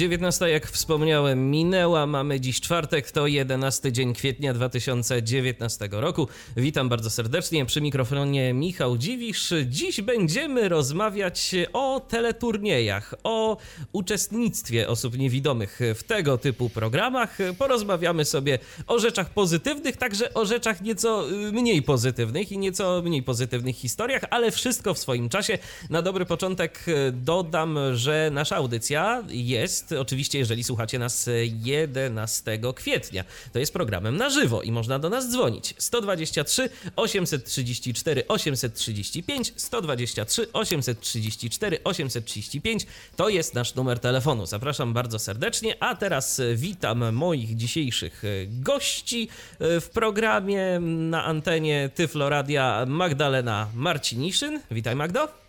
19, 0.00 0.48
jak 0.48 0.66
wspomniałem, 0.66 1.50
minęła. 1.50 2.06
Mamy 2.06 2.40
dziś 2.40 2.60
czwartek, 2.60 3.10
to 3.10 3.26
11 3.26 3.92
dzień 3.92 4.14
kwietnia 4.14 4.54
2019 4.54 5.88
roku. 5.92 6.28
Witam 6.56 6.88
bardzo 6.88 7.10
serdecznie 7.10 7.66
przy 7.66 7.80
mikrofonie 7.80 8.54
Michał 8.54 8.98
Dziwisz. 8.98 9.54
Dziś 9.66 10.00
będziemy 10.00 10.68
rozmawiać 10.68 11.54
o 11.72 12.00
teleturniejach, 12.08 13.14
o 13.24 13.56
uczestnictwie 13.92 14.88
osób 14.88 15.18
niewidomych 15.18 15.80
w 15.94 16.02
tego 16.02 16.38
typu 16.38 16.70
programach. 16.70 17.38
Porozmawiamy 17.58 18.24
sobie 18.24 18.58
o 18.86 18.98
rzeczach 18.98 19.30
pozytywnych, 19.30 19.96
także 19.96 20.34
o 20.34 20.46
rzeczach 20.46 20.80
nieco 20.80 21.24
mniej 21.52 21.82
pozytywnych 21.82 22.52
i 22.52 22.58
nieco 22.58 23.02
mniej 23.04 23.22
pozytywnych 23.22 23.76
historiach, 23.76 24.22
ale 24.30 24.50
wszystko 24.50 24.94
w 24.94 24.98
swoim 24.98 25.28
czasie. 25.28 25.58
Na 25.90 26.02
dobry 26.02 26.26
początek 26.26 26.84
dodam, 27.12 27.78
że 27.92 28.30
nasza 28.32 28.56
audycja 28.56 29.24
jest 29.28 29.89
oczywiście, 29.98 30.38
jeżeli 30.38 30.64
słuchacie 30.64 30.98
nas 30.98 31.28
11 31.62 32.60
kwietnia. 32.74 33.24
To 33.52 33.58
jest 33.58 33.72
programem 33.72 34.16
na 34.16 34.30
żywo 34.30 34.62
i 34.62 34.72
można 34.72 34.98
do 34.98 35.08
nas 35.08 35.30
dzwonić. 35.30 35.74
123 35.78 36.70
834 36.96 38.28
835 38.28 39.52
123 39.56 40.52
834 40.52 41.78
835 41.84 42.86
to 43.16 43.28
jest 43.28 43.54
nasz 43.54 43.74
numer 43.74 43.98
telefonu. 43.98 44.46
Zapraszam 44.46 44.92
bardzo 44.92 45.18
serdecznie, 45.18 45.82
a 45.82 45.94
teraz 45.94 46.40
witam 46.54 47.12
moich 47.12 47.56
dzisiejszych 47.56 48.22
gości 48.48 49.28
w 49.60 49.88
programie 49.92 50.80
na 50.80 51.24
antenie 51.24 51.90
Tyflo 51.94 52.28
Radia 52.28 52.84
Magdalena 52.88 53.68
Marciniszyn. 53.74 54.60
Witaj 54.70 54.96
Magdo. 54.96 55.39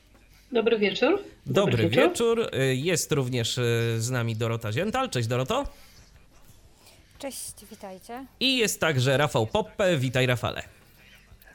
Dobry 0.52 0.80
wieczór. 0.80 1.23
Dobry, 1.45 1.71
Dobry 1.71 1.89
wieczór. 1.89 2.39
wieczór. 2.39 2.59
Jest 2.73 3.11
również 3.11 3.57
e, 3.57 3.61
z 3.97 4.09
nami 4.09 4.35
Dorota 4.35 4.71
Ziental. 4.71 5.09
Cześć 5.09 5.27
Doroto. 5.27 5.67
Cześć, 7.19 7.53
witajcie. 7.71 8.25
I 8.39 8.58
jest 8.58 8.80
także 8.80 9.17
Rafał 9.17 9.47
Poppe. 9.47 9.97
Witaj 9.97 10.25
Rafale. 10.25 10.63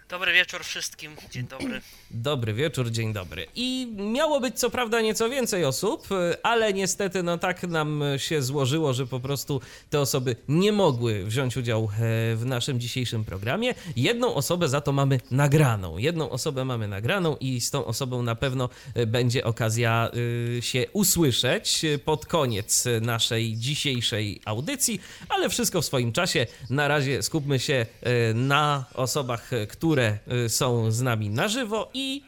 Dobry 0.09 0.33
wieczór 0.33 0.65
wszystkim, 0.65 1.17
dzień 1.31 1.47
dobry. 1.47 1.81
Dobry 2.11 2.55
wieczór, 2.55 2.91
dzień 2.91 3.12
dobry. 3.12 3.47
I 3.55 3.93
miało 3.97 4.41
być 4.41 4.59
co 4.59 4.71
prawda 4.71 5.01
nieco 5.01 5.31
więcej 5.31 5.65
osób, 5.65 6.09
ale 6.43 6.73
niestety 6.73 7.23
no 7.23 7.39
tak 7.39 7.62
nam 7.62 8.03
się 8.17 8.43
złożyło, 8.43 8.95
że 8.95 9.07
po 9.07 9.21
prostu 9.21 9.61
te 9.91 10.01
osoby 10.01 10.37
nie 10.49 10.73
mogły 10.73 11.25
wziąć 11.25 11.57
udziału 11.57 11.84
e, 11.84 11.91
w 12.37 12.43
naszym 12.45 12.81
dzisiejszym 12.81 13.25
programie. 13.25 13.75
Jedną 13.97 14.34
osobę 14.34 14.69
za 14.69 14.81
to 14.81 14.93
mamy 14.93 15.21
nagraną. 15.31 15.99
Jedną 15.99 16.31
osobę 16.31 16.65
mamy 16.65 16.89
nagraną 16.89 17.37
i 17.41 17.61
z 17.61 17.71
tą 17.71 17.84
osobą 17.84 18.23
na 18.23 18.34
pewno 18.34 18.69
e, 18.95 19.07
będzie 19.07 19.45
okazja 19.45 20.11
e, 20.59 20.62
się 20.62 20.87
usłyszeć 20.93 21.83
pod 22.05 22.27
koniec 22.27 22.84
naszej 23.01 23.57
dzisiejszej 23.57 24.41
audycji, 24.45 25.01
ale 25.29 25.49
wszystko 25.49 25.83
w 25.83 25.87
swoim 25.87 26.12
czasie. 26.12 26.47
Na 26.71 26.89
razie 26.89 27.23
skupmy 27.23 27.59
się 27.59 27.87
na 28.34 28.84
osobach, 28.95 29.51
które 29.69 29.95
które 29.97 30.19
y, 30.44 30.48
są 30.48 30.91
z 30.91 31.02
nami 31.02 31.30
na 31.30 31.48
żywo 31.48 31.91
i 31.94 32.22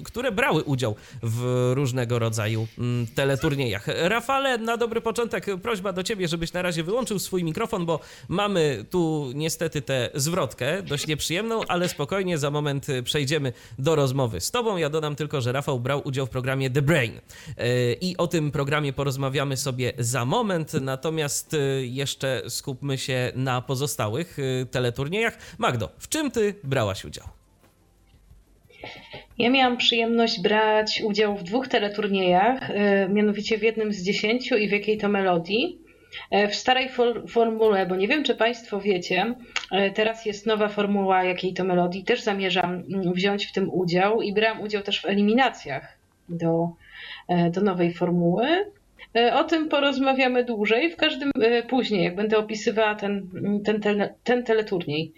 y, 0.00 0.02
które 0.02 0.32
brały 0.32 0.64
udział 0.64 0.96
w 1.22 1.70
różnego 1.74 2.18
rodzaju 2.18 2.66
mm, 2.78 3.06
teleturniejach. 3.06 3.86
Rafale, 3.86 4.58
na 4.58 4.76
dobry 4.76 5.00
początek 5.00 5.46
prośba 5.62 5.92
do 5.92 6.02
ciebie, 6.02 6.28
żebyś 6.28 6.52
na 6.52 6.62
razie 6.62 6.82
wyłączył 6.82 7.18
swój 7.18 7.44
mikrofon, 7.44 7.86
bo 7.86 8.00
mamy 8.28 8.84
tu 8.90 9.32
niestety 9.34 9.82
tę 9.82 10.10
zwrotkę, 10.14 10.82
dość 10.82 11.06
nieprzyjemną, 11.06 11.60
ale 11.68 11.88
spokojnie, 11.88 12.38
za 12.38 12.50
moment 12.50 12.86
przejdziemy 13.04 13.52
do 13.78 13.94
rozmowy 13.94 14.40
z 14.40 14.50
tobą. 14.50 14.76
Ja 14.76 14.90
dodam 14.90 15.16
tylko, 15.16 15.40
że 15.40 15.52
Rafał 15.52 15.80
brał 15.80 16.02
udział 16.04 16.26
w 16.26 16.30
programie 16.30 16.70
The 16.70 16.82
Brain 16.82 17.12
y, 17.12 17.96
i 18.00 18.16
o 18.16 18.26
tym 18.26 18.50
programie 18.50 18.92
porozmawiamy 18.92 19.56
sobie 19.56 19.92
za 19.98 20.24
moment, 20.24 20.72
natomiast 20.80 21.56
jeszcze 21.80 22.42
skupmy 22.48 22.98
się 22.98 23.32
na 23.34 23.62
pozostałych 23.62 24.36
teleturniejach. 24.70 25.38
Magdo, 25.58 25.88
w 25.98 26.08
czym 26.08 26.30
ty 26.30 26.54
brałaś 26.64 26.89
brałaś 26.90 27.04
udział? 27.04 27.24
Ja 29.38 29.50
miałam 29.50 29.76
przyjemność 29.76 30.40
brać 30.40 31.02
udział 31.04 31.36
w 31.36 31.42
dwóch 31.42 31.68
teleturniejach, 31.68 32.70
y, 32.70 33.08
mianowicie 33.08 33.58
w 33.58 33.62
jednym 33.62 33.92
z 33.92 34.02
dziesięciu 34.02 34.56
i 34.56 34.68
w 34.68 34.72
jakiej 34.72 34.98
to 34.98 35.08
melodii. 35.08 35.78
Y, 36.34 36.48
w 36.48 36.54
starej 36.54 36.88
for 36.88 37.28
formule, 37.28 37.86
bo 37.86 37.96
nie 37.96 38.08
wiem, 38.08 38.24
czy 38.24 38.34
Państwo 38.34 38.80
wiecie, 38.80 39.34
y, 39.72 39.90
teraz 39.94 40.26
jest 40.26 40.46
nowa 40.46 40.68
formuła 40.68 41.24
jakiej 41.24 41.54
to 41.54 41.64
melodii. 41.64 42.04
Też 42.04 42.22
zamierzam 42.22 42.70
mm, 42.70 43.12
wziąć 43.12 43.46
w 43.46 43.52
tym 43.52 43.70
udział 43.72 44.22
i 44.22 44.32
brałam 44.32 44.60
udział 44.60 44.82
też 44.82 45.00
w 45.00 45.06
eliminacjach 45.06 45.98
do, 46.28 46.68
do 47.50 47.60
nowej 47.60 47.94
formuły. 47.94 48.46
O 49.32 49.44
tym 49.44 49.68
porozmawiamy 49.68 50.44
dłużej, 50.44 50.90
w 50.90 50.96
każdym 50.96 51.30
później, 51.68 52.04
jak 52.04 52.14
będę 52.14 52.38
opisywała 52.38 52.94
ten, 52.94 53.28
ten, 53.64 53.80
ten, 53.80 54.08
ten 54.24 54.44
teleturniej. 54.44 55.12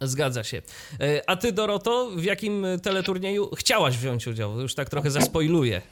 Zgadza 0.00 0.44
się. 0.44 0.62
E, 1.00 1.30
a 1.30 1.36
ty, 1.36 1.52
Doroto, 1.52 2.10
w 2.10 2.24
jakim 2.24 2.66
teleturnieju 2.82 3.50
chciałaś 3.56 3.96
wziąć 3.96 4.26
udział? 4.26 4.60
Już 4.60 4.74
tak 4.74 4.90
trochę 4.90 5.10
zaspoiluję. 5.10 5.82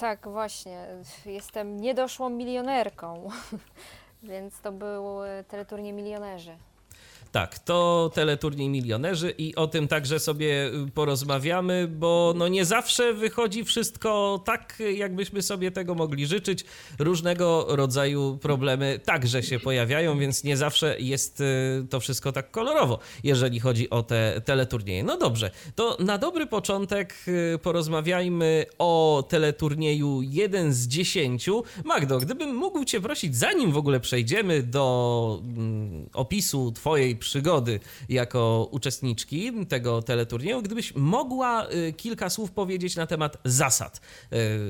Tak, 0.00 0.28
właśnie. 0.28 0.86
Jestem 1.26 1.80
niedoszłą 1.80 2.30
milionerką, 2.30 3.30
więc 4.22 4.60
to 4.60 4.72
był 4.72 5.04
teleturniej 5.48 5.92
milionerzy. 5.92 6.56
Tak, 7.36 7.58
to 7.58 8.10
teleturniej 8.14 8.68
milionerzy 8.68 9.34
i 9.38 9.54
o 9.54 9.66
tym 9.66 9.88
także 9.88 10.18
sobie 10.18 10.66
y, 10.66 10.90
porozmawiamy, 10.94 11.88
bo 11.88 12.34
no 12.36 12.48
nie 12.48 12.64
zawsze 12.64 13.14
wychodzi 13.14 13.64
wszystko 13.64 14.42
tak, 14.44 14.82
jakbyśmy 14.94 15.42
sobie 15.42 15.70
tego 15.70 15.94
mogli 15.94 16.26
życzyć. 16.26 16.64
Różnego 16.98 17.66
rodzaju 17.68 18.38
problemy 18.42 19.00
także 19.04 19.42
się 19.42 19.60
pojawiają, 19.60 20.18
więc 20.18 20.44
nie 20.44 20.56
zawsze 20.56 20.96
jest 21.00 21.40
y, 21.40 21.86
to 21.90 22.00
wszystko 22.00 22.32
tak 22.32 22.50
kolorowo, 22.50 22.98
jeżeli 23.24 23.60
chodzi 23.60 23.90
o 23.90 24.02
te 24.02 24.40
teleturnieje. 24.44 25.04
No 25.04 25.16
dobrze, 25.16 25.50
to 25.74 25.96
na 26.00 26.18
dobry 26.18 26.46
początek 26.46 27.14
y, 27.28 27.58
porozmawiajmy 27.58 28.66
o 28.78 29.24
teleturnieju 29.28 30.22
1 30.22 30.74
z 30.74 30.86
10. 30.86 31.46
Magdo, 31.84 32.18
gdybym 32.18 32.54
mógł 32.54 32.84
Cię 32.84 33.00
prosić, 33.00 33.36
zanim 33.36 33.72
w 33.72 33.76
ogóle 33.76 34.00
przejdziemy 34.00 34.62
do 34.62 35.40
mm, 35.42 36.08
opisu 36.12 36.72
Twojej 36.72 37.16
przygody 37.26 37.80
jako 38.08 38.68
uczestniczki 38.70 39.66
tego 39.68 40.02
teleturnieju, 40.02 40.62
gdybyś 40.62 40.94
mogła 40.94 41.66
y, 41.70 41.92
kilka 41.92 42.30
słów 42.30 42.50
powiedzieć 42.50 42.96
na 42.96 43.06
temat 43.06 43.36
zasad 43.44 43.96
y, 43.96 44.00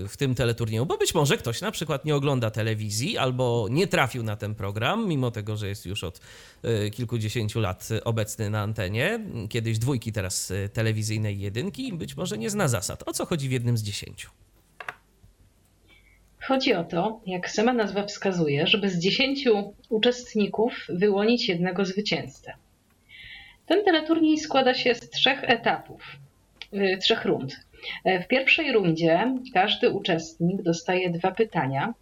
w 0.08 0.14
tym 0.16 0.34
teleturnieju, 0.34 0.86
bo 0.86 0.98
być 0.98 1.14
może 1.14 1.36
ktoś 1.36 1.60
na 1.60 1.70
przykład 1.70 2.04
nie 2.04 2.16
ogląda 2.16 2.50
telewizji 2.50 3.18
albo 3.18 3.66
nie 3.70 3.86
trafił 3.86 4.22
na 4.22 4.36
ten 4.36 4.54
program, 4.54 5.08
mimo 5.08 5.30
tego, 5.30 5.56
że 5.56 5.68
jest 5.68 5.86
już 5.86 6.04
od 6.04 6.20
y, 6.64 6.90
kilkudziesięciu 6.90 7.60
lat 7.60 7.88
obecny 8.04 8.50
na 8.50 8.62
antenie, 8.62 9.20
kiedyś 9.48 9.78
dwójki, 9.78 10.12
teraz 10.12 10.52
telewizyjnej 10.72 11.40
jedynki, 11.40 11.92
być 11.92 12.16
może 12.16 12.38
nie 12.38 12.50
zna 12.50 12.68
zasad. 12.68 13.08
O 13.08 13.12
co 13.12 13.26
chodzi 13.26 13.48
w 13.48 13.52
jednym 13.52 13.78
z 13.78 13.82
dziesięciu? 13.82 14.45
Chodzi 16.46 16.74
o 16.74 16.84
to, 16.84 17.20
jak 17.26 17.50
sama 17.50 17.72
nazwa 17.72 18.04
wskazuje, 18.04 18.66
żeby 18.66 18.90
z 18.90 18.98
dziesięciu 18.98 19.74
uczestników 19.88 20.86
wyłonić 20.88 21.48
jednego 21.48 21.84
zwycięzcę. 21.84 22.52
Ten 23.66 23.84
teleturniej 23.84 24.38
składa 24.38 24.74
się 24.74 24.94
z 24.94 25.10
trzech 25.10 25.44
etapów, 25.44 26.02
yy, 26.72 26.98
trzech 26.98 27.24
rund. 27.24 27.56
E, 28.04 28.22
w 28.22 28.28
pierwszej 28.28 28.72
rundzie 28.72 29.34
każdy 29.54 29.90
uczestnik 29.90 30.62
dostaje 30.62 31.10
dwa 31.10 31.30
pytania. 31.30 31.94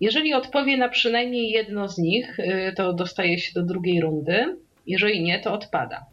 Jeżeli 0.00 0.34
odpowie 0.34 0.76
na 0.76 0.88
przynajmniej 0.88 1.50
jedno 1.50 1.88
z 1.88 1.98
nich, 1.98 2.38
yy, 2.38 2.72
to 2.72 2.92
dostaje 2.92 3.38
się 3.38 3.52
do 3.54 3.62
drugiej 3.62 4.00
rundy. 4.00 4.56
Jeżeli 4.86 5.22
nie, 5.22 5.38
to 5.38 5.52
odpada. 5.52 6.06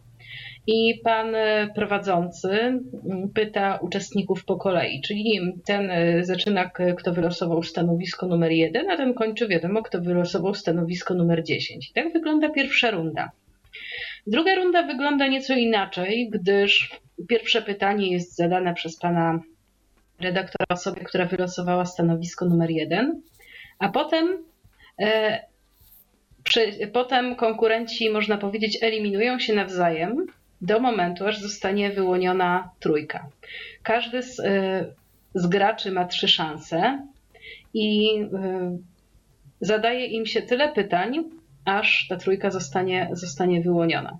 I 0.67 0.99
pan 1.03 1.35
e, 1.35 1.69
prowadzący 1.75 2.49
mm, 2.49 3.29
pyta 3.33 3.79
uczestników 3.81 4.45
po 4.45 4.57
kolei, 4.57 5.01
czyli 5.01 5.39
ten 5.65 5.91
e, 5.91 6.23
zaczyna, 6.23 6.71
kto 6.97 7.13
wylosował 7.13 7.63
stanowisko 7.63 8.27
numer 8.27 8.51
jeden, 8.51 8.89
a 8.89 8.97
ten 8.97 9.13
kończy 9.13 9.47
wiadomo, 9.47 9.83
kto 9.83 10.01
wylosował 10.01 10.53
stanowisko 10.53 11.13
numer 11.13 11.43
10. 11.43 11.89
I 11.89 11.93
tak 11.93 12.13
wygląda 12.13 12.49
pierwsza 12.49 12.91
runda. 12.91 13.31
Druga 14.27 14.55
runda 14.55 14.83
wygląda 14.83 15.27
nieco 15.27 15.53
inaczej, 15.53 16.29
gdyż 16.29 16.89
pierwsze 17.27 17.61
pytanie 17.61 18.11
jest 18.11 18.35
zadane 18.35 18.73
przez 18.73 18.97
pana 18.97 19.39
redaktora 20.19 20.65
osobie, 20.69 21.01
która 21.01 21.25
wylosowała 21.25 21.85
stanowisko 21.85 22.45
numer 22.45 22.71
jeden, 22.71 23.21
a 23.79 23.89
potem 23.89 24.43
e, 24.99 25.39
potem 26.93 27.35
konkurenci, 27.35 28.09
można 28.09 28.37
powiedzieć, 28.37 28.77
eliminują 28.81 29.39
się 29.39 29.53
nawzajem 29.53 30.27
do 30.61 30.79
momentu, 30.79 31.25
aż 31.25 31.39
zostanie 31.39 31.89
wyłoniona 31.89 32.69
trójka. 32.79 33.29
Każdy 33.83 34.23
z, 34.23 34.39
y, 34.39 34.93
z 35.33 35.47
graczy 35.47 35.91
ma 35.91 36.05
trzy 36.05 36.27
szanse 36.27 37.07
i 37.73 38.07
zadaje 39.61 40.05
im 40.05 40.25
się 40.25 40.41
tyle 40.41 40.71
pytań, 40.71 41.23
aż 41.65 42.07
ta 42.09 42.15
trójka 42.15 42.51
zostanie, 42.51 43.09
zostanie 43.11 43.61
wyłoniona. 43.61 44.17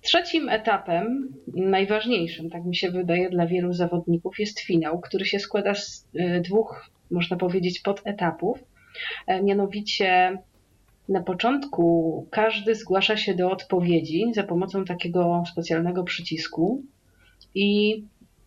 Trzecim 0.00 0.48
etapem, 0.48 1.34
najważniejszym, 1.54 2.50
tak 2.50 2.64
mi 2.64 2.76
się 2.76 2.90
wydaje, 2.90 3.30
dla 3.30 3.46
wielu 3.46 3.72
zawodników, 3.72 4.38
jest 4.38 4.60
finał, 4.60 5.00
który 5.00 5.24
się 5.24 5.38
składa 5.38 5.74
z 5.74 6.06
dwóch, 6.40 6.90
można 7.10 7.36
powiedzieć, 7.36 7.80
podetapów. 7.80 8.64
Mianowicie 9.42 10.38
na 11.08 11.22
początku 11.22 12.26
każdy 12.30 12.74
zgłasza 12.74 13.16
się 13.16 13.34
do 13.34 13.50
odpowiedzi 13.50 14.24
za 14.34 14.42
pomocą 14.42 14.84
takiego 14.84 15.42
specjalnego 15.52 16.04
przycisku 16.04 16.82
i 17.54 18.02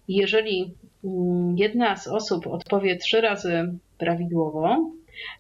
jeżeli 0.08 0.74
mm, 1.04 1.58
jedna 1.58 1.96
z 1.96 2.08
osób 2.08 2.48
odpowie 2.48 2.96
trzy 2.96 3.22
razy 3.22 3.74
prawidłowo, 3.98 4.92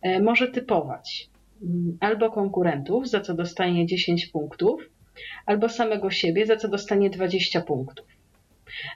e, 0.02 0.20
może 0.20 0.48
typować 0.48 1.30
mm, 1.64 1.98
albo 2.00 2.32
konkurentów, 2.32 3.10
za 3.10 3.22
co 3.22 3.34
dostanie 3.34 3.86
10 3.86 4.26
punktów, 4.26 4.90
albo 5.46 5.70
samego 5.70 6.12
siebie, 6.12 6.46
za 6.46 6.56
co 6.56 6.68
dostanie 6.68 7.10
20 7.10 7.62
punktów. 7.62 8.06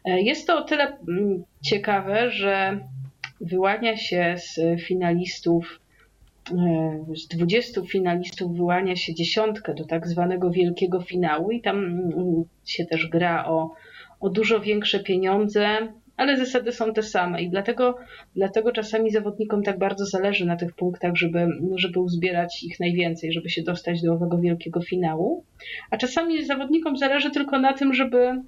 E, 0.06 0.22
jest 0.22 0.48
to 0.48 0.58
o 0.58 0.62
tyle 0.62 0.98
mm, 1.08 1.44
ciekawe, 1.62 2.32
że 2.32 2.80
wyłania 3.42 3.98
się 3.98 4.36
z 4.38 4.82
finalistów 4.82 5.80
z 7.16 7.28
20 7.28 7.82
finalistów 7.82 8.58
wyłania 8.58 8.96
się 8.96 9.14
dziesiątkę 9.14 9.74
do 9.74 9.86
tak 9.86 10.08
zwanego 10.08 10.52
wielkiego 10.52 11.02
finału 11.02 11.52
i 11.52 11.62
tam 11.62 12.02
się 12.66 12.86
też 12.86 13.08
gra 13.08 13.46
o, 13.46 13.72
o 14.20 14.30
dużo 14.30 14.60
większe 14.60 15.00
pieniądze, 15.00 15.78
ale 16.18 16.38
zasady 16.38 16.72
są 16.72 16.94
te 16.94 17.04
same 17.04 17.42
i 17.42 17.50
dlatego, 17.50 17.98
dlatego 18.36 18.72
czasami 18.72 19.12
zawodnikom 19.12 19.64
tak 19.64 19.78
bardzo 19.80 20.06
zależy 20.06 20.46
na 20.46 20.56
tych 20.56 20.74
punktach, 20.74 21.16
żeby, 21.16 21.48
żeby 21.76 22.00
uzbierać 22.00 22.64
ich 22.64 22.80
najwięcej, 22.80 23.34
żeby 23.34 23.50
się 23.50 23.64
dostać 23.64 24.02
do 24.02 24.14
owego 24.14 24.38
wielkiego 24.38 24.82
finału, 24.82 25.46
a 25.92 25.98
czasami 25.98 26.46
zawodnikom 26.46 26.98
zależy 26.98 27.32
tylko 27.32 27.60
na 27.60 27.74
tym, 27.74 27.94
żeby, 27.94 28.42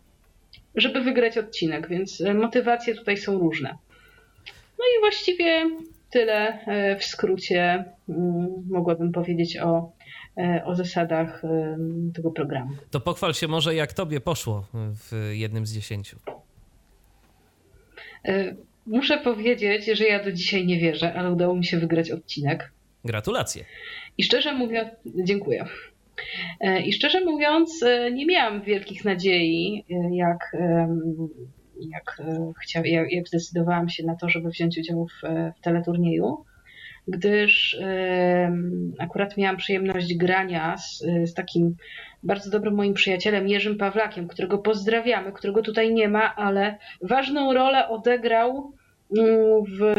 żeby 0.75 1.01
wygrać 1.01 1.37
odcinek, 1.37 1.89
więc 1.89 2.23
motywacje 2.35 2.95
tutaj 2.95 3.17
są 3.17 3.39
różne. 3.39 3.77
No 4.79 4.85
i 4.97 4.99
właściwie 4.99 5.69
tyle 6.13 6.65
e, 6.65 6.99
w 6.99 7.03
skrócie 7.03 7.85
mm, 8.09 8.47
mogłabym 8.69 9.11
powiedzieć 9.11 9.57
o, 9.57 9.91
e, 10.37 10.65
o 10.65 10.75
zasadach 10.75 11.45
e, 11.45 11.77
tego 12.15 12.31
programu. 12.31 12.71
To 12.91 12.99
pochwal 12.99 13.33
się 13.33 13.47
może, 13.47 13.75
jak 13.75 13.93
tobie 13.93 14.21
poszło 14.21 14.65
w 14.73 15.31
jednym 15.31 15.65
z 15.65 15.73
dziesięciu. 15.73 16.17
Muszę 18.85 19.17
powiedzieć, 19.17 19.85
że 19.85 20.05
ja 20.05 20.23
do 20.23 20.31
dzisiaj 20.31 20.65
nie 20.65 20.79
wierzę, 20.79 21.13
ale 21.13 21.31
udało 21.31 21.55
mi 21.55 21.65
się 21.65 21.77
wygrać 21.77 22.11
odcinek. 22.11 22.71
Gratulacje. 23.05 23.65
I 24.17 24.23
szczerze 24.23 24.53
mówiąc, 24.53 24.89
dziękuję. 25.05 25.65
I 26.85 26.93
szczerze 26.93 27.25
mówiąc, 27.25 27.85
nie 28.13 28.25
miałam 28.25 28.61
wielkich 28.61 29.05
nadziei, 29.05 29.85
jak 30.11 30.55
jak, 31.91 32.17
e, 32.19 32.51
chcia, 32.63 32.81
jak, 32.85 33.27
zdecydowałam 33.27 33.89
się 33.89 34.05
na 34.05 34.15
to, 34.15 34.29
żeby 34.29 34.49
wziąć 34.49 34.77
udział 34.77 35.07
w, 35.07 35.21
w 35.57 35.61
teleturnieju, 35.61 36.37
gdyż 37.07 37.79
akurat 38.99 39.37
miałam 39.37 39.57
przyjemność 39.57 40.15
grania 40.15 40.77
z, 40.77 40.99
z 41.25 41.33
takim 41.33 41.75
bardzo 42.23 42.49
dobrym 42.49 42.75
moim 42.75 42.93
przyjacielem 42.93 43.47
Jerzym 43.47 43.77
Pawlakiem, 43.77 44.27
którego 44.27 44.57
pozdrawiamy, 44.57 45.31
którego 45.31 45.61
tutaj 45.61 45.93
nie 45.93 46.07
ma, 46.07 46.35
ale 46.35 46.77
ważną 47.01 47.53
rolę 47.53 47.89
odegrał 47.89 48.71
mm, 49.17 49.63
w, 49.79 49.95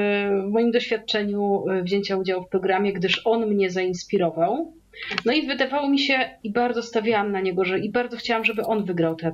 moim 0.51 0.71
doświadczeniu 0.71 1.65
e, 1.69 1.83
wzięcia 1.83 2.17
udziału 2.17 2.45
w 2.45 2.49
programie, 2.49 2.93
gdyż 2.93 3.23
on 3.25 3.47
mnie 3.47 3.71
zainspirował. 3.71 4.73
No 5.25 5.33
i 5.33 5.47
wydawało 5.47 5.89
mi 5.89 5.99
się, 5.99 6.31
i 6.43 6.53
bardzo 6.53 6.83
stawiałam 6.83 7.33
na 7.33 7.41
niego, 7.41 7.65
że 7.65 7.79
i 7.79 7.91
bardzo 7.91 8.17
chciałam, 8.17 8.45
żeby 8.45 8.63
on 8.63 8.85
wygrał 8.85 9.17
ten, 9.17 9.33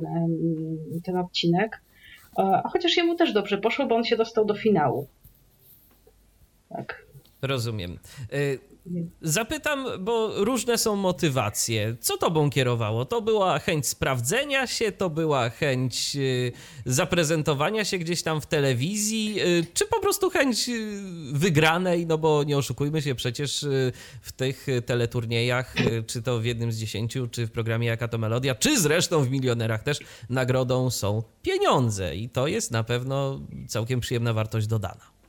ten 1.04 1.16
odcinek. 1.16 1.80
A 2.36 2.68
chociaż 2.68 2.96
jemu 2.96 3.14
też 3.14 3.32
dobrze 3.32 3.58
poszło, 3.58 3.86
bo 3.86 3.96
on 3.96 4.04
się 4.04 4.16
dostał 4.16 4.44
do 4.44 4.54
finału. 4.54 5.06
Tak. 6.68 7.06
Rozumiem. 7.42 7.98
Y, 8.32 8.58
zapytam, 9.22 9.86
bo 10.00 10.44
różne 10.44 10.78
są 10.78 10.96
motywacje. 10.96 11.96
Co 12.00 12.16
tobą 12.16 12.50
kierowało? 12.50 13.04
To 13.04 13.22
była 13.22 13.58
chęć 13.58 13.86
sprawdzenia 13.86 14.66
się, 14.66 14.92
to 14.92 15.10
była 15.10 15.50
chęć 15.50 16.16
y, 16.16 16.52
zaprezentowania 16.84 17.84
się 17.84 17.98
gdzieś 17.98 18.22
tam 18.22 18.40
w 18.40 18.46
telewizji, 18.46 19.40
y, 19.40 19.66
czy 19.74 19.86
po 19.86 20.00
prostu 20.00 20.30
chęć 20.30 20.70
wygranej? 21.32 22.06
No 22.06 22.18
bo 22.18 22.44
nie 22.44 22.58
oszukujmy 22.58 23.02
się, 23.02 23.14
przecież 23.14 23.66
w 24.22 24.32
tych 24.32 24.66
teleturniejach, 24.86 25.74
czy 26.06 26.22
to 26.22 26.38
w 26.38 26.44
jednym 26.44 26.72
z 26.72 26.76
dziesięciu, 26.76 27.28
czy 27.28 27.46
w 27.46 27.50
programie 27.50 27.86
Jaka 27.86 28.08
to 28.08 28.18
Melodia, 28.18 28.54
czy 28.54 28.80
zresztą 28.80 29.24
w 29.24 29.30
Milionerach 29.30 29.82
też, 29.82 29.98
nagrodą 30.30 30.90
są 30.90 31.22
pieniądze 31.42 32.16
i 32.16 32.28
to 32.28 32.46
jest 32.46 32.70
na 32.70 32.84
pewno 32.84 33.40
całkiem 33.68 34.00
przyjemna 34.00 34.32
wartość 34.32 34.66
dodana. 34.66 35.19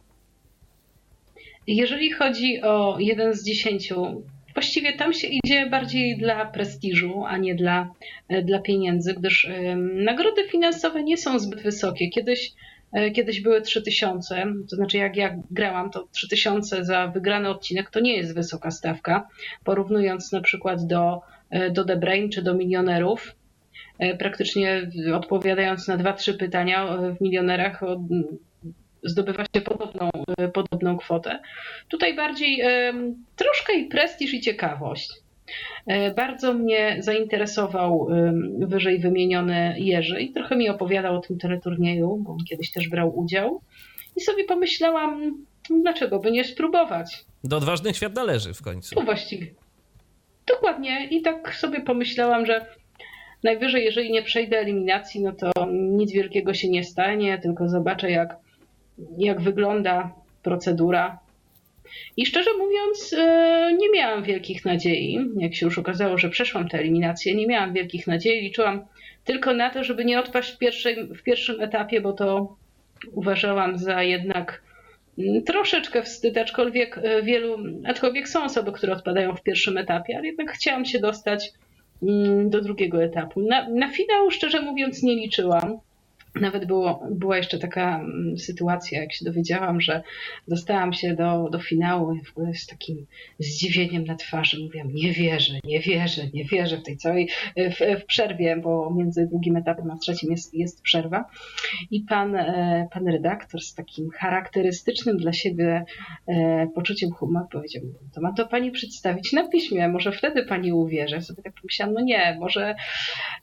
Jeżeli 1.67 2.11
chodzi 2.11 2.61
o 2.61 2.97
jeden 2.99 3.33
z 3.33 3.43
dziesięciu, 3.43 4.23
właściwie 4.53 4.93
tam 4.93 5.13
się 5.13 5.27
idzie 5.27 5.69
bardziej 5.69 6.17
dla 6.17 6.45
prestiżu, 6.45 7.23
a 7.25 7.37
nie 7.37 7.55
dla, 7.55 7.89
e, 8.29 8.41
dla 8.41 8.59
pieniędzy, 8.59 9.13
gdyż 9.13 9.47
nagrody 9.93 10.47
finansowe 10.47 11.03
nie 11.03 11.17
są 11.17 11.39
zbyt 11.39 11.61
wysokie. 11.61 12.09
Kiedyś, 12.09 12.51
e, 12.93 13.11
kiedyś 13.11 13.41
były 13.41 13.61
3000, 13.61 14.53
to 14.69 14.75
znaczy 14.75 14.97
jak 14.97 15.15
ja 15.15 15.37
grałam, 15.51 15.91
to 15.91 16.07
3000 16.11 16.85
za 16.85 17.07
wygrany 17.07 17.49
odcinek 17.49 17.89
to 17.89 17.99
nie 17.99 18.17
jest 18.17 18.35
wysoka 18.35 18.71
stawka, 18.71 19.27
porównując 19.63 20.31
na 20.31 20.41
przykład 20.41 20.87
do, 20.87 21.21
e, 21.49 21.71
do 21.71 21.85
The 21.85 21.95
Brain 21.95 22.29
czy 22.29 22.41
do 22.41 22.53
milionerów 22.53 23.35
praktycznie 24.19 24.91
odpowiadając 25.15 25.87
na 25.87 25.97
dwa, 25.97 26.13
trzy 26.13 26.33
pytania 26.33 26.97
w 26.97 27.21
milionerach 27.21 27.81
zdobywa 29.03 29.43
się 29.55 29.61
podobną, 29.61 30.09
e, 30.37 30.47
podobną 30.47 30.97
kwotę. 30.97 31.39
Tutaj 31.89 32.15
bardziej 32.15 32.61
troszkę 33.35 33.73
i 33.73 33.85
prestiż 33.85 34.33
i 34.33 34.41
ciekawość. 34.41 35.09
E, 35.87 36.13
bardzo 36.13 36.53
mnie 36.53 36.97
zainteresował 36.99 38.07
wyżej 38.59 38.99
wymieniony 38.99 39.75
Jerzy 39.77 40.21
i 40.21 40.31
trochę 40.31 40.55
mi 40.55 40.69
opowiadał 40.69 41.15
o 41.15 41.21
tym 41.21 41.37
teleturnieju, 41.37 42.17
bo 42.17 42.31
on 42.31 42.37
kiedyś 42.49 42.71
też 42.71 42.89
brał 42.89 43.19
udział. 43.19 43.61
I 44.15 44.21
sobie 44.21 44.43
pomyślałam, 44.43 45.37
dlaczego 45.81 46.19
by 46.19 46.31
nie 46.31 46.43
spróbować. 46.43 47.25
Do 47.43 47.57
odważnych 47.57 47.95
świat 47.97 48.15
należy 48.15 48.53
w 48.53 48.61
końcu. 48.61 48.95
No 48.95 49.01
właściwie. 49.01 49.47
Dokładnie. 50.47 51.07
I 51.07 51.21
tak 51.21 51.55
sobie 51.55 51.81
pomyślałam, 51.81 52.45
że 52.45 52.65
najwyżej, 53.43 53.85
jeżeli 53.85 54.11
nie 54.11 54.23
przejdę 54.23 54.59
eliminacji, 54.59 55.21
no 55.21 55.31
to 55.31 55.67
nic 55.71 56.11
wielkiego 56.11 56.53
się 56.53 56.69
nie 56.69 56.83
stanie, 56.83 57.37
tylko 57.37 57.69
zobaczę, 57.69 58.11
jak 58.11 58.35
jak 59.17 59.41
wygląda 59.41 60.11
procedura. 60.43 61.19
I 62.17 62.25
szczerze 62.25 62.49
mówiąc, 62.57 63.15
e, 63.17 63.73
nie 63.77 63.89
miałam 63.89 64.23
wielkich 64.23 64.65
nadziei. 64.65 65.19
Jak 65.37 65.55
się 65.55 65.65
już 65.65 65.77
okazało, 65.77 66.17
że 66.17 66.29
przeszłam 66.29 66.69
tę 66.69 66.79
eliminację, 66.79 67.35
nie 67.35 67.47
miałam 67.47 67.73
wielkich 67.73 68.07
nadziei. 68.07 68.41
Liczyłam 68.41 68.85
tylko 69.25 69.53
na 69.53 69.69
to, 69.69 69.83
żeby 69.83 70.05
nie 70.05 70.19
odpaść 70.19 70.51
w 70.51 70.57
pierwszym, 70.57 71.15
w 71.15 71.23
pierwszym 71.23 71.61
etapie, 71.61 72.01
bo 72.01 72.13
to 72.13 72.55
uważałam 73.11 73.77
za 73.77 74.03
jednak 74.03 74.61
mm, 75.19 75.43
troszeczkę 75.43 76.03
wstyd, 76.03 76.37
aczkolwiek 76.37 76.97
e, 76.97 77.23
wielu, 77.23 77.57
aczkolwiek 77.85 78.29
są 78.29 78.43
osoby, 78.43 78.71
które 78.71 78.93
odpadają 78.93 79.35
w 79.35 79.43
pierwszym 79.43 79.77
etapie, 79.77 80.17
ale 80.17 80.27
jednak 80.27 80.51
chciałam 80.51 80.85
się 80.85 80.99
dostać 80.99 81.51
mm, 82.03 82.49
do 82.49 82.61
drugiego 82.61 83.03
etapu. 83.03 83.41
Na, 83.41 83.69
na 83.69 83.89
finał, 83.89 84.31
szczerze 84.31 84.61
mówiąc, 84.61 85.03
nie 85.03 85.15
liczyłam. 85.15 85.79
Nawet 86.35 86.65
było, 86.65 87.07
była 87.11 87.37
jeszcze 87.37 87.59
taka 87.59 87.99
mm, 87.99 88.37
sytuacja, 88.37 89.01
jak 89.01 89.13
się 89.13 89.25
dowiedziałam, 89.25 89.81
że 89.81 90.03
dostałam 90.47 90.93
się 90.93 91.15
do, 91.15 91.49
do 91.51 91.59
finału 91.59 92.15
w 92.25 92.31
ogóle 92.31 92.53
z 92.53 92.67
takim 92.67 93.05
zdziwieniem 93.39 94.03
na 94.03 94.15
twarzy. 94.15 94.59
Mówiłam, 94.63 94.93
nie 94.93 95.11
wierzę, 95.11 95.53
nie 95.63 95.79
wierzę, 95.79 96.21
nie 96.33 96.45
wierzę 96.45 96.77
w 96.77 96.83
tej 96.83 96.97
całej, 96.97 97.29
w, 97.57 98.01
w 98.01 98.05
przerwie, 98.05 98.57
bo 98.57 98.93
między 98.93 99.27
drugim 99.27 99.55
etapem 99.55 99.91
a 99.91 99.97
trzecim 99.97 100.31
jest, 100.31 100.53
jest 100.53 100.81
przerwa. 100.81 101.25
I 101.91 102.01
pan, 102.01 102.35
e, 102.35 102.87
pan 102.91 103.07
redaktor 103.07 103.61
z 103.61 103.75
takim 103.75 104.09
charakterystycznym 104.09 105.17
dla 105.17 105.33
siebie 105.33 105.85
e, 106.27 106.67
poczuciem 106.75 107.11
humoru 107.11 107.47
powiedział, 107.51 107.83
to 108.13 108.21
ma 108.21 108.33
to 108.33 108.47
pani 108.47 108.71
przedstawić 108.71 109.33
na 109.33 109.49
piśmie, 109.49 109.87
może 109.87 110.11
wtedy 110.11 110.45
pani 110.45 110.73
uwierzy. 110.73 111.21
Sobie 111.21 111.43
tak 111.43 111.53
pomyślałam, 111.61 111.93
no 111.93 112.01
nie, 112.01 112.37
może 112.39 112.75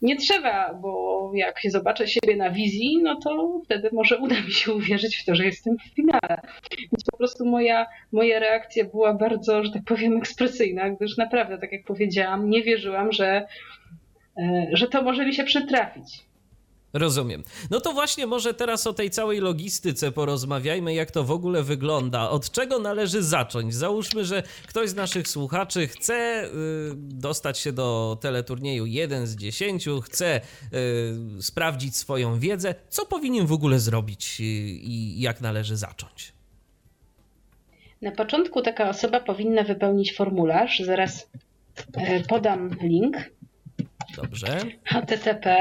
nie 0.02 0.16
trzeba, 0.16 0.74
bo 0.74 1.30
jak 1.34 1.60
się 1.60 1.70
zobaczę 1.70 2.08
siebie 2.08 2.36
na 2.36 2.50
wizji, 2.50 2.77
no 3.02 3.16
to 3.16 3.60
wtedy 3.64 3.90
może 3.92 4.18
uda 4.18 4.40
mi 4.40 4.52
się 4.52 4.72
uwierzyć 4.72 5.16
w 5.16 5.24
to, 5.24 5.34
że 5.34 5.44
jestem 5.44 5.76
w 5.78 5.94
finale. 5.94 6.40
Więc 6.78 7.04
po 7.10 7.16
prostu 7.16 7.46
moja, 7.46 7.86
moja 8.12 8.38
reakcja 8.38 8.84
była 8.84 9.14
bardzo, 9.14 9.64
że 9.64 9.72
tak 9.72 9.82
powiem, 9.84 10.16
ekspresyjna, 10.16 10.90
gdyż 10.90 11.16
naprawdę, 11.16 11.58
tak 11.58 11.72
jak 11.72 11.84
powiedziałam, 11.84 12.50
nie 12.50 12.62
wierzyłam, 12.62 13.12
że, 13.12 13.46
e, 14.38 14.68
że 14.72 14.88
to 14.88 15.02
może 15.02 15.26
mi 15.26 15.34
się 15.34 15.44
przytrafić. 15.44 16.27
Rozumiem. 16.92 17.44
No 17.70 17.80
to 17.80 17.92
właśnie 17.92 18.26
może 18.26 18.54
teraz 18.54 18.86
o 18.86 18.92
tej 18.92 19.10
całej 19.10 19.40
logistyce 19.40 20.12
porozmawiajmy, 20.12 20.94
jak 20.94 21.10
to 21.10 21.24
w 21.24 21.30
ogóle 21.30 21.62
wygląda. 21.62 22.30
Od 22.30 22.50
czego 22.50 22.78
należy 22.78 23.22
zacząć? 23.22 23.74
Załóżmy, 23.74 24.24
że 24.24 24.42
ktoś 24.66 24.90
z 24.90 24.94
naszych 24.94 25.28
słuchaczy 25.28 25.86
chce 25.86 26.44
y, 26.44 26.50
dostać 26.96 27.58
się 27.58 27.72
do 27.72 28.18
teleturnieju 28.20 28.86
1 28.86 29.26
z 29.26 29.36
10, 29.36 29.86
chce 30.02 30.40
y, 31.38 31.42
sprawdzić 31.42 31.96
swoją 31.96 32.38
wiedzę. 32.38 32.74
Co 32.88 33.06
powinien 33.06 33.46
w 33.46 33.52
ogóle 33.52 33.78
zrobić 33.78 34.40
y, 34.40 34.44
i 34.44 35.20
jak 35.20 35.40
należy 35.40 35.76
zacząć? 35.76 36.32
Na 38.02 38.10
początku 38.10 38.62
taka 38.62 38.88
osoba 38.88 39.20
powinna 39.20 39.62
wypełnić 39.62 40.16
formularz. 40.16 40.82
Zaraz 40.84 41.30
e, 41.94 42.20
podam 42.20 42.70
link. 42.82 43.16
Dobrze. 44.16 44.60
http 44.84 45.56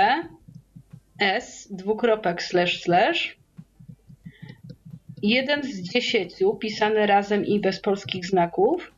s 1.19 1.67
dwukropek 1.71 2.43
slash 2.43 2.81
slash. 2.81 3.37
Jeden 5.23 5.63
z 5.63 5.81
dziesięciu 5.81 6.55
pisany 6.55 7.07
razem 7.07 7.45
i 7.45 7.59
bez 7.59 7.79
polskich 7.79 8.25
znaków. 8.25 8.91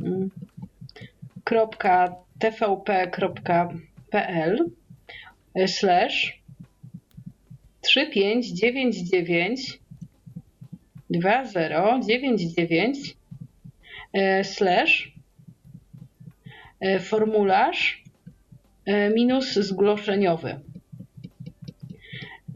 Mm, 0.00 0.30
kropka 1.44 2.14
tvp.pl 2.38 3.76
e, 5.54 5.68
slash. 5.68 6.40
3599 7.80 9.80
2099 11.10 13.16
e, 14.12 14.44
slash. 14.44 15.12
E, 16.80 17.00
formularz 17.00 18.02
minus 19.14 19.54
zgłoszeniowy. 19.54 20.60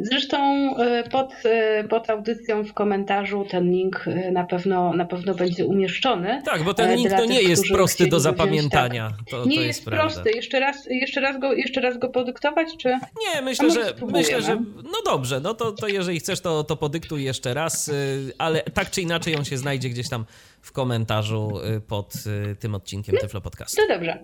Zresztą 0.05 0.39
e, 0.77 1.05
pod, 1.11 1.35
e, 1.45 1.85
pod 1.85 2.11
audycją 2.11 2.65
w 2.65 2.73
komentarzu 2.73 3.47
ten 3.51 3.71
link 3.71 4.05
e, 4.07 4.33
na 4.33 4.45
pewno, 4.45 4.93
na 4.93 5.05
pewno 5.05 5.35
będzie 5.35 5.67
umieszczony. 5.67 6.43
Tak, 6.45 6.63
bo 6.63 6.75
ten 6.75 6.97
link 6.97 7.11
to 7.11 7.25
nie 7.25 7.39
tych, 7.39 7.49
jest 7.49 7.65
prosty 7.73 8.07
do 8.07 8.17
chcieliby 8.17 8.21
wziąć, 8.21 8.23
zapamiętania. 8.23 9.11
To, 9.31 9.45
Nie 9.47 9.57
to 9.57 9.63
jest, 9.63 9.67
jest, 9.67 9.85
prosty. 9.85 10.31
Jeszcze 10.31 10.61
raz, 10.61 10.87
jeszcze, 10.91 11.21
raz 11.21 11.41
go, 11.41 11.53
jeszcze 11.53 11.81
raz 11.81 11.99
go 11.99 12.09
podyktować, 12.09 12.69
czy? 12.77 12.89
Nie, 12.89 13.43
myślę, 13.43 13.71
że 13.71 13.95
myślę, 14.13 14.43
że 14.43 14.57
no 14.85 14.99
dobrze, 15.07 15.41
no 15.41 15.55
to, 15.55 15.73
to 15.73 15.89
jeżeli 15.89 16.21
chcesz, 16.21 16.41
to, 16.41 16.65
to 16.65 16.77
podyktuj 16.77 17.25
jeszcze 17.25 17.55
raz, 17.55 17.89
y, 17.89 18.33
ale 18.39 18.63
tak 18.63 18.91
czy 18.91 19.03
inaczej 19.03 19.37
on 19.37 19.45
się 19.45 19.57
znajdzie 19.57 19.89
gdzieś 19.89 20.09
tam 20.09 20.25
w 20.63 20.73
komentarzu 20.73 21.51
y, 21.77 21.81
pod 21.81 22.15
y, 22.15 22.57
tym 22.57 22.75
odcinkiem 22.75 23.17
Tyflo 23.17 23.41
Podcastu. 23.41 23.83
No 23.83 23.95
dobrze. 23.95 24.19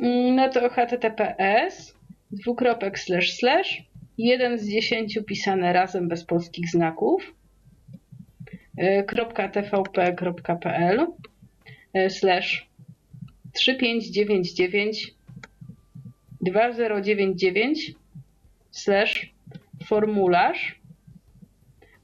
Mm, 0.00 0.36
No 0.36 0.48
to 0.48 0.68
https 0.68 1.94
dwukropek 2.30 2.98
slash 2.98 3.36
slash 3.36 3.82
jeden 4.18 4.58
z 4.58 4.68
dziesięciu 4.68 5.22
pisane 5.24 5.72
razem 5.72 6.08
bez 6.08 6.24
polskich 6.24 6.70
znaków 6.70 7.34
e, 8.76 9.02
tvp.pl 10.12 11.06
e, 11.94 12.10
slash 12.10 12.68
3599 13.52 15.14
2099 16.40 17.92
slash 18.70 19.34
formularz 19.84 20.80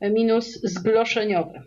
e, 0.00 0.10
minus 0.10 0.60
zgłoszeniowy. 0.62 1.62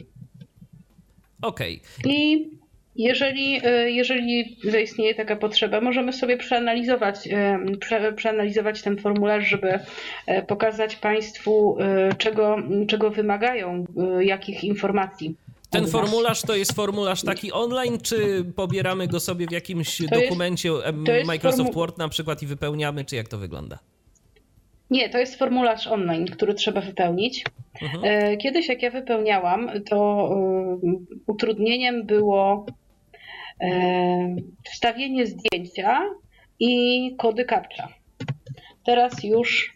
Okej, 1.42 1.82
I 2.06 2.50
jeżeli, 2.96 3.60
e, 3.64 3.92
jeżeli 3.92 4.58
zaistnieje 4.64 5.16
taka 5.16 5.36
potrzeba, 5.36 5.82
możemy 5.82 6.14
sobie 6.14 6.38
przeanalizować, 6.38 7.28
e, 7.28 7.60
prze, 7.80 8.14
przeanalizować 8.14 8.82
ten 8.82 8.98
formularz, 8.98 9.48
żeby 9.48 9.80
e, 10.28 10.42
pokazać 10.44 10.96
Państwu, 10.96 11.78
e, 11.80 12.16
czego, 12.18 12.58
czego 12.88 13.10
wymagają, 13.12 13.86
e, 14.20 14.26
jakich 14.26 14.64
informacji. 14.64 15.36
ten 15.70 15.88
formularz 15.88 16.42
to 16.42 16.56
jest 16.56 16.76
formularz 16.76 17.22
taki 17.24 17.52
online, 17.52 17.98
czy 18.04 18.46
pobieramy 18.56 19.08
go 19.08 19.20
sobie 19.20 19.48
w 19.48 19.52
jakimś 19.52 20.00
jest- 20.00 20.14
dokumencie 20.14 20.70
to 21.06 21.12
jest 21.12 21.28
Microsoft 21.28 21.70
formu- 21.70 21.76
Word 21.76 21.98
na 21.98 22.10
przykład 22.10 22.44
i 22.44 22.48
wypełniamy, 22.48 23.06
czy 23.06 23.16
jak 23.16 23.28
to 23.28 23.38
wygląda? 23.38 23.80
Nie, 24.90 25.10
to 25.10 25.18
jest 25.18 25.36
formularz 25.40 25.88
online, 25.88 26.26
który 26.28 26.54
trzeba 26.54 26.82
wypełnić. 26.82 27.44
Mhm. 27.82 28.04
E, 28.06 28.38
Kiedyś, 28.38 28.70
jak 28.70 28.82
ja 28.82 28.92
wypełniałam, 28.92 29.70
to 29.90 30.30
e, 30.32 30.78
utrudnieniem 31.28 32.06
było 32.06 32.66
e, 32.70 32.74
wstawienie 34.64 35.28
zdjęcia 35.28 36.02
i 36.60 37.16
kody 37.18 37.46
captcha. 37.46 37.88
Teraz 38.84 39.24
już 39.24 39.74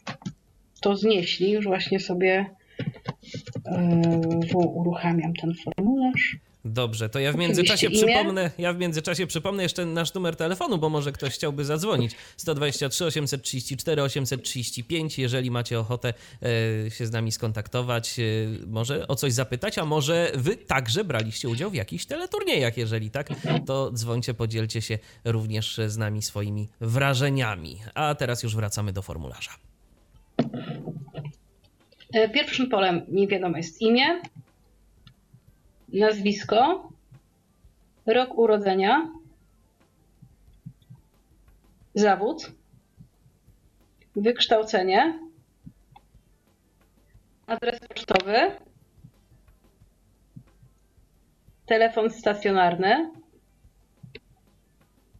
to 0.81 0.95
znieśli, 0.95 1.51
już 1.51 1.65
właśnie 1.65 1.99
sobie 1.99 2.45
uruchamiam 4.53 5.33
ten 5.33 5.53
formularz. 5.53 6.37
Dobrze, 6.67 7.09
to 7.09 7.19
ja 7.19 7.31
w 7.31 7.35
międzyczasie 7.35 7.89
przypomnę, 7.89 8.51
ja 8.57 8.73
w 8.73 8.77
międzyczasie 8.77 9.27
przypomnę 9.27 9.63
jeszcze 9.63 9.85
nasz 9.85 10.13
numer 10.13 10.35
telefonu, 10.35 10.77
bo 10.77 10.89
może 10.89 11.11
ktoś 11.11 11.33
chciałby 11.33 11.65
zadzwonić. 11.65 12.11
123 12.37 13.05
834 13.05 14.01
835, 14.01 15.19
jeżeli 15.19 15.51
macie 15.51 15.79
ochotę 15.79 16.13
e, 16.87 16.91
się 16.91 17.05
z 17.05 17.11
nami 17.11 17.31
skontaktować, 17.31 18.19
e, 18.19 18.23
może 18.67 19.07
o 19.07 19.15
coś 19.15 19.33
zapytać, 19.33 19.77
a 19.77 19.85
może 19.85 20.31
wy 20.35 20.55
także 20.55 21.03
braliście 21.03 21.49
udział 21.49 21.69
w 21.71 21.73
jakichś 21.73 22.05
teleturniejach, 22.05 22.77
jeżeli 22.77 23.11
tak, 23.11 23.29
to 23.65 23.91
dzwońcie, 23.91 24.33
podzielcie 24.33 24.81
się 24.81 24.99
również 25.25 25.79
z 25.87 25.97
nami 25.97 26.21
swoimi 26.21 26.69
wrażeniami. 26.81 27.77
A 27.93 28.15
teraz 28.15 28.43
już 28.43 28.55
wracamy 28.55 28.93
do 28.93 29.01
formularza. 29.01 29.51
E, 32.13 32.29
Pierwszym 32.29 32.69
polem 32.69 33.01
nie 33.07 33.27
wiadomo 33.27 33.57
jest 33.57 33.81
imię, 33.81 34.21
nazwisko, 35.93 36.89
rok 38.05 38.37
urodzenia, 38.37 39.11
zawód, 41.95 42.51
wykształcenie, 44.15 45.19
adres 47.47 47.79
pocztowy, 47.79 48.51
telefon 51.65 52.09
stacjonarny, 52.09 53.11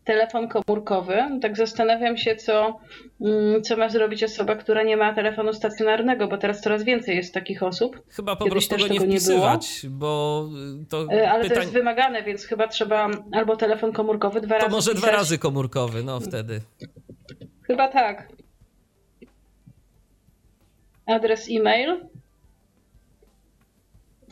telefon 0.08 0.48
komórkowy. 0.48 1.18
Tak 1.42 1.58
zastanawiam 1.58 2.18
się, 2.18 2.36
co, 2.36 2.80
mm, 3.22 3.62
co 3.62 3.78
ma 3.78 3.90
zrobić 3.90 4.24
osoba, 4.24 4.56
która 4.56 4.84
nie 4.84 4.98
ma 4.98 5.14
telefonu 5.14 5.54
stacjonarnego, 5.54 6.28
bo 6.28 6.38
teraz 6.38 6.62
coraz 6.62 6.84
więcej 6.84 7.16
jest 7.16 7.34
takich 7.34 7.64
osób. 7.64 8.02
Chyba 8.10 8.36
po 8.36 8.46
Kiedyś 8.46 8.68
prostu 8.68 8.88
go 8.88 8.94
nie 8.94 9.00
wpisywać, 9.00 9.86
bo 9.90 10.44
y, 10.84 10.86
to 10.90 11.06
E, 11.12 11.32
Ale 11.32 11.44
to 11.44 11.50
pytań... 11.50 11.64
jest 11.64 11.74
wymagane, 11.74 12.24
więc 12.24 12.46
chyba 12.46 12.68
trzeba 12.68 13.10
albo 13.32 13.56
telefon 13.56 13.92
komórkowy 13.92 14.42
dwa 14.42 14.56
To 14.56 14.62
razy. 14.66 14.76
może 14.76 14.94
dwa 14.94 15.12
razy 15.12 15.38
komórkowy, 15.38 16.04
no 16.04 16.20
wtedy. 16.20 16.62
Chyba 17.64 17.88
tak. 17.88 18.28
Adres 21.06 21.48
e-mail. 21.52 22.06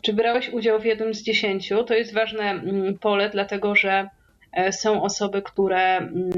Czy 0.01 0.13
brałeś 0.13 0.49
udział 0.49 0.79
w 0.79 0.85
jednym 0.85 1.13
z 1.13 1.21
dziesięciu? 1.23 1.83
To 1.83 1.93
jest 1.93 2.13
ważne 2.13 2.43
mm, 2.43 2.97
pole, 2.97 3.29
dlatego 3.29 3.75
że 3.75 4.09
są 4.71 5.03
osoby, 5.03 5.41
które 5.41 5.97
mm, 5.97 6.31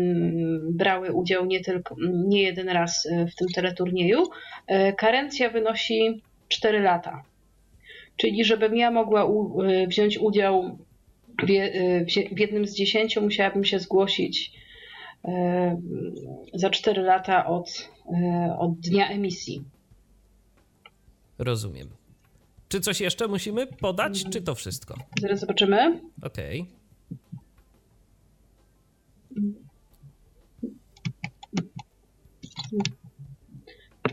brały 0.72 1.14
udział 1.14 1.46
nie 1.46 1.60
tylko 1.60 1.96
nie 2.14 2.44
jeden 2.44 2.70
raz 2.70 3.06
e, 3.06 3.28
w 3.28 3.36
tym 3.36 3.48
teleturnieju. 3.56 4.24
E, 4.68 4.94
Karencja 4.94 5.50
wynosi 5.50 6.22
4 6.48 6.80
lata. 6.80 7.24
Czyli 8.18 8.46
żebym 8.46 8.76
ja 8.76 8.92
mogła 8.92 9.26
u, 9.26 9.62
e, 9.62 9.88
wziąć 9.88 10.18
udział 10.18 10.78
w, 11.44 11.50
e, 11.50 12.06
w 12.36 12.40
jednym 12.40 12.68
z 12.68 12.76
dziesięciu, 12.76 13.22
musiałabym 13.22 13.64
się 13.64 13.80
zgłosić 13.80 14.52
e, 15.26 15.82
za 16.54 16.70
4 16.70 17.02
lata 17.02 17.46
od, 17.46 17.90
e, 18.14 18.56
od 18.60 18.80
dnia 18.80 19.10
emisji. 19.10 19.64
Rozumiem. 21.38 21.88
Czy 22.70 22.82
coś 22.82 23.02
jeszcze 23.02 23.28
musimy 23.28 23.68
podać, 23.68 24.24
czy 24.30 24.42
to 24.42 24.56
wszystko? 24.56 24.96
Zaraz 25.22 25.40
zobaczymy. 25.40 26.02
Okej. 26.22 26.66
Czy 26.66 26.77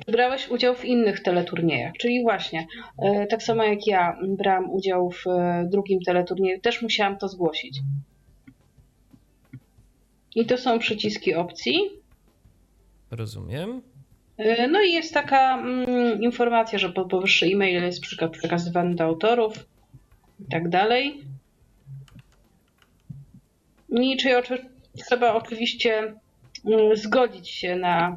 brałeś 0.09 0.49
udział 0.49 0.75
w 0.75 0.85
innych 0.85 1.21
teleturniejach? 1.23 1.93
Czyli 2.01 2.23
właśnie, 2.23 2.67
e, 3.03 3.27
tak 3.27 3.43
samo 3.43 3.65
jak 3.65 3.87
ja 3.87 4.19
brałam 4.29 4.71
udział 4.71 5.11
w 5.11 5.27
e, 5.27 5.69
drugim 5.71 6.01
teleturnieju, 6.01 6.61
też 6.61 6.83
musiałam 6.83 7.19
to 7.19 7.29
zgłosić. 7.29 7.81
I 10.35 10.47
to 10.47 10.59
są 10.59 10.79
przyciski 10.79 11.35
opcji. 11.35 11.79
Rozumiem. 13.11 13.83
E, 14.37 14.69
No 14.69 14.83
i 14.83 14.93
jest 14.93 15.15
taka 15.15 15.59
mm, 15.59 16.23
informacja, 16.23 16.79
że 16.79 16.93
po- 16.93 17.05
powyższy 17.05 17.47
e-mail 17.47 17.83
jest 17.83 18.03
przeka- 18.03 18.29
przekazywany 18.31 18.95
do 18.95 19.05
autorów 19.05 19.67
i 20.41 20.45
tak 20.51 20.69
dalej. 20.69 21.21
I 23.91 24.17
czy 24.17 24.39
oczy- 24.39 24.74
trzeba 24.97 25.35
oczywiście 25.35 26.15
mm, 26.67 26.97
zgodzić 26.97 27.49
się 27.49 27.77
na 27.77 28.17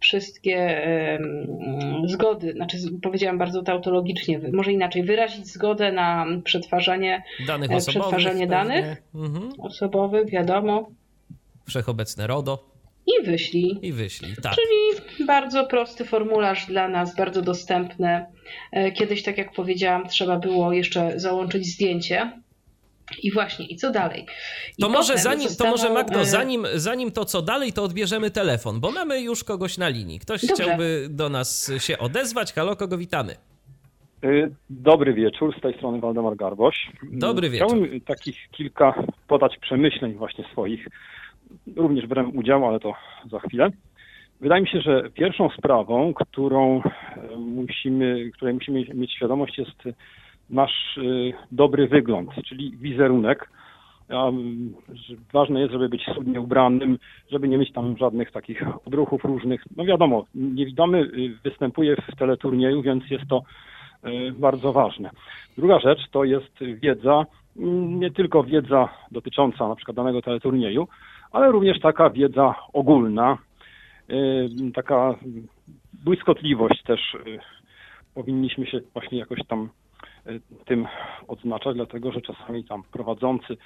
wszystkie 0.00 0.82
zgody, 2.06 2.52
znaczy 2.52 2.76
powiedziałam 3.02 3.38
bardzo 3.38 3.62
tautologicznie, 3.62 4.40
może 4.52 4.72
inaczej, 4.72 5.02
wyrazić 5.02 5.46
zgodę 5.46 5.92
na 5.92 6.26
przetwarzanie 6.44 7.22
Danych 7.46 7.70
E, 7.70 7.74
osobowych. 7.76 8.08
przetwarzanie 8.08 8.46
danych? 8.46 9.02
Mhm. 9.14 9.50
osobowych, 9.58 10.30
wiadomo, 10.30 10.90
Wszechobecne 11.68 12.26
RODO 12.26 12.70
i 13.06 13.26
wyślij. 13.26 13.78
i 13.82 13.92
wyślij. 13.92 14.34
Tak. 14.42 14.54
Czyli 14.54 15.26
bardzo 15.26 15.66
prosty 15.66 16.04
formularz 16.04 16.66
dla 16.66 16.88
nas, 16.88 17.16
bardzo 17.16 17.42
dostępny. 17.42 18.24
E, 18.72 18.92
Kiedyś, 18.92 19.22
tak 19.22 19.38
jak 19.38 19.52
powiedziałam, 19.52 20.08
trzeba 20.08 20.38
było 20.38 20.72
jeszcze 20.72 21.20
załączyć 21.20 21.66
zdjęcie. 21.66 22.32
I 23.22 23.32
właśnie, 23.32 23.66
i 23.66 23.76
co 23.76 23.90
dalej? 23.90 24.26
I 24.78 24.82
To 24.82 24.88
może, 24.88 25.18
zanim, 25.18 25.48
to 25.58 25.64
może 25.70 25.90
Magdo, 25.90 26.20
e, 26.20 26.24
zanim, 26.24 26.66
zanim 26.74 27.10
to 27.10 27.24
co 27.24 27.42
dalej, 27.42 27.72
to 27.72 27.82
odbierzemy 27.82 28.30
telefon, 28.30 28.80
bo 28.80 28.90
mamy 28.90 29.20
już 29.20 29.44
kogoś 29.44 29.78
na 29.78 29.88
linii. 29.88 30.18
Ktoś 30.18 30.40
Dobrze. 30.46 30.54
chciałby 30.64 31.06
do 31.10 31.28
nas 31.28 31.72
się 31.78 31.98
odezwać. 31.98 32.52
Halo, 32.52 32.76
kogo 32.76 32.98
witamy? 32.98 33.34
Y, 34.24 34.54
Dobry 34.70 35.14
wieczór, 35.14 35.58
z 35.58 35.60
tej 35.60 35.74
strony 35.76 36.00
Waldemar 36.00 36.36
Garboś. 36.36 36.90
Dobry 37.12 37.50
wieczór. 37.50 37.68
Chciałbym 37.68 38.00
takich 38.00 38.36
kilka 38.50 39.04
podać 39.28 39.58
przemyśleń 39.58 40.14
właśnie 40.14 40.44
swoich. 40.52 40.86
Również 41.76 42.06
brałem 42.06 42.36
udział, 42.36 42.68
ale 42.68 42.80
to 42.80 42.94
za 43.30 43.38
chwilę. 43.40 43.70
Wydaje 44.40 44.62
mi 44.62 44.68
się, 44.68 44.80
że 44.80 45.10
pierwszą 45.14 45.48
sprawą, 45.58 46.14
którą 46.14 46.82
e, 46.82 47.36
musimy, 47.36 48.30
której 48.34 48.54
musimy 48.54 48.84
mieć 48.94 49.12
świadomość 49.14 49.58
jest 49.58 49.96
nasz 50.50 50.96
y, 50.98 51.32
dobry 51.52 51.88
wygląd, 51.88 52.30
czyli 52.44 52.76
wizerunek. 52.76 53.50
Ważne 55.32 55.60
jest, 55.60 55.72
żeby 55.72 55.88
być 55.88 56.02
schludnie 56.02 56.40
ubranym, 56.40 56.98
żeby 57.32 57.48
nie 57.48 57.58
mieć 57.58 57.72
tam 57.72 57.96
żadnych 57.96 58.30
takich 58.30 58.62
odruchów 58.86 59.24
różnych. 59.24 59.64
No 59.76 59.84
wiadomo, 59.84 60.24
niewidomy 60.34 61.10
występuje 61.44 61.96
w 61.96 62.16
teleturnieju, 62.16 62.82
więc 62.82 63.10
jest 63.10 63.24
to 63.28 63.42
y, 64.04 64.32
bardzo 64.32 64.72
ważne. 64.72 65.10
Druga 65.56 65.80
rzecz 65.80 66.08
to 66.10 66.24
jest 66.24 66.58
wiedza, 66.58 67.26
mm, 67.56 68.00
nie 68.00 68.10
tylko 68.10 68.44
wiedza 68.44 68.88
dotycząca 69.10 69.68
na 69.68 69.76
przykład 69.76 69.96
danego 69.96 70.22
teleturnieju, 70.22 70.88
ale 71.32 71.52
również 71.52 71.80
taka 71.80 72.10
wiedza 72.10 72.54
ogólna, 72.72 73.38
y, 74.10 74.48
taka 74.74 75.14
błyskotliwość 76.04 76.82
też 76.82 77.16
powinniśmy 78.14 78.66
się 78.66 78.80
właśnie 78.92 79.18
jakoś 79.18 79.38
tam 79.48 79.68
tym 80.64 80.86
odznaczać, 81.28 81.76
dlatego 81.76 82.12
że 82.12 82.20
czasami 82.20 82.64
tam 82.64 82.82
prowadzący 82.82 83.56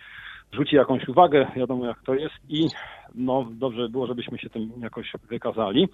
rzuci 0.52 0.76
jakąś 0.76 1.08
uwagę, 1.08 1.46
wiadomo 1.56 1.86
jak 1.86 2.02
to 2.02 2.14
jest 2.14 2.34
i 2.48 2.68
no 3.14 3.46
dobrze 3.50 3.82
by 3.82 3.88
było, 3.88 4.06
żebyśmy 4.06 4.38
się 4.38 4.50
tym 4.50 4.72
jakoś 4.80 5.12
wykazali. 5.28 5.88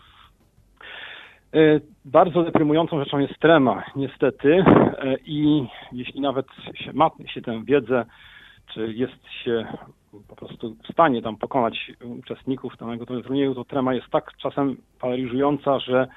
E, 1.55 1.81
Bardzo 2.05 2.43
deprymującą 2.43 3.05
rzeczą 3.05 3.19
jest 3.19 3.39
trema, 3.39 3.85
niestety, 3.97 4.65
E, 5.01 5.17
i 5.27 5.67
jeśli 5.93 6.21
nawet 6.21 6.47
się 6.75 6.93
ma 6.93 7.11
się 7.27 7.43
tę 7.43 7.65
wiedzę, 7.65 8.05
czy 8.75 8.93
jest 8.93 9.29
się 9.45 9.67
po 10.29 10.37
prostu 10.37 10.77
w 10.89 10.93
stanie 10.93 11.23
tam 11.23 11.37
pokonać 11.37 11.93
uczestników 12.19 12.77
danego 12.77 13.07
turnieju, 13.07 13.55
to 13.55 13.65
trema 13.65 13.95
jest 13.95 14.07
tak 14.11 14.37
czasem 14.37 14.77
paraliżująca, 15.01 15.81
że 15.81 16.09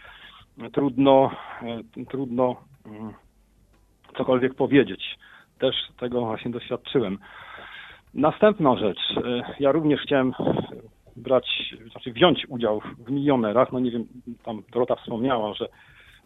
trudno, 0.74 1.32
e, 1.62 2.06
trudno 2.06 2.56
mm, 2.86 3.14
cokolwiek 4.18 4.54
powiedzieć. 4.56 5.18
Też 5.60 5.76
tego 6.00 6.22
właśnie 6.22 6.52
doświadczyłem. 6.52 7.18
Następna 8.14 8.78
rzecz. 8.78 9.00
e, 9.18 9.54
Ja 9.60 9.72
również 9.72 10.02
chciałem 10.02 10.34
brać, 11.16 11.76
znaczy 11.92 12.12
wziąć 12.12 12.46
udział 12.50 12.82
w 12.98 13.12
milionerach. 13.12 13.72
No 13.72 13.80
nie 13.80 13.92
wiem, 13.92 14.06
tam 14.44 14.64
Dorota 14.72 14.96
wspomniała, 14.96 15.54
że, 15.54 15.68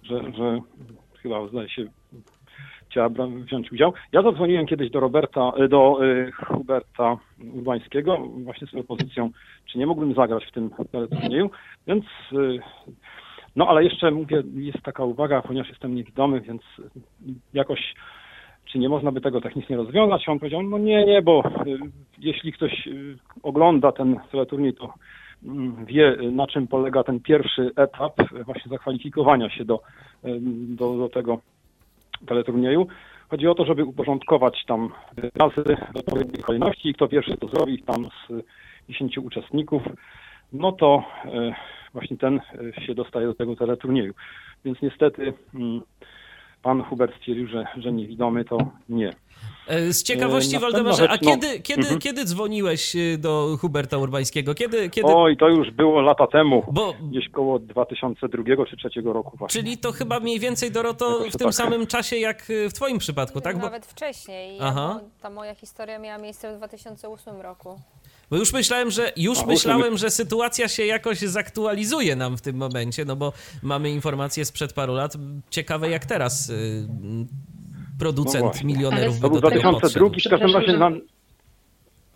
że, 0.03 0.31
że 0.37 0.59
chyba 1.21 1.47
zdaje 1.47 1.69
się 1.69 1.85
chciała 2.89 3.09
wziąć 3.29 3.71
udział. 3.71 3.93
Ja 4.11 4.21
zadzwoniłem 4.21 4.65
kiedyś 4.65 4.91
do 4.91 4.99
Roberta, 4.99 5.51
e, 5.57 5.67
do 5.67 5.99
e, 6.05 6.31
Huberta 6.31 7.17
Urbańskiego 7.53 8.17
właśnie 8.17 8.67
z 8.67 8.71
propozycją, 8.71 9.31
czy 9.65 9.77
nie 9.77 9.87
mógłbym 9.87 10.13
zagrać 10.13 10.45
w 10.45 10.51
tym 10.51 10.69
teleturnieju, 10.91 11.49
więc 11.87 12.05
no 13.57 13.67
ale 13.67 13.83
jeszcze 13.83 14.11
mówię, 14.11 14.43
jest 14.55 14.81
taka 14.83 15.03
uwaga, 15.03 15.41
ponieważ 15.41 15.69
jestem 15.69 15.95
niewidomy, 15.95 16.41
więc 16.41 16.61
jakoś 17.53 17.93
czy 18.65 18.79
nie 18.79 18.89
można 18.89 19.11
by 19.11 19.21
tego 19.21 19.41
technicznie 19.41 19.77
rozwiązać? 19.77 20.29
On 20.29 20.39
powiedział, 20.39 20.63
no 20.63 20.77
nie, 20.77 21.05
nie, 21.05 21.21
bo 21.21 21.43
y, 21.67 21.79
jeśli 22.17 22.53
ktoś 22.53 22.87
y, 22.87 23.17
ogląda 23.43 23.91
ten 23.91 24.19
teleturniej, 24.31 24.73
to 24.73 24.93
mm, 25.43 25.85
wie, 25.85 26.17
na 26.31 26.47
czym 26.47 26.67
polega 26.67 27.03
ten 27.03 27.19
pierwszy 27.19 27.71
etap 27.75 28.13
właśnie 28.45 28.69
zakwalifikowania 28.69 29.49
się 29.49 29.65
do, 29.65 29.75
y, 30.25 30.39
do, 30.75 30.97
do 30.97 31.09
tego 31.09 31.39
teleturnieju. 32.27 32.87
Chodzi 33.29 33.47
o 33.47 33.55
to, 33.55 33.65
żeby 33.65 33.85
uporządkować 33.85 34.65
tam 34.67 34.89
razy 35.35 35.77
w 35.93 35.97
odpowiedniej 35.97 36.43
kolejności 36.43 36.89
i 36.89 36.93
kto 36.93 37.07
pierwszy 37.07 37.37
to 37.37 37.47
zrobi 37.47 37.83
tam 37.83 38.05
z 38.05 38.43
10 38.89 39.17
uczestników, 39.17 39.83
no 40.53 40.71
to 40.71 41.03
właśnie 41.97 42.17
ten 42.17 42.39
y, 42.79 42.81
się 42.85 42.95
dostaje 42.95 43.27
do 43.27 43.33
tego 43.33 43.55
teleturnieju. 43.55 44.13
Więc 44.65 44.77
niestety 44.81 45.33
mm, 45.53 45.81
pan 46.63 46.83
Hubert 46.83 47.15
stwierdził, 47.17 47.47
że, 47.47 47.65
że 47.77 47.91
niewidomy 47.91 48.45
to 48.45 48.57
nie. 48.89 49.13
E, 49.67 49.93
Z 49.93 50.03
ciekawości, 50.03 50.53
następna 50.53 50.67
Waldemarze, 50.79 51.09
a 51.09 51.11
rzecz, 51.13 51.21
no. 51.21 51.31
kiedy, 51.31 51.59
kiedy, 51.59 51.81
Mhm. 51.81 51.99
kiedy 51.99 52.25
dzwoniłeś 52.25 52.95
do 53.17 53.57
Huberta 53.61 53.97
Urbańskiego? 53.97 54.53
Kiedy, 54.55 54.89
kiedy... 54.89 55.07
Oj, 55.15 55.37
to 55.37 55.49
już 55.49 55.71
było 55.71 56.01
lata 56.01 56.27
temu, 56.27 56.63
Bo, 56.71 56.93
gdzieś 57.11 57.29
koło 57.29 57.59
2002 57.59 58.43
czy 58.43 58.43
2003 58.55 59.01
roku 59.01 59.37
właśnie. 59.37 59.61
czyli 59.61 59.77
to 59.77 59.91
chyba 59.91 60.19
mniej 60.19 60.39
więcej, 60.39 60.71
Doroto, 60.71 61.17
Jakoś 61.17 61.33
w 61.33 61.37
tym 61.37 61.47
tak. 61.47 61.55
samym 61.55 61.87
czasie 61.87 62.15
jak 62.15 62.43
w 62.69 62.73
twoim 62.73 62.97
przypadku, 62.97 63.41
tak? 63.41 63.55
Bo, 63.57 63.61
Nawet 63.63 63.85
wcześniej. 63.85 64.57
Aha. 64.61 64.87
Aha. 64.91 64.99
Ta 65.21 65.29
moja 65.29 65.55
historia 65.55 65.99
miała 65.99 66.17
miejsce 66.17 66.53
w 66.53 66.57
2008 66.57 67.41
roku. 67.41 67.79
Bo 68.29 68.37
już 68.37 68.53
myślałem, 68.53 68.91
że 68.91 69.11
już 69.17 69.39
A, 69.39 69.45
myślałem, 69.45 69.97
że 69.97 70.09
sytuacja 70.09 70.67
się 70.67 70.85
jakoś 70.85 71.19
zaktualizuje 71.19 72.15
nam 72.15 72.37
w 72.37 72.41
tym 72.41 72.55
momencie, 72.55 73.05
no 73.05 73.15
bo 73.15 73.33
mamy 73.63 73.89
informacje 73.89 74.45
sprzed 74.45 74.73
paru 74.73 74.93
lat. 74.93 75.13
Ciekawe 75.49 75.89
jak 75.89 76.05
teraz 76.05 76.49
y, 76.49 76.87
producent 77.99 78.45
No 78.61 78.67
milionerów 78.67 79.03
Ale 79.03 79.15
by 79.15 79.21
To 79.21 79.29
był 79.29 79.41
do 79.41 79.49
tego 79.49 79.61
2002, 79.71 80.09
podszedł. 80.09 80.35
w 80.35 80.39
każdym 80.39 80.61
razie 80.61 80.77
nam, 80.77 81.01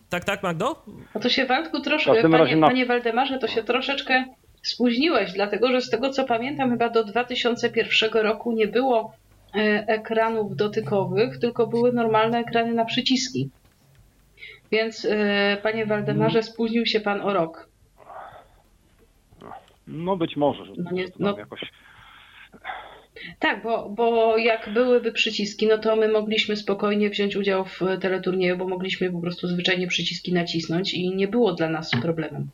Tak, 0.10 0.26
tak, 0.26 0.44
Magdo? 0.44 0.84
No 1.16 1.22
to 1.22 1.30
się 1.30 1.46
Waldku 1.46 1.82
troszkę, 1.82 2.30
panie, 2.30 2.56
na- 2.56 2.68
panie 2.68 2.86
Waldemarze, 2.86 3.40
to 3.40 3.48
się 3.48 3.64
troszeczkę 3.64 4.26
spóźniłeś, 4.64 5.32
dlatego 5.34 5.72
że 5.72 5.82
z 5.82 5.90
tego 5.90 6.10
co 6.10 6.24
pamiętam 6.24 6.70
chyba 6.72 6.90
do 6.90 7.04
2001 7.04 8.12
roku 8.24 8.52
nie 8.52 8.68
było 8.68 9.14
e, 9.56 9.60
ekranów 9.88 10.56
dotykowych, 10.56 11.40
tylko 11.40 11.68
były 11.68 11.94
normalne 11.94 12.40
ekrany 12.40 12.74
na 12.74 12.86
przyciski. 12.86 13.50
Więc 14.72 15.06
e, 15.06 15.58
panie 15.64 15.86
Waldemarze, 15.86 16.44
spóźnił 16.44 16.86
się 16.86 17.00
pan 17.00 17.22
o 17.22 17.34
rok. 17.34 17.70
no 19.88 20.18
być 20.18 20.38
może, 20.38 20.66
że 20.66 20.74
No 20.78 20.92
nie- 20.92 21.08
to 21.10 21.16
no- 21.20 21.38
jakoś 21.38 21.62
Tak, 23.40 23.64
bo, 23.64 23.90
bo 23.90 24.38
jak 24.38 24.74
byłyby 24.74 25.12
przyciski, 25.12 25.68
no 25.68 25.78
to 25.78 25.96
my 25.96 26.08
mogliśmy 26.08 26.58
spokojnie 26.58 27.10
wziąć 27.10 27.36
udział 27.36 27.66
w 27.66 27.80
teleturnieju, 28.02 28.58
bo 28.58 28.68
mogliśmy 28.68 29.12
po 29.12 29.20
prostu 29.22 29.48
zwyczajnie 29.48 29.88
przyciski 29.88 30.34
nacisnąć 30.34 30.94
i 30.94 31.16
nie 31.16 31.28
było 31.28 31.54
dla 31.54 31.70
nas 31.70 31.92
problemem. 32.02 32.48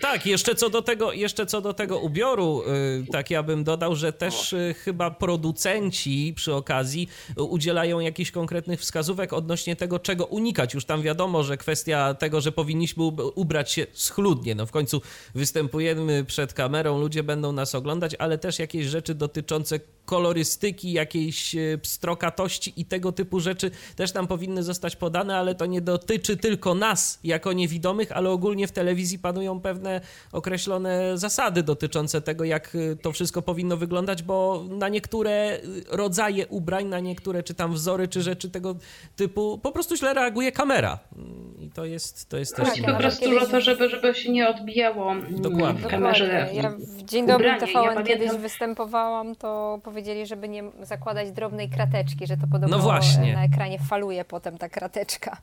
Tak, 0.00 0.26
jeszcze 0.26 0.54
co 0.54 0.70
do 0.70 0.82
tego, 0.82 1.12
jeszcze 1.12 1.46
co 1.46 1.60
do 1.60 1.74
tego 1.74 1.98
ubioru, 1.98 2.62
y, 2.62 3.12
tak 3.12 3.30
ja 3.30 3.42
bym 3.42 3.64
dodał, 3.64 3.96
że 3.96 4.12
też 4.12 4.52
y, 4.52 4.74
chyba 4.84 5.10
producenci 5.10 6.32
przy 6.36 6.54
okazji 6.54 7.08
y, 7.38 7.42
udzielają 7.42 8.00
jakichś 8.00 8.30
konkretnych 8.30 8.80
wskazówek 8.80 9.32
odnośnie 9.32 9.76
tego, 9.76 9.98
czego 9.98 10.26
unikać. 10.26 10.74
Już 10.74 10.84
tam 10.84 11.02
wiadomo, 11.02 11.42
że 11.42 11.56
kwestia 11.56 12.14
tego, 12.14 12.40
że 12.40 12.52
powinniśmy 12.52 13.02
ub- 13.02 13.32
ubrać 13.34 13.72
się 13.72 13.86
schludnie. 13.92 14.54
No 14.54 14.66
w 14.66 14.70
końcu 14.70 15.02
występujemy 15.34 16.24
przed 16.24 16.52
kamerą, 16.52 17.00
ludzie 17.00 17.22
będą 17.22 17.52
nas 17.52 17.74
oglądać, 17.74 18.12
ale 18.18 18.38
też 18.38 18.58
jakieś 18.58 18.86
rzeczy 18.86 19.14
dotyczące 19.14 19.80
kolorystyki, 20.04 20.92
jakiejś 20.92 21.54
e, 21.54 21.78
pstrokatości 21.78 22.72
i 22.76 22.84
tego 22.84 23.12
typu 23.12 23.40
rzeczy 23.40 23.70
też 23.96 24.14
nam 24.14 24.26
powinny 24.26 24.62
zostać 24.62 24.96
podane, 24.96 25.36
ale 25.36 25.54
to 25.54 25.66
nie 25.66 25.80
dotyczy 25.80 26.36
tylko 26.36 26.74
nas 26.74 27.18
jako 27.24 27.52
niewidomych, 27.52 28.12
ale 28.12 28.30
ogólnie 28.30 28.66
w 28.66 28.72
telewizji 28.72 29.18
panują 29.18 29.60
pewne 29.60 30.00
określone 30.32 31.18
zasady 31.18 31.62
dotyczące 31.62 32.20
tego, 32.22 32.44
jak 32.44 32.76
e, 32.92 32.96
to 32.96 33.12
wszystko 33.12 33.42
powinno 33.42 33.76
wyglądać, 33.76 34.22
bo 34.22 34.64
na 34.68 34.88
niektóre 34.88 35.30
e, 35.30 35.60
rodzaje 35.90 36.46
ubrań, 36.46 36.86
na 36.86 37.00
niektóre 37.00 37.42
czy 37.42 37.54
tam 37.54 37.72
wzory, 37.74 38.08
czy 38.08 38.22
rzeczy 38.22 38.50
tego 38.50 38.76
typu 39.16 39.58
po 39.62 39.72
prostu 39.72 39.96
źle 39.96 40.14
reaguje 40.14 40.52
kamera. 40.52 40.98
Mm, 41.16 41.54
I 41.60 41.70
to 41.70 41.84
jest, 41.84 42.28
to 42.28 42.36
jest 42.36 42.56
też... 42.56 42.68
Chodzi 42.68 42.82
po 42.82 42.94
prostu 42.94 43.24
kiedyś- 43.24 43.42
o 43.42 43.46
to, 43.46 43.60
żeby, 43.60 43.88
żeby 43.88 44.14
się 44.14 44.32
nie 44.32 44.48
odbijało 44.48 45.12
mm, 45.12 45.42
Dokładnie. 45.42 45.82
w 45.82 45.86
kamerze. 45.86 46.50
Ja 46.52 46.70
w 46.78 47.02
Dzień 47.02 47.26
Dobry 47.26 47.46
ubranie. 47.46 47.60
TVN 47.72 47.82
Ja 47.84 47.94
kiedyś 48.02 48.16
pamiętam- 48.18 48.40
występowałam, 48.42 49.36
to 49.36 49.63
powiedzieli, 49.84 50.26
żeby 50.26 50.48
nie 50.48 50.62
zakładać 50.82 51.32
drobnej 51.32 51.68
krateczki, 51.68 52.26
że 52.26 52.36
to 52.36 52.46
podobno 52.52 52.76
No 52.76 52.82
właśnie. 52.82 53.32
na 53.34 53.44
ekranie 53.44 53.78
faluje 53.78 54.24
potem 54.24 54.58
ta 54.58 54.68
krateczka. 54.68 55.36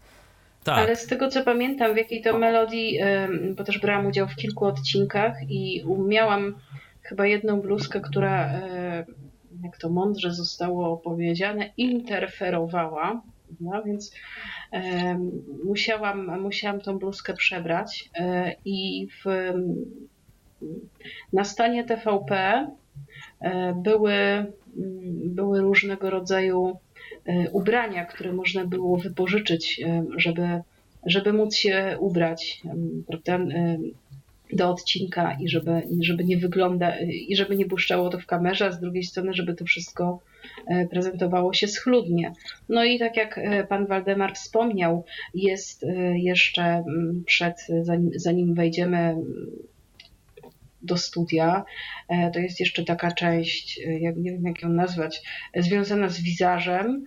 Tak. 0.64 0.78
Ale 0.78 0.96
z 0.96 1.08
tego 1.08 1.28
co 1.28 1.44
pamiętam, 1.44 1.94
w 1.94 1.98
jakiej 1.98 2.22
to 2.22 2.38
melodii, 2.38 3.00
bo 3.56 3.64
też 3.64 3.80
brałam 3.80 4.06
udział 4.06 4.28
w 4.28 4.36
kilku 4.36 4.66
odcinkach 4.66 5.34
i 5.50 5.84
umiałam 5.88 6.56
chyba 7.02 7.26
jedną 7.28 7.62
bluzkę, 7.62 8.02
która, 8.02 8.46
e, 8.46 9.06
jak 9.64 9.78
to 9.78 9.90
mądrze 9.90 10.32
zostało 10.34 10.98
powiedziane, 10.98 11.70
interferowała. 11.78 13.22
No, 13.60 13.84
więc 13.84 14.16
e, 14.74 15.20
musiałam, 15.66 16.42
musiałam 16.42 16.82
tą 16.82 17.00
bluzkę 17.00 17.34
przebrać 17.34 18.10
e, 18.16 18.56
i 18.66 19.08
w, 19.08 19.54
na 21.34 21.44
stanie 21.44 21.84
TVP 21.84 22.68
były, 23.76 24.14
były 25.26 25.62
różnego 25.62 26.10
rodzaju 26.10 26.78
ubrania, 27.52 28.06
które 28.06 28.34
można 28.34 28.66
było 28.66 28.98
wypożyczyć, 28.98 29.82
żeby, 30.18 30.62
żeby 31.06 31.34
móc 31.34 31.56
się 31.56 31.98
ubrać. 32.00 32.62
Prawda? 33.08 33.40
do 34.54 34.70
odcinka 34.70 35.38
i 35.40 35.50
żeby, 35.50 35.82
żeby 36.00 36.24
nie 36.24 36.38
wygląda 36.38 37.00
i 37.00 37.36
żeby 37.36 37.56
nie 37.56 37.66
błyszczało 37.66 38.10
to 38.10 38.20
w 38.20 38.26
kamerze, 38.26 38.66
a 38.66 38.72
z 38.72 38.80
drugiej 38.80 39.04
strony, 39.04 39.34
żeby 39.34 39.54
to 39.54 39.66
wszystko 39.66 40.20
e, 40.68 40.88
prezentowało 40.88 41.54
się 41.54 41.68
schludnie. 41.68 42.34
No 42.70 42.84
i 42.84 43.00
tak 43.00 43.18
jak 43.18 43.38
e, 43.38 43.64
pan 43.64 43.86
Waldemar 43.86 44.34
wspomniał, 44.34 45.06
jest 45.34 45.84
e, 45.84 46.20
jeszcze 46.20 46.64
mm, 46.64 47.24
przed, 47.26 47.68
zanim, 47.82 48.12
zanim 48.16 48.54
wejdziemy 48.54 49.16
do 50.84 50.98
studia, 50.98 51.64
to 52.34 52.40
jest 52.40 52.60
jeszcze 52.60 52.84
taka 52.84 53.12
część, 53.12 53.80
jak, 54.00 54.16
nie 54.18 54.32
wiem 54.32 54.44
jak 54.46 54.62
ją 54.62 54.70
nazwać, 54.70 55.22
związana 55.56 56.10
z 56.10 56.22
wizażem, 56.22 57.06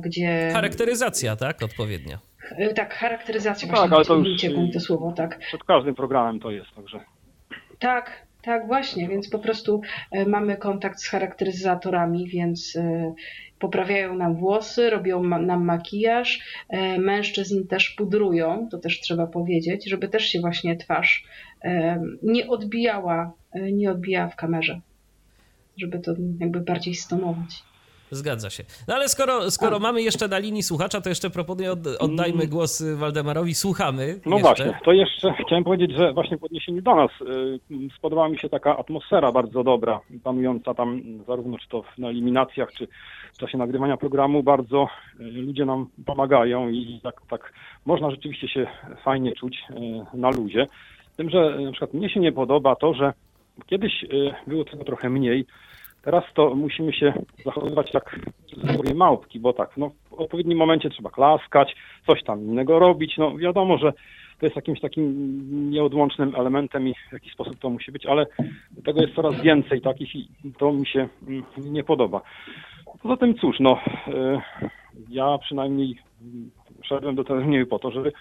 gdzie... 0.00 0.50
Charakteryzacja, 0.52 1.36
tak? 1.36 1.62
Odpowiednio. 1.62 2.18
E, 2.50 2.74
tak, 2.74 2.94
charakteryzacja 2.94 3.68
no 3.68 3.74
tak, 3.74 3.92
ale 3.92 4.04
to 4.04 4.14
już 4.16 4.42
to 4.72 4.80
słowo, 4.80 5.12
tak. 5.12 5.38
Przed 5.38 5.64
każdym 5.64 5.94
programem 5.94 6.40
to 6.40 6.50
jest, 6.50 6.70
także. 6.74 7.00
Tak, 7.78 8.26
tak, 8.42 8.66
właśnie, 8.66 9.08
więc 9.08 9.30
po 9.30 9.38
prostu 9.38 9.80
e, 10.10 10.26
mamy 10.26 10.56
kontakt 10.56 11.00
z 11.00 11.08
charakteryzatorami, 11.08 12.28
więc 12.28 12.76
e, 12.76 13.14
poprawiają 13.62 14.14
nam 14.14 14.36
włosy, 14.36 14.90
robią 14.90 15.22
nam 15.22 15.64
makijaż, 15.64 16.40
mężczyzn 16.98 17.66
też 17.66 17.90
pudrują, 17.90 18.68
to 18.70 18.78
też 18.78 19.00
trzeba 19.00 19.26
powiedzieć, 19.26 19.90
żeby 19.90 20.08
też 20.08 20.24
się 20.24 20.40
właśnie 20.40 20.76
twarz 20.76 21.24
nie 22.22 22.48
odbijała, 22.48 23.32
nie 23.72 23.90
odbijała 23.90 24.28
w 24.28 24.36
kamerze, 24.36 24.80
żeby 25.76 25.98
to 25.98 26.12
jakby 26.40 26.60
bardziej 26.60 26.94
stonować. 26.94 27.62
Zgadza 28.12 28.50
się. 28.50 28.64
No 28.88 28.94
ale 28.94 29.08
skoro, 29.08 29.50
skoro 29.50 29.78
mamy 29.78 30.02
jeszcze 30.02 30.28
na 30.28 30.38
linii 30.38 30.62
słuchacza, 30.62 31.00
to 31.00 31.08
jeszcze 31.08 31.30
proponuję, 31.30 31.72
od, 31.72 31.78
oddajmy 31.86 32.38
mm. 32.38 32.48
głos 32.48 32.82
Waldemarowi. 32.96 33.54
Słuchamy. 33.54 34.20
No 34.26 34.36
jeszcze. 34.36 34.48
właśnie, 34.48 34.80
to 34.84 34.92
jeszcze 34.92 35.34
chciałem 35.46 35.64
powiedzieć, 35.64 35.92
że 35.96 36.12
właśnie 36.12 36.38
w 36.38 36.44
odniesieniu 36.44 36.82
do 36.82 36.94
nas 36.94 37.10
y, 37.20 37.60
spodobała 37.98 38.28
mi 38.28 38.38
się 38.38 38.48
taka 38.48 38.78
atmosfera 38.78 39.32
bardzo 39.32 39.64
dobra, 39.64 40.00
panująca 40.24 40.74
tam 40.74 41.02
zarówno 41.26 41.58
czy 41.58 41.68
to 41.68 41.84
na 41.98 42.08
eliminacjach, 42.08 42.72
czy 42.72 42.88
w 43.32 43.38
czasie 43.38 43.58
nagrywania 43.58 43.96
programu. 43.96 44.42
Bardzo 44.42 44.88
y, 45.20 45.22
ludzie 45.22 45.64
nam 45.64 45.86
pomagają 46.06 46.68
i 46.68 47.00
tak, 47.02 47.20
tak 47.30 47.52
można 47.86 48.10
rzeczywiście 48.10 48.48
się 48.48 48.66
fajnie 49.04 49.32
czuć 49.32 49.64
y, 49.70 50.16
na 50.16 50.30
luzie. 50.30 50.66
Tym, 51.16 51.30
że 51.30 51.58
na 51.60 51.70
przykład 51.70 51.94
mnie 51.94 52.10
się 52.10 52.20
nie 52.20 52.32
podoba 52.32 52.76
to, 52.76 52.94
że 52.94 53.12
kiedyś 53.66 54.04
było 54.46 54.64
tego 54.64 54.84
trochę 54.84 55.10
mniej, 55.10 55.46
Teraz 56.02 56.24
to 56.34 56.54
musimy 56.54 56.92
się 56.92 57.12
zachowywać 57.44 57.94
jak 57.94 58.20
sobie 58.76 58.94
małpki, 58.94 59.40
bo 59.40 59.52
tak, 59.52 59.76
no, 59.76 59.90
w 60.10 60.14
odpowiednim 60.14 60.58
momencie 60.58 60.90
trzeba 60.90 61.10
klaskać, 61.10 61.76
coś 62.06 62.24
tam 62.24 62.40
innego 62.40 62.78
robić. 62.78 63.18
No 63.18 63.36
wiadomo, 63.36 63.78
że 63.78 63.92
to 64.38 64.46
jest 64.46 64.56
jakimś 64.56 64.80
takim 64.80 65.70
nieodłącznym 65.70 66.34
elementem 66.36 66.88
i 66.88 66.94
w 67.08 67.12
jakiś 67.12 67.32
sposób 67.32 67.58
to 67.58 67.70
musi 67.70 67.92
być, 67.92 68.06
ale 68.06 68.26
tego 68.84 69.00
jest 69.00 69.14
coraz 69.14 69.40
więcej 69.40 69.80
takich 69.80 70.14
i 70.14 70.28
to 70.58 70.72
mi 70.72 70.86
się 70.86 71.08
mm, 71.28 71.44
nie 71.56 71.84
podoba. 71.84 72.20
Poza 73.02 73.16
tym 73.16 73.34
cóż, 73.34 73.56
no 73.60 73.78
y, 74.08 74.40
ja 75.08 75.38
przynajmniej 75.38 75.98
szedłem 76.82 77.14
do 77.14 77.24
turnieju 77.24 77.66
po 77.66 77.78
to, 77.78 77.90
żeby 77.90 78.12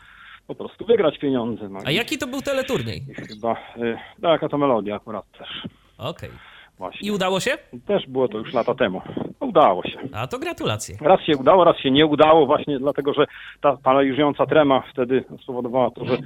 po 0.47 0.55
prostu 0.55 0.85
wygrać 0.85 1.17
pieniądze. 1.19 1.69
No 1.69 1.79
A 1.85 1.91
jaki 1.91 2.17
to 2.17 2.27
był 2.27 2.41
teleturniej? 2.41 3.01
Chyba, 3.15 3.53
y, 3.77 3.97
taka 4.21 4.49
to 4.49 4.57
melodia 4.57 4.95
akurat 4.95 5.31
też. 5.31 5.49
Okej. 5.97 6.29
Okay. 6.29 6.39
Właśnie. 6.77 7.07
I 7.07 7.11
udało 7.11 7.39
się? 7.39 7.51
Też 7.85 8.07
było 8.07 8.27
to 8.27 8.37
już 8.37 8.53
lata 8.53 8.75
temu. 8.75 9.01
Udało 9.39 9.83
się. 9.83 9.99
A 10.13 10.27
to 10.27 10.39
gratulacje. 10.39 10.97
Raz 11.01 11.21
się 11.21 11.37
udało, 11.37 11.63
raz 11.63 11.77
się 11.77 11.91
nie 11.91 12.05
udało, 12.05 12.45
właśnie 12.45 12.79
dlatego, 12.79 13.13
że 13.13 13.25
ta 13.61 13.77
paraliżująca 13.77 14.45
trema 14.45 14.83
wtedy 14.93 15.23
spowodowała 15.43 15.91
to, 15.91 16.05
że, 16.05 16.17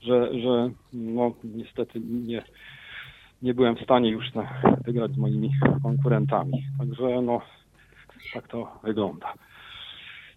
że, 0.00 0.40
że 0.40 0.70
no 0.92 1.32
niestety 1.44 2.00
nie, 2.04 2.42
nie 3.42 3.54
byłem 3.54 3.76
w 3.76 3.82
stanie 3.82 4.10
już 4.10 4.24
wygrać 4.84 5.12
z 5.12 5.16
moimi 5.16 5.50
konkurentami. 5.82 6.64
Także 6.78 7.22
no, 7.22 7.40
tak 8.32 8.48
to 8.48 8.78
wygląda. 8.82 9.34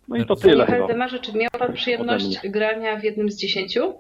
No 0.08 0.16
i 0.16 0.26
to 0.26 0.36
tyle 0.36 0.66
Panie 0.66 0.80
Haldemarze, 0.80 1.20
czy 1.20 1.38
miał 1.38 1.50
Pan 1.60 1.74
przyjemność 1.74 2.40
grania 2.44 2.98
w 3.00 3.04
jednym 3.04 3.32
z 3.32 3.38
dziesięciu? 3.38 3.94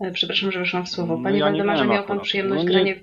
E, 0.00 0.10
przepraszam, 0.10 0.52
że 0.52 0.58
weszłam 0.58 0.84
w 0.84 0.88
słowo. 0.88 1.16
No 1.16 1.22
Panie 1.22 1.38
ja 1.38 1.44
Waldemarze, 1.44 1.84
miał 1.84 2.04
Pan 2.04 2.20
przyjemność 2.20 2.64
no 2.64 2.70
grania... 2.70 2.94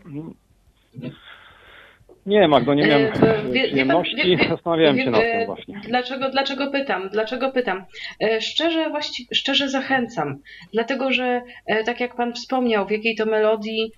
Nie, 2.26 2.48
Magdo, 2.48 2.74
nie 2.74 2.88
miałem 2.88 3.08
e, 3.08 3.52
przyjemności. 3.52 4.38
Zastanawiałem 4.50 4.98
się 4.98 5.12
nad 5.12 5.22
tym 5.22 5.46
właśnie. 5.46 5.82
Dlaczego, 5.88 6.30
dlaczego 6.30 6.72
pytam? 6.72 7.10
Dlaczego 7.10 7.52
pytam? 7.52 7.86
E, 8.22 8.42
szczerze, 8.42 8.90
właściwie, 8.90 9.36
szczerze 9.36 9.70
zachęcam, 9.70 10.40
dlatego 10.74 11.12
że 11.12 11.42
tak 11.86 12.00
jak 12.00 12.16
Pan 12.16 12.34
wspomniał, 12.34 12.88
w 12.88 12.92
jakiej 12.92 13.16
to 13.16 13.26
melodii 13.26 13.92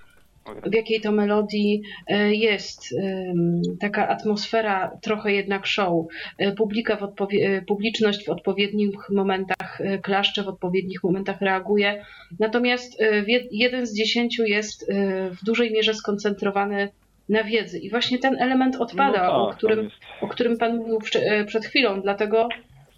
w 0.65 0.75
jakiej 0.75 1.01
to 1.01 1.11
melodii 1.11 1.81
jest 2.29 2.95
taka 3.79 4.07
atmosfera, 4.07 4.97
trochę 5.01 5.33
jednak 5.33 5.65
show. 5.65 6.05
Publika 6.57 6.95
w 6.95 7.13
publiczność 7.67 8.25
w 8.25 8.29
odpowiednich 8.29 9.09
momentach 9.09 9.79
klaszcze, 10.01 10.43
w 10.43 10.47
odpowiednich 10.47 11.03
momentach 11.03 11.41
reaguje. 11.41 12.05
Natomiast 12.39 13.03
jeden 13.51 13.85
z 13.85 13.93
dziesięciu 13.93 14.43
jest 14.43 14.91
w 15.41 15.45
dużej 15.45 15.71
mierze 15.71 15.93
skoncentrowany 15.93 16.89
na 17.29 17.43
wiedzy. 17.43 17.79
I 17.79 17.89
właśnie 17.89 18.19
ten 18.19 18.41
element 18.41 18.75
odpada, 18.75 19.27
no 19.27 19.45
tak, 19.45 19.55
o, 19.55 19.57
którym, 19.57 19.89
o 20.21 20.27
którym 20.27 20.57
Pan 20.57 20.77
mówił 20.77 20.99
e, 21.15 21.45
przed 21.45 21.65
chwilą, 21.65 22.01
dlatego, 22.01 22.49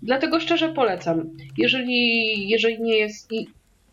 dlatego 0.02 0.40
szczerze 0.40 0.70
polecam. 0.70 1.30
Jeżeli, 1.58 2.50
jeżeli 2.50 2.82
nie 2.82 2.98
jest. 2.98 3.30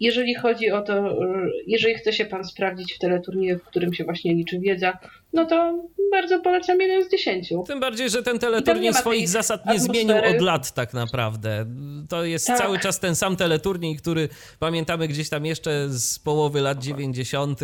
Jeżeli 0.05 0.35
chodzi 0.35 0.71
o 0.71 0.83
to, 0.83 0.95
e, 0.95 1.51
jeżeli 1.67 1.95
chce 1.95 2.12
się 2.12 2.25
Pan 2.25 2.45
sprawdzić 2.45 2.95
w 2.95 2.99
teleturnieju, 2.99 3.59
w 3.59 3.64
którym 3.64 3.95
się 3.95 4.05
właśnie 4.05 4.35
liczy 4.35 4.59
wiedza, 4.59 4.99
no 5.35 5.47
to 5.47 5.85
bardzo 6.11 6.40
polecam 6.40 6.81
jeden 6.81 7.05
z 7.05 7.11
dziesięciu. 7.11 7.64
Tym 7.66 7.81
bardziej, 7.81 8.11
że 8.11 8.23
ten 8.23 8.38
teleturniej 8.38 8.94
swoich 8.94 9.29
zasad 9.29 9.66
nie 9.66 9.81
zmienił 9.81 10.16
od 10.16 10.40
lat 10.40 10.75
tak 10.75 10.94
naprawdę. 10.94 11.66
To 12.09 12.25
jest 12.25 12.47
tak. 12.47 12.59
cały 12.59 12.79
czas 12.79 13.01
ten 13.01 13.16
sam 13.16 13.37
teleturniej, 13.37 13.97
który 13.97 14.29
pamiętamy 14.59 15.09
gdzieś 15.09 15.29
tam 15.29 15.47
jeszcze 15.47 15.88
z 15.88 16.18
połowy 16.18 16.61
lat 16.61 16.83
90. 16.83 17.61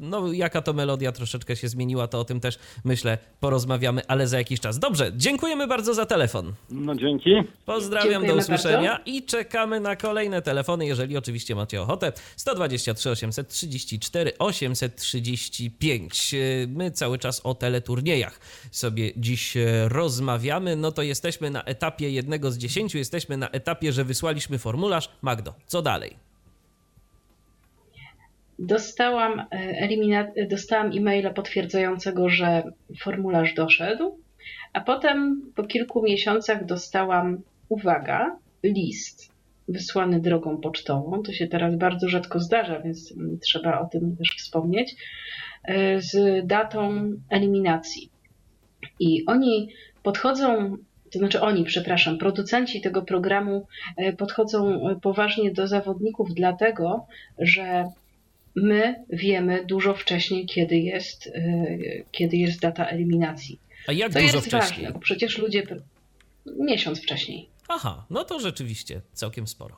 No 0.00 0.32
jaka 0.32 0.62
to 0.62 0.72
melodia 0.72 1.12
troszeczkę 1.12 1.56
się 1.56 1.68
zmieniła, 1.68 2.08
to 2.08 2.20
o 2.20 2.24
tym 2.24 2.40
też 2.40 2.58
myślę 2.84 3.18
porozmawiamy, 3.40 4.02
ale 4.08 4.26
za 4.26 4.38
jakiś 4.38 4.60
czas. 4.60 4.78
Dobrze, 4.78 5.12
dziękujemy 5.16 5.66
bardzo 5.66 5.94
za 5.94 6.06
telefon. 6.06 6.52
No 6.70 6.94
dzięki. 6.94 7.30
Pozdrawiam, 7.64 8.10
Dziękujemy 8.10 8.34
do 8.34 8.40
usłyszenia 8.40 8.90
bardzo. 8.90 9.10
i 9.10 9.22
czekamy 9.22 9.80
na 9.80 9.96
kolejne 9.96 10.42
telefony, 10.42 10.86
jeżeli 10.86 11.16
oczywiście 11.16 11.54
macie 11.54 11.82
ochotę. 11.82 12.12
123 12.36 13.10
834 13.10 14.38
835 14.38 16.34
my 16.76 16.90
cały 16.90 17.18
czas 17.18 17.40
o 17.44 17.54
teleturniejach 17.54 18.40
sobie 18.70 19.12
dziś 19.16 19.56
e, 19.56 19.88
rozmawiamy, 19.88 20.76
no 20.76 20.92
to 20.92 21.02
jesteśmy 21.02 21.50
na 21.50 21.62
etapie 21.64 22.10
jednego 22.10 22.50
z 22.50 22.58
dziesięciu, 22.58 22.98
jesteśmy 22.98 23.36
na 23.36 23.50
etapie, 23.50 23.92
że 23.92 24.04
wysłaliśmy 24.04 24.58
formularz. 24.58 25.10
Magdo, 25.22 25.54
co 25.66 25.82
dalej? 25.82 26.16
Dostałam, 28.58 29.40
e, 29.40 29.46
elimina- 29.86 30.48
dostałam 30.50 30.90
e-maila 30.96 31.30
potwierdzającego, 31.30 32.28
że 32.28 32.62
formularz 33.00 33.54
doszedł, 33.54 34.18
a 34.72 34.80
potem 34.80 35.42
po 35.54 35.64
kilku 35.64 36.02
miesiącach 36.02 36.64
dostałam, 36.64 37.42
uwaga, 37.68 38.38
list 38.62 39.36
wysłany 39.68 40.20
drogą 40.20 40.56
pocztową. 40.60 41.22
To 41.22 41.32
się 41.32 41.46
teraz 41.46 41.76
bardzo 41.76 42.08
rzadko 42.08 42.40
zdarza, 42.40 42.80
więc 42.80 43.14
trzeba 43.42 43.80
o 43.80 43.86
tym 43.86 44.16
też 44.16 44.28
wspomnieć. 44.38 44.94
E, 45.66 46.02
z 46.02 46.46
datą 46.46 47.10
eliminacji. 47.30 48.10
I 49.00 49.26
oni 49.26 49.68
podchodzą, 50.02 50.76
to 51.12 51.18
znaczy 51.18 51.40
oni, 51.40 51.64
przepraszam, 51.64 52.18
producenci 52.18 52.80
tego 52.80 53.02
programu 53.02 53.66
e, 53.96 54.12
podchodzą 54.12 54.80
poważnie 55.02 55.50
do 55.50 55.66
zawodników, 55.66 56.34
dlatego 56.34 57.06
że 57.38 57.84
my 58.54 59.04
wiemy 59.10 59.64
dużo 59.64 59.94
wcześniej, 59.94 60.46
kiedy 60.46 60.76
jest, 60.76 61.26
e, 61.26 61.76
kiedy 62.12 62.36
jest 62.36 62.60
data 62.60 62.86
eliminacji. 62.86 63.60
A 63.86 63.92
jak 63.92 64.12
to 64.12 64.20
dużo 64.20 64.36
jest 64.36 64.46
wcześniej? 64.46 64.84
Ważne, 64.84 64.92
bo 64.92 64.98
przecież 64.98 65.38
ludzie 65.38 65.62
miesiąc 66.58 67.02
wcześniej. 67.02 67.48
Aha, 67.68 68.06
no 68.10 68.24
to 68.24 68.40
rzeczywiście 68.40 69.00
całkiem 69.12 69.46
sporo. 69.46 69.76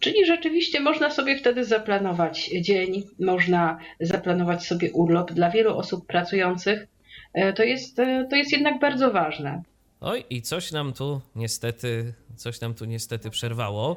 Czyli 0.00 0.26
rzeczywiście 0.26 0.80
można 0.80 1.10
sobie 1.10 1.38
wtedy 1.38 1.64
zaplanować 1.64 2.50
dzień, 2.60 3.02
można 3.20 3.78
zaplanować 4.00 4.66
sobie 4.66 4.92
urlop. 4.92 5.32
Dla 5.32 5.50
wielu 5.50 5.76
osób 5.76 6.06
pracujących 6.06 6.86
e, 7.32 7.52
to 7.52 7.62
jest, 7.62 7.98
e, 7.98 8.26
to 8.30 8.36
jest 8.36 8.52
jednak 8.52 8.80
bardzo 8.80 9.10
ważne. 9.10 9.62
Oj, 10.00 10.24
i 10.30 10.42
coś 10.42 10.72
nam 10.72 10.92
tu 10.92 11.20
niestety, 11.36 12.14
coś 12.36 12.60
nam 12.60 12.74
tu 12.74 12.84
niestety 12.84 13.30
przerwało. 13.30 13.96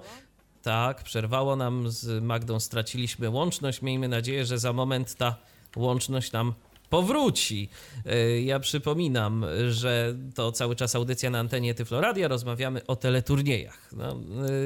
Tak, 0.61 1.03
przerwało 1.03 1.55
nam 1.55 1.89
z 1.89 2.23
Magdą, 2.23 2.59
straciliśmy 2.59 3.29
łączność. 3.29 3.81
Miejmy 3.81 4.07
nadzieję, 4.07 4.45
że 4.45 4.57
za 4.59 4.73
moment 4.73 5.15
ta 5.15 5.35
łączność 5.75 6.31
nam 6.31 6.53
powróci. 6.93 7.69
E, 8.06 8.41
Ja 8.41 8.60
przypominam, 8.60 9.45
że 9.69 10.15
to 10.36 10.51
cały 10.51 10.75
czas 10.75 10.95
audycja 10.95 11.29
na 11.29 11.39
antenie 11.39 11.73
Tyfloradia, 11.73 12.27
rozmawiamy 12.27 12.86
o 12.88 12.95
teleturniejach. 12.95 13.89
No, 13.97 14.19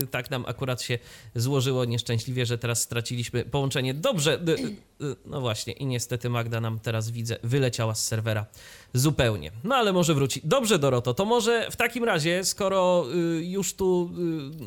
e, 0.03 0.07
tak 0.07 0.31
nam 0.31 0.45
akurat 0.47 0.81
się 0.81 0.99
złożyło 1.35 1.85
nieszczęśliwie, 1.85 2.45
że 2.45 2.57
teraz 2.57 2.81
straciliśmy 2.81 3.45
połączenie. 3.45 3.93
Dobrze, 3.93 4.33
e, 4.33 5.05
no 5.25 5.41
właśnie 5.41 5.73
i 5.73 5.85
niestety 5.85 6.29
Magda 6.29 6.61
nam 6.61 6.79
teraz 6.79 7.11
widzę, 7.11 7.37
wyleciała 7.43 7.95
z 7.95 8.07
serwera 8.07 8.45
zupełnie. 8.93 9.51
No 9.63 9.75
ale 9.75 9.93
może 9.93 10.13
wróci. 10.13 10.41
Dobrze 10.43 10.79
Doroto, 10.79 11.13
to 11.13 11.25
może 11.25 11.67
w 11.71 11.75
takim 11.75 12.03
razie, 12.03 12.43
skoro 12.43 13.05
y, 13.39 13.45
już 13.45 13.73
tu 13.73 14.11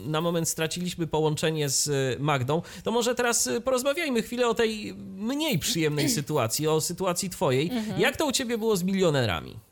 y, 0.05 0.09
na 0.09 0.21
moment 0.21 0.49
straciliśmy 0.49 1.07
połączenie 1.07 1.69
z 1.69 1.87
y, 1.89 2.17
Magdą, 2.21 2.63
to 2.85 2.91
może 2.91 3.15
teraz 3.15 3.49
porozmawiajmy 3.65 4.23
chwilę 4.23 4.49
o 4.49 4.55
tej 4.55 4.95
mniej 5.17 5.59
przyjemnej 5.59 6.09
sytuacji, 6.09 6.69
o 6.69 6.81
sytuacji 6.81 7.31
twojej. 7.31 7.71
Jak 7.99 8.17
to 8.17 8.27
u 8.27 8.33
ciebie 8.33 8.59
było 8.59 8.77
z 8.77 8.83
milionerami? 8.83 9.70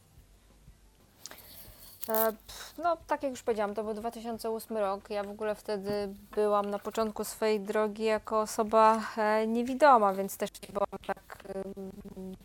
E, 2.09 2.33
No, 2.83 2.97
tak 3.07 3.23
jak 3.23 3.31
już 3.31 3.43
powiedziałam, 3.43 3.75
to 3.75 3.85
był 3.85 3.95
2008 3.95 4.77
rok. 4.77 5.11
Ja 5.11 5.25
w 5.25 5.31
ogóle 5.31 5.55
wtedy 5.55 6.09
byłam 6.35 6.71
na 6.71 6.79
początku 6.79 7.25
swojej 7.25 7.61
drogi 7.61 8.05
jako 8.05 8.41
osoba 8.41 9.01
e, 9.17 9.47
niewidoma, 9.47 10.13
więc 10.13 10.37
też 10.37 10.51
nie 10.63 10.69
byłam 10.73 10.89
tak 11.07 11.39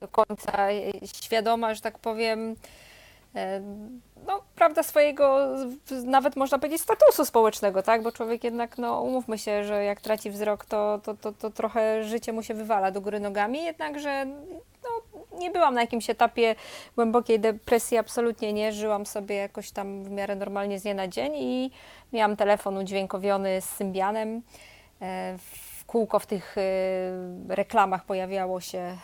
do 0.01 0.07
końca 0.07 0.71
e, 0.71 0.91
świadoma, 1.07 1.73
że 1.73 1.81
tak 1.81 1.99
powiem, 1.99 2.55
no, 4.27 4.41
prawda, 4.55 4.83
swojego 4.83 5.47
nawet 6.05 6.35
można 6.35 6.59
powiedzieć 6.59 6.81
statusu 6.81 7.25
społecznego, 7.25 7.83
tak? 7.83 8.03
Bo 8.03 8.11
człowiek 8.11 8.43
jednak, 8.43 8.77
no, 8.77 9.01
umówmy 9.01 9.37
się, 9.37 9.63
że 9.63 9.83
jak 9.83 10.01
traci 10.01 10.31
wzrok, 10.31 10.65
to, 10.65 10.99
to, 11.03 11.13
to, 11.13 11.31
to 11.31 11.49
trochę 11.49 12.03
życie 12.03 12.33
mu 12.33 12.43
się 12.43 12.53
wywala 12.53 12.91
do 12.91 13.01
góry 13.01 13.19
nogami, 13.19 13.63
jednakże 13.63 14.25
nie 15.39 15.51
byłam 15.51 15.73
na 15.73 15.81
jakimś 15.81 16.09
etapie 16.09 16.55
głębokiej 16.95 17.39
depresji, 17.39 17.97
absolutnie 17.97 18.53
nie. 18.53 18.71
Żyłam 18.71 19.05
sobie 19.05 19.35
jakoś 19.35 19.71
tam 19.71 20.03
w 20.03 20.09
miarę 20.09 20.35
normalnie 20.35 20.79
z 20.79 20.83
dnia 20.83 20.93
na 20.93 21.07
dzień 21.07 21.33
i 21.35 21.71
miałam 22.13 22.35
telefon 22.35 22.77
udźwiękowiony 22.77 23.61
z 23.61 23.65
Symbianem. 23.69 24.41
E, 25.01 25.37
W 25.37 25.85
kółko 25.85 26.19
w 26.19 26.25
tych 26.25 26.55
e, 26.57 26.61
reklamach 27.55 28.05
pojawiało 28.05 28.61
się 28.61 28.77
e, 28.77 28.97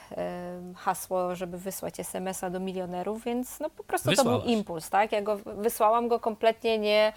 hasło, 0.75 1.35
żeby 1.35 1.57
wysłać 1.57 1.99
SMS-a 1.99 2.49
do 2.49 2.59
milionerów, 2.59 3.23
więc 3.23 3.59
no 3.59 3.69
po 3.69 3.83
prostu 3.83 4.05
to 4.05 4.15
Wysłałaś. 4.15 4.41
był 4.43 4.51
impuls, 4.51 4.89
tak? 4.89 5.11
Ja 5.11 5.21
go 5.21 5.37
wysłałam 5.45 6.07
go 6.07 6.19
kompletnie 6.19 6.77
nie 6.79 7.13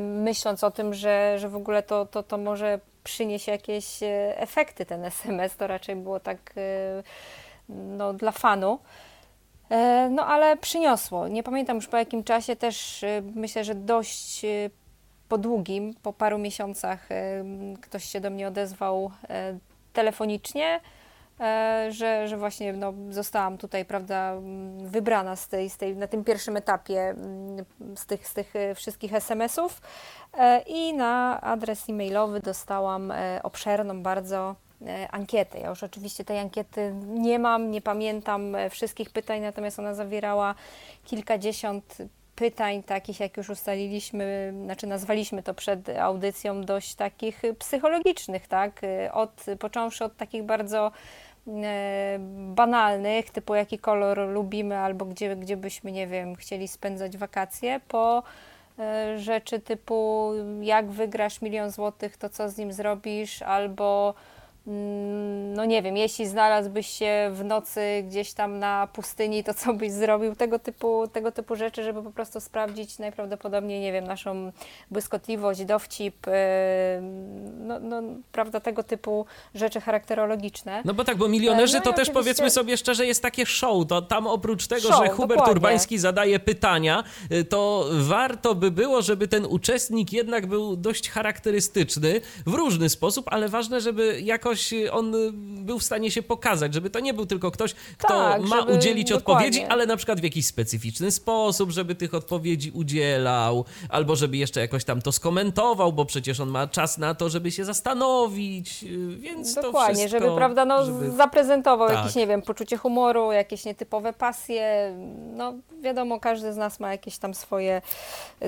myśląc 0.00 0.64
o 0.64 0.70
tym, 0.70 0.94
że, 0.94 1.34
że 1.38 1.48
w 1.48 1.56
ogóle 1.56 1.82
to, 1.82 2.06
to, 2.06 2.22
to 2.22 2.38
może 2.38 2.80
przyniesie 3.04 3.52
jakieś 3.52 3.98
efekty 4.36 4.86
ten 4.86 5.04
SMS, 5.04 5.56
to 5.56 5.66
raczej 5.66 5.96
było 5.96 6.20
tak 6.20 6.54
no, 7.68 8.12
dla 8.12 8.32
fanu. 8.32 8.78
E, 9.70 10.08
No 10.10 10.26
ale 10.26 10.56
przyniosło. 10.56 11.28
Nie 11.28 11.42
pamiętam 11.42 11.76
już 11.76 11.86
po 11.86 11.96
jakim 11.96 12.24
czasie, 12.24 12.56
też 12.56 13.04
e, 13.04 13.22
myślę, 13.34 13.64
że 13.64 13.74
dość 13.74 14.44
e, 14.44 14.70
po 15.28 15.38
długim, 15.38 15.94
po 16.02 16.12
paru 16.12 16.38
miesiącach 16.38 17.12
e, 17.12 17.44
ktoś 17.80 18.04
się 18.04 18.20
do 18.20 18.30
mnie 18.30 18.48
odezwał 18.48 19.10
e, 19.28 19.58
telefonicznie, 19.92 20.80
e, 21.40 21.86
że, 21.90 22.28
że 22.28 22.36
właśnie 22.36 22.72
no, 22.72 22.94
zostałam 23.10 23.58
tutaj, 23.58 23.84
prawda, 23.84 24.32
m, 24.32 24.78
wybrana 24.88 25.36
z 25.36 25.48
tej, 25.48 25.70
z 25.70 25.76
tej, 25.76 25.96
na 25.96 26.06
tym 26.06 26.24
pierwszym 26.24 26.56
etapie 26.56 27.00
m, 27.00 27.96
z 27.96 28.06
tych, 28.06 28.28
z 28.28 28.34
tych 28.34 28.54
wszystkich 28.74 29.14
SMS-ów 29.14 29.80
i 30.66 30.94
na 30.94 31.40
adres 31.40 31.88
e-mailowy 31.88 32.40
dostałam 32.40 33.12
obszerną 33.42 34.02
bardzo 34.02 34.54
e, 34.86 35.08
ankietę. 35.10 35.58
Ja 35.58 35.68
już 35.68 35.82
oczywiście 35.82 36.24
tej 36.24 36.38
ankiety 36.38 36.94
nie 37.06 37.38
mam, 37.38 37.70
nie 37.70 37.80
pamiętam 37.80 38.54
e, 38.54 38.70
wszystkich 38.70 39.10
pytań, 39.10 39.40
natomiast 39.40 39.78
ona 39.78 39.94
zawierała 39.94 40.54
kilkadziesiąt 41.04 41.96
pytań 42.36 42.82
takich, 42.82 43.20
jak 43.20 43.36
już 43.36 43.50
ustaliliśmy, 43.50 44.54
znaczy 44.64 44.86
nazwaliśmy 44.86 45.42
to 45.42 45.54
przed 45.54 45.88
audycją, 45.88 46.64
dość 46.64 46.94
takich 46.94 47.42
psychologicznych, 47.58 48.46
tak? 48.48 48.84
E, 48.84 49.12
Od, 49.12 49.46
począwszy 49.58 50.04
od 50.04 50.16
takich 50.16 50.42
bardzo 50.42 50.92
banalnych, 52.28 53.30
typu 53.30 53.54
jaki 53.54 53.78
kolor 53.78 54.18
lubimy, 54.18 54.78
albo 54.78 55.04
gdzie, 55.04 55.36
gdzie 55.36 55.56
byśmy, 55.56 55.92
nie 55.92 56.06
wiem, 56.06 56.36
chcieli 56.36 56.68
spędzać 56.68 57.16
wakacje, 57.16 57.80
po 57.88 58.22
rzeczy 59.16 59.60
typu 59.60 60.32
jak 60.60 60.90
wygrasz 60.90 61.42
milion 61.42 61.70
złotych, 61.70 62.16
to 62.16 62.28
co 62.28 62.48
z 62.48 62.58
nim 62.58 62.72
zrobisz, 62.72 63.42
albo 63.42 64.14
no 65.54 65.64
nie 65.64 65.82
wiem, 65.82 65.96
jeśli 65.96 66.26
znalazłbyś 66.26 66.86
się 66.86 67.30
w 67.32 67.44
nocy 67.44 67.80
gdzieś 68.08 68.32
tam 68.32 68.58
na 68.58 68.88
pustyni, 68.92 69.44
to 69.44 69.54
co 69.54 69.74
byś 69.74 69.92
zrobił? 69.92 70.34
Tego 70.34 70.58
typu, 70.58 71.08
tego 71.12 71.32
typu 71.32 71.56
rzeczy, 71.56 71.84
żeby 71.84 72.02
po 72.02 72.10
prostu 72.10 72.40
sprawdzić 72.40 72.98
najprawdopodobniej, 72.98 73.80
nie 73.80 73.92
wiem, 73.92 74.04
naszą 74.04 74.52
błyskotliwość, 74.90 75.64
dowcip, 75.64 76.26
yy, 76.26 76.32
no, 77.60 77.80
no 77.80 78.02
prawda, 78.32 78.60
tego 78.60 78.82
typu 78.82 79.26
rzeczy 79.54 79.80
charakterologiczne. 79.80 80.82
No 80.84 80.94
bo 80.94 81.04
tak, 81.04 81.16
bo 81.16 81.28
milionerzy 81.28 81.74
No 81.74 81.80
i 81.80 81.82
to 81.82 81.90
też 81.90 81.94
oczywiście- 81.94 82.12
powiedzmy 82.12 82.50
sobie 82.50 82.76
szczerze 82.76 83.06
jest 83.06 83.22
takie 83.22 83.46
show, 83.46 83.86
to 83.86 84.02
tam 84.02 84.26
oprócz 84.26 84.66
tego, 84.66 84.88
Show, 84.88 85.04
że 85.04 85.08
Hubert 85.08 85.28
dokładnie. 85.28 85.52
Urbański 85.52 85.98
zadaje 85.98 86.38
pytania, 86.38 87.04
y, 87.32 87.44
to 87.44 87.86
warto 87.92 88.54
by 88.54 88.70
było, 88.70 89.02
żeby 89.02 89.28
ten 89.28 89.46
uczestnik 89.46 90.12
jednak 90.12 90.46
był 90.46 90.76
dość 90.76 91.10
charakterystyczny 91.10 92.20
w 92.46 92.54
różny 92.54 92.88
sposób, 92.88 93.26
ale 93.28 93.48
ważne, 93.48 93.80
żeby 93.80 94.20
jakoś 94.20 94.57
y, 94.72 94.92
on 94.92 95.14
y, 95.14 95.30
był 95.64 95.78
w 95.78 95.82
stanie 95.84 96.10
się 96.10 96.22
pokazać, 96.22 96.74
żeby 96.74 96.90
to 96.90 97.00
nie 97.00 97.14
był 97.14 97.26
tylko 97.26 97.50
ktoś, 97.50 97.74
kto 97.98 98.08
Tak, 98.08 98.42
ma 98.42 98.60
żeby- 98.60 98.72
udzielić 98.72 99.08
dokładnie. 99.10 99.46
odpowiedzi, 99.48 99.64
ale 99.72 99.86
na 99.86 99.96
przykład 99.96 100.20
w 100.20 100.22
jakiś 100.24 100.46
specyficzny 100.46 101.10
sposób, 101.10 101.70
żeby 101.70 101.94
tych 101.94 102.14
odpowiedzi 102.14 102.70
udzielał, 102.70 103.64
albo 103.88 104.16
żeby 104.16 104.36
jeszcze 104.36 104.60
jakoś 104.60 104.84
tam 104.84 105.02
to 105.02 105.12
skomentował, 105.12 105.92
bo 105.92 106.04
przecież 106.04 106.40
on 106.40 106.48
ma 106.48 106.66
czas 106.66 106.98
na 106.98 107.14
to, 107.14 107.28
żeby 107.28 107.50
się 107.50 107.64
zastanowić, 107.64 108.82
y, 108.84 109.16
więc 109.16 109.54
to 109.54 109.62
Dokładnie, 109.62 109.94
wszystko, 110.08 110.20
żeby, 110.20 110.36
prawda, 110.36 110.64
no, 110.64 110.84
żeby- 110.84 111.10
zaprezentował 111.10 111.88
Tak. 111.88 111.96
jakieś, 111.96 112.14
nie 112.14 112.26
wiem, 112.26 112.42
poczucie 112.42 112.76
humoru, 112.76 113.32
jakieś 113.32 113.64
nietypowe 113.64 114.12
pasje. 114.12 114.94
No, 115.36 115.54
wiadomo, 115.82 116.20
każdy 116.20 116.52
z 116.52 116.56
nas 116.56 116.80
ma 116.80 116.92
jakieś 116.92 117.18
tam 117.18 117.34
swoje 117.34 117.82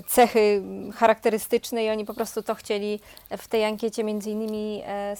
cechy 0.06 0.62
charakterystyczne 0.94 1.84
i 1.84 1.90
oni 1.90 2.04
po 2.04 2.14
prostu 2.14 2.42
to 2.42 2.54
chcieli 2.54 3.00
w 3.38 3.48
tej 3.48 3.64
ankiecie 3.64 4.04
między 4.04 4.30
innymi 4.30 4.82
e, 4.86 5.16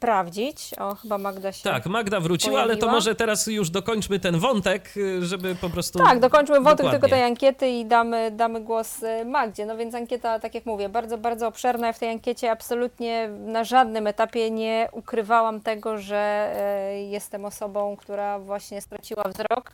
sprawdzić. 0.00 0.74
O, 0.78 0.94
chyba 0.94 1.18
Magda 1.18 1.52
się... 1.52 1.62
Tak, 1.62 1.86
Magda 1.86 2.20
wróciła, 2.20 2.60
ale 2.60 2.74
to 2.74 2.80
pojawiła. 2.80 2.92
może 2.92 3.14
teraz 3.14 3.46
już 3.46 3.70
dokończmy 3.70 4.20
ten 4.20 4.38
wątek, 4.38 4.96
y, 4.96 5.26
żeby 5.26 5.54
po 5.54 5.70
prostu. 5.70 5.98
Tak, 5.98 6.20
dokończmy 6.20 6.54
wątek 6.54 6.76
Dokładnie. 6.76 6.90
tylko 7.00 7.08
tej 7.08 7.22
ankiety 7.24 7.68
i 7.68 7.84
damy, 7.84 8.30
damy 8.30 8.60
głos 8.60 9.02
e, 9.02 9.24
Magdzie. 9.24 9.66
No 9.66 9.76
więc 9.76 9.94
ankieta, 9.94 10.38
tak 10.38 10.54
jak 10.54 10.66
mówię, 10.66 10.88
bardzo, 10.88 11.18
bardzo 11.18 11.48
obszerna. 11.48 11.86
Ja 11.86 11.92
w 11.92 11.98
tej 11.98 12.10
ankiecie 12.10 12.50
absolutnie 12.50 13.28
na 13.28 13.64
żadnym 13.64 14.06
etapie 14.06 14.50
nie 14.50 14.88
ukrywałam 14.92 15.60
tego, 15.60 15.98
że 15.98 16.52
e, 16.56 17.02
jestem 17.02 17.44
osobą, 17.44 17.96
która 17.96 18.38
właśnie 18.38 18.80
straciła 18.80 19.22
wzrok. 19.22 19.72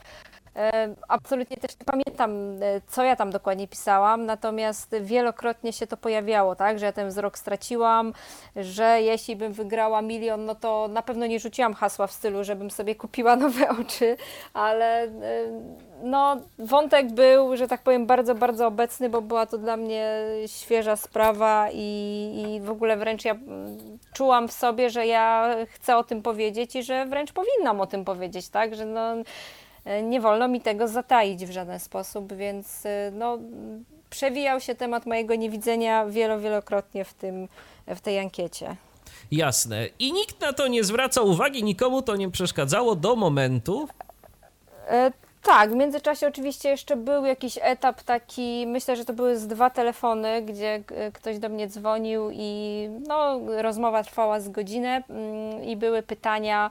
E, 0.57 0.95
Absolutnie 1.09 1.57
też 1.57 1.71
nie 1.81 1.85
pamiętam, 1.85 2.31
e, 2.63 2.81
co 2.89 3.05
ja 3.05 3.17
tam 3.17 3.31
dokładnie 3.31 3.69
pisałam, 3.69 4.27
natomiast 4.27 4.95
wielokrotnie 5.01 5.73
się 5.73 5.87
to 5.87 5.97
pojawiało, 5.97 6.57
tak, 6.57 6.79
że 6.79 6.87
ja 6.87 6.93
ten 6.93 7.09
wzrok 7.09 7.39
straciłam, 7.39 8.13
że 8.57 9.03
jeśli 9.03 9.37
bym 9.37 9.53
wygrała 9.53 10.03
milion, 10.03 10.45
no 10.45 10.55
to 10.55 10.89
na 10.89 11.03
pewno 11.03 11.27
nie 11.27 11.41
rzuciłam 11.41 11.75
hasła 11.75 12.07
w 12.07 12.13
stylu, 12.13 12.45
żebym 12.45 12.71
sobie 12.71 12.95
kupiła 12.95 13.37
nowe 13.47 13.69
oczy, 13.69 14.17
ale 14.55 15.03
e, 15.03 15.11
no, 16.03 16.37
wątek 16.59 17.13
był, 17.13 17.57
że 17.57 17.69
tak 17.69 17.83
powiem, 17.83 18.07
bardzo, 18.07 18.35
bardzo 18.35 18.67
obecny, 18.67 19.11
bo 19.11 19.23
była 19.23 19.47
to 19.47 19.59
dla 19.59 19.77
mnie 19.77 20.21
świeża 20.47 20.97
sprawa 20.97 21.69
i, 21.73 22.57
i 22.57 22.61
w 22.61 22.71
ogóle 22.71 22.97
wręcz 22.97 23.25
ja 23.25 23.35
czułam 24.13 24.49
w 24.49 24.53
sobie, 24.53 24.91
że 24.91 25.07
ja 25.07 25.57
chcę 25.71 25.97
o 25.97 26.05
tym 26.05 26.23
powiedzieć 26.23 26.77
i 26.77 26.83
że 26.83 27.07
wręcz 27.07 27.33
powinnam 27.33 27.81
o 27.81 27.87
tym 27.87 28.05
powiedzieć, 28.05 28.49
tak, 28.49 28.75
że 28.75 28.87
no, 28.87 29.15
nie 30.03 30.21
wolno 30.21 30.49
mi 30.49 30.61
tego 30.61 30.89
zataić 30.89 31.47
w 31.47 31.51
żaden 31.51 31.81
sposób, 31.81 32.33
więc 32.33 32.87
e, 32.87 33.11
no, 33.15 33.39
przewijał 34.11 34.61
się 34.61 34.75
temat 34.75 35.07
mojego 35.07 35.35
niewidzenia 35.35 36.07
wielo, 36.07 36.41
wielokrotnie 36.41 37.05
w, 37.05 37.15
tym, 37.15 37.49
w 37.87 38.01
tej 38.01 38.19
ankiecie. 38.19 38.77
Jasne. 39.31 39.89
I 39.99 40.13
nikt 40.13 40.41
na 40.41 40.53
to 40.53 40.69
nie 40.69 40.85
zwraca 40.85 41.23
uwagi, 41.23 41.65
nikomu 41.65 42.03
to 42.03 42.17
nie 42.17 42.31
przeszkadzało 42.31 42.97
do 42.97 43.17
momentu. 43.17 43.89
E, 44.89 45.13
Tak, 45.43 45.71
w 45.71 45.75
międzyczasie 45.75 46.29
oczywiście 46.29 46.69
jeszcze 46.69 46.97
był 46.97 47.25
jakiś 47.25 47.59
etap 47.63 48.03
taki, 48.03 48.67
myślę, 48.67 48.97
że 48.97 49.05
to 49.05 49.13
były 49.13 49.39
z 49.39 49.47
dwa 49.47 49.71
telefony, 49.71 50.43
gdzie 50.43 50.83
ktoś 51.13 51.39
do 51.39 51.49
mnie 51.49 51.69
dzwonił 51.69 52.31
i 52.33 52.89
no, 53.09 53.41
rozmowa 53.63 54.03
trwała 54.03 54.41
z 54.41 54.49
godzinę 54.49 55.03
mm, 55.09 55.65
i 55.65 55.77
były 55.77 56.03
pytania 56.03 56.71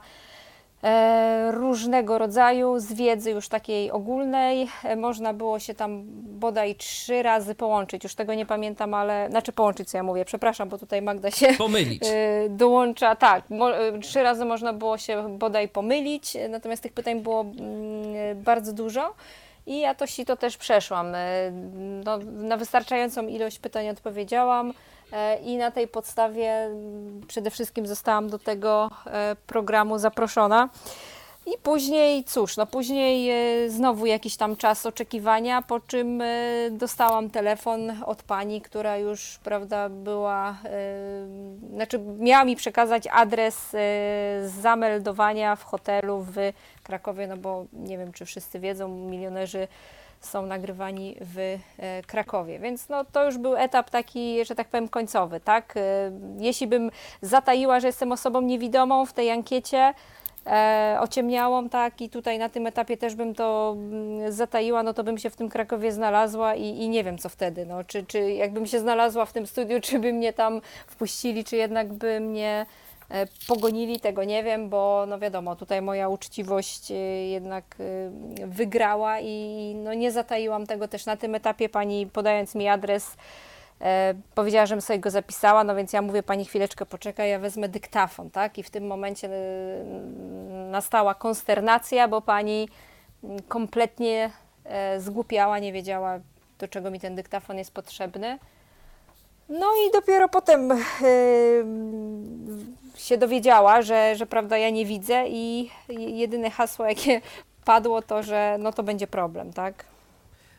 różnego 1.50 2.18
rodzaju, 2.18 2.78
z 2.78 2.92
wiedzy 2.92 3.30
już 3.30 3.48
takiej 3.48 3.90
ogólnej. 3.90 4.68
E, 4.84 4.96
można 4.96 5.34
było 5.34 5.58
się 5.58 5.74
tam 5.74 6.02
bodaj 6.22 6.74
trzy 6.74 7.22
razy 7.22 7.54
połączyć, 7.54 8.04
już 8.04 8.14
tego 8.14 8.34
nie 8.34 8.46
pamiętam, 8.46 8.94
ale, 8.94 9.26
znaczy 9.30 9.52
połączyć, 9.52 9.90
co 9.90 9.96
ja 9.96 10.02
mówię, 10.02 10.24
przepraszam, 10.24 10.68
bo 10.68 10.78
tutaj 10.78 11.02
Magda 11.02 11.30
się 11.30 11.54
pomylić. 11.58 12.02
E, 12.06 12.48
dołącza, 12.48 13.16
tak, 13.16 13.44
trzy 14.02 14.22
razy 14.22 14.44
można 14.44 14.72
było 14.72 14.98
się 14.98 15.38
bodaj 15.38 15.68
pomylić, 15.68 16.36
natomiast 16.48 16.82
tych 16.82 16.92
pytań 16.92 17.20
było 17.20 17.40
mm, 17.40 18.42
bardzo 18.42 18.72
dużo. 18.72 19.14
I 19.66 19.80
ja 19.80 19.94
to 19.94 20.06
to 20.26 20.36
też 20.36 20.56
przeszłam. 20.56 21.12
No, 22.04 22.18
na 22.18 22.56
wystarczającą 22.56 23.26
ilość 23.26 23.58
pytań 23.58 23.88
odpowiedziałam. 23.88 24.72
E, 25.12 25.36
i 25.36 25.56
na 25.56 25.70
tej 25.70 25.88
podstawie 25.88 26.70
przede 27.26 27.50
wszystkim 27.50 27.86
zostałam 27.86 28.28
do 28.28 28.38
tego 28.38 28.90
e, 29.06 29.36
programu 29.46 29.98
zaproszona. 29.98 30.68
I 31.46 31.58
później, 31.62 32.24
cóż, 32.24 32.56
no 32.56 32.66
później 32.66 33.30
e, 33.30 33.70
znowu 33.70 34.06
jakiś 34.06 34.36
tam 34.36 34.56
czas 34.56 34.86
oczekiwania, 34.86 35.62
po 35.62 35.80
czym 35.80 36.22
dostałam 36.70 37.30
telefon 37.30 38.02
od 38.06 38.22
pani, 38.22 38.60
która 38.60 38.96
już, 38.96 39.38
prawda, 39.44 39.88
była, 39.88 40.56
znaczy 41.74 41.98
miała 42.18 42.44
mi 42.44 42.56
przekazać 42.56 43.04
adres 43.12 43.76
zameldowania 44.46 45.56
w 45.56 45.64
hotelu 45.64 46.26
w 46.28 46.36
Krakowie, 46.82 47.26
no 47.26 47.36
bo 47.36 47.66
nie 47.72 47.98
wiem, 47.98 48.12
czy 48.12 48.24
wszyscy 48.24 48.60
wiedzą, 48.60 48.88
milionerzy 48.88 49.68
są 50.20 50.46
nagrywani 50.46 51.16
w 51.20 51.38
e, 51.38 52.02
Krakowie. 52.02 52.58
Więc 52.58 52.88
no, 52.88 53.04
to 53.04 53.24
już 53.24 53.38
był 53.38 53.56
etap 53.56 53.90
taki, 53.90 54.44
że 54.44 54.54
tak 54.54 54.68
powiem, 54.68 54.88
końcowy. 54.88 55.40
Tak? 55.40 55.76
E, 55.76 55.80
jeśli 56.38 56.66
bym 56.66 56.90
zataiła, 57.22 57.80
że 57.80 57.86
jestem 57.86 58.12
osobą 58.12 58.40
niewidomą 58.40 59.06
w 59.06 59.12
tej 59.12 59.30
ankiecie, 59.30 59.94
e, 60.46 60.96
ociemniałą, 61.00 61.68
tak, 61.68 62.00
i 62.00 62.10
tutaj 62.10 62.38
na 62.38 62.48
tym 62.48 62.66
etapie 62.66 62.96
też 62.96 63.14
bym 63.14 63.34
to 63.34 63.74
mm, 63.76 64.32
zataiła, 64.32 64.82
no 64.82 64.94
to 64.94 65.04
bym 65.04 65.18
się 65.18 65.30
w 65.30 65.36
tym 65.36 65.48
Krakowie 65.48 65.92
znalazła 65.92 66.54
i, 66.54 66.62
i 66.62 66.88
nie 66.88 67.04
wiem 67.04 67.18
co 67.18 67.28
wtedy, 67.28 67.66
no, 67.66 67.84
czy, 67.84 68.06
czy 68.06 68.32
jakbym 68.32 68.66
się 68.66 68.80
znalazła 68.80 69.26
w 69.26 69.32
tym 69.32 69.46
studiu, 69.46 69.80
czy 69.86 69.98
by 69.98 70.12
mnie 70.12 70.32
tam 70.32 70.60
wpuścili, 70.86 71.44
czy 71.44 71.56
jednak 71.56 71.92
by 71.92 72.20
mnie 72.20 72.66
pogonili, 73.48 74.00
tego 74.00 74.24
nie 74.24 74.44
wiem, 74.44 74.68
bo 74.68 75.04
no 75.08 75.18
wiadomo, 75.18 75.56
tutaj 75.56 75.82
moja 75.82 76.08
uczciwość 76.08 76.90
e, 76.90 76.94
jednak 77.28 77.64
e, 77.80 78.46
wygrała 78.46 79.20
i 79.20 79.74
no 79.84 79.94
nie 79.94 80.12
zataiłam 80.12 80.66
tego 80.66 80.88
też 80.88 81.06
na 81.06 81.16
tym 81.16 81.34
etapie. 81.34 81.68
Pani 81.68 82.06
podając 82.06 82.54
mi 82.54 82.68
adres 82.68 83.16
powiedziała, 84.34 84.66
żebym 84.66 84.82
sobie 84.82 84.98
go 84.98 85.10
zapisała, 85.10 85.64
no 85.64 85.74
więc 85.74 85.92
ja 85.92 86.02
mówię, 86.02 86.22
pani 86.22 86.44
chwileczkę 86.44 86.86
poczekaj, 86.86 87.30
ja 87.30 87.38
wezmę 87.38 87.68
dyktafon, 87.68 88.30
tak? 88.30 88.58
I 88.58 88.62
w 88.62 88.70
tym 88.70 88.86
momencie 88.86 89.30
nastała 90.70 91.14
konsternacja, 91.14 92.08
bo 92.08 92.20
pani 92.20 92.68
kompletnie 93.48 94.30
zgłupiała, 94.98 95.58
nie 95.58 95.72
wiedziała, 95.72 96.20
do 96.58 96.68
czego 96.68 96.90
mi 96.90 97.00
ten 97.00 97.14
dyktafon 97.14 97.58
jest 97.58 97.74
potrzebny. 97.74 98.38
No 99.48 99.66
i 99.88 99.92
dopiero 99.92 100.28
potem 100.28 100.68
się 102.96 103.18
dowiedziała, 103.18 103.82
że, 103.82 104.16
że 104.16 104.26
prawda, 104.26 104.58
ja 104.58 104.70
nie 104.70 104.86
widzę 104.86 105.24
i 105.28 105.70
jedyne 105.88 106.50
hasło, 106.50 106.86
jakie 106.86 107.20
padło, 107.64 108.02
to, 108.02 108.22
że 108.22 108.56
no 108.60 108.72
to 108.72 108.82
będzie 108.82 109.06
problem, 109.06 109.52
tak? 109.52 109.84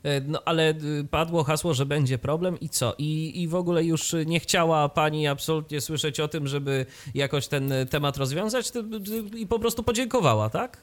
E, 0.04 0.21
no 0.21 0.41
ale 0.45 0.69
y, 0.69 1.08
padło 1.12 1.43
hasło, 1.43 1.73
że 1.73 1.86
będzie 1.86 2.17
problem 2.17 2.60
i 2.60 2.69
co? 2.69 2.95
I, 2.97 3.41
I 3.41 3.47
w 3.47 3.56
ogóle 3.56 3.84
już 3.84 4.15
nie 4.26 4.39
chciała 4.39 4.89
pani 4.89 5.28
absolutnie 5.28 5.82
słyszeć 5.82 6.19
o 6.19 6.28
tym, 6.28 6.47
żeby 6.47 6.86
jakoś 7.15 7.47
ten 7.47 7.73
temat 7.89 8.17
rozwiązać 8.17 8.71
i 9.36 9.47
po 9.47 9.60
prostu 9.60 9.84
podziękowała, 9.84 10.50
tak? 10.50 10.82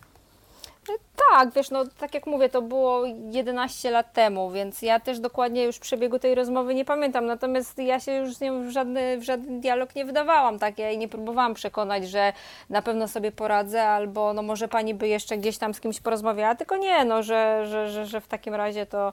Tak, 1.30 1.52
wiesz, 1.52 1.70
no 1.70 1.84
tak 1.98 2.14
jak 2.14 2.26
mówię, 2.26 2.48
to 2.48 2.62
było 2.62 3.04
11 3.30 3.90
lat 3.90 4.12
temu, 4.12 4.50
więc 4.50 4.82
ja 4.82 5.00
też 5.00 5.20
dokładnie 5.20 5.64
już 5.64 5.78
przebiegu 5.78 6.18
tej 6.18 6.34
rozmowy 6.34 6.74
nie 6.74 6.84
pamiętam, 6.84 7.26
natomiast 7.26 7.78
ja 7.78 8.00
się 8.00 8.12
już 8.12 8.34
z 8.34 8.40
nią 8.40 8.68
w 8.68 8.70
żadny, 8.70 9.18
w 9.18 9.22
żaden 9.22 9.60
dialog 9.60 9.94
nie 9.94 10.04
wydawałam, 10.04 10.58
tak, 10.58 10.78
ja 10.78 10.88
jej 10.88 10.98
nie 10.98 11.08
próbowałam 11.08 11.54
przekonać, 11.54 12.08
że 12.08 12.32
na 12.70 12.82
pewno 12.82 13.08
sobie 13.08 13.32
poradzę, 13.32 13.82
albo 13.82 14.32
no 14.32 14.42
może 14.42 14.68
pani 14.68 14.94
by 14.94 15.08
jeszcze 15.08 15.38
gdzieś 15.38 15.58
tam 15.58 15.74
z 15.74 15.80
kimś 15.80 16.00
porozmawiała, 16.00 16.54
tylko 16.54 16.76
nie, 16.76 17.04
no, 17.04 17.22
że, 17.22 17.66
że, 17.66 17.88
że, 17.88 18.06
że 18.06 18.20
w 18.20 18.26
takim 18.26 18.54
razie 18.54 18.86
to, 18.86 19.12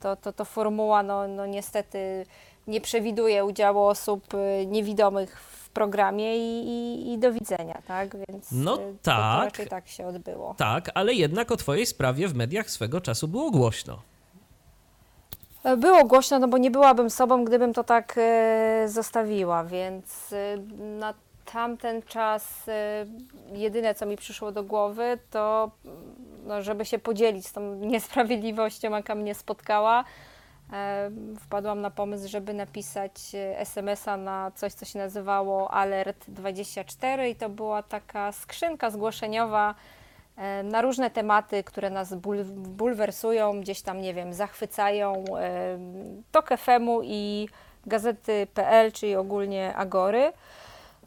to, 0.00 0.16
to, 0.16 0.32
to 0.32 0.44
formuła, 0.44 1.02
no, 1.02 1.28
no 1.28 1.46
niestety 1.46 2.26
nie 2.68 2.80
przewiduje 2.80 3.44
udziału 3.44 3.82
osób 3.82 4.34
y, 4.34 4.66
niewidomych 4.66 5.40
w 5.40 5.70
programie 5.70 6.36
i, 6.36 6.68
i, 6.68 7.12
i 7.12 7.18
do 7.18 7.32
widzenia, 7.32 7.82
tak? 7.86 8.16
Więc 8.28 8.52
no 8.52 8.76
to, 8.76 8.82
tak. 9.02 9.38
To 9.38 9.44
raczej 9.44 9.66
tak 9.66 9.88
się 9.88 10.06
odbyło. 10.06 10.54
Tak, 10.58 10.90
ale 10.94 11.14
jednak 11.14 11.52
o 11.52 11.56
twojej 11.56 11.86
sprawie 11.86 12.28
w 12.28 12.34
mediach 12.34 12.70
swego 12.70 13.00
czasu 13.00 13.28
było 13.28 13.50
głośno. 13.50 13.98
E, 15.64 15.76
było 15.76 16.04
głośno, 16.04 16.38
no 16.38 16.48
bo 16.48 16.58
nie 16.58 16.70
byłabym 16.70 17.10
sobą, 17.10 17.44
gdybym 17.44 17.72
to 17.74 17.84
tak 17.84 18.14
e, 18.16 18.88
zostawiła, 18.88 19.64
więc 19.64 20.32
e, 20.32 20.56
na 20.98 21.14
tamten 21.52 22.02
czas 22.02 22.66
jedyne, 23.52 23.94
co 23.94 24.06
mi 24.06 24.16
przyszło 24.16 24.52
do 24.52 24.62
głowy, 24.62 25.18
to 25.30 25.70
no, 26.46 26.62
żeby 26.62 26.84
się 26.84 26.98
podzielić 26.98 27.46
z 27.46 27.52
tą 27.52 27.74
niesprawiedliwością, 27.94 28.90
jaka 28.90 29.14
mnie 29.14 29.34
spotkała, 29.34 30.04
wpadłam 31.40 31.80
na 31.80 31.90
pomysł, 31.90 32.28
żeby 32.28 32.54
napisać 32.54 33.34
e, 33.34 33.58
SMS-a 33.58 34.16
na 34.16 34.50
coś, 34.54 34.72
co 34.72 34.84
się 34.84 34.98
nazywało 34.98 35.68
Alert24 35.68 37.28
i 37.28 37.36
to 37.36 37.48
była 37.48 37.82
taka 37.82 38.32
skrzynka 38.32 38.90
zgłoszeniowa 38.90 39.74
e, 40.36 40.62
na 40.62 40.82
różne 40.82 41.10
tematy, 41.10 41.64
które 41.64 41.90
nas 41.90 42.14
bulwersują, 42.54 43.60
gdzieś 43.60 43.82
tam, 43.82 44.00
nie 44.00 44.14
wiem, 44.14 44.34
zachwycają. 44.34 45.24
Tok 46.32 46.48
FM-u 46.58 47.00
i 47.02 47.48
gazety.pl, 47.86 48.92
czyli 48.92 49.16
ogólnie 49.16 49.74
Agory. 49.76 50.32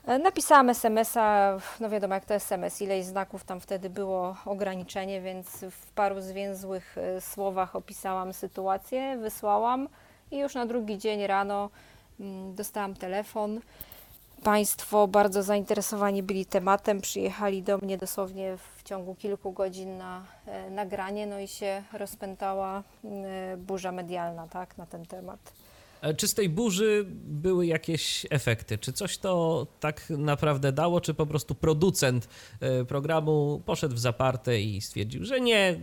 E, 0.06 0.20
napisałam 0.20 0.70
SMS-a, 0.70 1.58
no 1.80 1.90
wiadomo 1.90 2.14
jak 2.14 2.26
to 2.26 2.34
SMS, 2.34 2.82
ileś 2.82 3.06
znaków 3.06 3.44
tam 3.44 3.60
wtedy 3.60 3.90
było 3.90 4.36
ograniczenie, 4.46 5.22
więc 5.22 5.50
w 5.72 5.92
paru 5.92 6.22
zwięzłych 6.22 6.98
e, 6.98 7.22
słowach 7.22 7.76
opisałam 7.76 8.34
sytuację, 8.34 9.18
wysłałam 9.18 9.88
i 10.32 10.38
już 10.38 10.56
na 10.56 10.66
drugi 10.66 10.98
dzień 10.98 11.28
rano 11.28 11.70
mm, 12.20 12.56
dostałam 12.56 12.96
telefon. 12.96 13.60
Państwo 14.44 15.08
bardzo 15.08 15.44
zainteresowani 15.44 16.24
byli 16.24 16.46
tematem, 16.46 17.02
przyjechali 17.02 17.64
do 17.64 17.78
mnie 17.78 17.98
dosłownie 17.98 18.58
w 18.58 18.84
ciągu 18.84 19.16
kilku 19.16 19.52
godzin 19.52 19.98
na 19.98 20.24
e, 20.46 20.70
nagranie, 20.70 21.28
no 21.28 21.40
i 21.40 21.48
się 21.48 21.84
rozpętała 21.94 22.84
burza 23.58 23.92
medialna 23.92 24.48
tak, 24.48 24.78
na 24.78 24.86
ten 24.86 25.06
temat. 25.06 25.40
E, 26.02 26.14
czy 26.14 26.28
z 26.28 26.34
tej 26.34 26.50
burzy 26.50 27.06
były 27.24 27.66
jakieś 27.66 28.28
efekty? 28.30 28.78
Czy 28.78 28.94
coś 28.94 29.18
to 29.18 29.68
tak 29.80 30.10
naprawdę 30.10 30.72
dało, 30.72 31.02
czy 31.02 31.14
po 31.14 31.26
prostu 31.26 31.56
producent 31.56 32.28
e, 32.60 32.86
programu 32.86 33.62
poszedł 33.66 33.96
w 33.96 34.00
zaparte 34.00 34.60
i 34.60 34.82
stwierdził, 34.82 35.26
że 35.26 35.42
nie, 35.42 35.80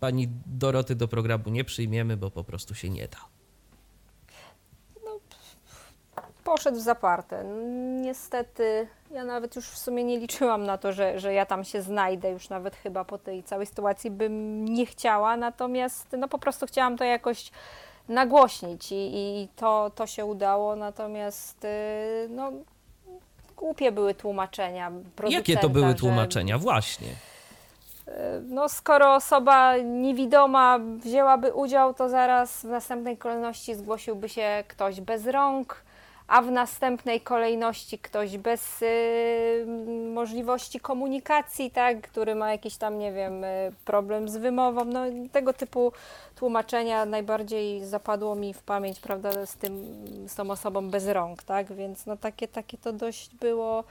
pani 0.00 0.28
Doroty 0.46 0.94
do 0.94 1.08
programu 1.08 1.44
nie 1.50 1.64
przyjmiemy, 1.64 2.16
bo 2.16 2.30
po 2.30 2.44
prostu 2.44 2.74
się 2.74 2.90
nie 2.90 3.08
da? 3.08 3.18
No, 5.04 5.20
poszedł 6.44 6.78
w 6.78 6.82
zaparte. 6.82 7.44
Niestety, 8.02 8.88
ja 9.10 9.24
nawet 9.24 9.56
już 9.56 9.66
w 9.66 9.78
sumie 9.78 10.04
nie 10.04 10.18
liczyłam 10.18 10.64
na 10.64 10.78
to, 10.78 10.92
że, 10.92 11.20
że 11.20 11.32
ja 11.32 11.46
tam 11.46 11.64
się 11.64 11.82
znajdę, 11.82 12.30
już 12.30 12.48
nawet 12.48 12.76
chyba 12.76 13.04
po 13.04 13.18
tej 13.18 13.42
całej 13.42 13.66
sytuacji 13.66 14.10
bym 14.10 14.64
nie 14.64 14.86
chciała, 14.86 15.36
natomiast 15.36 16.06
no 16.18 16.28
po 16.28 16.38
prostu 16.38 16.66
chciałam 16.66 16.96
to 16.96 17.04
jakoś 17.04 17.50
nagłośnić 18.08 18.92
i, 18.92 18.94
i 19.16 19.48
to, 19.56 19.90
to 19.94 20.06
się 20.06 20.24
udało, 20.24 20.76
natomiast 20.76 21.64
y, 21.64 21.68
no, 22.30 22.52
głupie 23.56 23.92
były 23.92 24.14
tłumaczenia. 24.14 24.92
Jakie 25.28 25.56
to 25.56 25.68
były 25.68 25.94
tłumaczenia? 25.94 26.54
Że, 26.54 26.62
Właśnie. 26.62 27.08
Y, 27.08 28.12
no, 28.48 28.68
skoro 28.68 29.14
osoba 29.14 29.76
niewidoma 29.76 30.78
wzięłaby 30.98 31.52
udział, 31.52 31.94
to 31.94 32.08
zaraz 32.08 32.60
w 32.60 32.64
następnej 32.64 33.16
kolejności 33.16 33.74
zgłosiłby 33.74 34.28
się 34.28 34.64
ktoś 34.68 35.00
bez 35.00 35.26
rąk, 35.26 35.85
a 36.28 36.42
w 36.42 36.50
następnej 36.50 37.20
kolejności 37.20 37.98
ktoś 37.98 38.38
bez 38.38 38.82
y, 38.82 39.66
możliwości 40.14 40.80
komunikacji, 40.80 41.70
tak, 41.70 42.00
który 42.00 42.34
ma 42.34 42.52
jakiś 42.52 42.76
tam, 42.76 42.98
nie 42.98 43.12
wiem, 43.12 43.44
y, 43.44 43.72
problem 43.84 44.28
z 44.28 44.36
wymową. 44.36 44.84
No, 44.84 45.00
tego 45.32 45.52
typu 45.52 45.92
tłumaczenia 46.36 47.04
najbardziej 47.04 47.84
zapadło 47.84 48.34
mi 48.34 48.54
w 48.54 48.62
pamięć, 48.62 49.00
prawda, 49.00 49.46
z, 49.46 49.56
tym, 49.56 49.84
z 50.28 50.34
tą 50.34 50.50
osobą 50.50 50.90
bez 50.90 51.08
rąk, 51.08 51.42
tak, 51.42 51.72
więc 51.72 52.06
no, 52.06 52.16
takie, 52.16 52.48
takie 52.48 52.78
to 52.78 52.92
dość 52.92 53.34
było. 53.34 53.84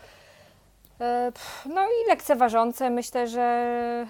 Y, 1.02 1.70
no 1.70 1.82
i 1.82 2.10
lekceważące. 2.10 2.90
Myślę, 2.90 3.28
że 3.28 4.08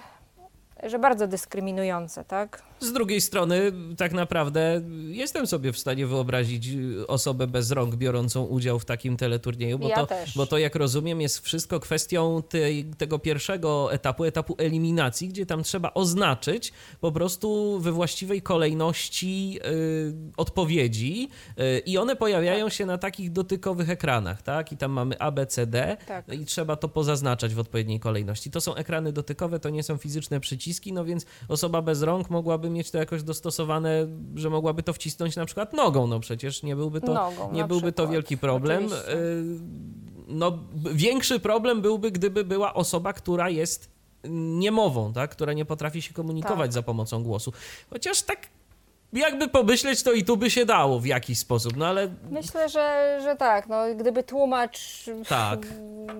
że 0.83 0.99
bardzo 0.99 1.27
dyskryminujące, 1.27 2.25
tak? 2.25 2.63
Z 2.79 2.93
drugiej 2.93 3.21
strony, 3.21 3.71
tak 3.97 4.13
naprawdę 4.13 4.81
jestem 5.07 5.47
sobie 5.47 5.73
w 5.73 5.77
stanie 5.79 6.07
wyobrazić 6.07 6.69
osobę 7.07 7.47
bez 7.47 7.71
rąk 7.71 7.95
biorącą 7.95 8.43
udział 8.45 8.79
w 8.79 8.85
takim 8.85 9.17
teleturnieju, 9.17 9.79
bo, 9.79 9.89
Ja 9.89 9.95
to, 9.95 10.07
też. 10.07 10.37
bo 10.37 10.45
to, 10.45 10.57
jak 10.57 10.75
rozumiem, 10.75 11.21
jest 11.21 11.39
wszystko 11.39 11.79
kwestią 11.79 12.43
tej, 12.49 12.85
tego 12.85 13.19
pierwszego 13.19 13.93
etapu, 13.93 14.23
etapu 14.25 14.55
eliminacji, 14.57 15.27
gdzie 15.29 15.45
tam 15.45 15.63
trzeba 15.63 15.93
oznaczyć 15.93 16.73
po 17.01 17.11
prostu 17.11 17.79
we 17.79 17.91
właściwej 17.91 18.41
kolejności 18.41 19.59
y, 19.65 20.13
odpowiedzi 20.37 21.29
y, 21.59 21.79
i 21.79 21.97
one 21.97 22.15
pojawiają 22.15 22.69
się 22.69 22.85
na 22.85 22.97
takich 22.97 23.31
dotykowych 23.31 23.89
ekranach, 23.89 24.41
tak? 24.41 24.71
I 24.71 24.77
tam 24.77 24.91
mamy 24.91 25.19
A, 25.19 25.31
B, 25.31 25.45
C, 25.47 25.67
D 25.67 25.97
Tak. 26.07 26.33
i 26.33 26.45
trzeba 26.45 26.75
to 26.75 26.89
pozaznaczać 26.89 27.53
w 27.55 27.59
odpowiedniej 27.59 27.99
kolejności. 27.99 28.51
To 28.51 28.61
są 28.61 28.75
ekrany 28.75 29.11
dotykowe, 29.11 29.59
to 29.59 29.69
nie 29.69 29.83
są 29.83 29.97
fizyczne 29.97 30.39
przyciski, 30.39 30.64
no 30.93 31.05
więc 31.05 31.25
osoba 31.49 31.81
bez 31.81 32.01
rąk 32.01 32.29
mogłaby 32.29 32.69
mieć 32.69 32.91
to 32.91 32.97
jakoś 32.97 33.23
dostosowane, 33.23 34.07
że 34.35 34.49
mogłaby 34.49 34.83
to 34.83 34.93
wcisnąć 34.93 35.35
na 35.35 35.45
przykład 35.45 35.73
nogą, 35.73 36.07
no 36.07 36.19
przecież 36.19 36.63
nie 36.63 36.75
byłby 36.75 37.01
to, 37.01 37.13
Nogą 37.13 37.51
nie 37.51 37.65
byłby 37.65 37.91
to 37.91 38.07
wielki 38.07 38.37
problem. 38.37 38.85
oczywiście. 38.85 39.13
Y, 39.13 39.43
No, 40.27 40.57
większy 40.93 41.39
problem 41.39 41.81
byłby, 41.81 42.11
gdyby 42.11 42.43
była 42.43 42.73
osoba, 42.73 43.13
która 43.13 43.49
jest 43.49 43.89
niemową, 44.29 45.13
tak? 45.13 45.31
która 45.31 45.53
nie 45.53 45.65
potrafi 45.65 46.01
się 46.01 46.13
komunikować 46.13 46.67
Tak. 46.67 46.73
za 46.73 46.83
pomocą 46.83 47.23
głosu. 47.23 47.53
Chociaż 47.89 48.21
tak 48.21 48.49
jakby 49.15 49.47
pomyśleć, 49.47 50.03
to 50.03 50.11
i 50.11 50.23
tu 50.23 50.37
by 50.37 50.51
się 50.51 50.65
dało 50.65 50.99
w 50.99 51.05
jakiś 51.05 51.39
sposób, 51.39 51.77
no 51.77 51.87
ale 51.87 52.07
Myślę, 52.31 52.69
że, 52.69 53.17
że 53.23 53.35
tak. 53.35 53.67
No, 53.67 53.77
gdyby 53.95 54.23
tłumacz 54.23 55.05
Tak. 55.29 55.59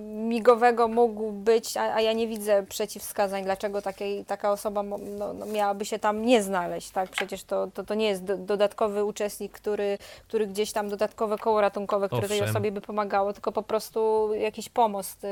migowego 0.05 0.87
mógł 0.87 1.31
być, 1.31 1.77
a, 1.77 1.95
a 1.95 2.01
ja 2.01 2.13
nie 2.13 2.27
widzę 2.27 2.63
przeciwwskazań, 2.69 3.43
dlaczego 3.43 3.81
takiej, 3.81 4.25
taka 4.25 4.51
osoba 4.51 4.83
no, 4.83 5.33
no, 5.33 5.45
miałaby 5.45 5.85
się 5.85 5.99
tam 5.99 6.25
nie 6.25 6.43
znaleźć. 6.43 6.89
Tak? 6.89 7.09
Przecież 7.09 7.43
to, 7.43 7.67
to, 7.73 7.83
to 7.83 7.93
nie 7.95 8.07
jest 8.07 8.23
do, 8.23 8.37
dodatkowy 8.37 9.03
uczestnik, 9.03 9.51
który, 9.51 9.97
który 10.27 10.47
gdzieś 10.47 10.71
tam 10.71 10.89
dodatkowe 10.89 11.37
koło 11.37 11.61
ratunkowe, 11.61 12.07
które 12.07 12.27
tej 12.27 12.39
Owszem. 12.39 12.49
osobie 12.49 12.71
by 12.71 12.81
pomagało, 12.81 13.33
tylko 13.33 13.51
po 13.51 13.63
prostu 13.63 14.29
jakiś 14.33 14.69
pomost 14.69 15.23
y, 15.23 15.27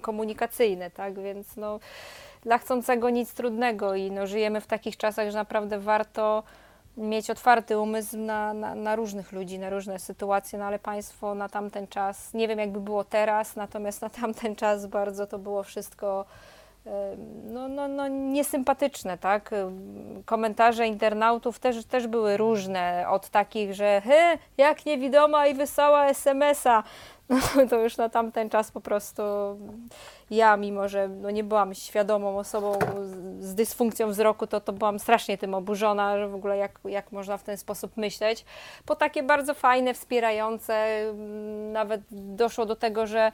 komunikacyjny. 0.00 0.90
Tak? 0.90 1.20
Więc 1.22 1.56
no, 1.56 1.80
dla 2.42 2.58
chcącego 2.58 3.10
nic 3.10 3.34
trudnego 3.34 3.94
i 3.94 4.10
no, 4.10 4.26
żyjemy 4.26 4.60
w 4.60 4.66
takich 4.66 4.96
czasach, 4.96 5.30
że 5.30 5.38
naprawdę 5.38 5.78
warto 5.78 6.42
mieć 6.96 7.30
otwarty 7.30 7.78
umysł 7.78 8.18
na, 8.18 8.54
na, 8.54 8.74
na 8.74 8.96
różnych 8.96 9.32
ludzi, 9.32 9.58
na 9.58 9.70
różne 9.70 9.98
sytuacje, 9.98 10.58
no 10.58 10.64
ale 10.64 10.78
państwo 10.78 11.34
na 11.34 11.48
tamten 11.48 11.86
czas, 11.88 12.34
nie 12.34 12.48
wiem 12.48 12.58
jakby 12.58 12.80
było 12.80 13.04
teraz, 13.04 13.56
natomiast 13.56 14.02
na 14.02 14.10
tamten 14.10 14.56
czas 14.56 14.86
bardzo 14.86 15.26
to 15.26 15.38
było 15.38 15.62
wszystko 15.62 16.24
no, 17.44 17.68
no, 17.68 17.88
no 17.88 18.08
niesympatyczne, 18.08 19.18
tak? 19.18 19.50
Komentarze 20.24 20.86
internautów 20.86 21.58
też, 21.58 21.84
też 21.84 22.06
były 22.06 22.36
różne, 22.36 23.04
od 23.08 23.28
takich, 23.28 23.74
że 23.74 24.00
hy, 24.04 24.38
jak 24.56 24.86
niewidoma 24.86 25.46
i 25.46 25.54
wysłała 25.54 26.06
SMS-a, 26.06 26.82
to 27.70 27.80
już 27.80 27.96
na 27.96 28.08
tamten 28.08 28.50
czas 28.50 28.70
po 28.70 28.80
prostu 28.80 29.22
ja, 30.30 30.56
mimo 30.56 30.88
że 30.88 31.08
no 31.08 31.30
nie 31.30 31.44
byłam 31.44 31.74
świadomą 31.74 32.38
osobą 32.38 32.78
z- 33.40 33.54
dysfunkcją 33.54 34.08
wzroku, 34.08 34.46
to, 34.46 34.60
to 34.60 34.72
byłam 34.72 34.98
strasznie 34.98 35.38
tym 35.38 35.54
oburzona, 35.54 36.18
że 36.18 36.28
w 36.28 36.34
ogóle 36.34 36.56
jak, 36.56 36.80
jak 36.84 37.12
można 37.12 37.36
w 37.36 37.42
ten 37.42 37.56
sposób 37.56 37.96
myśleć. 37.96 38.44
Po 38.84 38.96
takie 38.96 39.22
bardzo 39.22 39.54
fajne, 39.54 39.94
wspierające, 39.94 40.74
mm, 40.74 41.72
nawet 41.72 42.00
doszło 42.10 42.66
do 42.66 42.76
tego, 42.76 43.06
że 43.06 43.32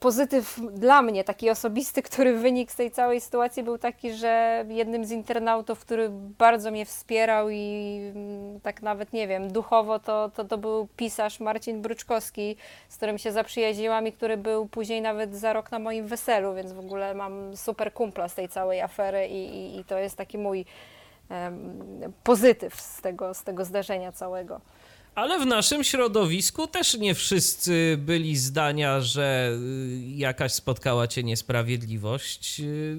pozytyw 0.00 0.60
dla 0.72 1.02
mnie, 1.02 1.24
taki 1.24 1.50
osobisty, 1.50 2.02
który 2.02 2.38
wynik 2.38 2.72
z 2.72 2.76
tej 2.76 2.90
całej 2.90 3.20
sytuacji 3.20 3.62
był 3.62 3.78
taki, 3.78 4.12
że 4.12 4.64
jednym 4.68 5.04
z 5.04 5.10
internautów, 5.10 5.80
który 5.80 6.08
bardzo 6.38 6.70
mnie 6.70 6.86
wspierał 6.86 7.50
i 7.50 7.98
mm, 8.14 8.60
tak 8.60 8.82
nawet, 8.82 9.12
nie 9.12 9.28
wiem, 9.28 9.52
duchowo, 9.52 9.98
to, 9.98 10.30
to, 10.34 10.44
to 10.44 10.58
był 10.58 10.88
pisarz 10.96 11.40
Marcin 11.40 11.82
Bryczkowski, 11.82 12.56
z 12.88 12.96
którym 12.96 13.18
się 13.18 13.32
zaprzyjaźniłam 13.32 14.06
i 14.06 14.12
który 14.12 14.36
był 14.36 14.66
później 14.66 15.02
nawet 15.02 15.36
za 15.36 15.52
rok 15.52 15.72
na 15.72 15.78
moim 15.78 16.06
weselu, 16.06 16.54
więc 16.54 16.72
w 16.72 16.78
ogóle 16.78 17.14
mam 17.14 17.56
super 17.56 17.92
kumpla 17.92 18.28
z 18.28 18.34
tej 18.34 18.48
całej 18.48 18.80
afery 18.80 19.26
i, 19.26 19.56
i, 19.56 19.78
i 19.78 19.84
to 19.84 19.98
jest 19.98 20.16
taki 20.16 20.38
mój 20.38 20.64
em, 21.28 22.12
pozytyw 22.24 22.80
z 22.80 23.00
tego, 23.00 23.34
z 23.34 23.42
tego 23.42 23.64
zdarzenia 23.64 24.12
całego. 24.12 24.60
Ale 25.18 25.38
w 25.38 25.46
naszym 25.46 25.84
środowisku 25.84 26.66
też 26.66 26.98
nie 26.98 27.14
wszyscy 27.14 27.96
byli 27.98 28.36
zdania, 28.36 29.00
że 29.00 29.50
y, 29.52 30.00
jakaś 30.16 30.52
spotkała 30.52 31.06
cię 31.06 31.22
niesprawiedliwość. 31.22 32.60
Y, 32.60 32.96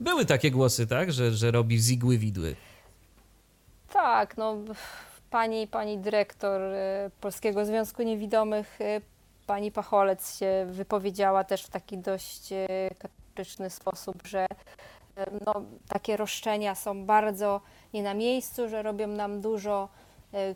Były 0.00 0.26
takie 0.26 0.50
głosy, 0.50 0.86
tak, 0.86 1.12
że, 1.12 1.30
że 1.30 1.50
robi 1.50 1.78
zigły 1.78 2.18
widły. 2.18 2.56
Tak, 3.92 4.36
no 4.36 4.56
pani, 5.30 5.66
pani 5.66 5.98
dyrektor 5.98 6.60
e, 6.62 7.10
Polskiego 7.20 7.64
Związku 7.64 8.02
Niewidomych, 8.02 8.78
pani 9.46 9.72
Pacholec 9.72 10.38
się 10.38 10.66
wypowiedziała 10.70 11.44
też 11.44 11.62
w 11.62 11.68
taki 11.68 11.98
dość 11.98 12.48
kategoryczny 12.98 13.70
sposób, 13.70 14.26
że 14.26 14.46
no, 15.46 15.54
takie 15.88 16.16
roszczenia 16.16 16.74
są 16.74 17.06
bardzo 17.06 17.60
nie 17.94 18.02
na 18.02 18.14
miejscu, 18.14 18.68
że 18.68 18.82
robią 18.82 19.08
nam 19.08 19.40
dużo 19.40 19.88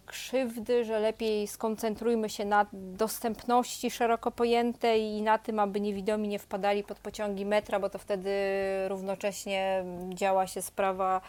krzywdy, 0.06 0.84
że 0.84 1.00
lepiej 1.00 1.46
skoncentrujmy 1.46 2.30
się 2.30 2.44
na 2.44 2.66
dostępności 2.72 3.90
szeroko 3.90 4.30
pojętej 4.30 5.02
i 5.02 5.22
na 5.22 5.38
tym, 5.38 5.58
aby 5.58 5.80
niewidomi 5.80 6.28
nie 6.28 6.38
wpadali 6.38 6.84
pod 6.84 6.98
pociągi 6.98 7.46
metra, 7.46 7.80
bo 7.80 7.90
to 7.90 7.98
wtedy 7.98 8.30
równocześnie 8.88 9.84
działa 10.10 10.46
się 10.46 10.62
sprawa 10.62 11.20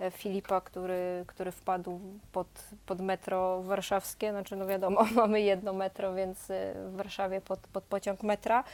e, 0.00 0.10
Filipa, 0.10 0.60
który, 0.60 1.24
który 1.26 1.52
wpadł 1.52 2.00
pod, 2.32 2.48
pod 2.86 3.00
metro 3.00 3.62
warszawskie. 3.62 4.30
Znaczy, 4.30 4.56
no 4.56 4.66
wiadomo, 4.66 5.06
mamy 5.16 5.40
jedno 5.40 5.72
metro, 5.72 6.14
więc 6.14 6.50
e, 6.50 6.74
w 6.74 6.96
Warszawie 6.96 7.40
pod, 7.40 7.58
pod 7.60 7.84
pociąg 7.84 8.22
metra. 8.22 8.64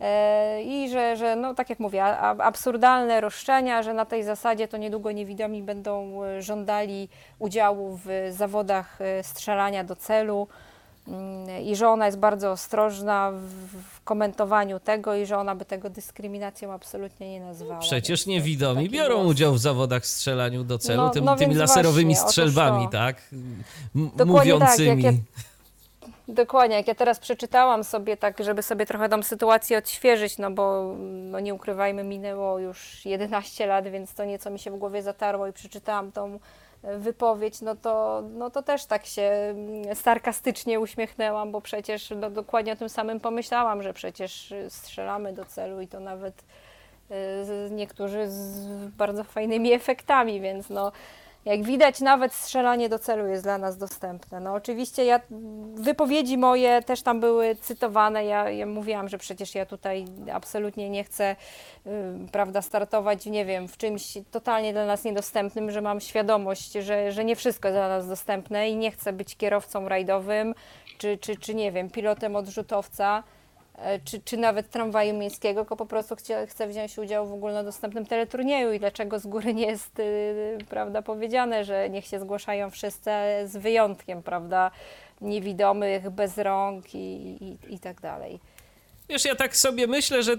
E, 0.00 0.62
I 0.62 0.90
że, 0.90 1.16
że, 1.16 1.36
no 1.36 1.54
tak 1.54 1.70
jak 1.70 1.80
mówię, 1.80 2.04
absurdalne 2.38 3.20
roszczenia, 3.20 3.82
że 3.82 3.94
na 3.94 4.04
tej 4.04 4.24
zasadzie 4.24 4.68
to 4.68 4.76
niedługo 4.76 5.12
niewidomi 5.12 5.62
będą 5.62 6.24
e, 6.24 6.42
żądali 6.42 7.08
udziału 7.38 8.00
w 8.04 8.08
zawodach 8.30 9.00
e, 9.00 9.22
strzelania 9.22 9.84
do 9.84 9.96
celu 9.96 10.48
mm, 11.08 11.60
i 11.62 11.76
że 11.76 11.88
ona 11.88 12.06
jest 12.06 12.18
bardzo 12.18 12.50
ostrożna 12.50 13.30
w, 13.32 14.00
komentowaniu 14.04 14.80
tego 14.80 15.14
i 15.14 15.26
że 15.26 15.38
ona 15.38 15.54
by 15.54 15.64
tego 15.64 15.90
dyskryminacją 15.90 16.72
absolutnie 16.72 17.30
nie 17.30 17.40
nazwała. 17.40 17.80
Przecież 17.80 18.26
niewidomi 18.26 18.90
biorą 18.90 19.14
głos. 19.16 19.26
udział 19.30 19.52
w 19.54 19.58
zawodach 19.58 20.06
strzelaniu 20.06 20.64
do 20.64 20.78
celu, 20.78 21.02
No- 21.02 21.10
tym, 21.10 21.24
no 21.24 21.36
tymi 21.36 21.54
laserowymi 21.54 22.14
właśnie, 22.14 22.28
strzelbami, 22.28 22.84
to. 22.84 22.90
tak? 22.92 23.16
M- 23.32 24.10
Dokładnie 24.16 24.52
tak, 24.58 24.60
mówiącymi. 24.78 25.02
ja- 25.02 25.12
Dokładnie, 26.28 26.76
jak 26.76 26.88
ja 26.88 26.94
teraz 26.94 27.18
przeczytałam 27.18 27.84
sobie 27.84 28.16
tak, 28.16 28.44
żeby 28.44 28.62
sobie 28.62 28.86
trochę 28.86 29.08
tą 29.08 29.22
sytuację 29.22 29.78
odświeżyć, 29.78 30.38
no 30.38 30.50
bo 30.50 30.94
no 31.00 31.40
nie 31.40 31.54
ukrywajmy, 31.54 32.04
minęło 32.04 32.58
już 32.58 33.06
11 33.06 33.66
lat, 33.66 33.88
więc 33.88 34.14
to 34.14 34.24
nieco 34.24 34.50
mi 34.50 34.58
się 34.58 34.70
w 34.70 34.76
głowie 34.76 35.02
zatarło 35.02 35.46
i 35.46 35.52
przeczytałam 35.52 36.12
tą 36.12 36.38
e, 36.82 36.98
wypowiedź, 36.98 37.60
no 37.60 37.76
to, 37.76 38.22
no 38.30 38.50
to 38.50 38.62
też 38.62 38.86
tak 38.86 39.06
się 39.06 39.22
mm, 39.22 39.94
sarkastycznie 39.94 40.80
uśmiechnęłam, 40.80 41.52
bo 41.52 41.60
przecież 41.60 42.12
no, 42.16 42.30
dokładnie 42.30 42.72
o 42.72 42.76
tym 42.76 42.88
samym 42.88 43.20
pomyślałam, 43.20 43.82
że 43.82 43.94
przecież 43.94 44.52
y, 44.52 44.70
strzelamy 44.70 45.32
do 45.32 45.44
celu 45.44 45.80
i 45.80 45.88
to 45.88 46.00
nawet 46.00 46.44
y, 47.10 47.70
niektórzy 47.70 48.28
z 48.28 48.66
bardzo 48.88 49.24
fajnymi 49.24 49.72
efektami, 49.72 50.40
więc 50.40 50.70
no 50.70 50.92
jak 51.44 51.62
widać, 51.62 52.00
nawet 52.00 52.32
strzelanie 52.32 52.88
do 52.88 52.98
celu 52.98 53.26
jest 53.26 53.42
dla 53.42 53.58
nas 53.58 53.78
dostępne. 53.78 54.40
No 54.40 54.52
oczywiście 54.52 55.04
ja, 55.04 55.20
wypowiedzi 55.74 56.38
moje 56.38 56.82
też 56.82 57.02
tam 57.02 57.20
były 57.20 57.56
cytowane. 57.56 58.24
Ja, 58.24 58.50
ja 58.50 58.66
mówiłam, 58.66 59.08
że 59.08 59.18
przecież 59.18 59.54
ja 59.54 59.66
tutaj 59.66 60.04
absolutnie 60.32 60.90
nie 60.90 61.04
chcę, 61.04 61.36
y, 61.86 61.90
prawda, 62.32 62.62
startować, 62.62 63.26
nie 63.26 63.44
wiem, 63.44 63.68
w 63.68 63.76
czymś 63.76 64.18
totalnie 64.30 64.72
dla 64.72 64.86
nas 64.86 65.04
niedostępnym, 65.04 65.70
że 65.70 65.80
mam 65.80 66.00
świadomość, 66.00 66.72
że, 66.72 67.12
że 67.12 67.24
nie 67.24 67.36
wszystko 67.36 67.68
jest 67.68 67.78
dla 67.78 67.88
nas 67.88 68.08
dostępne 68.08 68.70
i 68.70 68.76
nie 68.76 68.90
chcę 68.90 69.12
być 69.12 69.36
kierowcą 69.36 69.88
rajdowym, 69.88 70.54
czy, 70.98 71.18
czy, 71.18 71.36
czy 71.36 71.54
nie 71.54 71.72
wiem, 71.72 71.90
pilotem 71.90 72.36
odrzutowca 72.36 73.22
czy, 74.04 74.20
czy 74.20 74.36
nawet 74.36 74.70
tramwaju 74.70 75.14
miejskiego, 75.14 75.60
tylko 75.60 75.76
po 75.76 75.86
prostu 75.86 76.16
chcie, 76.16 76.46
chcę 76.46 76.68
wziąć 76.68 76.98
udział 76.98 77.26
w 77.26 77.32
ogólnodostępnym 77.32 78.06
teleturnieju 78.06 78.72
i 78.72 78.78
dlaczego 78.78 79.18
z 79.18 79.26
góry 79.26 79.54
nie 79.54 79.66
jest 79.66 79.98
y, 79.98 80.58
prawda, 80.68 81.02
powiedziane, 81.02 81.64
że 81.64 81.90
niech 81.90 82.06
się 82.06 82.20
zgłaszają 82.20 82.70
wszyscy 82.70 83.10
z 83.44 83.56
wyjątkiem, 83.56 84.22
prawda, 84.22 84.70
niewidomych, 85.20 86.10
bez 86.10 86.38
rąk 86.38 86.94
i, 86.94 86.98
i, 87.44 87.74
i 87.74 87.78
tak 87.78 88.00
dalej. 88.00 88.40
Wiesz, 89.08 89.24
ja 89.24 89.34
tak 89.34 89.56
sobie 89.56 89.86
myślę, 89.86 90.22
że 90.22 90.32
y, 90.32 90.38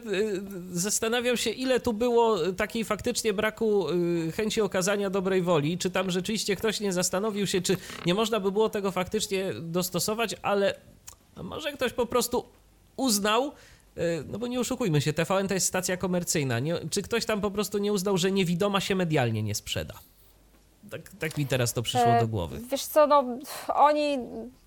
zastanawiam 0.71 1.37
się, 1.37 1.49
ile 1.49 1.79
tu 1.79 1.93
było 1.93 2.51
takiej 2.53 2.85
faktycznie 2.85 3.33
braku 3.33 3.89
y, 3.89 4.31
chęci 4.31 4.61
okazania 4.61 5.09
dobrej 5.09 5.41
woli, 5.41 5.77
czy 5.77 5.89
tam 5.89 6.11
rzeczywiście 6.11 6.55
ktoś 6.55 6.79
nie 6.79 6.93
zastanowił 6.93 7.47
się, 7.47 7.61
czy 7.61 7.77
nie 8.05 8.13
można 8.13 8.39
by 8.39 8.51
było 8.51 8.69
tego 8.69 8.91
faktycznie 8.91 9.53
dostosować, 9.61 10.35
ale 10.41 10.75
może 11.43 11.71
ktoś 11.71 11.93
po 11.93 12.05
prostu 12.05 12.45
uznał, 12.97 13.51
no 14.27 14.39
bo 14.39 14.47
nie 14.47 14.59
oszukujmy 14.59 15.01
się, 15.01 15.13
TVN 15.13 15.47
to 15.47 15.53
jest 15.53 15.67
stacja 15.67 15.97
komercyjna. 15.97 16.59
Nie, 16.59 16.75
czy 16.89 17.01
ktoś 17.01 17.25
tam 17.25 17.41
po 17.41 17.51
prostu 17.51 17.77
nie 17.77 17.93
uznał, 17.93 18.17
że 18.17 18.31
niewidoma 18.31 18.81
się 18.81 18.95
medialnie 18.95 19.43
nie 19.43 19.55
sprzeda? 19.55 19.93
Tak, 20.91 21.01
tak 21.19 21.37
mi 21.37 21.45
teraz 21.45 21.73
to 21.73 21.81
przyszło 21.81 22.11
E, 22.11 22.19
do 22.19 22.27
głowy. 22.27 22.59
Wiesz 22.71 22.85
co, 22.85 23.07
no 23.07 23.23
oni 23.75 24.19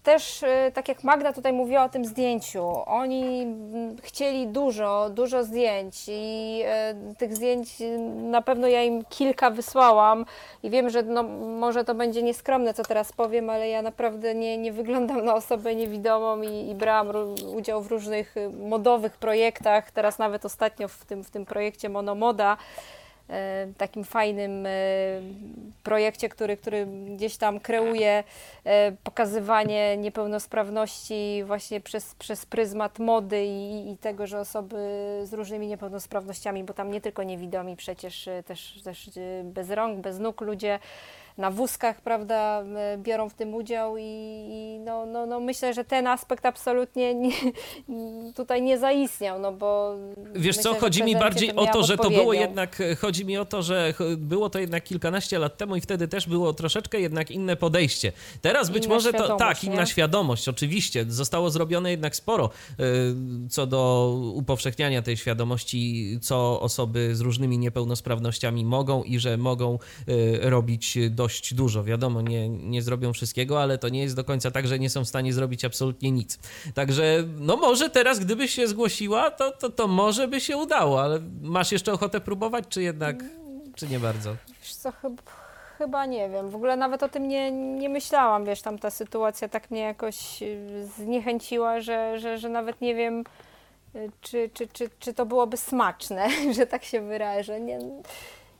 też, 0.02 0.42
e, 0.42 0.72
tak 0.74 0.88
jak 0.88 1.04
Magda 1.04 1.32
tutaj 1.32 1.52
mówiła 1.52 1.84
o 1.84 1.88
tym 1.88 2.04
zdjęciu, 2.04 2.68
oni 2.86 3.46
chcieli 4.02 4.46
dużo, 4.46 5.10
dużo 5.10 5.44
zdjęć 5.44 6.04
i 6.08 6.60
e, 6.64 6.94
tych 7.18 7.36
zdjęć 7.36 7.68
na 8.14 8.42
pewno 8.42 8.66
ja 8.66 8.82
im 8.82 9.04
kilka 9.04 9.50
wysłałam 9.50 10.24
i 10.62 10.70
wiem, 10.70 10.90
że 10.90 11.02
no, 11.02 11.22
może 11.22 11.84
to 11.84 11.94
będzie 11.94 12.22
nieskromne, 12.22 12.74
co 12.74 12.82
teraz 12.82 13.12
powiem, 13.12 13.50
ale 13.50 13.68
ja 13.68 13.82
naprawdę 13.82 14.34
nie, 14.34 14.58
nie 14.58 14.72
wyglądam 14.72 15.24
na 15.24 15.34
osobę 15.34 15.74
niewidomą 15.74 16.42
i, 16.42 16.68
i 16.70 16.74
brałam 16.74 17.08
udział 17.54 17.82
w 17.82 17.86
różnych 17.86 18.34
modowych 18.68 19.16
projektach, 19.16 19.90
teraz 19.90 20.18
nawet 20.18 20.44
ostatnio 20.44 20.88
w 20.88 21.04
tym, 21.04 21.24
w 21.24 21.30
tym 21.30 21.46
projekcie 21.46 21.88
Monomoda, 21.88 22.56
takim 23.78 24.04
fajnym 24.04 24.66
e, 24.66 24.70
projekcie, 25.82 26.28
który, 26.28 26.56
który 26.56 26.86
gdzieś 26.86 27.36
tam 27.36 27.60
kreuje 27.60 28.24
e, 28.64 28.92
pokazywanie 28.92 29.96
niepełnosprawności 29.96 31.42
właśnie 31.46 31.80
przez, 31.80 32.14
przez 32.14 32.46
pryzmat 32.46 32.98
mody 32.98 33.44
i, 33.44 33.90
i 33.90 33.96
tego, 33.96 34.26
że 34.26 34.40
osoby 34.40 34.76
z 35.24 35.32
różnymi 35.32 35.66
niepełnosprawnościami, 35.66 36.64
bo 36.64 36.74
tam 36.74 36.90
nie 36.90 37.00
tylko 37.00 37.22
niewidomi, 37.22 37.76
przecież 37.76 38.28
e, 38.28 38.42
też, 38.42 38.80
też 38.84 39.08
e, 39.08 39.10
bez 39.44 39.70
rąk, 39.70 40.00
bez 40.00 40.18
nóg 40.18 40.40
ludzie 40.40 40.78
na 41.38 41.50
wózkach, 41.50 42.00
prawda, 42.00 42.62
e, 42.76 42.98
biorą 42.98 43.28
w 43.28 43.34
tym 43.34 43.54
udział 43.54 43.96
i, 43.96 44.02
i 44.50 44.80
no, 44.84 45.06
no, 45.06 45.26
no 45.26 45.40
myślę, 45.40 45.74
że 45.74 45.84
ten 45.84 46.06
aspekt 46.06 46.46
absolutnie 46.46 47.14
nie, 47.14 47.32
tutaj 48.36 48.62
nie 48.62 48.78
zaistniał, 48.78 49.38
no 49.38 49.52
bo 49.52 49.94
Wiesz 50.34 50.56
myślę, 50.56 50.62
co, 50.62 50.80
chodzi 50.80 51.04
mi 51.04 51.16
bardziej 51.16 51.56
o 51.56 51.66
to, 51.66 51.82
że 51.82 51.96
to 51.96 52.10
było 52.10 52.32
jednak, 52.32 52.82
chodzi 53.00 53.24
mi 53.24 53.38
o 53.38 53.44
to, 53.44 53.62
że 53.62 53.94
było 54.16 54.50
to 54.50 54.58
jednak 54.58 54.84
kilkanaście 54.84 55.38
lat 55.38 55.56
temu 55.56 55.76
i 55.76 55.80
wtedy 55.80 56.08
też 56.08 56.28
było 56.28 56.52
troszeczkę 56.52 57.00
jednak 57.00 57.30
inne 57.30 57.56
podejście. 57.56 58.12
Teraz 58.40 58.70
być 58.70 58.84
Inna 58.84 58.94
może 58.94 59.12
to, 59.12 59.36
tak, 59.36 59.64
inna 59.64 59.80
nie? 59.80 59.86
świadomość, 59.86 60.48
oczywiście. 60.48 61.04
Zostało 61.08 61.50
zrobione 61.50 61.90
jednak 61.90 62.16
sporo 62.16 62.50
y, 62.80 62.84
co 63.48 63.66
do 63.66 64.12
upowszechniania 64.34 65.02
tej 65.02 65.16
świadomości, 65.16 66.18
co 66.22 66.60
osoby 66.60 67.16
z 67.16 67.20
różnymi 67.20 67.58
niepełnosprawnościami 67.58 68.64
mogą 68.64 69.02
i 69.02 69.18
że 69.18 69.36
mogą 69.36 69.78
robić 70.40 70.98
dość 71.28 71.54
dużo. 71.54 71.84
Wiadomo, 71.84 72.20
nie, 72.22 72.48
nie 72.48 72.82
zrobią 72.82 73.12
wszystkiego, 73.12 73.62
ale 73.62 73.78
to 73.78 73.88
nie 73.88 74.02
jest 74.02 74.16
do 74.16 74.24
końca 74.24 74.50
tak, 74.50 74.66
że 74.66 74.78
nie 74.78 74.90
są 74.90 75.04
w 75.04 75.08
stanie 75.08 75.32
zrobić 75.32 75.64
absolutnie 75.64 76.10
nic. 76.10 76.38
Także, 76.74 77.24
no 77.38 77.56
może 77.56 77.90
teraz, 77.90 78.18
gdybyś 78.18 78.50
się 78.50 78.68
zgłosiła, 78.68 79.30
to, 79.30 79.50
to, 79.50 79.70
to 79.70 79.88
może 79.88 80.28
by 80.28 80.40
się 80.40 80.56
udało, 80.56 81.02
ale 81.02 81.20
masz 81.42 81.72
jeszcze 81.72 81.92
ochotę 81.92 82.20
próbować, 82.20 82.64
czy 82.68 82.82
jednak, 82.82 83.16
czy 83.74 83.88
nie 83.88 84.00
bardzo? 84.00 84.36
Wiesz 84.62 84.74
co, 84.74 84.92
chyba, 84.92 85.22
chyba 85.78 86.06
nie 86.06 86.30
wiem. 86.30 86.50
W 86.50 86.54
ogóle 86.54 86.76
nawet 86.76 87.02
o 87.02 87.08
tym 87.08 87.28
nie, 87.28 87.50
nie 87.52 87.88
myślałam, 87.88 88.44
wiesz, 88.44 88.62
tam 88.62 88.78
ta 88.78 88.90
sytuacja 88.90 89.48
tak 89.48 89.70
mnie 89.70 89.80
jakoś 89.80 90.42
y, 90.42 90.88
zniechęciła, 90.96 91.80
że, 91.80 92.18
że, 92.18 92.38
że 92.38 92.48
nawet 92.48 92.80
nie 92.80 92.94
wiem, 92.94 93.24
y, 93.94 94.10
czy, 94.20 94.50
czy, 94.54 94.68
czy, 94.68 94.90
czy 94.98 95.14
to 95.14 95.26
byłoby 95.26 95.56
smaczne, 95.56 96.28
że 96.56 96.66
tak 96.66 96.84
się 96.84 97.00
wyrażę. 97.00 97.60
Nie, 97.60 97.78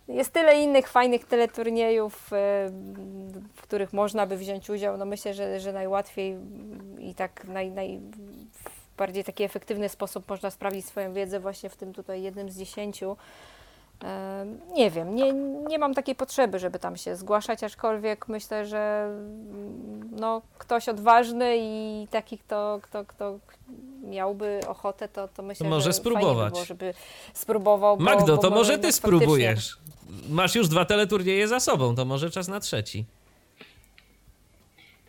jest 0.09 0.33
tyle 0.33 0.63
innych 0.63 0.89
fajnych 0.89 1.25
teleturniejów, 1.25 2.33
y, 2.33 2.37
w 3.55 3.63
których 3.63 3.93
można 3.93 4.27
by 4.27 4.37
wziąć 4.37 4.71
udział. 4.71 4.97
No 4.97 5.05
myślę, 5.05 5.35
że, 5.35 5.61
że 5.61 5.73
najłatwiej 5.73 6.37
i 6.99 7.15
tak 7.15 7.45
naj, 7.45 7.71
naj, 7.71 8.01
bardziej 8.97 9.25
taki 9.25 9.45
efektywny 9.45 9.89
sposób 9.89 10.29
można 10.29 10.51
sprawdzić 10.51 10.87
swoją 10.87 11.13
wiedzę 11.13 11.41
właśnie 11.41 11.71
w 11.71 11.77
tym 11.77 11.93
tutaj 11.93 12.23
jednym 12.23 12.51
z 12.51 12.59
dziesięciu. 12.59 13.17
Nie 14.75 14.91
wiem, 14.91 15.15
nie, 15.15 15.33
nie 15.69 15.79
mam 15.79 15.95
takiej 15.95 16.15
potrzeby, 16.15 16.59
żeby 16.59 16.79
tam 16.79 16.97
się 16.97 17.17
zgłaszać, 17.17 17.65
aczkolwiek 17.65 18.29
myślę, 18.29 18.67
że 18.67 19.05
mm, 19.11 20.11
no, 20.21 20.43
ktoś 20.59 20.89
odważny 20.89 21.57
i 21.61 22.07
taki, 22.11 22.39
kto, 22.39 22.79
kto, 22.83 23.05
kto 23.05 23.39
miałby 24.03 24.61
ochotę, 24.67 25.09
to, 25.09 25.29
to 25.29 25.43
myślę, 25.43 25.65
To 25.65 25.71
może 25.71 25.93
że 25.93 25.99
fajnie 26.03 26.11
by 26.11 26.19
spróbować. 26.19 26.53
było, 26.53 26.65
żeby 26.65 26.95
spróbował. 27.35 27.97
Bo, 27.97 28.05
Magdo, 28.05 28.37
bo 28.37 28.43
to 28.43 28.51
może 28.51 28.73
jednak 28.73 28.93
ty 28.93 29.01
faktycznie- 29.01 29.19
spróbujesz. 29.19 29.79
Masz 30.29 30.55
już 30.55 30.69
dwa 30.69 30.85
teleturnieje 30.85 31.49
za 31.49 31.61
sobą, 31.61 31.95
to 31.95 32.05
może 32.05 32.31
czas 32.31 32.49
na 32.49 32.61
trzeci. 32.61 33.05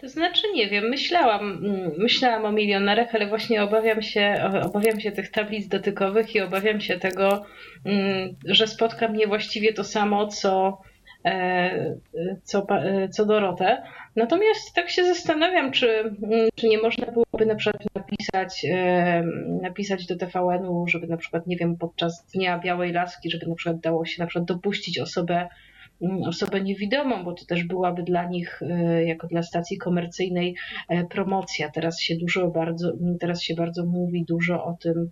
To 0.02 0.10
znaczy, 0.10 0.42
nie 0.54 0.70
wiem, 0.70 0.90
myślałam, 0.90 1.66
mm, 1.66 1.92
myślałam 1.98 2.46
o 2.46 2.52
milionerach, 2.52 3.16
ale 3.16 3.28
właśnie 3.28 3.64
obawiam 3.64 4.02
się, 4.02 4.50
obawiam 4.64 5.00
się 5.00 5.12
tych 5.12 5.32
tablic 5.32 5.68
dotykowych 5.68 6.36
i 6.36 6.42
obawiam 6.42 6.82
się 6.82 7.00
tego, 7.00 7.46
mm, 7.86 8.36
że 8.46 8.68
spotka 8.68 9.08
mnie 9.08 9.28
właściwie 9.28 9.74
to 9.74 9.84
samo, 9.84 10.28
co, 10.28 10.82
e, 11.26 11.96
co, 12.44 12.68
e, 12.70 13.10
co 13.10 13.26
Dorotę. 13.26 13.84
Natomiast 14.16 14.74
tak 14.76 14.90
się 14.90 15.06
zastanawiam, 15.06 15.72
czy, 15.72 16.00
mm, 16.00 16.50
czy 16.56 16.68
nie 16.68 16.78
można 16.78 17.12
byłoby 17.12 17.46
na 17.46 17.56
przykład 17.56 17.84
napisać, 17.96 18.66
e, 18.72 19.24
napisać 19.62 20.06
do 20.06 20.16
TVN-u, 20.16 20.88
żeby 20.88 21.08
na 21.08 21.18
przykład, 21.18 21.48
nie 21.48 21.58
wiem, 21.58 21.78
podczas 21.78 22.26
Dnia 22.34 22.60
Białej 22.60 22.94
Laski, 22.94 23.32
żeby 23.32 23.48
na 23.48 23.56
przykład 23.56 23.80
dało 23.80 24.06
się 24.06 24.22
na 24.22 24.28
przykład 24.28 24.46
dopuścić 24.46 25.00
osobę 25.00 25.48
osobę 26.28 26.62
niewidomą, 26.62 27.24
bo 27.24 27.34
to 27.34 27.46
też 27.46 27.64
byłaby 27.64 28.04
dla 28.04 28.30
nich, 28.30 28.62
e, 28.62 29.06
jako 29.06 29.28
dla 29.28 29.44
stacji 29.44 29.78
komercyjnej, 29.78 30.56
e, 30.90 31.06
promocja. 31.06 31.70
Teraz 31.70 32.02
się 32.02 32.16
dużo 32.16 32.48
bardzo, 32.48 32.94
teraz 33.20 33.42
się 33.42 33.56
bardzo 33.56 33.86
mówi 33.86 34.26
dużo 34.26 34.66
o 34.66 34.74
tym, 34.74 35.10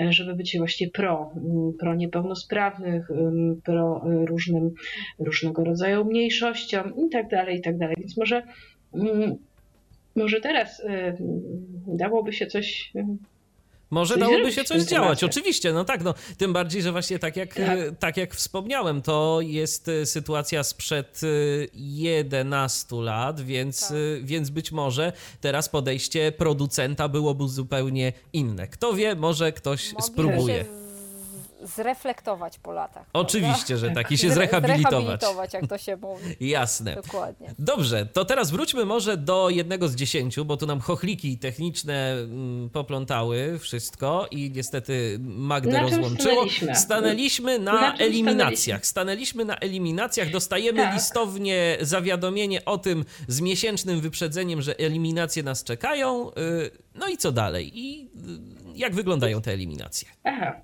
e, 0.00 0.12
żeby 0.12 0.34
być 0.34 0.58
właśnie 0.58 0.88
pro, 0.88 1.32
mm, 1.36 1.72
pro 1.80 1.94
niepełnosprawnych, 1.94 3.08
pro 3.64 4.02
e, 4.06 4.26
różnym, 4.26 4.70
różnego 5.18 5.64
rodzaju 5.64 6.04
mniejszościom 6.04 6.92
i 7.06 7.10
tak 7.10 7.28
dalej, 7.28 7.58
i 7.58 7.60
tak 7.60 7.78
dalej. 7.78 7.96
Więc 7.98 8.16
może, 8.16 8.42
mm, 8.94 9.36
może 10.16 10.40
teraz 10.40 10.80
e, 10.80 11.16
dałoby 11.86 12.32
się 12.32 12.46
coś 12.46 12.92
Może 13.90 14.16
dałoby 14.16 14.52
się 14.52 14.64
coś 14.64 14.78
tym 14.78 14.86
działać, 14.86 15.06
temacie. 15.20 15.26
oczywiście, 15.26 15.72
no 15.72 15.84
tak, 15.84 16.04
no 16.04 16.14
tym 16.38 16.52
bardziej, 16.52 16.82
że 16.82 16.92
właśnie 16.92 17.18
tak 17.18 17.36
jak, 17.36 17.54
Tak. 17.54 17.78
tak 17.98 18.16
jak 18.16 18.34
wspomniałem, 18.34 19.02
to 19.02 19.38
jest 19.42 19.88
e, 19.88 20.06
sytuacja 20.06 20.62
sprzed 20.62 21.20
e, 21.22 21.26
11 21.74 22.96
lat, 22.96 23.40
więc, 23.40 23.80
Tak. 23.80 23.90
e, 23.92 23.94
więc 24.22 24.50
być 24.50 24.72
może 24.72 25.12
teraz 25.40 25.68
podejście 25.68 26.32
producenta 26.32 27.08
byłoby 27.08 27.48
zupełnie 27.48 28.12
inne. 28.32 28.66
Kto 28.68 28.92
wie, 28.92 29.14
może 29.14 29.52
ktoś 29.52 29.94
spróbuje. 30.00 30.64
Zreflektować 31.62 32.58
po 32.58 32.72
latach. 32.72 33.06
Oczywiście, 33.12 33.76
że 33.78 33.90
tak, 33.90 34.12
i 34.12 34.18
się 34.18 34.28
Zre- 34.28 34.32
zrehabilitować. 34.34 34.90
Zrehabilitować, 35.04 35.52
jak 35.54 35.66
to 35.66 35.78
się 35.78 35.96
mówi. 35.96 36.24
Jasne. 36.50 36.94
Dokładnie. 36.94 37.54
Dobrze, 37.58 38.06
to 38.06 38.24
teraz 38.24 38.50
wróćmy 38.50 38.84
może 38.84 39.16
do 39.16 39.50
jednego 39.50 39.88
z 39.88 39.94
dziesięciu, 39.94 40.44
bo 40.44 40.56
tu 40.56 40.66
nam 40.66 40.80
chochliki 40.80 41.38
techniczne 41.38 42.12
mm, 42.12 42.70
poplątały 42.70 43.58
wszystko 43.58 44.26
i 44.30 44.50
niestety 44.50 45.18
Magdę 45.20 45.72
Na 45.72 45.80
rozłączyło. 45.82 46.18
stanęliśmy? 46.34 46.74
Stanęliśmy 46.76 47.58
na, 47.58 47.72
Na 47.72 47.96
eliminacjach. 47.96 48.86
Stanęliśmy 48.86 49.44
na 49.44 49.56
eliminacjach, 49.56 50.30
dostajemy 50.30 50.82
Tak. 50.82 50.94
listownie 50.94 51.76
zawiadomienie 51.80 52.64
o 52.64 52.78
tym 52.78 53.04
z 53.28 53.40
miesięcznym 53.40 54.00
wyprzedzeniem, 54.00 54.62
że 54.62 54.78
eliminacje 54.78 55.42
nas 55.42 55.64
czekają. 55.64 56.30
y, 56.30 56.34
No 56.94 57.08
i 57.08 57.16
co 57.16 57.32
dalej? 57.32 57.78
I 57.78 58.10
y, 58.74 58.78
jak 58.78 58.94
wyglądają 58.94 59.42
te 59.42 59.52
eliminacje? 59.52 60.08
Aha, 60.24 60.54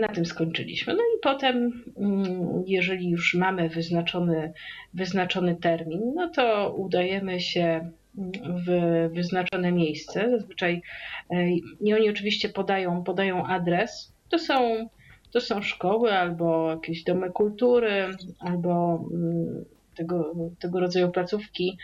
na 0.00 0.08
tym 0.08 0.26
skończyliśmy. 0.26 0.94
No 0.94 1.00
i 1.00 1.20
potem, 1.22 1.84
mm, 1.96 2.62
jeżeli 2.66 3.10
już 3.10 3.34
mamy 3.34 3.68
wyznaczony, 3.68 4.52
wyznaczony 4.94 5.56
termin, 5.56 6.00
no 6.14 6.28
to 6.28 6.74
udajemy 6.74 7.40
się 7.40 7.90
w 8.66 9.08
wyznaczone 9.14 9.72
miejsce. 9.72 10.30
Zazwyczaj 10.30 10.82
e, 11.30 11.50
i 11.80 11.94
oni 11.94 12.10
oczywiście 12.10 12.48
podają, 12.48 13.04
podają 13.04 13.46
adres. 13.46 14.12
To 14.28 14.38
są, 14.38 14.88
to 15.30 15.40
są 15.40 15.62
szkoły 15.62 16.12
albo 16.12 16.70
jakieś 16.70 17.04
domy 17.04 17.30
kultury, 17.30 18.06
albo 18.40 19.04
mm, 19.12 19.64
tego, 19.94 20.34
tego 20.58 20.80
rodzaju 20.80 21.10
placówki. 21.10 21.78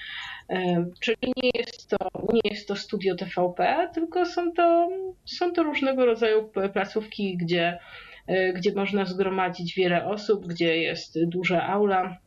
Czyli 1.01 1.33
nie 1.43 1.51
jest 1.55 1.89
to, 1.91 1.97
nie 2.33 2.51
jest 2.51 2.69
to 2.69 2.77
studio 2.77 3.15
TVP, 3.15 3.91
tylko 3.95 4.27
są 4.27 4.53
to, 4.53 4.89
są 5.25 5.53
to 5.53 5.63
różnego 5.63 6.07
rodzaju 6.07 6.51
placówki, 6.73 7.37
gdzie, 7.37 7.79
e, 8.27 8.53
gdzie 8.53 8.73
można 8.73 9.05
zgromadzić 9.05 9.75
wiele 9.75 10.07
osób, 10.07 10.47
gdzie 10.47 10.79
jest 10.79 11.25
duża 11.25 11.67
aula 11.67 12.19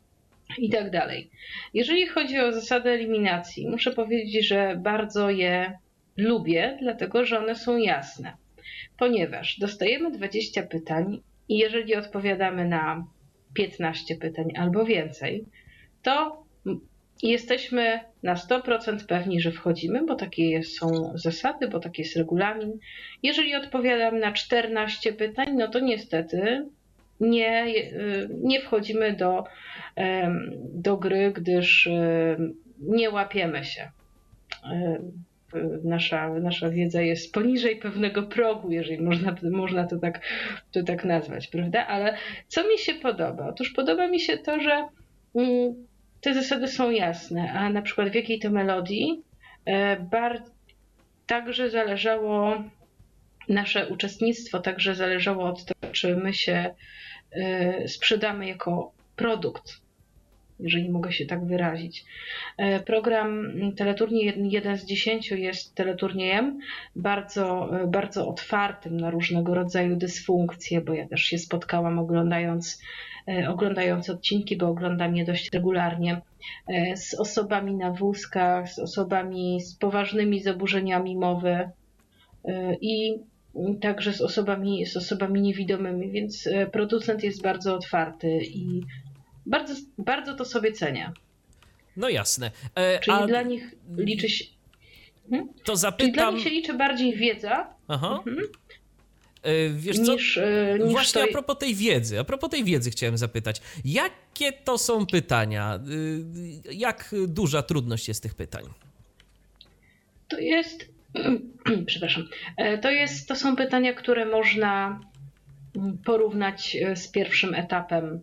i 0.58 0.70
tak 0.70 0.90
dalej. 0.90 1.30
Jeżeli 1.74 2.06
chodzi 2.06 2.38
o 2.38 2.52
zasady 2.52 2.90
eliminacji, 2.90 3.68
muszę 3.68 3.92
powiedzieć, 3.92 4.46
że 4.46 4.76
bardzo 4.82 5.30
je 5.30 5.78
lubię, 6.16 6.78
dlatego 6.80 7.24
że 7.24 7.38
one 7.38 7.54
są 7.54 7.76
jasne. 7.76 8.32
Ponieważ 8.98 9.58
dostajemy 9.58 10.10
20 10.10 10.62
pytań 10.62 11.20
i 11.48 11.58
jeżeli 11.58 11.96
odpowiadamy 11.96 12.64
na 12.64 13.04
15 13.54 14.16
pytań 14.16 14.46
albo 14.56 14.84
więcej, 14.84 15.44
to 16.02 16.44
i 17.22 17.28
jesteśmy 17.28 18.00
na 18.22 18.34
100% 18.34 19.06
pewni, 19.06 19.40
że 19.40 19.52
wchodzimy, 19.52 20.06
bo 20.06 20.14
takie 20.14 20.62
są 20.62 21.12
zasady, 21.14 21.68
bo 21.68 21.80
taki 21.80 22.02
jest 22.02 22.16
regulamin. 22.16 22.78
Jeżeli 23.22 23.54
odpowiadam 23.54 24.18
na 24.18 24.32
14 24.32 25.12
pytań, 25.12 25.46
no 25.56 25.68
to 25.68 25.80
niestety 25.80 26.66
nie, 27.20 27.66
nie 28.42 28.60
wchodzimy 28.60 29.12
do, 29.12 29.44
do 30.74 30.96
gry, 30.96 31.32
gdyż 31.32 31.88
nie 32.78 33.10
łapiemy 33.10 33.64
się. 33.64 33.90
Nasza, 35.84 36.28
nasza 36.28 36.70
wiedza 36.70 37.02
jest 37.02 37.34
poniżej 37.34 37.76
pewnego 37.76 38.22
progu, 38.22 38.70
jeżeli 38.70 39.02
można, 39.02 39.36
można 39.50 39.86
to, 39.86 39.98
tak, 39.98 40.20
to 40.72 40.82
tak 40.82 41.04
nazwać, 41.04 41.48
prawda? 41.48 41.86
Ale 41.86 42.16
co 42.48 42.68
mi 42.68 42.78
się 42.78 42.94
podoba? 42.94 43.48
Otóż 43.48 43.70
podoba 43.70 44.08
mi 44.08 44.20
się 44.20 44.38
to, 44.38 44.60
że 44.60 44.88
mm, 45.34 45.86
te 46.20 46.34
zasady 46.34 46.68
są 46.68 46.90
jasne, 46.90 47.52
a 47.52 47.70
na 47.70 47.82
przykład 47.82 48.08
w 48.08 48.14
jakiej 48.14 48.38
to 48.38 48.50
melodii 48.50 49.22
e, 49.64 49.96
bar 49.96 50.42
także 51.26 51.70
zależało 51.70 52.62
nasze 53.48 53.88
uczestnictwo, 53.88 54.58
także 54.58 54.94
zależało 54.94 55.44
od 55.44 55.64
tego, 55.64 55.92
czy 55.92 56.16
my 56.16 56.34
się 56.34 56.74
e, 57.32 57.88
sprzedamy 57.88 58.48
jako 58.48 58.92
produkt, 59.16 59.80
jeżeli 60.62 60.88
mogę 60.88 61.12
się 61.12 61.26
tak 61.26 61.44
wyrazić. 61.44 62.04
E, 62.56 62.80
program 62.80 63.52
Teleturniej 63.76 64.34
1 64.50 64.78
z 64.78 64.84
10 64.84 65.30
jest 65.30 65.74
teleturniejem 65.74 66.58
bardzo, 66.96 67.70
bardzo 67.86 68.28
otwartym 68.28 69.00
na 69.00 69.10
różnego 69.10 69.54
rodzaju 69.54 69.96
dysfunkcje, 69.96 70.80
bo 70.80 70.94
ja 70.94 71.08
też 71.08 71.22
się 71.22 71.38
spotkałam 71.38 71.98
oglądając 71.98 72.80
E, 73.28 73.48
oglądając 73.48 74.10
odcinki, 74.10 74.56
bo 74.56 74.68
oglądam 74.68 75.16
je 75.16 75.24
dość 75.24 75.52
regularnie, 75.52 76.20
e, 76.68 76.96
z 76.96 77.14
osobami 77.14 77.74
na 77.74 77.92
wózkach, 77.92 78.72
z 78.72 78.78
osobami 78.78 79.60
z 79.60 79.74
poważnymi 79.74 80.40
zaburzeniami 80.40 81.16
mowy 81.16 81.50
e, 82.44 82.74
i 82.80 83.18
także 83.80 84.12
z 84.12 84.20
osobami, 84.20 84.86
z 84.86 84.96
osobami 84.96 85.40
niewidomymi, 85.40 86.10
więc 86.10 86.48
producent 86.72 87.24
jest 87.24 87.42
bardzo 87.42 87.74
otwarty 87.74 88.40
i 88.44 88.82
bardzo, 89.46 89.74
bardzo 89.98 90.34
to 90.34 90.44
sobie 90.44 90.72
cenię. 90.72 91.12
No 91.96 92.08
jasne. 92.08 92.50
E, 92.74 92.98
Czyli 92.98 93.16
a... 93.16 93.26
dla 93.26 93.42
nich 93.42 93.74
liczy 93.96 94.28
się. 94.28 94.44
Hmm? 95.30 95.48
To 95.64 95.76
zapytam. 95.76 96.06
Czyli 96.06 96.12
dla 96.12 96.30
nich 96.30 96.42
się 96.44 96.50
liczy 96.50 96.74
bardziej 96.74 97.16
wiedza. 97.16 97.74
Aha. 97.88 98.22
Mhm. 98.26 98.46
E, 99.42 99.68
wiesz 99.70 100.00
co? 100.00 100.12
Niż, 100.12 100.38
e, 100.38 100.78
niż 100.80 100.92
Właśnie 100.92 101.22
to... 101.22 101.28
a 101.28 101.32
propos 101.32 101.58
tej 101.58 101.74
wiedzy, 101.74 102.20
a 102.20 102.24
propos 102.24 102.50
tej 102.50 102.64
wiedzy 102.64 102.90
chciałem 102.90 103.18
zapytać. 103.18 103.60
Jakie 103.84 104.52
to 104.52 104.78
są 104.78 105.06
pytania? 105.06 105.80
E, 106.68 106.74
jak 106.74 107.14
duża 107.28 107.62
trudność 107.62 108.08
jest 108.08 108.22
tych 108.22 108.34
pytań? 108.34 108.64
To 110.28 110.38
jest, 110.38 110.88
przepraszam, 111.86 112.28
to, 112.82 112.90
jest, 112.90 113.28
to 113.28 113.36
są 113.36 113.56
pytania, 113.56 113.92
które 113.92 114.26
można 114.26 115.00
porównać 116.04 116.76
z 116.94 117.08
pierwszym 117.08 117.54
etapem 117.54 118.20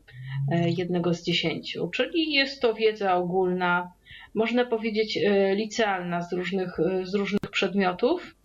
jednego 0.77 1.13
z 1.13 1.23
dziesięciu, 1.23 1.89
czyli 1.89 2.33
jest 2.33 2.61
to 2.61 2.73
wiedza 2.73 3.15
ogólna, 3.15 3.91
można 4.33 4.65
powiedzieć 4.65 5.19
licealna 5.55 6.21
z 6.21 6.33
różnych, 6.33 6.77
z 7.03 7.15
różnych 7.15 7.51
przedmiotów, 7.51 8.35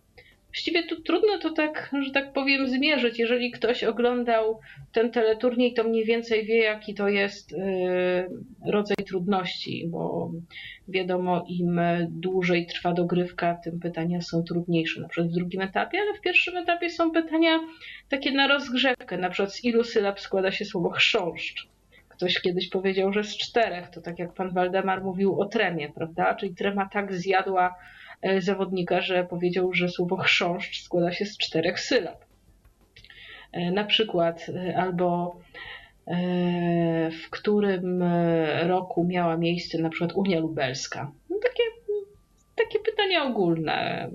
Właściwie 0.52 0.82
tu 0.82 1.02
trudno 1.02 1.38
to 1.38 1.50
tak, 1.50 1.90
że 2.06 2.10
tak 2.10 2.32
powiem, 2.32 2.68
zmierzyć. 2.68 3.18
Jeżeli 3.18 3.50
ktoś 3.50 3.84
oglądał 3.84 4.60
ten 4.92 5.10
teleturniej, 5.10 5.74
to 5.74 5.84
mniej 5.84 6.04
więcej 6.04 6.44
wie, 6.46 6.58
jaki 6.58 6.94
to 6.94 7.08
jest 7.08 7.52
y, 7.52 7.56
rodzaj 8.66 8.96
trudności, 8.96 9.86
bo 9.88 10.30
wiadomo, 10.88 11.44
im 11.48 11.80
dłużej 12.08 12.66
trwa 12.66 12.92
dogrywka, 12.92 13.58
tym 13.64 13.80
pytania 13.80 14.20
są 14.20 14.42
trudniejsze, 14.42 15.00
na 15.00 15.08
przykład 15.08 15.32
w 15.32 15.34
drugim 15.34 15.60
etapie, 15.60 15.98
ale 16.00 16.18
w 16.18 16.20
pierwszym 16.20 16.56
etapie 16.56 16.90
są 16.90 17.10
pytania 17.10 17.60
takie 18.08 18.32
na 18.32 18.48
rozgrzewkę, 18.48 19.18
na 19.18 19.30
przykład 19.30 19.54
z 19.54 19.64
ilu 19.64 19.84
sylab 19.84 20.20
składa 20.20 20.50
się 20.50 20.64
słowo 20.64 20.90
chrząszcz. 20.90 21.68
Ktoś 22.08 22.40
kiedyś 22.40 22.68
powiedział, 22.68 23.12
że 23.12 23.24
z 23.24 23.36
czterech, 23.36 23.88
to 23.88 24.00
tak 24.00 24.18
jak 24.18 24.34
pan 24.34 24.54
Waldemar 24.54 25.04
mówił 25.04 25.40
o 25.40 25.44
tremie, 25.44 25.92
prawda? 25.94 26.34
Czyli 26.34 26.54
trema 26.54 26.88
tak 26.92 27.14
zjadła 27.14 27.74
zawodnika, 28.38 29.00
że 29.00 29.24
powiedział, 29.24 29.72
że 29.74 29.88
słowo 29.88 30.16
chrząszcz 30.16 30.84
składa 30.84 31.12
się 31.12 31.26
z 31.26 31.38
czterech 31.38 31.80
sylab. 31.80 32.24
E, 33.52 33.70
na 33.70 33.84
przykład, 33.84 34.46
e, 34.48 34.76
albo 34.76 35.36
w 37.24 37.30
którym 37.30 38.04
roku 38.62 39.04
miała 39.04 39.36
miejsce 39.36 39.78
na 39.78 39.90
przykład 39.90 40.12
Unia 40.12 40.40
Lubelska. 40.40 41.12
No 41.30 41.36
takie, 41.42 41.62
takie 42.56 42.78
pytania 42.78 43.24
ogólne. 43.24 44.10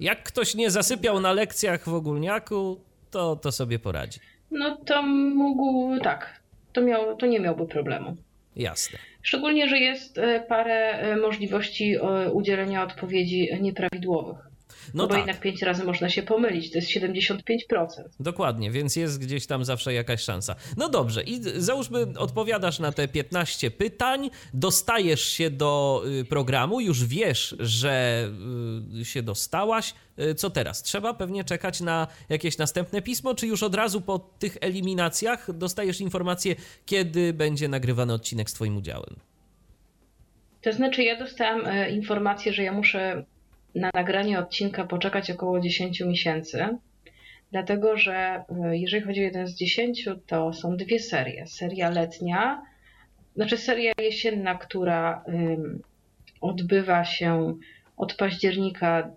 Jak 0.00 0.22
ktoś 0.22 0.54
nie 0.54 0.70
zasypiał 0.70 1.20
na 1.20 1.32
lekcjach 1.32 1.88
w 1.88 1.94
ogólniaku, 1.94 2.80
to, 3.10 3.36
to 3.36 3.52
sobie 3.52 3.78
poradzi. 3.78 4.20
No 4.50 4.76
to 4.76 5.02
mógł, 5.02 5.98
tak, 6.02 6.40
to, 6.72 6.80
miał, 6.80 7.16
to 7.16 7.26
nie 7.26 7.40
miałby 7.40 7.66
problemu. 7.66 8.16
Jasne. 8.56 8.98
Szczególnie, 9.22 9.68
że 9.68 9.78
jest 9.78 10.18
e, 10.18 10.40
parę 10.40 10.92
e, 10.92 11.16
możliwości 11.16 11.96
e, 11.96 12.32
udzielenia 12.32 12.82
odpowiedzi 12.82 13.48
nieprawidłowych. 13.60 14.49
No, 14.94 15.02
no 15.02 15.08
bo 15.08 15.14
tak. 15.14 15.18
jednak 15.18 15.40
pięć 15.42 15.62
razy 15.62 15.84
można 15.84 16.08
się 16.08 16.22
pomylić, 16.22 16.72
to 16.72 16.78
jest 16.78 16.90
75%. 16.90 17.86
Dokładnie, 18.20 18.70
więc 18.70 18.96
jest 18.96 19.20
gdzieś 19.20 19.46
tam 19.46 19.64
zawsze 19.64 19.94
jakaś 19.94 20.22
szansa. 20.22 20.56
No 20.76 20.88
dobrze, 20.88 21.22
i 21.22 21.40
załóżmy, 21.56 22.06
odpowiadasz 22.18 22.78
na 22.78 22.92
te 22.92 23.08
15 23.08 23.70
pytań, 23.70 24.30
dostajesz 24.54 25.24
się 25.24 25.50
do 25.50 26.02
y, 26.20 26.24
programu, 26.24 26.80
już 26.80 27.04
wiesz, 27.04 27.56
że 27.58 28.24
y, 29.00 29.04
się 29.04 29.22
dostałaś. 29.22 29.94
Y, 30.18 30.34
co 30.34 30.50
teraz? 30.50 30.82
Trzeba 30.82 31.14
pewnie 31.14 31.44
czekać 31.44 31.80
na 31.80 32.06
jakieś 32.28 32.58
następne 32.58 33.02
pismo, 33.02 33.34
czy 33.34 33.46
już 33.46 33.62
od 33.62 33.74
razu 33.74 34.00
po 34.00 34.18
tych 34.18 34.56
eliminacjach 34.60 35.52
dostajesz 35.52 36.00
informację, 36.00 36.54
kiedy 36.86 37.32
będzie 37.32 37.68
nagrywany 37.68 38.12
odcinek 38.12 38.50
z 38.50 38.52
Twoim 38.52 38.76
udziałem? 38.76 39.16
To 40.62 40.72
znaczy, 40.72 41.02
ja 41.02 41.18
dostałam 41.18 41.66
e, 41.66 41.90
informację, 41.90 42.52
że 42.52 42.62
ja 42.62 42.72
muszę 42.72 43.24
na 43.74 43.90
nagranie 43.94 44.38
odcinka 44.38 44.84
poczekać 44.84 45.30
około 45.30 45.60
10 45.60 46.00
miesięcy, 46.00 46.68
dlatego 47.52 47.96
że 47.96 48.44
e, 48.64 48.76
jeżeli 48.76 49.02
chodzi 49.02 49.20
o 49.20 49.24
jeden 49.24 49.46
z 49.46 49.54
10, 49.54 50.08
to 50.26 50.52
są 50.52 50.76
dwie 50.76 50.98
serie. 50.98 51.46
Seria 51.46 51.90
letnia, 51.90 52.62
znaczy 53.36 53.56
seria 53.56 53.92
jesienna, 53.98 54.54
która 54.54 55.24
odbywa 56.40 57.04
się 57.04 57.54
od 57.96 58.14
października, 58.14 59.10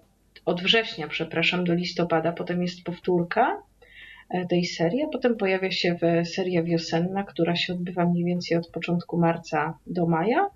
od 0.46 0.62
września, 0.62 1.08
przepraszam, 1.08 1.64
do 1.64 1.74
listopada, 1.74 2.32
potem 2.32 2.62
jest 2.62 2.84
powtórka 2.84 3.64
e, 4.30 4.46
tej 4.46 4.66
serii, 4.66 5.04
a 5.04 5.08
potem 5.08 5.38
pojawia 5.38 5.72
się 5.72 5.98
seria 6.24 6.64
wiosenna, 6.64 7.24
która 7.24 7.56
się 7.56 7.74
odbywa 7.74 8.06
mniej 8.06 8.26
więcej 8.26 8.58
od 8.58 8.68
początku 8.68 9.18
marca 9.18 9.78
do 9.88 10.06
maja 10.06 10.50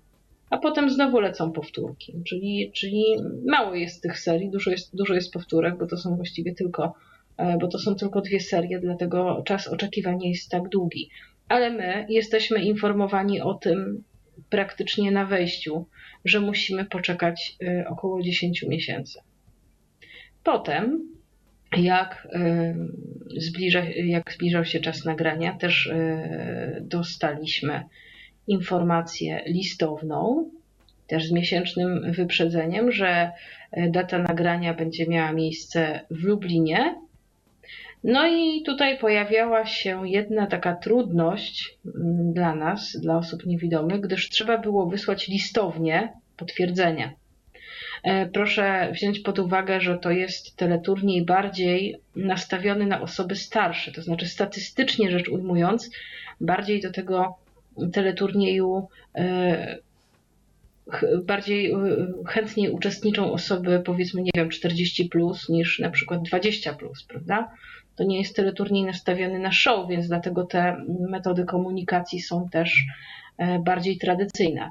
a 0.50 0.58
potem 0.58 0.90
znowu 0.90 1.20
lecą 1.20 1.52
powtórki. 1.52 2.14
Czyli, 2.26 2.72
czyli 2.74 3.04
mało 3.46 3.74
jest 3.74 4.02
tych 4.02 4.18
serii, 4.18 4.50
dużo 4.50 4.70
jest, 4.70 4.96
dużo 4.96 5.14
jest 5.14 5.32
powtórek, 5.32 5.78
bo 5.78 5.86
to 5.86 5.96
są 5.96 6.16
właściwie 6.16 6.54
tylko, 6.54 6.94
e, 7.36 7.58
bo 7.60 7.68
to 7.68 7.78
są 7.78 7.94
tylko 7.94 8.20
dwie 8.20 8.40
serie, 8.40 8.78
dlatego 8.80 9.42
czas 9.46 9.68
oczekiwania 9.68 10.28
jest 10.28 10.50
tak 10.50 10.68
długi. 10.68 11.10
Ale 11.48 11.70
my 11.70 12.06
jesteśmy 12.08 12.62
informowani 12.62 13.40
o 13.40 13.54
tym 13.54 14.04
praktycznie 14.50 15.10
na 15.10 15.26
wejściu, 15.26 15.86
że 16.24 16.40
musimy 16.40 16.84
poczekać 16.84 17.56
e, 17.62 17.88
około 17.88 18.22
10 18.22 18.62
miesięcy. 18.62 19.20
Potem, 20.44 21.08
jak, 21.76 22.28
e, 22.32 22.74
zbliża, 23.36 23.84
jak 24.04 24.32
zbliżał 24.32 24.64
się 24.64 24.80
czas 24.80 25.04
nagrania, 25.04 25.54
też 25.54 25.90
dostaliśmy 26.80 27.84
informację 28.48 29.42
listowną, 29.46 30.50
też 31.06 31.26
z 31.26 31.32
miesięcznym 31.32 32.12
wyprzedzeniem, 32.12 32.92
że 32.92 33.30
e, 33.72 33.90
data 33.90 34.18
nagrania 34.18 34.74
będzie 34.74 35.06
miała 35.06 35.32
miejsce 35.32 36.00
w 36.10 36.24
Lublinie. 36.24 36.94
No 38.04 38.26
i 38.26 38.62
tutaj 38.62 38.98
pojawiała 38.98 39.66
się 39.66 40.08
jedna 40.08 40.46
taka 40.46 40.76
trudność 40.76 41.78
mm, 41.86 42.32
dla 42.32 42.54
nas, 42.54 42.96
dla 43.00 43.16
osób 43.16 43.46
niewidomych, 43.46 44.00
gdyż 44.00 44.28
trzeba 44.30 44.58
było 44.58 44.86
wysłać 44.86 45.28
listownie 45.28 46.12
potwierdzenia. 46.36 47.12
E, 48.02 48.26
proszę 48.26 48.88
wziąć 48.92 49.20
pod 49.20 49.38
uwagę, 49.38 49.80
że 49.80 49.98
to 49.98 50.10
jest 50.10 50.56
teleturniej 50.56 51.24
bardziej 51.24 52.00
nastawiony 52.16 52.86
na 52.86 53.00
osoby 53.00 53.36
starsze, 53.36 53.92
to 53.92 54.02
znaczy 54.02 54.26
statystycznie 54.26 55.10
rzecz 55.10 55.28
ujmując, 55.28 55.90
bardziej 56.40 56.80
do 56.80 56.92
tego 56.92 57.38
teleturnieju 57.92 58.88
e, 59.14 59.78
bardziej 61.24 61.72
e, 61.72 61.76
chętniej 62.26 62.70
uczestniczą 62.70 63.32
osoby 63.32 63.82
powiedzmy, 63.84 64.22
nie 64.22 64.30
wiem, 64.34 64.48
40 64.48 65.04
plus 65.04 65.48
niż 65.48 65.78
na 65.78 65.90
przykład 65.90 66.22
20 66.22 66.72
plus, 66.72 67.04
prawda? 67.04 67.50
To 67.96 68.04
nie 68.04 68.18
jest 68.18 68.36
teleturniej 68.36 68.84
nastawiony 68.84 69.38
na 69.38 69.52
show, 69.52 69.88
więc 69.88 70.08
dlatego 70.08 70.44
te 70.44 70.84
metody 70.88 71.44
komunikacji 71.44 72.20
są 72.20 72.48
też 72.48 72.84
e, 73.38 73.58
bardziej 73.58 73.98
tradycyjne. 73.98 74.70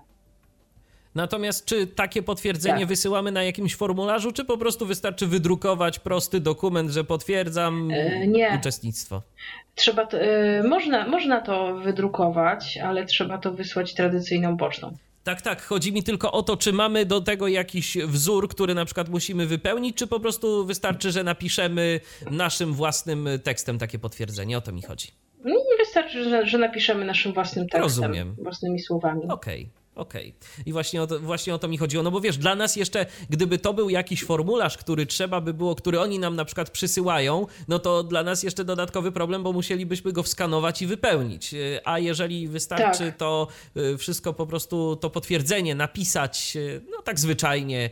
Natomiast 1.22 1.66
czy 1.66 1.88
takie 1.88 2.24
potwierdzenie 2.24 2.80
Tak. 2.80 2.88
wysyłamy 2.88 3.32
na 3.32 3.44
jakimś 3.44 3.76
formularzu, 3.76 4.32
czy 4.32 4.46
po 4.46 4.58
prostu 4.58 4.86
wystarczy 4.86 5.28
wydrukować 5.28 6.00
prosty 6.00 6.40
dokument, 6.40 6.92
że 6.92 7.04
potwierdzam 7.04 7.92
E, 7.92 8.28
nie. 8.28 8.58
uczestnictwo? 8.60 9.22
Trzeba 9.76 10.06
to, 10.06 10.18
y, 10.24 10.64
można, 10.68 11.08
można 11.08 11.42
to 11.42 11.76
wydrukować, 11.76 12.78
ale 12.78 13.06
trzeba 13.06 13.38
to 13.38 13.54
wysłać 13.54 13.94
tradycyjną 13.94 14.58
pocztą. 14.58 14.98
Tak, 15.24 15.42
tak. 15.42 15.62
Chodzi 15.62 15.94
mi 15.94 16.04
tylko 16.04 16.32
o 16.32 16.44
to, 16.44 16.58
czy 16.58 16.74
mamy 16.74 17.06
do 17.06 17.22
tego 17.22 17.48
jakiś 17.48 17.98
wzór, 17.98 18.50
który 18.50 18.74
na 18.76 18.86
przykład 18.86 19.10
musimy 19.10 19.46
wypełnić, 19.46 19.98
czy 19.98 20.08
po 20.08 20.20
prostu 20.20 20.66
wystarczy, 20.66 21.12
że 21.12 21.24
napiszemy 21.24 22.00
naszym 22.32 22.74
własnym 22.74 23.30
tekstem 23.44 23.78
takie 23.78 24.00
potwierdzenie. 24.00 24.58
O 24.58 24.62
to 24.62 24.72
mi 24.72 24.82
chodzi. 24.82 25.08
No 25.44 25.52
i 25.56 25.78
wystarczy, 25.78 26.24
że, 26.30 26.46
że 26.46 26.58
napiszemy 26.58 27.06
naszym 27.06 27.34
własnym 27.34 27.66
tekstem, 27.66 27.82
Rozumiem. 27.82 28.36
własnymi 28.44 28.80
słowami. 28.80 29.22
Okej. 29.30 29.70
Okej. 29.98 30.34
I 30.66 30.74
właśnie 30.74 31.02
o, 31.02 31.08
to, 31.08 31.20
właśnie 31.20 31.56
o 31.56 31.60
to 31.60 31.68
mi 31.68 31.78
chodziło. 31.78 32.04
No 32.04 32.12
bo 32.12 32.22
wiesz, 32.22 32.38
dla 32.38 32.56
nas 32.56 32.76
jeszcze, 32.76 33.06
gdyby 33.30 33.58
to 33.58 33.74
był 33.74 33.90
jakiś 33.90 34.24
formularz, 34.24 34.78
który 34.78 35.06
trzeba 35.06 35.42
by 35.42 35.54
było, 35.54 35.76
który 35.76 36.00
oni 36.00 36.20
nam 36.20 36.36
na 36.36 36.46
przykład 36.46 36.70
przysyłają, 36.70 37.48
no 37.68 37.80
to 37.80 38.04
dla 38.04 38.24
nas 38.24 38.44
jeszcze 38.44 38.66
dodatkowy 38.66 39.12
problem, 39.12 39.44
bo 39.44 39.54
musielibyśmy 39.54 40.12
go 40.14 40.24
wskanować 40.24 40.82
i 40.82 40.88
wypełnić. 40.88 41.54
Y, 41.54 41.80
A 41.86 42.00
jeżeli 42.00 42.48
wystarczy 42.48 43.06
Tak. 43.06 43.18
to 43.18 43.48
y, 43.78 43.98
wszystko 43.98 44.34
po 44.34 44.48
prostu, 44.48 44.96
to 44.96 45.10
potwierdzenie 45.10 45.76
napisać, 45.76 46.54
y, 46.56 46.82
no 46.92 47.02
tak 47.02 47.20
zwyczajnie, 47.20 47.90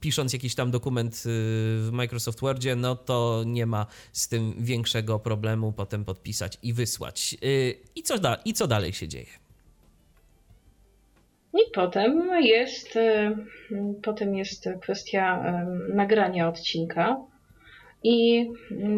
pisząc 0.00 0.32
jakiś 0.32 0.54
tam 0.54 0.70
dokument 0.70 1.22
w 1.24 1.88
Microsoft 1.92 2.40
Wordzie, 2.40 2.76
no 2.76 2.96
to 2.96 3.42
nie 3.46 3.66
ma 3.66 3.86
z 4.12 4.28
tym 4.28 4.54
większego 4.58 5.18
problemu 5.18 5.72
potem 5.72 6.04
podpisać 6.04 6.58
i 6.62 6.72
wysłać. 6.72 7.36
I 7.94 8.02
co, 8.02 8.18
da, 8.18 8.34
i 8.34 8.52
co 8.52 8.66
dalej 8.66 8.92
się 8.92 9.08
dzieje? 9.08 9.43
I 11.54 11.70
potem 11.74 12.30
jest, 12.42 12.96
y, 12.96 13.36
potem 14.02 14.34
jest 14.34 14.68
kwestia 14.80 15.54
y, 15.90 15.94
nagrania 15.94 16.48
odcinka. 16.48 17.16
I 18.04 18.48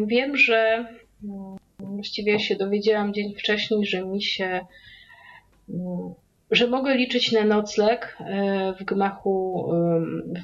wiem, 0.05 0.37
że 0.37 0.85
y, 1.23 1.27
właściwie 1.79 2.39
się 2.39 2.55
dowiedziałam 2.55 3.13
dzień 3.13 3.35
wcześniej, 3.35 3.85
że 3.85 4.05
mi 4.05 4.21
się, 4.21 4.65
y, 5.69 5.73
że 6.51 6.67
mogę 6.67 6.95
liczyć 6.95 7.31
na 7.31 7.43
nocleg 7.43 8.17
y, 8.19 8.23
w 8.79 8.85
gmachu, 8.85 9.67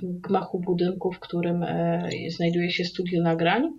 w 0.01 0.21
gmachu 0.21 0.59
budynku, 0.59 1.11
w 1.11 1.19
którym 1.19 1.65
znajduje 2.29 2.71
się 2.71 2.85
studio 2.85 3.23
nagrań. 3.23 3.71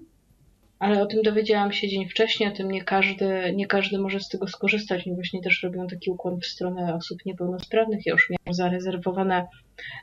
Ale 0.79 1.03
o 1.03 1.07
tym 1.07 1.23
dowiedziałam 1.23 1.73
się 1.73 1.89
dzień 1.89 2.09
wcześniej, 2.09 2.49
o 2.49 2.53
tym 2.53 2.71
nie 2.71 2.83
każdy, 2.83 3.53
nie 3.55 3.67
każdy 3.67 3.99
może 3.99 4.21
z 4.21 4.29
tego 4.29 4.47
skorzystać. 4.49 5.07
Oni 5.07 5.15
właśnie 5.15 5.43
też 5.43 5.63
robią 5.63 5.87
taki 5.87 6.11
ukłon 6.11 6.41
w 6.41 6.47
stronę 6.47 6.95
osób 6.95 7.19
niepełnosprawnych. 7.27 8.07
Ja 8.07 8.13
już 8.13 8.31
miałam 8.31 8.55
zarezerwowane 8.55 9.47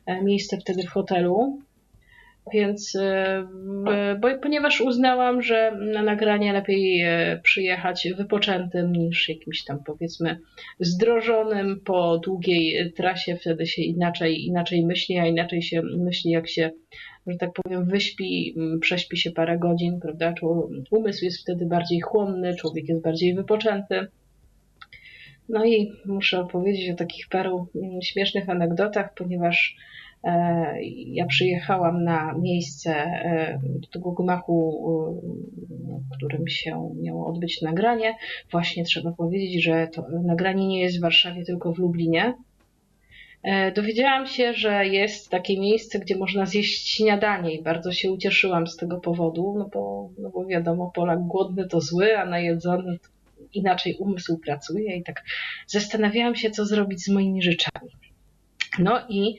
e, 0.06 0.22
miejsce 0.22 0.58
wtedy 0.58 0.84
w 0.84 0.90
hotelu. 0.90 1.60
Więc, 2.54 2.96
e, 2.96 3.48
bo, 4.20 4.28
ponieważ 4.42 4.82
uznałam, 4.82 5.42
że 5.42 5.72
na 5.94 6.04
nagranie 6.04 6.54
lepiej 6.54 7.02
e, 7.02 7.40
przyjechać 7.44 8.08
wypoczętym 8.18 8.92
niż 8.94 9.30
jakimś 9.30 9.64
tam 9.64 9.84
powiedzmy 9.86 10.40
zdrożonym 10.80 11.82
po 11.86 12.18
długiej 12.18 12.94
trasie, 12.94 13.36
wtedy 13.36 13.68
się 13.68 13.82
inaczej, 13.82 14.46
inaczej 14.46 14.86
myśli, 14.86 15.18
a 15.18 15.26
inaczej 15.26 15.62
się 15.62 15.82
myśli, 15.98 16.32
jak 16.32 16.50
się 16.50 16.72
że 17.28 17.38
tak 17.38 17.54
powiem, 17.54 17.86
wyśpi, 17.86 18.56
m, 18.58 18.80
prześpi 18.80 19.18
się 19.18 19.32
parę 19.32 19.60
godzin, 19.60 20.00
prawda? 20.00 20.34
Umysł 20.92 21.26
jest 21.26 21.42
wtedy 21.42 21.66
bardziej 21.66 22.02
chłonny, 22.02 22.56
człowiek 22.56 22.90
jest 22.90 23.02
bardziej 23.02 23.36
wypoczęty. 23.36 24.08
No 25.50 25.66
i 25.66 25.92
muszę 26.06 26.40
opowiedzieć 26.40 26.90
o 26.90 26.96
takich 26.96 27.28
paru 27.28 27.68
mm, 27.76 28.02
śmiesznych 28.02 28.50
anegdotach, 28.50 29.14
ponieważ 29.14 29.76
e, 30.24 30.66
ja 31.08 31.26
przyjechałam 31.26 32.04
na 32.04 32.34
miejsce 32.34 32.96
e, 32.96 33.60
do 33.64 33.88
tego 33.88 34.12
gmachu, 34.12 34.86
e, 34.88 36.10
w 36.12 36.18
którym 36.18 36.48
się 36.48 36.96
miało 37.02 37.28
odbyć 37.28 37.62
nagranie. 37.62 38.16
Właśnie 38.52 38.84
trzeba 38.84 39.12
powiedzieć, 39.12 39.64
że 39.64 39.88
to 39.88 40.06
nagranie 40.24 40.68
nie 40.68 40.82
jest 40.82 40.98
w 40.98 41.02
Warszawie, 41.02 41.46
tylko 41.46 41.74
w 41.74 41.80
Lublinie. 41.80 42.34
E, 43.44 43.72
Dowiedziałam 43.72 44.28
się, 44.28 44.54
że 44.54 44.88
jest 44.88 45.30
takie 45.30 45.60
miejsce, 45.60 46.00
gdzie 46.00 46.18
można 46.18 46.46
zjeść 46.46 46.90
śniadanie 46.90 47.56
i 47.56 47.64
bardzo 47.64 47.92
się 47.92 48.12
ucieszyłam 48.12 48.68
z 48.68 48.78
tego 48.78 49.00
powodu, 49.00 49.56
no 49.58 49.70
bo, 49.74 50.10
no 50.20 50.30
bo 50.30 50.46
wiadomo, 50.46 50.92
Polak 50.96 51.20
głodny 51.20 51.68
to 51.68 51.82
zły, 51.82 52.18
a 52.18 52.26
najedzony 52.26 53.00
to 53.00 53.10
inaczej 53.54 53.96
umysł 54.00 54.38
pracuje 54.38 54.98
i 54.98 55.04
tak 55.04 55.24
zastanawiałam 55.68 56.36
się, 56.36 56.52
co 56.52 56.66
zrobić 56.66 57.04
z 57.04 57.10
moimi 57.10 57.42
rzeczami. 57.42 57.92
No 58.80 59.00
i 59.10 59.38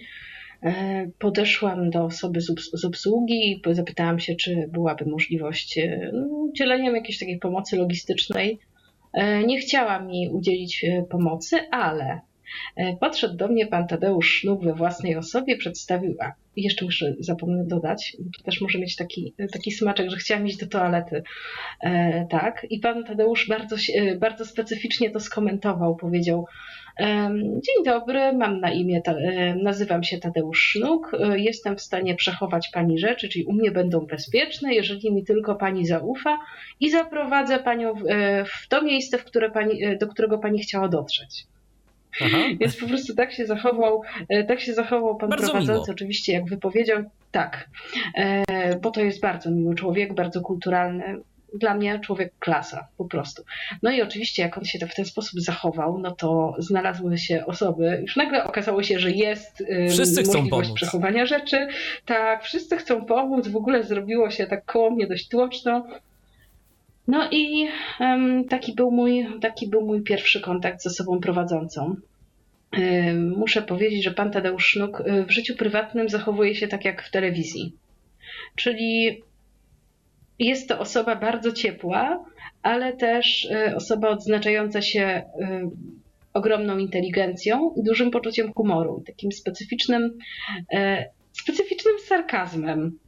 e, 0.62 1.10
podeszłam 1.18 1.90
do 1.90 2.04
osoby 2.04 2.40
z, 2.40 2.50
obs- 2.50 2.70
z 2.78 2.84
obsługi 2.84 3.50
i 3.50 3.74
zapytałam 3.74 4.18
się, 4.18 4.34
czy 4.34 4.68
byłaby 4.68 5.04
możliwość 5.06 5.78
e, 5.78 6.10
no, 6.12 6.26
udzielenia 6.26 6.90
mi 6.90 6.96
jakiejś 6.96 7.18
takiej 7.18 7.38
pomocy 7.38 7.76
logistycznej. 7.76 8.58
Nie 9.46 9.58
chciała 9.58 9.98
mi 10.00 10.28
udzielić 10.28 10.86
pomocy, 11.10 11.56
ale 11.70 12.20
Podszedł 13.00 13.36
do 13.36 13.48
mnie 13.48 13.66
pan 13.66 13.86
Tadeusz 13.86 14.34
Sznuk 14.34 14.64
we 14.64 14.74
własnej 14.74 15.16
osobie, 15.16 15.56
przedstawił, 15.56 16.16
a 16.20 16.32
jeszcze 16.56 16.84
muszę 16.84 17.14
zapomnę 17.20 17.64
dodać, 17.64 18.16
bo 18.18 18.30
to 18.38 18.44
też 18.44 18.60
może 18.60 18.78
mieć 18.78 18.96
taki, 18.96 19.34
taki 19.52 19.72
smaczek, 19.72 20.10
że 20.10 20.16
chciałam 20.16 20.46
iść 20.46 20.56
do 20.58 20.66
toalety. 20.66 21.22
E, 21.80 22.26
tak, 22.30 22.66
i 22.70 22.78
pan 22.78 23.04
Tadeusz 23.04 23.48
bardzo, 23.48 23.76
e, 23.94 24.16
bardzo 24.16 24.44
specyficznie 24.44 25.10
to 25.10 25.20
skomentował, 25.20 25.96
powiedział, 25.96 26.46
em, 26.96 27.42
Dzień 27.42 27.84
dobry, 27.84 28.32
mam 28.32 28.60
na 28.60 28.72
imię, 28.72 29.02
e, 29.06 29.54
nazywam 29.54 30.04
się 30.04 30.18
Tadeusz 30.18 30.60
Sznuk, 30.60 31.12
e, 31.20 31.38
jestem 31.38 31.76
w 31.76 31.80
stanie 31.80 32.14
przechować 32.14 32.70
pani 32.74 32.98
rzeczy, 32.98 33.28
czyli 33.28 33.44
u 33.44 33.52
mnie 33.52 33.70
będą 33.70 34.00
bezpieczne, 34.06 34.74
jeżeli 34.74 35.12
mi 35.12 35.24
tylko 35.24 35.54
pani 35.54 35.86
zaufa 35.86 36.38
i 36.80 36.90
zaprowadzę 36.90 37.58
panią 37.58 37.94
w, 37.94 38.06
e, 38.08 38.44
to 38.68 38.82
miejsce, 38.82 39.18
w 39.18 39.24
które 39.24 39.50
pani, 39.50 39.84
e, 39.84 39.96
do 39.96 40.06
którego 40.06 40.38
pani 40.38 40.58
chciała 40.58 40.88
dotrzeć. 40.88 41.46
Aha. 42.20 42.38
Więc 42.60 42.76
po 42.76 42.86
prostu 42.86 43.14
tak 43.14 43.32
się 43.32 43.46
zachował, 43.46 44.02
e, 44.28 44.44
tak 44.44 44.60
się 44.60 44.74
zachował 44.74 45.16
pan 45.16 45.30
Bardzo 45.30 45.44
prowadzący, 45.50 45.72
miło. 45.80 45.92
oczywiście 45.92 46.32
jak 46.32 46.44
wypowiedział, 46.44 47.02
tak, 47.30 47.68
e, 48.16 48.76
bo 48.78 48.90
to 48.90 49.00
jest 49.00 49.20
bardzo 49.20 49.50
miły 49.50 49.74
człowiek, 49.74 50.14
bardzo 50.14 50.40
kulturalny. 50.40 51.16
Dla 51.54 51.74
mnie 51.74 52.00
człowiek 52.00 52.32
klasa, 52.38 52.88
po 52.96 53.04
prostu. 53.04 53.42
No 53.82 53.90
i 53.90 54.02
oczywiście, 54.02 54.42
jak 54.42 54.58
on 54.58 54.64
się 54.64 54.78
w 54.86 54.94
ten 54.94 55.04
sposób 55.04 55.40
zachował, 55.40 55.98
no 55.98 56.10
to 56.10 56.54
znalazły 56.58 57.18
się 57.18 57.46
osoby. 57.46 57.98
Już 58.02 58.16
nagle 58.16 58.44
okazało 58.44 58.82
się, 58.82 58.98
że 58.98 59.10
jest 59.10 59.64
e, 59.68 59.88
Wszyscy 59.88 60.22
chcą 60.22 60.32
możliwość 60.32 60.68
pomóc. 60.68 60.76
przechowania 60.76 61.26
rzeczy. 61.26 61.66
Tak, 62.06 62.44
wszyscy 62.44 62.76
chcą 62.76 63.04
pomóc. 63.04 63.48
W 63.48 63.56
ogóle 63.56 63.84
zrobiło 63.84 64.30
się 64.30 64.46
tak 64.46 64.64
koło 64.64 64.90
mnie 64.90 65.06
dość 65.06 65.28
tłoczno. 65.28 65.86
No 67.08 67.28
i 67.30 67.68
taki, 68.48 68.74
był 68.74 68.90
mój, 68.90 69.26
taki 69.40 69.68
był 69.68 69.86
mój 69.86 70.02
pierwszy 70.02 70.40
kontakt 70.40 70.82
z 70.82 70.86
osobą 70.86 71.20
prowadzącą. 71.20 71.96
Muszę 73.36 73.62
powiedzieć, 73.62 74.04
że 74.04 74.10
pan 74.10 74.30
Tadeusz 74.30 74.66
Sznuk 74.66 75.00
y, 75.00 75.24
w 75.24 75.30
życiu 75.30 75.56
prywatnym 75.56 76.08
zachowuje 76.08 76.54
się 76.54 76.68
tak 76.68 76.84
jak 76.84 77.02
w 77.02 77.10
telewizji. 77.10 77.76
Czyli 78.56 79.22
jest 80.38 80.68
to 80.68 80.78
osoba 80.78 81.16
bardzo 81.16 81.52
ciepła, 81.52 82.24
ale 82.62 82.92
też 82.92 83.44
y, 83.44 83.76
osoba 83.76 84.08
odznaczająca 84.08 84.82
się 84.82 85.22
y, 85.40 85.70
ogromną 86.34 86.78
inteligencją 86.78 87.74
i 87.76 87.82
dużym 87.82 88.10
poczuciem 88.10 88.52
humoru, 88.52 89.02
takim 89.06 89.32
specyficznym, 89.32 90.18
e, 90.72 91.06
specyficznym 91.32 91.94
sarkazmem. 91.98 92.98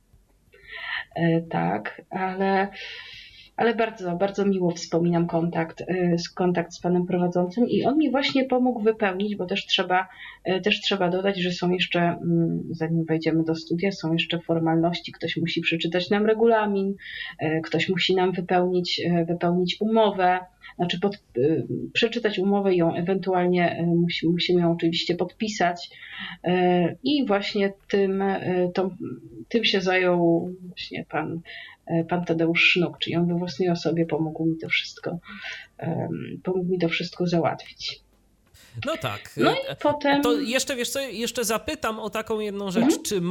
E, 1.17 1.41
Tak, 1.51 2.03
ale 2.11 2.69
ale 3.57 3.75
bardzo, 3.75 4.17
bardzo 4.17 4.47
miło 4.47 4.71
wspominam 4.71 5.27
kontakt, 5.27 5.81
y, 5.81 6.17
kontakt 6.35 6.73
z 6.73 6.81
panem 6.81 7.07
prowadzącym 7.07 7.69
i 7.69 7.85
on 7.85 7.99
mi 7.99 8.11
właśnie 8.11 8.45
pomógł 8.45 8.81
wypełnić, 8.81 9.37
bo 9.37 9.47
też 9.47 9.67
trzeba, 9.67 10.09
y, 10.49 10.61
też 10.61 10.81
trzeba 10.81 11.09
dodać, 11.11 11.39
że 11.39 11.53
są 11.53 11.71
jeszcze, 11.71 12.01
mm, 12.01 12.63
zanim 12.71 13.05
wejdziemy 13.05 13.45
do 13.45 13.55
studia, 13.55 13.93
są 13.93 14.13
jeszcze 14.13 14.39
formalności. 14.39 15.13
Ktoś 15.13 15.37
musi 15.37 15.61
przeczytać 15.61 16.11
nam 16.11 16.27
regulamin, 16.27 16.95
y, 17.43 17.61
ktoś 17.65 17.89
musi 17.89 18.15
nam 18.15 18.33
wypełnić, 18.33 19.01
wypełnić 19.29 19.77
umowę, 19.81 20.39
znaczy 20.77 21.01
pod, 21.01 21.19
przeczytać 21.93 22.39
umowę 22.39 22.75
i 22.75 22.77
ją 22.77 22.95
ewentualnie 22.95 23.87
musi, 23.87 24.29
musimy 24.29 24.61
ją 24.61 24.73
oczywiście 24.73 25.15
podpisać. 25.15 25.91
I 27.05 27.27
właśnie 27.27 27.73
tym, 27.89 28.25
tym 29.49 29.65
się 29.65 29.81
zajął 29.81 30.51
właśnie 30.69 31.05
pan 31.11 31.41
pan 32.09 32.25
Tadeusz 32.25 32.71
Sznuk, 32.71 32.99
czyli 32.99 33.17
on 33.17 33.27
we 33.27 33.35
własnej 33.35 33.69
osobie 33.69 34.07
pomógł 34.07 34.47
mi 34.47 34.59
to 34.59 34.69
wszystko, 34.69 35.19
pomógł 36.43 36.71
mi 36.71 36.79
to 36.79 36.89
wszystko 36.89 37.27
załatwić. 37.27 38.05
No 38.87 38.97
tak. 38.97 39.31
No 39.37 39.53
i 39.53 39.57
potem... 39.83 40.23
To 40.23 40.41
jeszcze, 40.41 40.77
wiesz 40.77 40.89
co, 40.89 41.01
jeszcze 41.01 41.45
zapytam 41.45 42.01
o 42.01 42.11
taką 42.11 42.41
jedną 42.41 42.71
rzecz. 42.71 42.85
Mhm. 42.85 43.03
Czy 43.03 43.23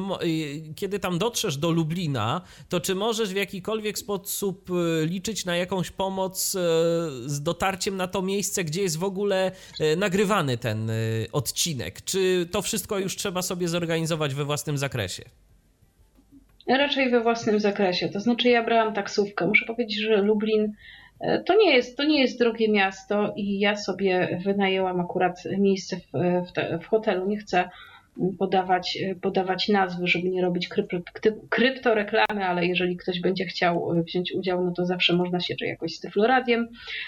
kiedy 0.76 1.00
tam 1.00 1.18
dotrzesz 1.18 1.58
do 1.58 1.72
Lublina, 1.72 2.42
to 2.70 2.80
czy 2.80 2.96
możesz 2.96 3.34
w 3.34 3.36
jakikolwiek 3.36 4.00
sposób 4.00 4.70
liczyć 5.06 5.46
na 5.46 5.56
jakąś 5.58 5.92
pomoc 5.92 6.52
z 7.26 7.42
dotarciem 7.44 7.98
na 7.98 8.08
to 8.08 8.22
miejsce, 8.22 8.64
gdzie 8.64 8.82
jest 8.82 8.98
w 8.98 9.04
ogóle 9.04 9.52
nagrywany 9.98 10.58
ten 10.58 10.92
odcinek? 11.32 12.02
Czy 12.02 12.48
to 12.52 12.62
wszystko 12.62 13.00
już 13.00 13.16
trzeba 13.16 13.42
sobie 13.42 13.68
zorganizować 13.68 14.34
we 14.34 14.46
własnym 14.46 14.78
zakresie? 14.78 15.24
Raczej 16.68 17.10
we 17.10 17.22
własnym 17.22 17.60
zakresie. 17.60 18.10
To 18.10 18.20
znaczy, 18.20 18.50
ja 18.50 18.64
brałam 18.64 18.94
taksówkę. 18.94 19.48
Muszę 19.48 19.66
powiedzieć, 19.66 20.02
że 20.02 20.22
Lublin 20.22 20.74
e, 21.20 21.44
to 21.44 21.56
nie 21.58 21.76
jest, 21.76 21.98
to 21.98 22.04
nie 22.04 22.22
jest 22.22 22.40
drogie 22.40 22.72
miasto 22.72 23.34
i 23.36 23.60
ja 23.60 23.76
sobie 23.76 24.40
wynajęłam 24.44 25.00
akurat 25.00 25.44
miejsce 25.58 25.98
w, 25.98 26.12
w, 26.48 26.84
w 26.84 26.86
hotelu. 26.86 27.28
Nie 27.28 27.38
chcę 27.38 27.70
podawać, 28.40 28.98
podawać 29.22 29.70
nazwy, 29.70 30.08
żeby 30.08 30.30
nie 30.30 30.42
robić 30.42 30.70
kryptoreklamy, 31.50 32.46
ale 32.46 32.66
jeżeli 32.66 32.98
ktoś 32.98 33.22
będzie 33.22 33.46
chciał 33.46 33.92
wziąć 34.08 34.34
udział, 34.34 34.66
no 34.66 34.72
to 34.72 34.86
zawsze 34.86 35.14
można 35.14 35.40
się 35.40 35.56
czy 35.56 35.66
jakoś 35.66 35.96
z 35.96 36.00
Tyfloradiem 36.00 36.68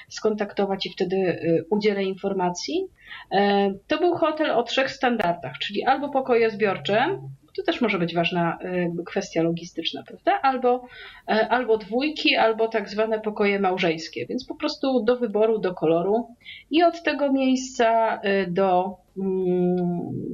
skontaktować 0.10 0.86
i 0.86 0.90
wtedy 0.90 1.16
e, 1.18 1.64
udzielę 1.70 2.04
informacji. 2.04 2.88
E, 3.32 3.74
to 3.88 3.98
był 3.98 4.16
hotel 4.16 4.52
o 4.52 4.64
trzech 4.64 4.92
standardach, 4.92 5.54
czyli 5.58 5.84
albo 5.84 6.10
pokoje 6.10 6.50
zbiorcze, 6.50 7.20
to 7.56 7.64
też 7.64 7.82
może 7.82 8.00
być 8.00 8.16
ważna 8.16 8.58
y, 9.00 9.04
kwestia 9.06 9.44
logistyczna, 9.44 10.04
prawda? 10.08 10.42
Albo, 10.42 10.86
e, 11.28 11.48
albo 11.50 11.78
dwójki, 11.78 12.36
albo 12.36 12.68
tak 12.68 12.90
zwane 12.90 13.20
pokoje 13.20 13.60
małżeńskie, 13.60 14.26
więc 14.26 14.46
po 14.46 14.56
prostu 14.56 15.04
do 15.04 15.18
wyboru, 15.18 15.60
do 15.60 15.74
koloru 15.74 16.28
i 16.72 16.84
od 16.84 17.04
tego 17.04 17.32
miejsca 17.32 18.20
y, 18.22 18.52
do, 18.52 18.98
mm, 19.18 19.76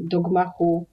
do 0.09 0.21
gmachu 0.21 0.85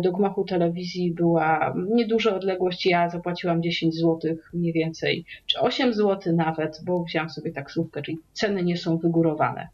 do 0.00 0.12
gmachu 0.12 0.44
telewizji 0.44 1.14
była 1.14 1.74
nieduża 1.90 2.36
odległość. 2.36 2.86
Ja 2.86 3.08
zapłaciłam 3.08 3.62
10 3.62 3.94
zł 3.94 4.36
mniej 4.54 4.72
więcej, 4.72 5.24
czy 5.46 5.60
8 5.60 5.94
zł 5.94 6.36
nawet, 6.36 6.80
bo 6.86 7.04
wziąłam 7.04 7.30
sobie 7.30 7.52
taksówkę, 7.52 8.02
czyli 8.02 8.18
ceny 8.32 8.64
nie 8.64 8.76
są 8.76 8.98
wygórowane. 8.98 9.68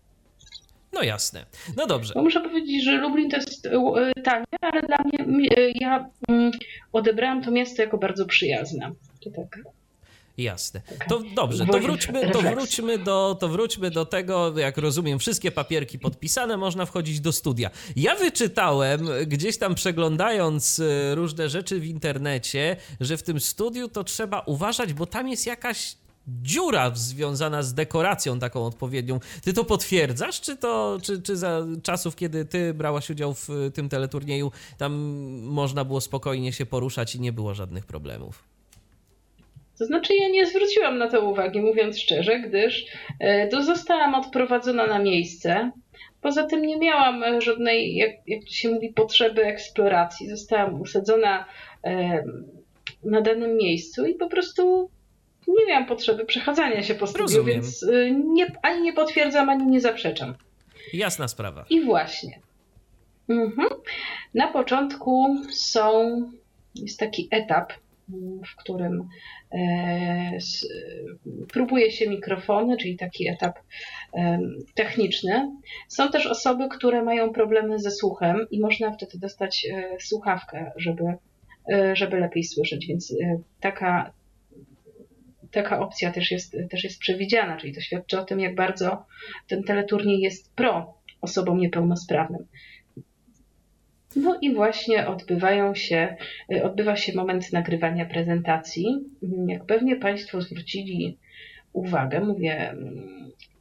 No 0.92 1.02
jasne. 1.02 1.46
No 1.76 1.86
dobrze. 1.86 2.12
No 2.16 2.22
muszę 2.22 2.40
powiedzieć, 2.40 2.84
że 2.84 2.96
Lublin 2.96 3.30
to 3.30 3.36
jest 3.36 3.66
e, 3.66 4.22
tanie, 4.22 4.44
ale 4.60 4.82
dla 4.82 4.96
mnie, 5.04 5.48
e, 5.56 5.70
ja 5.70 6.10
mm, 6.28 6.50
odebrałam 6.92 7.42
to 7.42 7.50
miasto 7.50 7.82
jako 7.82 7.98
bardzo 7.98 8.26
przyjazne. 8.26 8.92
To 9.24 9.30
tak. 9.30 9.58
Jasne. 10.42 10.80
To 11.08 11.22
dobrze, 11.34 11.66
to 11.66 11.78
wróćmy, 11.78 12.30
to, 12.30 12.42
wróćmy 12.42 12.98
do, 12.98 13.36
to 13.40 13.48
wróćmy 13.48 13.90
do 13.90 14.04
tego, 14.04 14.58
jak 14.58 14.78
rozumiem, 14.78 15.18
wszystkie 15.18 15.50
papierki 15.50 15.98
podpisane, 15.98 16.56
można 16.56 16.86
wchodzić 16.86 17.20
do 17.20 17.32
studia. 17.32 17.70
Ja 17.96 18.16
wyczytałem, 18.16 19.08
gdzieś 19.26 19.58
tam 19.58 19.74
przeglądając 19.74 20.80
e, 20.80 21.14
różne 21.14 21.48
rzeczy 21.48 21.80
w 21.80 21.86
internecie, 21.86 22.76
że 23.00 23.16
w 23.16 23.22
tym 23.22 23.40
studiu 23.40 23.88
to 23.88 24.04
trzeba 24.04 24.40
uważać, 24.40 24.92
bo 24.92 25.06
tam 25.06 25.28
jest 25.28 25.46
jakaś 25.46 25.96
dziura 26.28 26.90
związana 26.94 27.62
z 27.62 27.74
dekoracją 27.74 28.38
taką 28.38 28.66
odpowiednią. 28.66 29.20
Ty 29.44 29.52
to 29.52 29.64
potwierdzasz, 29.64 30.40
czy 30.40 30.56
to, 30.56 30.98
czy, 31.02 31.22
czy 31.22 31.36
za 31.36 31.66
czasów, 31.82 32.16
kiedy 32.16 32.44
ty 32.44 32.74
brałaś 32.74 33.10
udział 33.10 33.34
w 33.34 33.48
tym 33.74 33.88
teleturnieju, 33.88 34.52
tam 34.78 34.92
można 35.42 35.84
było 35.84 36.00
spokojnie 36.00 36.52
się 36.52 36.66
poruszać 36.66 37.14
i 37.14 37.20
nie 37.20 37.32
było 37.32 37.54
żadnych 37.54 37.86
problemów? 37.86 38.50
To 39.78 39.86
znaczy, 39.86 40.14
ja 40.14 40.28
nie 40.28 40.46
zwróciłam 40.46 40.98
na 40.98 41.08
to 41.08 41.30
uwagi, 41.30 41.60
mówiąc 41.60 41.98
szczerze, 41.98 42.40
gdyż 42.40 42.86
e, 43.20 43.48
to 43.48 43.62
zostałam 43.62 44.14
odprowadzona 44.14 44.86
na 44.86 44.98
miejsce. 44.98 45.70
Poza 46.20 46.44
tym 46.44 46.62
nie 46.62 46.78
miałam 46.78 47.22
e, 47.22 47.40
żadnej, 47.40 47.96
jak, 47.96 48.10
jak 48.26 48.48
się 48.48 48.68
mówi, 48.68 48.92
potrzeby 48.92 49.44
eksploracji. 49.44 50.28
Zostałam 50.28 50.80
usadzona 50.80 51.44
e, 51.84 52.24
na 53.04 53.20
danym 53.20 53.56
miejscu 53.56 54.06
i 54.06 54.14
po 54.14 54.28
prostu 54.28 54.90
nie 55.58 55.66
miałam 55.68 55.86
potrzeby 55.86 56.24
przechadzania 56.24 56.82
się 56.82 56.94
po 56.94 57.06
studiu, 57.06 57.22
Rozumiem. 57.22 57.46
więc 57.46 57.82
y, 57.82 58.16
nie, 58.26 58.46
ani 58.62 58.82
nie 58.82 58.92
potwierdzam, 58.92 59.48
ani 59.48 59.66
nie 59.66 59.80
zaprzeczam. 59.80 60.34
Jasna 60.92 61.28
sprawa. 61.28 61.64
I 61.70 61.84
właśnie. 61.84 62.40
Mhm. 63.28 63.68
Na 64.34 64.48
początku 64.48 65.36
są, 65.52 66.20
jest 66.74 67.00
taki 67.00 67.28
etap, 67.30 67.72
w 68.52 68.56
którym 68.56 69.08
e, 69.52 70.38
próbuje 71.52 71.90
się 71.90 72.08
mikrofony, 72.10 72.76
czyli 72.76 72.96
taki 72.96 73.28
etap 73.28 73.58
e, 74.14 74.38
techniczny. 74.74 75.52
Są 75.88 76.10
też 76.10 76.26
osoby, 76.26 76.68
które 76.68 77.02
mają 77.02 77.32
problemy 77.32 77.78
ze 77.78 77.90
słuchem 77.90 78.46
i 78.50 78.60
można 78.60 78.92
wtedy 78.92 79.18
dostać 79.18 79.66
e, 79.72 79.96
słuchawkę, 80.00 80.72
żeby, 80.76 81.04
żeby 81.92 82.20
lepiej 82.20 82.44
słyszeć, 82.44 82.86
więc 82.86 83.14
taka, 83.60 84.12
taka 85.50 85.80
opcja 85.80 86.12
też 86.12 86.30
jest, 86.30 86.56
też 86.70 86.84
jest 86.84 86.98
przewidziana, 86.98 87.56
czyli 87.56 87.74
to 87.74 87.80
świadczy 87.80 88.20
o 88.20 88.24
tym, 88.24 88.40
jak 88.40 88.54
bardzo 88.54 89.06
ten 89.48 89.62
teleturniej 89.62 90.20
jest 90.20 90.54
pro 90.54 90.94
osobom 91.20 91.58
niepełnosprawnym. 91.58 92.46
No 94.16 94.38
i 94.42 94.54
właśnie 94.54 95.08
odbywają 95.08 95.74
się, 95.74 96.16
odbywa 96.62 96.96
się 96.96 97.12
moment 97.14 97.52
nagrywania 97.52 98.06
prezentacji. 98.06 98.86
Jak 99.46 99.64
pewnie 99.64 99.96
Państwo 99.96 100.40
zwrócili 100.40 101.18
uwagę, 101.72 102.20
mówię 102.20 102.74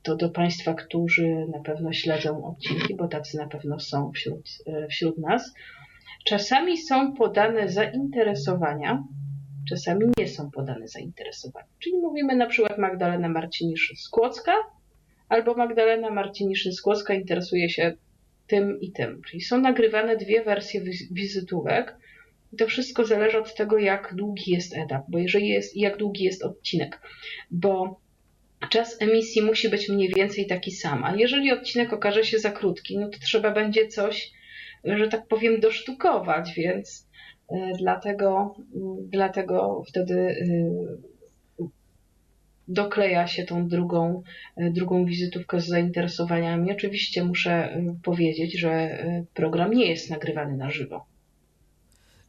to 0.04 0.16
do 0.16 0.30
Państwa, 0.30 0.74
którzy 0.74 1.28
na 1.54 1.60
pewno 1.60 1.94
śledzą 1.94 2.46
odcinki, 2.46 2.96
bo 2.96 3.08
tacy 3.08 3.38
na 3.38 3.48
pewno 3.48 3.80
są 3.80 4.12
wśród, 4.12 4.50
wśród 4.90 5.18
nas. 5.18 5.54
Czasami 6.26 6.78
są 6.78 7.14
podane 7.14 7.70
zainteresowania, 7.70 9.04
czasami 9.70 10.06
nie 10.18 10.28
są 10.28 10.52
podane 10.52 10.88
zainteresowania. 10.88 11.68
Czyli 11.80 11.98
mówimy 11.98 12.36
na 12.36 12.48
przykład 12.48 12.78
Magdalena 12.78 13.30
Marciniszyn-Skłocka 13.30 14.54
albo 15.30 15.54
Magdalena 15.54 16.10
Marciniszyn-Skłocka 16.12 17.16
interesuje 17.16 17.70
się 17.70 17.94
tym 18.48 18.82
i 18.82 18.92
tym. 18.92 19.22
Czyli 19.28 19.42
są 19.42 19.62
nagrywane 19.62 20.18
dwie 20.18 20.44
wersje 20.44 20.82
wizytówek. 21.12 21.96
I 22.54 22.58
to 22.58 22.68
wszystko 22.68 23.06
zależy 23.06 23.38
od 23.38 23.56
tego, 23.56 23.78
jak 23.78 24.16
długi 24.16 24.52
jest 24.52 24.78
etap, 24.78 25.04
bo 25.08 25.18
jeżeli 25.18 25.48
jest, 25.48 25.78
jak 25.78 25.98
długi 25.98 26.24
jest 26.24 26.44
odcinek, 26.44 27.02
bo 27.52 28.00
czas 28.70 29.02
emisji 29.02 29.42
musi 29.42 29.70
być 29.70 29.90
mniej 29.90 30.10
więcej 30.16 30.48
taki 30.48 30.72
sam, 30.72 31.04
a 31.04 31.16
jeżeli 31.16 31.52
odcinek 31.52 31.94
okaże 31.94 32.24
się 32.24 32.40
za 32.40 32.52
krótki, 32.52 32.98
no 32.98 33.10
to 33.10 33.18
trzeba 33.20 33.52
będzie 33.52 33.88
coś, 33.88 34.32
że 34.84 35.08
tak 35.08 35.28
powiem, 35.28 35.60
dosztukować, 35.60 36.54
więc 36.58 37.09
dlatego, 37.78 38.56
dlatego 39.02 39.84
wtedy 39.88 40.16
e, 40.20 41.66
dokleja 42.68 43.28
się 43.28 43.44
tą 43.44 43.68
drugą, 43.68 44.24
e, 44.58 44.72
drugą 44.72 45.06
wizytówkę 45.06 45.62
z 45.62 45.68
zainteresowaniami. 45.68 46.72
Oczywiście 46.72 47.24
muszę 47.24 47.82
powiedzieć, 48.04 48.60
że 48.60 49.04
program 49.34 49.72
nie 49.72 49.86
jest 49.86 50.10
nagrywany 50.10 50.58
na 50.58 50.70
żywo. 50.70 51.06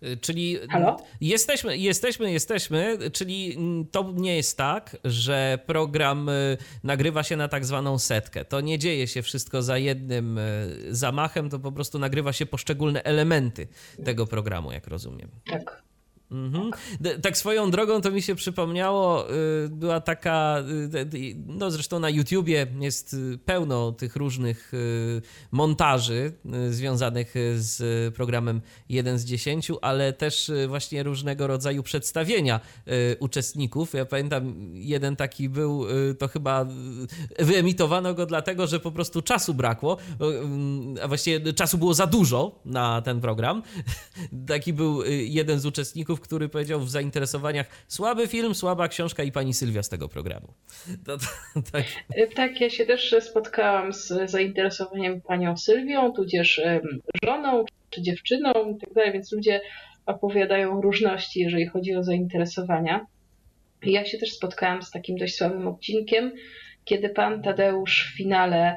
Y, 0.03 0.16
czyli 0.16 0.59
Halo? 0.70 0.96
jesteśmy, 1.20 1.78
jesteśmy, 1.78 2.32
jesteśmy, 2.32 2.98
czyli 3.12 3.59
to 3.90 4.12
nie 4.16 4.36
jest 4.36 4.57
tak, 4.57 4.96
że 5.05 5.59
program 5.66 6.28
y, 6.28 6.57
nagrywa 6.84 7.22
się 7.22 7.36
na 7.36 7.48
tak 7.48 7.64
zwaną 7.64 7.98
setkę. 7.98 8.44
To 8.44 8.61
nie 8.61 8.78
dzieje 8.78 9.07
się 9.07 9.22
wszystko 9.22 9.62
za 9.62 9.78
jednym 9.78 10.38
y, 10.38 10.76
zamachem, 10.90 11.51
to 11.51 11.59
po 11.59 11.72
prostu 11.72 11.98
nagrywa 11.98 12.32
się 12.32 12.46
poszczególne 12.46 13.03
elementy 13.03 13.68
tego 14.05 14.26
programu, 14.26 14.72
jak 14.72 14.86
rozumiem. 14.86 15.28
Tak. 15.46 15.89
Mhm. 16.31 16.70
Tak 17.22 17.37
swoją 17.37 17.70
drogą 17.70 18.01
to 18.01 18.11
mi 18.11 18.22
się 18.22 18.35
przypomniało, 18.35 19.31
y, 19.31 19.68
była 19.68 20.01
taka, 20.01 20.62
y, 21.14 21.35
no 21.47 21.70
zresztą 21.70 22.01
na 22.01 22.11
YouTubie 22.11 22.66
jest 22.81 23.14
y, 23.14 23.39
pełno 23.45 23.93
tych 23.93 24.16
różnych 24.16 24.72
montaży 25.51 26.33
związanych 26.70 27.35
z 27.55 28.14
programem 28.14 28.61
1 28.89 29.18
z 29.18 29.24
10, 29.24 29.68
ale 29.83 30.12
też 30.12 30.51
właśnie 30.68 31.03
różnego 31.03 31.47
rodzaju 31.47 31.83
przedstawienia 31.83 32.61
uczestników. 33.20 33.93
Ja 33.95 34.05
pamiętam, 34.05 34.55
jeden 34.74 35.16
taki 35.16 35.49
był, 35.49 35.87
to 36.18 36.28
chyba 36.28 36.66
wyemitowano 37.39 38.14
go 38.14 38.26
dlatego, 38.26 38.66
że 38.66 38.81
po 38.81 38.93
prostu 38.93 39.22
czasu 39.22 39.55
brakło, 39.55 39.97
a 41.03 41.09
właściwie 41.09 41.53
czasu 41.53 41.78
było 41.78 41.95
za 41.95 42.07
dużo 42.07 42.61
na 42.64 43.03
ten 43.03 43.20
program. 43.20 43.62
Taki 44.49 44.72
był 44.72 45.03
jeden 45.24 45.61
z 45.61 45.66
uczestników, 45.66 46.20
który 46.21 46.49
powiedział 46.49 46.81
w 46.81 46.91
zainteresowaniach 46.91 47.66
słaby 47.89 48.29
film, 48.29 48.55
słaba 48.55 48.89
książka 48.89 49.23
i 49.23 49.33
pani 49.33 49.55
Sylwia 49.55 49.83
z 49.83 49.89
tego 49.89 50.09
programu. 50.09 50.55
To, 51.07 51.18
to, 51.18 51.25
tak. 51.73 51.85
E, 52.14 52.27
tak, 52.27 52.61
ja 52.61 52.71
się 52.71 52.87
też 52.87 53.14
spotkałam 53.21 53.93
z 53.93 54.31
zainteresowaniem 54.31 55.21
panią 55.21 55.57
Sylwią, 55.57 56.12
tudzież 56.12 56.61
żoną 57.25 57.64
czy 57.91 58.03
dziewczyną 58.03 58.53
i 58.77 58.81
tak 58.81 58.95
dalej, 58.95 59.12
więc 59.12 59.33
ludzie 59.33 59.61
opowiadają 60.07 60.81
różności, 60.81 61.41
jeżeli 61.41 61.66
chodzi 61.66 61.95
o 61.95 62.05
zainteresowania. 62.05 63.07
Ja 63.83 64.05
się 64.05 64.18
też 64.18 64.33
spotkałam 64.33 64.83
z 64.83 64.91
takim 64.91 65.16
dość 65.16 65.37
słabym 65.37 65.68
odcinkiem, 65.68 66.33
kiedy 66.85 67.09
pan 67.09 67.43
Tadeusz 67.43 68.12
w 68.12 68.16
finale 68.16 68.77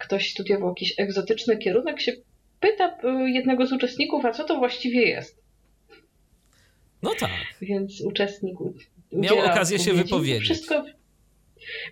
ktoś 0.00 0.30
studiował 0.30 0.68
jakiś 0.68 0.94
egzotyczny 0.98 1.56
kierunek, 1.56 2.00
się 2.00 2.12
pyta 2.60 2.96
jednego 3.26 3.66
z 3.66 3.72
uczestników, 3.72 4.24
a 4.24 4.32
co 4.32 4.44
to 4.44 4.58
właściwie 4.58 5.02
jest. 5.02 5.42
No 7.02 7.10
tak. 7.20 7.30
Więc 7.62 8.00
uczestnik 8.00 8.56
miał 9.12 9.38
okazję 9.38 9.78
się 9.78 9.92
wypowiedzieć. 9.92 10.44
Wszystko 10.44 10.84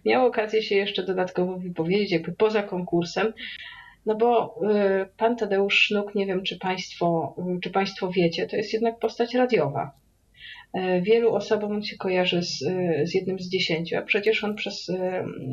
miał 0.05 0.27
okazję 0.27 0.63
się 0.63 0.75
jeszcze 0.75 1.03
dodatkowo 1.03 1.57
wypowiedzieć, 1.57 2.13
jakby 2.13 2.33
poza 2.33 2.63
konkursem. 2.63 3.33
No 4.07 4.15
bo 4.15 4.61
y, 5.03 5.07
pan 5.17 5.37
Tadeusz 5.37 5.81
Sznuk, 5.81 6.15
nie 6.15 6.27
wiem 6.27 6.43
czy 6.43 6.59
państwo, 6.59 7.37
y, 7.57 7.61
czy 7.61 7.71
państwo 7.71 8.11
wiecie, 8.11 8.47
to 8.47 8.57
jest 8.57 8.73
jednak 8.73 8.99
postać 8.99 9.35
radiowa. 9.35 9.91
Y, 10.77 11.03
wielu 11.03 11.35
osobom 11.35 11.73
on 11.73 11.83
się 11.83 11.97
kojarzy 11.97 12.43
z, 12.43 12.59
z 13.05 13.15
jednym 13.15 13.39
z 13.39 13.49
dziesięciu, 13.49 13.97
a 13.97 14.03
przecież 14.03 14.45
on 14.45 14.55
przez 14.55 14.91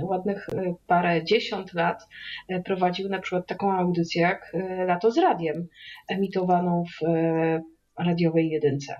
ładnych 0.03 0.47
parę 0.87 1.23
dziesiąt 1.23 1.73
lat 1.73 2.03
prowadził 2.65 3.09
na 3.09 3.19
przykład 3.19 3.47
taką 3.47 3.71
audycję 3.71 4.21
jak 4.21 4.55
Lato 4.87 5.11
z 5.11 5.17
Radiem, 5.17 5.67
emitowaną 6.07 6.83
w 7.01 7.05
radiowej 7.99 8.49
jedynce 8.49 8.95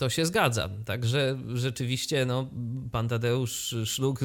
to 0.00 0.10
się 0.10 0.26
zgadza. 0.26 0.68
Także 0.86 1.38
rzeczywiście 1.54 2.26
no, 2.26 2.50
pan 2.92 3.08
Tadeusz 3.08 3.74
Szluk 3.84 4.20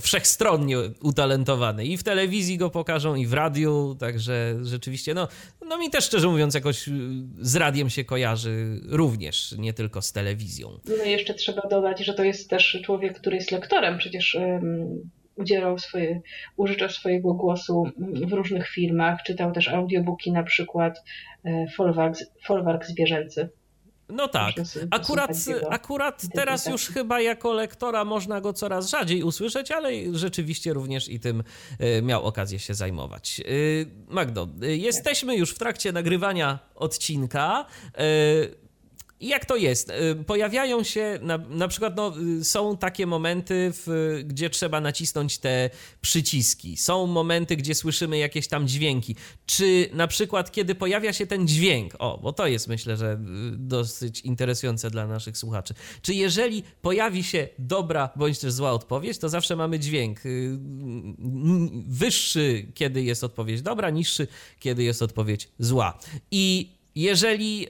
wszechstronnie 0.00 0.76
utalentowany. 1.02 1.86
I 1.86 1.96
w 1.96 2.02
telewizji 2.02 2.58
go 2.58 2.70
pokażą, 2.70 3.14
i 3.14 3.26
w 3.26 3.32
radiu, 3.32 3.96
także 4.00 4.58
rzeczywiście, 4.62 5.14
no, 5.14 5.28
no 5.68 5.78
mi 5.78 5.90
też 5.90 6.04
szczerze 6.04 6.28
mówiąc 6.28 6.54
jakoś 6.54 6.88
z 7.40 7.56
radiem 7.56 7.90
się 7.90 8.04
kojarzy 8.04 8.80
również, 8.88 9.54
nie 9.58 9.72
tylko 9.72 10.02
z 10.02 10.12
telewizją. 10.12 10.80
No 10.98 11.04
i 11.04 11.10
jeszcze 11.10 11.34
trzeba 11.34 11.62
dodać, 11.68 12.04
że 12.04 12.14
to 12.14 12.24
jest 12.24 12.50
też 12.50 12.78
człowiek, 12.84 13.20
który 13.20 13.36
jest 13.36 13.50
lektorem, 13.50 13.98
przecież 13.98 14.34
um, 14.34 15.10
udzielał 15.36 15.78
swoje, 15.78 16.20
użyczał 16.56 16.88
swojego 16.88 17.34
głosu 17.34 17.84
w 18.26 18.32
różnych 18.32 18.68
filmach, 18.68 19.22
czytał 19.26 19.52
też 19.52 19.68
audiobooki, 19.68 20.32
na 20.32 20.42
przykład 20.42 21.02
e, 21.44 21.66
Folwark, 21.76 22.18
Folwark 22.46 22.86
Zwierzęcy. 22.86 23.48
No 24.08 24.28
tak. 24.28 24.54
Akurat, 24.90 25.30
akurat 25.70 26.22
teraz 26.34 26.66
już 26.66 26.86
chyba 26.86 27.20
jako 27.20 27.52
lektora 27.52 28.04
można 28.04 28.40
go 28.40 28.52
coraz 28.52 28.90
rzadziej 28.90 29.22
usłyszeć, 29.22 29.70
ale 29.70 29.90
rzeczywiście 30.12 30.72
również 30.72 31.08
i 31.08 31.20
tym 31.20 31.42
e, 31.78 32.02
miał 32.02 32.24
okazję 32.24 32.58
się 32.58 32.74
zajmować. 32.74 33.40
E, 33.40 33.44
Magdo, 34.14 34.48
e, 34.62 34.76
jesteśmy 34.76 35.36
już 35.36 35.50
w 35.50 35.58
trakcie 35.58 35.92
nagrywania 35.92 36.58
odcinka. 36.74 37.66
Jak 39.20 39.44
to 39.44 39.56
jest? 39.56 39.90
Y, 39.90 40.24
pojawiają 40.24 40.82
się, 40.82 41.18
na, 41.22 41.38
na 41.38 41.68
przykład 41.68 41.96
no, 41.96 42.14
y, 42.40 42.44
są 42.44 42.76
takie 42.76 43.06
momenty, 43.06 43.72
w, 43.72 44.18
gdzie 44.24 44.50
trzeba 44.50 44.80
nacisnąć 44.80 45.38
te 45.38 45.70
przyciski. 46.00 46.76
Są 46.76 47.06
momenty, 47.06 47.56
gdzie 47.56 47.74
słyszymy 47.74 48.18
jakieś 48.18 48.48
tam 48.48 48.68
dźwięki. 48.68 49.16
Czy 49.46 49.88
na 49.92 50.06
przykład, 50.06 50.52
kiedy 50.52 50.74
pojawia 50.74 51.12
się 51.12 51.26
ten 51.26 51.48
dźwięk, 51.48 51.94
o, 51.98 52.18
bo 52.22 52.32
to 52.32 52.46
jest 52.46 52.68
myślę, 52.68 52.96
że 52.96 53.12
y, 53.12 53.18
dosyć 53.56 54.20
interesujące 54.20 54.90
dla 54.90 55.06
naszych 55.06 55.38
słuchaczy. 55.38 55.74
Czy 56.02 56.14
jeżeli 56.14 56.62
pojawi 56.82 57.24
się 57.24 57.48
dobra 57.58 58.10
bądź 58.16 58.38
też 58.38 58.52
zła 58.52 58.72
odpowiedź, 58.72 59.18
to 59.18 59.28
zawsze 59.28 59.56
mamy 59.56 59.78
dźwięk 59.78 60.20
wyższy, 61.86 62.66
kiedy 62.74 63.02
jest 63.02 63.24
odpowiedź 63.24 63.62
dobra, 63.62 63.90
niższy, 63.90 64.26
kiedy 64.60 64.82
jest 64.82 65.02
odpowiedź 65.02 65.48
zła. 65.58 65.98
I 66.30 66.72
jeżeli 66.94 67.66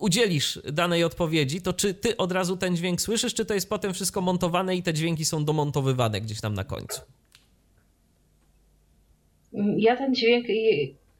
udzielisz 0.00 0.58
danej 0.72 1.04
odpowiedzi, 1.04 1.62
to 1.62 1.72
czy 1.72 1.94
ty 1.94 2.16
od 2.16 2.32
razu 2.32 2.56
ten 2.56 2.76
dźwięk 2.76 3.00
słyszysz, 3.00 3.34
czy 3.34 3.44
to 3.44 3.54
jest 3.54 3.68
potem 3.68 3.94
wszystko 3.94 4.20
montowane 4.20 4.76
i 4.76 4.82
te 4.82 4.94
dźwięki 4.94 5.24
są 5.24 5.44
domontowywane 5.44 6.20
gdzieś 6.20 6.40
tam 6.40 6.54
na 6.54 6.64
końcu? 6.64 7.00
Ja 9.76 9.96
ten 9.96 10.14
dźwięk, 10.14 10.46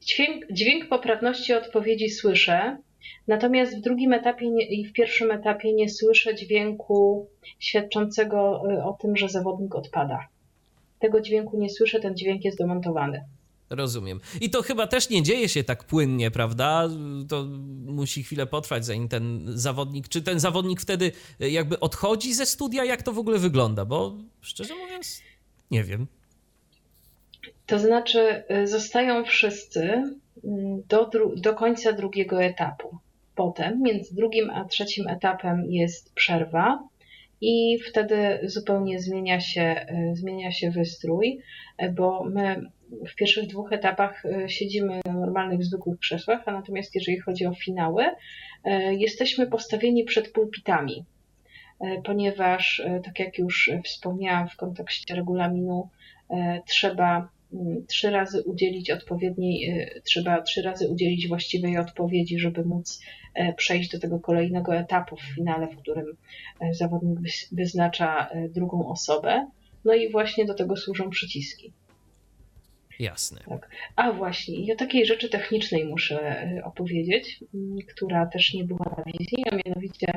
dźwięk, 0.01 0.45
dźwięk 0.51 0.89
poprawności 0.89 1.53
odpowiedzi 1.53 2.09
słyszę, 2.09 2.77
natomiast 3.27 3.77
w 3.77 3.81
drugim 3.81 4.13
etapie 4.13 4.45
i 4.69 4.85
w 4.85 4.93
pierwszym 4.93 5.31
etapie 5.31 5.73
nie 5.73 5.89
słyszę 5.89 6.35
dźwięku 6.35 7.27
świadczącego 7.59 8.61
y, 8.71 8.83
o 8.83 8.93
tym, 8.93 9.17
że 9.17 9.29
zawodnik 9.29 9.75
odpada. 9.75 10.27
Tego 10.99 11.21
dźwięku 11.21 11.57
nie 11.57 11.69
słyszę, 11.69 11.99
ten 11.99 12.17
dźwięk 12.17 12.45
jest 12.45 12.57
domontowany. 12.57 13.23
Rozumiem. 13.71 14.19
I 14.41 14.49
to 14.49 14.61
chyba 14.61 14.87
też 14.87 15.09
nie 15.09 15.23
dzieje 15.23 15.49
się 15.49 15.63
tak 15.63 15.83
płynnie, 15.83 16.31
prawda? 16.31 16.89
To 17.29 17.45
musi 17.85 18.23
chwilę 18.23 18.45
potrwać, 18.47 18.85
zanim 18.85 19.07
ten 19.07 19.43
zawodnik, 19.47 20.07
czy 20.07 20.21
ten 20.21 20.39
zawodnik 20.39 20.81
wtedy 20.81 21.11
jakby 21.39 21.79
odchodzi 21.79 22.33
ze 22.33 22.45
studia? 22.45 22.85
Jak 22.85 23.03
to 23.03 23.13
w 23.13 23.19
ogóle 23.19 23.39
wygląda? 23.39 23.85
Bo 23.85 24.15
szczerze 24.41 24.75
mówiąc, 24.75 25.21
nie 25.71 25.83
wiem. 25.83 26.07
To 27.65 27.79
znaczy, 27.79 28.43
y, 28.51 28.67
zostają 28.67 29.23
wszyscy 29.23 29.81
mm, 29.83 30.81
do, 30.87 31.09
do 31.35 31.53
końca 31.53 31.93
drugiego 31.93 32.43
etapu. 32.43 32.97
Potem 33.35 33.81
między 33.81 34.15
drugim 34.15 34.49
a 34.49 34.65
trzecim 34.65 35.07
etapem 35.07 35.65
jest 35.69 36.13
przerwa 36.13 36.83
i 37.41 37.79
wtedy 37.89 38.39
zupełnie 38.43 38.99
zmienia 38.99 39.39
się, 39.39 39.85
y, 40.11 40.15
zmienia 40.15 40.51
się 40.51 40.71
wystrój, 40.71 41.39
bo 41.95 42.23
my 42.23 42.71
w 42.91 43.15
pierwszych 43.15 43.47
dwóch 43.47 43.73
etapach 43.73 44.25
e, 44.25 44.49
siedzimy 44.49 45.01
na 45.05 45.13
normalnych, 45.13 45.63
zwykłych 45.63 45.99
krzesłach, 45.99 46.43
a 46.45 46.51
natomiast 46.51 46.95
jeżeli 46.95 47.19
chodzi 47.19 47.45
o 47.45 47.53
finały, 47.53 48.05
e, 48.63 48.95
jesteśmy 48.95 49.47
postawieni 49.47 50.03
przed 50.03 50.31
pulpitami, 50.31 51.05
e, 51.79 52.01
ponieważ, 52.01 52.81
tak 53.03 53.19
jak 53.19 53.37
już 53.37 53.71
wspomniałam 53.83 54.49
w 54.49 54.55
kontekście 54.55 55.15
regulaminu, 55.15 55.89
trzeba 56.67 57.29
mm, 57.53 57.85
trzy 57.87 58.09
razy 58.09 58.43
udzielić 58.43 58.91
odpowiedniej, 58.91 59.83
trzeba 60.03 60.41
trzy 60.41 60.61
razy 60.61 60.89
udzielić 60.89 61.27
właściwej 61.27 61.77
odpowiedzi, 61.77 62.39
żeby 62.39 62.65
móc 62.65 63.01
przejść 63.57 63.91
do 63.91 63.99
tego 63.99 64.19
kolejnego 64.19 64.75
etapu 64.75 65.15
w 65.15 65.35
finale, 65.35 65.67
w 65.67 65.77
którym 65.77 66.05
zawodnik 66.71 67.19
wyznacza 67.51 68.29
drugą 68.49 68.87
osobę. 68.87 69.47
No 69.85 69.93
i 69.93 70.11
właśnie 70.11 70.45
do 70.45 70.53
tego 70.53 70.77
służą 70.77 71.09
przyciski. 71.09 71.73
Jasne. 73.01 73.41
Tak. 73.49 73.69
A 73.95 74.11
właśnie, 74.11 74.55
i 74.55 74.73
o 74.73 74.75
takiej 74.75 75.05
rzeczy 75.05 75.29
technicznej 75.29 75.85
muszę 75.85 76.21
e, 76.21 76.63
opowiedzieć, 76.63 77.43
która 77.89 78.25
też 78.25 78.53
nie 78.53 78.63
była 78.63 78.95
na 78.97 79.03
wizji, 79.03 79.43
a 79.51 79.55
mianowicie 79.65 80.07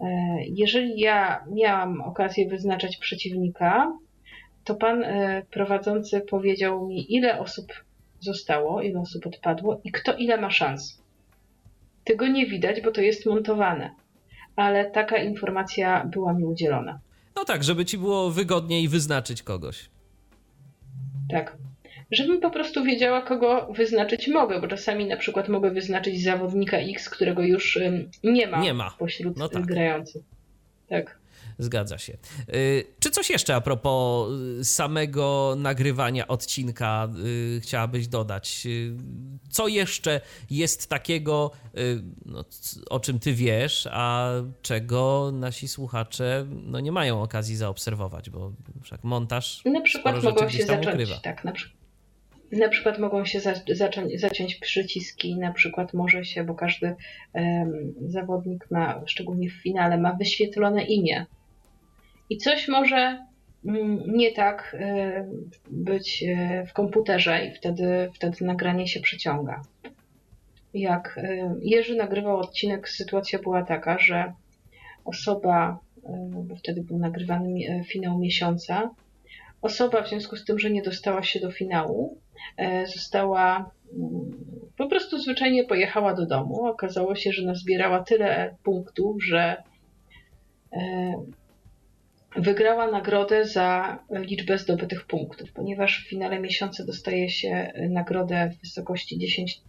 e, 0.00 0.06
jeżeli 0.46 1.00
ja 1.00 1.44
miałam 1.52 2.00
okazję 2.00 2.48
wyznaczać 2.48 2.96
przeciwnika, 2.96 3.92
to 4.64 4.74
pan 4.74 5.04
e, 5.04 5.42
prowadzący 5.50 6.20
powiedział 6.20 6.86
mi, 6.86 7.14
ile 7.14 7.38
osób 7.38 7.72
zostało, 8.20 8.82
ile 8.82 9.00
osób 9.00 9.26
odpadło 9.26 9.80
i 9.84 9.92
kto 9.92 10.16
ile 10.16 10.40
ma 10.40 10.50
szans. 10.50 11.02
Tego 12.04 12.28
nie 12.28 12.46
widać, 12.46 12.80
bo 12.80 12.90
to 12.90 13.00
jest 13.00 13.26
montowane, 13.26 13.94
ale 14.56 14.90
taka 14.90 15.16
informacja 15.16 16.04
była 16.04 16.32
mi 16.32 16.44
udzielona. 16.44 17.00
No 17.36 17.44
tak, 17.44 17.64
żeby 17.64 17.84
ci 17.84 17.98
było 17.98 18.30
wygodniej 18.30 18.88
wyznaczyć 18.88 19.42
kogoś. 19.42 19.90
Tak 21.28 21.56
żebym 22.10 22.40
po 22.40 22.50
prostu 22.50 22.84
wiedziała, 22.84 23.22
kogo 23.22 23.72
wyznaczyć 23.76 24.28
mogę, 24.28 24.60
bo 24.60 24.68
czasami 24.68 25.06
na 25.06 25.16
przykład 25.16 25.48
mogę 25.48 25.70
wyznaczyć 25.70 26.22
zawodnika 26.22 26.76
X, 26.76 27.10
którego 27.10 27.42
już 27.42 27.78
nie 28.24 28.46
ma, 28.46 28.60
nie 28.60 28.74
ma. 28.74 28.90
pośród 28.98 29.36
no 29.36 29.48
tak. 29.48 29.66
grających. 29.66 30.22
Tak. 30.88 31.20
Zgadza 31.58 31.98
się. 31.98 32.16
Y, 32.54 32.84
czy 33.00 33.10
coś 33.10 33.30
jeszcze 33.30 33.54
a 33.54 33.60
propos 33.60 34.28
y, 34.60 34.64
samego 34.64 35.54
nagrywania 35.58 36.28
odcinka 36.28 37.08
y, 37.56 37.60
chciałabyś 37.60 38.08
dodać? 38.08 38.66
Co 39.50 39.68
jeszcze 39.68 40.20
jest 40.50 40.88
takiego, 40.88 41.50
no, 42.26 42.44
o 42.90 43.00
czym 43.00 43.18
ty 43.18 43.34
wiesz, 43.34 43.88
a 43.92 44.30
czego 44.62 45.30
nasi 45.32 45.68
słuchacze 45.68 46.46
no, 46.48 46.80
nie 46.80 46.92
mają 46.92 47.22
okazji 47.22 47.56
zaobserwować, 47.56 48.30
bo 48.30 48.52
wszak 48.82 49.04
montaż. 49.04 49.62
Na 49.64 49.80
przykład 49.80 50.22
mogą 50.22 50.48
się 50.48 50.64
zacząć. 50.64 50.86
Ukrywa. 50.86 51.16
Tak, 51.22 51.44
na 51.44 51.52
przykład 51.52 51.79
na 52.52 52.68
przykład 52.68 52.98
mogą 52.98 53.24
się 53.24 53.40
zacząć, 53.68 54.20
zaciąć 54.20 54.54
przyciski, 54.54 55.38
na 55.38 55.52
przykład 55.52 55.94
może 55.94 56.24
się, 56.24 56.44
bo 56.44 56.54
każdy 56.54 56.94
um, 57.32 57.94
zawodnik 58.06 58.70
ma, 58.70 59.02
szczególnie 59.06 59.50
w 59.50 59.62
finale, 59.62 59.98
ma 59.98 60.12
wyświetlone 60.12 60.84
imię. 60.84 61.26
I 62.30 62.36
coś 62.36 62.68
może 62.68 63.26
um, 63.64 64.02
nie 64.06 64.32
tak 64.32 64.76
um, 64.80 65.50
być 65.70 66.24
e, 66.28 66.66
w 66.66 66.72
komputerze 66.72 67.46
i 67.46 67.54
wtedy, 67.54 68.10
wtedy 68.14 68.44
nagranie 68.44 68.88
się 68.88 69.00
przeciąga. 69.00 69.62
Jak 70.74 71.20
Jerzy 71.62 71.96
nagrywał 71.96 72.38
odcinek, 72.38 72.88
sytuacja 72.88 73.38
była 73.38 73.62
taka, 73.62 73.98
że 73.98 74.32
osoba, 75.04 75.78
bo 76.30 76.56
wtedy 76.56 76.82
był 76.82 76.98
nagrywany 76.98 77.48
e, 77.68 77.84
finał 77.84 78.18
miesiąca, 78.18 78.90
osoba 79.62 80.02
w 80.02 80.08
związku 80.08 80.36
z 80.36 80.44
tym, 80.44 80.58
że 80.58 80.70
nie 80.70 80.82
dostała 80.82 81.22
się 81.22 81.40
do 81.40 81.50
finału, 81.50 82.18
E, 82.56 82.86
została 82.86 83.70
mm, 83.96 84.30
po 84.76 84.88
prostu 84.88 85.18
zwyczajnie 85.18 85.64
pojechała 85.64 86.14
do 86.14 86.26
domu. 86.26 86.66
Okazało 86.66 87.14
się, 87.14 87.32
że 87.32 87.42
nazbierała 87.42 88.00
tyle 88.00 88.56
punktów, 88.62 89.24
że 89.24 89.62
e, 90.72 91.12
wygrała 92.36 92.90
nagrodę 92.90 93.44
za 93.44 93.98
liczbę 94.10 94.58
zdobytych 94.58 95.06
punktów, 95.06 95.52
ponieważ 95.52 96.04
w 96.04 96.08
finale 96.08 96.40
miesiąca 96.40 96.84
dostaje 96.84 97.30
się 97.30 97.72
nagrodę 97.90 98.50
w 98.56 98.60
wysokości 98.60 99.18
10 99.18 99.62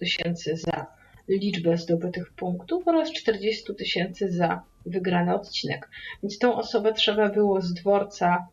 tysięcy 0.00 0.56
za 0.56 0.86
liczbę 1.28 1.76
zdobytych 1.76 2.32
punktów 2.32 2.88
oraz 2.88 3.12
40 3.12 3.74
tysięcy 3.74 4.30
za 4.30 4.62
wygrany 4.86 5.34
odcinek. 5.34 5.88
Więc 6.22 6.38
tą 6.38 6.54
osobę 6.54 6.92
trzeba 6.92 7.28
było 7.28 7.60
z 7.60 7.74
dworca 7.74 8.46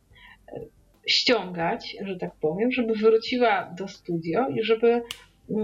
ściągać, 1.08 1.97
że 2.06 2.16
tak 2.16 2.36
powiem, 2.36 2.72
żeby 2.72 2.93
wróciła 2.93 3.74
do 3.78 3.88
studio 3.88 4.47
i 4.47 4.64
żeby, 4.64 5.02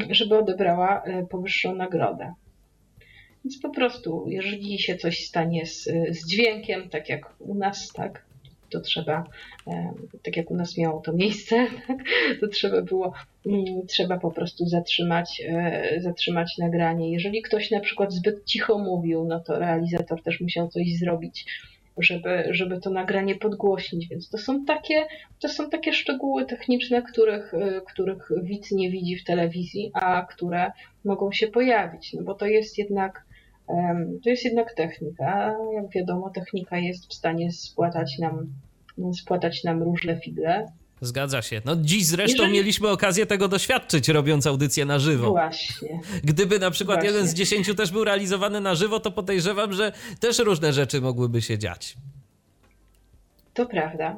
żeby 0.09 0.37
odebrała 0.37 1.03
e, 1.03 1.25
powyższą 1.25 1.75
nagrodę. 1.75 2.33
Więc 3.45 3.59
po 3.61 3.69
prostu, 3.69 4.25
jeżeli 4.27 4.79
się 4.79 4.95
coś 4.95 5.25
stanie 5.25 5.65
z, 5.65 5.83
z 6.09 6.27
dźwiękiem, 6.27 6.89
tak 6.89 7.09
jak 7.09 7.35
u 7.39 7.55
nas, 7.55 7.93
tak, 7.93 8.25
to 8.69 8.81
trzeba, 8.81 9.23
e, 9.67 9.93
tak 10.23 10.37
jak 10.37 10.51
u 10.51 10.55
nas 10.55 10.77
miało 10.77 11.01
to 11.01 11.13
miejsce, 11.13 11.67
tak, 11.87 11.97
to 12.39 12.47
trzeba 12.47 12.81
było, 12.81 13.13
mm, 13.45 13.87
trzeba 13.87 14.19
po 14.19 14.31
prostu 14.31 14.65
zatrzymać, 14.65 15.41
e, 15.47 16.01
zatrzymać 16.01 16.57
nagranie. 16.57 17.11
Jeżeli 17.11 17.41
ktoś 17.41 17.71
na 17.71 17.79
przykład 17.79 18.13
zbyt 18.13 18.45
cicho 18.45 18.77
mówił, 18.79 19.25
no 19.25 19.39
to 19.39 19.59
realizator 19.59 20.23
też 20.23 20.41
musiał 20.41 20.67
coś 20.67 20.97
zrobić, 20.99 21.45
żeby, 21.97 22.43
żeby 22.49 22.81
to 22.81 22.89
nagranie 22.89 23.35
podgłośnić. 23.35 24.07
Więc 24.07 24.29
to 24.29 24.37
są 24.37 24.65
takie, 24.65 25.05
to 25.39 25.49
są 25.49 25.69
takie 25.69 25.93
szczegóły 25.93 26.45
techniczne, 26.45 27.01
których, 27.01 27.53
e, 27.53 27.81
których 27.81 28.31
widz 28.43 28.71
nie 28.71 28.91
widzi 28.91 29.15
w 29.15 29.23
telewizji, 29.23 29.91
a 29.93 30.25
które 30.25 30.71
mogą 31.05 31.31
się 31.31 31.47
pojawić, 31.47 32.13
no 32.13 32.23
bo 32.23 32.33
to 32.33 32.45
jest 32.45 32.77
jednak 32.77 33.25
to 34.23 34.29
jest 34.29 34.45
jednak 34.45 34.73
technika. 34.73 35.57
Jak 35.75 35.91
wiadomo, 35.91 36.29
technika 36.29 36.77
jest 36.77 37.09
w 37.09 37.13
stanie 37.13 37.51
spłatać 37.51 38.19
nam, 38.19 38.53
spłatać 39.13 39.63
nam 39.63 39.83
różne 39.83 40.19
figle. 40.19 40.65
Zgadza 41.01 41.41
się. 41.41 41.61
No 41.65 41.75
dziś 41.75 42.05
zresztą 42.05 42.43
Jeżeli... 42.43 42.53
mieliśmy 42.53 42.89
okazję 42.89 43.25
tego 43.25 43.47
doświadczyć, 43.47 44.09
robiąc 44.09 44.47
audycję 44.47 44.85
na 44.85 44.99
żywo. 44.99 45.29
Właśnie. 45.29 45.99
Gdyby 46.23 46.59
na 46.59 46.71
przykład 46.71 46.97
Właśnie. 46.97 47.11
jeden 47.11 47.27
z 47.27 47.33
dziesięciu 47.33 47.75
też 47.75 47.91
był 47.91 48.03
realizowany 48.03 48.61
na 48.61 48.75
żywo, 48.75 48.99
to 48.99 49.11
podejrzewam, 49.11 49.73
że 49.73 49.91
też 50.19 50.39
różne 50.39 50.73
rzeczy 50.73 51.01
mogłyby 51.01 51.41
się 51.41 51.57
dziać. 51.57 51.95
To 53.53 53.65
prawda. 53.65 54.15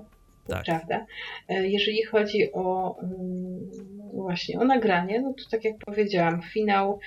To 0.48 0.54
tak. 0.54 0.66
prawda. 0.66 1.06
E, 1.50 1.68
jeżeli 1.68 2.04
chodzi 2.04 2.54
o 2.54 2.96
mm, 3.04 3.70
właśnie 4.14 4.60
o 4.60 4.66
nagranie, 4.66 5.22
no 5.22 5.34
to 5.34 5.50
tak 5.52 5.64
jak 5.64 5.78
powiedziałam, 5.78 6.42
finał 6.42 7.00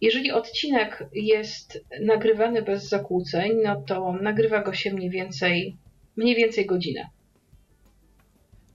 jeżeli 0.00 0.32
odcinek 0.32 1.04
jest 1.12 1.84
nagrywany 2.00 2.62
bez 2.62 2.88
zakłóceń, 2.88 3.52
no 3.64 3.82
to 3.86 4.12
nagrywa 4.12 4.62
go 4.62 4.72
się 4.72 4.94
mniej 4.94 5.10
więcej, 5.10 5.76
mniej 6.16 6.36
więcej 6.36 6.66
godzinę. 6.66 7.08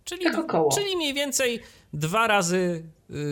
Czyli, 0.09 0.23
tak 0.23 0.39
około. 0.39 0.71
czyli 0.71 0.95
mniej 0.95 1.13
więcej 1.13 1.59
dwa 1.93 2.27
razy 2.27 2.83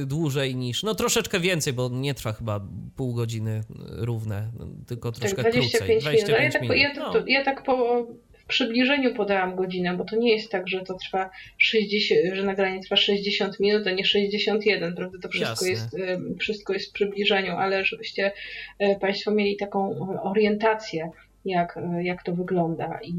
y, 0.01 0.05
dłużej 0.05 0.55
niż, 0.55 0.83
no 0.83 0.95
troszeczkę 0.95 1.39
więcej, 1.39 1.73
bo 1.73 1.89
nie 1.89 2.13
trwa 2.13 2.33
chyba 2.33 2.61
pół 2.95 3.13
godziny 3.13 3.63
równe, 3.79 4.47
tylko 4.87 5.11
tak, 5.11 5.19
troszkę 5.19 5.43
tak, 5.43 5.53
25 5.53 6.03
krócej. 6.03 6.23
25 6.23 6.53
minut. 6.53 6.61
minut. 6.61 6.77
Ja, 6.77 6.89
tak, 6.89 7.13
ja, 7.13 7.19
no. 7.19 7.27
ja 7.27 7.43
tak 7.43 7.63
po, 7.63 8.05
przybliżeniu 8.47 9.13
podałam 9.13 9.55
godzinę, 9.55 9.97
bo 9.97 10.05
to 10.05 10.15
nie 10.15 10.35
jest 10.35 10.51
tak, 10.51 10.67
że 10.67 10.81
to 10.81 10.93
trwa 10.93 11.29
60, 11.57 12.21
że 12.33 12.43
nagranie 12.43 12.79
trwa 12.79 12.95
60 12.95 13.59
minut, 13.59 13.87
a 13.87 13.91
nie 13.91 14.05
61, 14.05 14.95
prawda? 14.95 15.17
To 15.21 15.29
wszystko 15.29 15.65
jest, 15.65 15.97
wszystko 16.39 16.73
jest 16.73 16.89
w 16.89 16.93
przybliżeniu, 16.93 17.51
ale 17.51 17.85
żebyście 17.85 18.31
e, 18.79 18.99
Państwo 18.99 19.31
mieli 19.31 19.57
taką 19.57 19.99
orientację, 20.23 21.09
jak, 21.45 21.79
jak 22.01 22.23
to 22.23 22.35
wygląda 22.35 22.99
i 23.03 23.13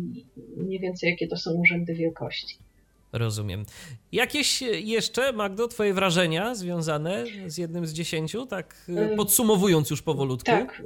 mniej 0.57 0.81
więcej 0.81 1.11
jakie 1.11 1.29
to 1.29 1.37
są 1.37 1.55
urzędy 1.55 1.95
wielkości. 1.95 2.57
Rozumiem. 3.13 3.65
Jakieś 4.13 4.63
jeszcze, 4.63 5.33
Magdo, 5.33 5.69
Twoje 5.69 5.95
wrażenia 5.95 6.55
związane 6.55 7.25
z 7.47 7.59
jednym 7.59 7.87
z 7.87 7.93
dziesięciu, 7.93 8.47
tak 8.47 8.77
e, 8.97 9.17
podsumowując 9.17 9.91
już 9.91 10.03
powolutku? 10.03 10.51
Tak. 10.51 10.83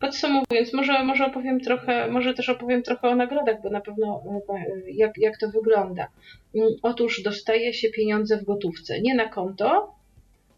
Podsumowując, 0.00 0.72
może, 0.72 1.04
może 1.04 1.26
opowiem 1.26 1.60
trochę, 1.60 2.10
może 2.10 2.34
też 2.34 2.48
opowiem 2.48 2.82
trochę 2.82 3.08
o 3.08 3.16
nagrodach, 3.16 3.62
bo 3.62 3.70
na 3.70 3.80
pewno 3.80 4.22
e, 4.48 4.90
jak, 4.90 5.18
jak 5.18 5.38
to 5.38 5.50
wygląda. 5.50 6.08
Mm, 6.54 6.68
otóż 6.82 7.22
dostaje 7.22 7.74
się 7.74 7.88
pieniądze 7.88 8.38
w 8.38 8.44
gotówce. 8.44 9.00
Nie 9.00 9.14
na 9.14 9.28
konto, 9.28 9.94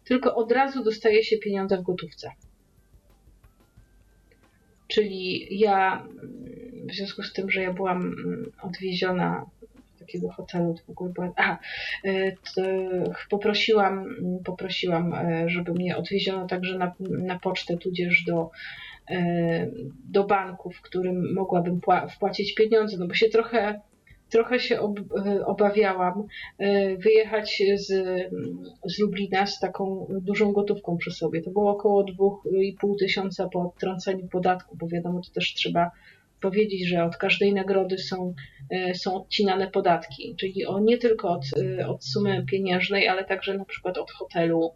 tylko 0.03 0.35
od 0.35 0.51
razu 0.51 0.83
dostaje 0.83 1.23
się 1.23 1.37
pieniądze 1.37 1.77
w 1.77 1.81
gotówce. 1.81 2.31
Czyli 4.87 5.47
ja, 5.59 6.07
w 6.89 6.93
związku 6.93 7.23
z 7.23 7.33
tym, 7.33 7.51
że 7.51 7.61
ja 7.61 7.73
byłam 7.73 7.97
mm, 7.97 8.51
odwieziona 8.61 9.45
takiego 10.05 10.31
hotelu, 10.31 10.73
to 10.73 10.81
w 10.83 10.89
ogóle 10.89 11.11
była, 11.13 11.31
a, 11.35 11.57
e, 12.05 12.31
poprosiłam, 13.29 14.05
poprosiłam, 14.45 15.13
e, 15.13 15.49
żeby 15.49 15.71
mnie 15.73 15.97
odwieziono 15.97 16.47
także 16.47 16.77
na, 16.77 16.93
na 16.99 17.39
pocztę, 17.39 17.77
tudzież 17.77 18.23
do 18.23 18.49
E, 19.09 19.67
do 20.09 20.23
banku, 20.23 20.71
w 20.71 20.81
którym 20.81 21.33
mogłabym 21.33 21.81
wpłacić 22.09 22.53
pieniądze, 22.53 22.97
no 22.97 23.07
bo 23.07 23.13
się 23.13 23.29
trochę, 23.29 23.81
trochę 24.29 24.59
się 24.59 24.79
e, 25.25 25.45
obawiałam 25.45 26.23
wyjechać 26.97 27.63
z, 27.75 27.87
z 28.85 28.99
Lublina 28.99 29.45
z 29.45 29.59
taką 29.59 30.07
dużą 30.09 30.51
gotówką 30.51 30.97
przy 30.97 31.11
sobie. 31.11 31.41
To 31.41 31.51
było 31.51 31.71
około 31.71 32.03
2,5 32.03 32.99
tysiąca 32.99 33.49
po 33.49 33.61
odtrąceniu 33.61 34.27
podatku, 34.27 34.77
bo 34.77 34.87
wiadomo, 34.87 35.21
to 35.21 35.33
też 35.33 35.53
trzeba 35.53 35.91
powiedzieć, 36.49 36.87
że 36.87 37.03
od 37.03 37.17
każdej 37.17 37.53
nagrody 37.53 37.97
są, 37.97 38.33
są 38.93 39.15
odcinane 39.15 39.71
podatki, 39.71 40.35
czyli 40.39 40.65
o, 40.65 40.79
nie 40.79 40.97
tylko 40.97 41.29
od, 41.29 41.45
od 41.87 42.05
sumy 42.05 42.45
pieniężnej, 42.51 43.07
ale 43.07 43.25
także 43.25 43.57
na 43.57 43.65
przykład 43.65 43.97
od 43.97 44.11
hotelu, 44.11 44.73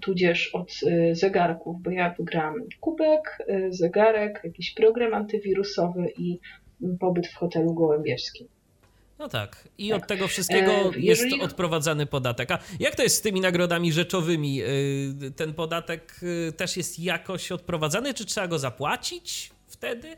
tudzież 0.00 0.54
od 0.54 0.70
y, 0.82 1.14
zegarków, 1.14 1.82
bo 1.82 1.90
ja 1.90 2.14
wygrałam 2.18 2.54
kubek, 2.80 3.38
zegarek, 3.70 4.40
jakiś 4.44 4.74
program 4.74 5.14
antywirusowy 5.14 6.12
i 6.18 6.38
pobyt 7.00 7.26
w 7.26 7.34
hotelu 7.34 7.74
gołębiewskim. 7.74 8.48
No 9.18 9.28
tak. 9.28 9.68
I 9.78 9.88
tak. 9.88 10.02
od 10.02 10.08
tego 10.08 10.28
wszystkiego 10.28 10.72
e, 10.72 10.84
jest 10.84 11.22
jeżeli... 11.22 11.40
odprowadzany 11.40 12.06
podatek. 12.06 12.50
A 12.50 12.58
jak 12.80 12.94
to 12.94 13.02
jest 13.02 13.16
z 13.16 13.20
tymi 13.20 13.40
nagrodami 13.40 13.92
rzeczowymi? 13.92 14.60
Ten 15.36 15.54
podatek 15.54 16.20
też 16.56 16.76
jest 16.76 16.98
jakoś 16.98 17.52
odprowadzany, 17.52 18.14
czy 18.14 18.24
trzeba 18.24 18.48
go 18.48 18.58
zapłacić 18.58 19.50
wtedy? 19.78 20.16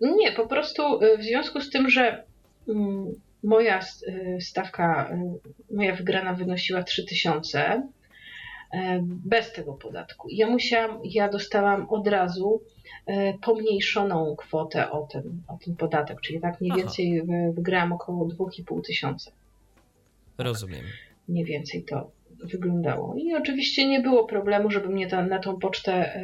Nie, 0.00 0.32
po 0.32 0.46
prostu 0.46 0.82
w 1.18 1.22
związku 1.22 1.60
z 1.60 1.70
tym, 1.70 1.90
że 1.90 2.24
mm, 2.68 3.14
moja 3.42 3.80
stawka, 4.40 5.16
moja 5.70 5.94
wygrana 5.94 6.34
wynosiła 6.34 6.82
3000, 6.82 7.82
E, 8.72 9.00
bez 9.04 9.52
tego 9.52 9.72
podatku. 9.72 10.28
Ja 10.30 10.50
musiałam, 10.50 11.00
ja 11.04 11.28
dostałam 11.28 11.90
od 11.90 12.06
razu 12.06 12.62
pomniejszoną 13.42 14.36
kwotę 14.36 14.90
o 14.90 15.06
ten, 15.06 15.42
o 15.48 15.58
ten 15.64 15.76
podatek, 15.76 16.20
czyli 16.20 16.40
tak 16.40 16.60
mniej 16.60 16.72
więcej 16.76 17.22
wygrałam 17.52 17.92
około 17.92 18.26
2,5 18.26 18.82
tysiąca. 18.84 19.30
Rozumiem. 20.38 20.84
Mniej 21.28 21.44
więcej 21.44 21.84
to 21.84 22.10
wyglądało. 22.44 23.14
I 23.16 23.34
oczywiście 23.34 23.88
nie 23.88 24.00
było 24.00 24.24
problemu, 24.24 24.70
żeby 24.70 24.88
mnie 24.88 25.06
ta, 25.06 25.26
na 25.26 25.38
tą 25.38 25.58
pocztę 25.58 26.22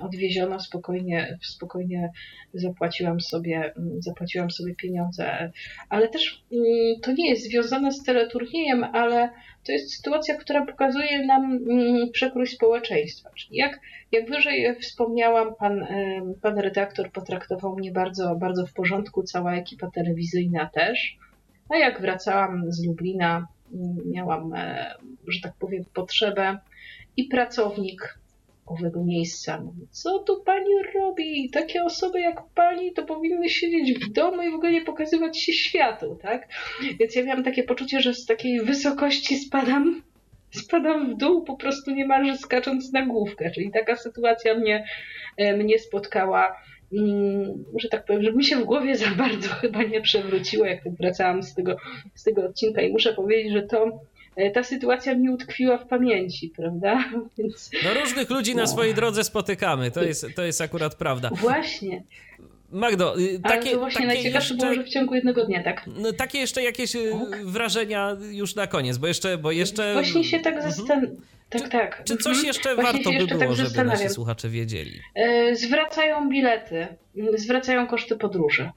odwieziono. 0.00 0.60
Spokojnie, 0.60 1.38
spokojnie 1.42 2.10
zapłaciłam 2.54 3.20
sobie, 3.20 3.74
zapłaciłam 3.98 4.50
sobie 4.50 4.74
pieniądze. 4.74 5.50
Ale 5.88 6.08
też 6.08 6.44
mm, 6.52 7.00
to 7.02 7.12
nie 7.12 7.30
jest 7.30 7.44
związane 7.44 7.92
z 7.92 8.02
teleturniejem, 8.02 8.84
ale 8.84 9.30
to 9.66 9.72
jest 9.72 9.94
sytuacja, 9.96 10.34
która 10.34 10.66
pokazuje 10.66 11.26
nam 11.26 11.58
mm, 11.70 12.10
przekrój 12.12 12.46
społeczeństwa. 12.46 13.30
Czyli 13.36 13.56
jak, 13.56 13.80
jak 14.12 14.30
wyżej 14.30 14.76
wspomniałam, 14.80 15.54
pan, 15.54 15.86
pan 16.42 16.58
redaktor 16.58 17.12
potraktował 17.12 17.76
mnie 17.76 17.92
bardzo, 17.92 18.36
bardzo 18.36 18.66
w 18.66 18.72
porządku, 18.72 19.22
cała 19.22 19.54
ekipa 19.54 19.90
telewizyjna 19.90 20.70
też. 20.74 21.18
A 21.68 21.76
jak 21.76 22.00
wracałam 22.00 22.72
z 22.72 22.86
Lublina, 22.86 23.46
miałam, 24.06 24.54
e, 24.54 24.94
że 25.28 25.40
tak 25.42 25.52
powiem, 25.58 25.84
potrzebę 25.94 26.58
i 27.16 27.24
pracownik 27.24 28.18
owego 28.66 29.04
miejsca 29.04 29.60
mówi, 29.60 29.86
co 29.90 30.18
tu 30.18 30.42
pani 30.42 30.74
robi? 30.94 31.50
Takie 31.50 31.84
osoby 31.84 32.20
jak 32.20 32.42
pani 32.54 32.92
to 32.92 33.02
powinny 33.02 33.48
siedzieć 33.48 33.98
w 33.98 34.12
domu 34.12 34.42
i 34.42 34.50
w 34.50 34.54
ogóle 34.54 34.72
nie 34.72 34.84
pokazywać 34.84 35.40
się 35.40 35.52
światu, 35.52 36.18
tak? 36.22 36.48
Więc 37.00 37.16
ja 37.16 37.24
miałam 37.24 37.44
takie 37.44 37.62
poczucie, 37.62 38.00
że 38.00 38.14
z 38.14 38.26
takiej 38.26 38.60
wysokości 38.60 39.36
spadam, 39.36 40.02
spadam 40.50 41.14
w 41.14 41.16
dół 41.16 41.44
po 41.44 41.56
prostu 41.56 41.90
niemalże 41.90 42.38
skacząc 42.38 42.92
na 42.92 43.06
główkę, 43.06 43.50
czyli 43.50 43.70
taka 43.70 43.96
sytuacja 43.96 44.54
mnie, 44.54 44.84
e, 45.36 45.56
mnie 45.56 45.78
spotkała 45.78 46.56
że 47.78 47.88
tak 47.88 48.04
powiem, 48.04 48.22
że 48.22 48.32
mi 48.32 48.44
się 48.44 48.56
w 48.56 48.64
głowie 48.64 48.96
za 48.96 49.10
bardzo 49.24 49.48
chyba 49.48 49.82
nie 49.82 50.00
przewróciło, 50.00 50.66
jak 50.66 50.84
tak 50.84 50.92
wracałam 50.92 51.42
z 51.42 51.54
tego, 51.54 51.76
z 52.14 52.22
tego 52.22 52.44
odcinka 52.44 52.82
i 52.82 52.92
muszę 52.92 53.14
powiedzieć, 53.14 53.52
że 53.52 53.62
to 53.62 54.00
e, 54.36 54.50
ta 54.50 54.62
sytuacja 54.62 55.14
mi 55.14 55.30
utkwiła 55.30 55.78
w 55.78 55.86
pamięci, 55.86 56.52
prawda? 56.56 57.04
Więc, 57.38 57.70
no 57.84 58.00
różnych 58.00 58.30
ludzi 58.30 58.54
no. 58.54 58.60
na 58.60 58.66
swojej 58.66 58.94
drodze 58.94 59.24
spotykamy, 59.24 59.90
to 59.90 60.02
jest, 60.02 60.26
to 60.36 60.44
jest 60.44 60.60
akurat 60.60 60.94
prawda. 60.94 61.30
Właśnie. 61.40 62.02
Magdo, 62.70 63.18
y, 63.18 63.40
Ale 63.42 63.56
takie, 63.56 63.70
to 63.70 63.78
właśnie 63.78 64.06
takie 64.06 64.14
najciekawsze 64.14 64.54
było, 64.54 64.66
jeszcze, 64.66 64.82
że 64.82 64.88
w 64.90 64.92
ciągu 64.92 65.14
jednego 65.14 65.44
dnia, 65.44 65.62
tak? 65.62 65.86
no, 65.86 66.12
takie 66.12 66.38
jeszcze 66.38 66.62
jakieś 66.62 66.96
y, 66.96 67.12
Tak. 67.30 67.46
wrażenia 67.46 68.16
już 68.30 68.54
na 68.54 68.66
koniec, 68.66 68.98
bo 68.98 69.06
jeszcze, 69.06 69.38
bo 69.38 69.52
jeszcze... 69.52 69.92
Właśnie 69.92 70.24
się 70.24 70.40
tak 70.40 70.54
Mhm. 70.56 71.16
Tak, 71.48 71.68
tak. 71.68 72.04
Czy 72.04 72.16
coś 72.16 72.26
mhm. 72.26 72.46
jeszcze 72.46 72.74
Właśnie 72.74 72.92
warto 72.92 73.10
by 73.10 73.16
jeszcze 73.16 73.34
było, 73.34 73.56
tak 73.56 73.66
żeby 73.66 73.84
nasi 73.84 74.08
słuchacze 74.08 74.48
wiedzieli? 74.48 75.00
E, 75.14 75.56
Zwracają 75.56 76.28
bilety, 76.28 76.86
zwracają 77.34 77.86
koszty 77.86 78.16
podróży. 78.16 78.70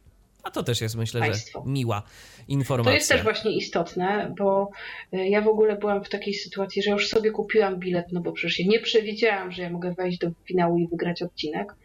A 0.44 0.52
to 0.52 0.64
też 0.64 0.82
jest, 0.82 0.96
myślę, 0.96 1.20
Państwo. 1.20 1.64
że 1.66 1.72
miła 1.72 2.04
informacja. 2.48 2.92
To 2.92 2.96
jest 2.96 3.10
też 3.10 3.24
właśnie 3.24 3.52
istotne, 3.52 4.34
bo 4.38 4.70
e, 5.14 5.30
ja 5.30 5.42
w 5.42 5.48
ogóle 5.48 5.76
byłam 5.76 6.04
w 6.04 6.10
takiej 6.10 6.34
sytuacji, 6.34 6.84
że 6.84 6.92
już 6.92 7.08
sobie 7.08 7.32
kupiłam 7.32 7.80
bilet, 7.80 8.06
no 8.12 8.22
bo 8.22 8.32
przecież 8.32 8.60
ja 8.60 8.66
nie 8.68 8.80
przewidziałam, 8.80 9.52
że 9.52 9.62
ja 9.62 9.70
mogę 9.70 9.94
wejść 9.94 10.18
do 10.18 10.32
finału 10.46 10.78
i 10.78 10.88
wygrać 10.88 11.22
odcinek. 11.22 11.76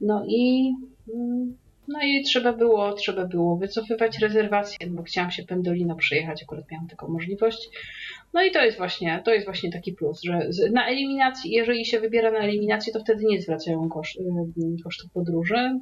No 0.00 0.24
i 0.28 0.72
mm, 1.14 1.56
no 1.88 1.98
i 2.02 2.22
trzeba 2.22 2.52
było, 2.52 2.92
trzeba 2.92 3.24
było 3.24 3.56
wycofywać 3.56 4.18
rezerwację, 4.18 4.86
bo 4.86 5.02
chciałam 5.02 5.30
się 5.30 5.42
Pendolino 5.42 5.96
przejechać, 5.96 6.42
akurat 6.42 6.70
miałam 6.70 6.88
taką 6.88 7.08
możliwość. 7.08 7.68
No 8.34 8.44
i 8.44 8.50
to 8.50 8.64
jest 8.64 8.78
właśnie, 8.78 9.22
to 9.24 9.34
jest 9.34 9.46
właśnie 9.46 9.72
taki 9.72 9.92
plus, 9.92 10.20
że 10.22 10.48
na 10.72 10.88
eliminacji, 10.88 11.50
jeżeli 11.50 11.84
się 11.84 12.00
wybiera 12.00 12.30
na 12.30 12.38
eliminację, 12.38 12.92
to 12.92 13.00
wtedy 13.00 13.24
nie 13.24 13.42
zwracają 13.42 13.88
koszt, 13.88 14.16
y, 14.20 14.82
kosztów 14.84 15.10
podróży. 15.12 15.80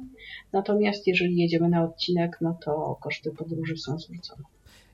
Natomiast 0.53 1.07
jeżeli 1.07 1.37
jedziemy 1.37 1.69
na 1.69 1.83
odcinek, 1.83 2.37
no 2.41 2.57
to 2.65 2.97
koszty 3.01 3.31
podróży 3.31 3.77
są 3.77 3.99
zwrócone. 3.99 4.43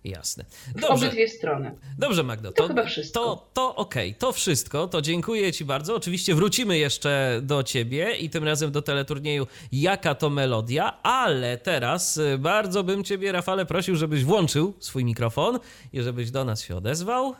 Jasne. 0.03 0.45
Dobrze, 0.75 1.07
obydwie 1.07 1.27
strony. 1.27 1.71
dobrze 1.97 2.23
Magdo. 2.23 2.51
To 2.51 2.67
chyba 2.67 2.85
wszystko. 2.85 3.19
To, 3.19 3.49
to 3.53 3.75
okej, 3.75 4.15
to 4.15 4.31
wszystko. 4.31 4.87
To 4.87 5.01
dziękuję 5.01 5.53
Ci 5.53 5.65
bardzo. 5.65 5.95
Oczywiście 5.95 6.35
wrócimy 6.35 6.77
jeszcze 6.77 7.39
do 7.43 7.63
Ciebie 7.63 8.15
i 8.15 8.29
tym 8.29 8.43
razem 8.43 8.71
do 8.71 8.81
teleturnieju 8.81 9.47
Jaka 9.71 10.15
to 10.15 10.29
melodia, 10.29 11.01
ale 11.03 11.57
teraz 11.57 12.17
y, 12.17 12.37
bardzo 12.37 12.83
bym 12.83 13.03
Ciebie, 13.03 13.31
Rafale, 13.31 13.65
prosił, 13.65 13.95
żebyś 13.95 14.23
włączył 14.23 14.73
swój 14.79 15.05
mikrofon 15.05 15.59
i 15.93 16.01
żebyś 16.01 16.31
do 16.31 16.45
nas 16.45 16.61
się 16.61 16.75
odezwał. 16.75 17.35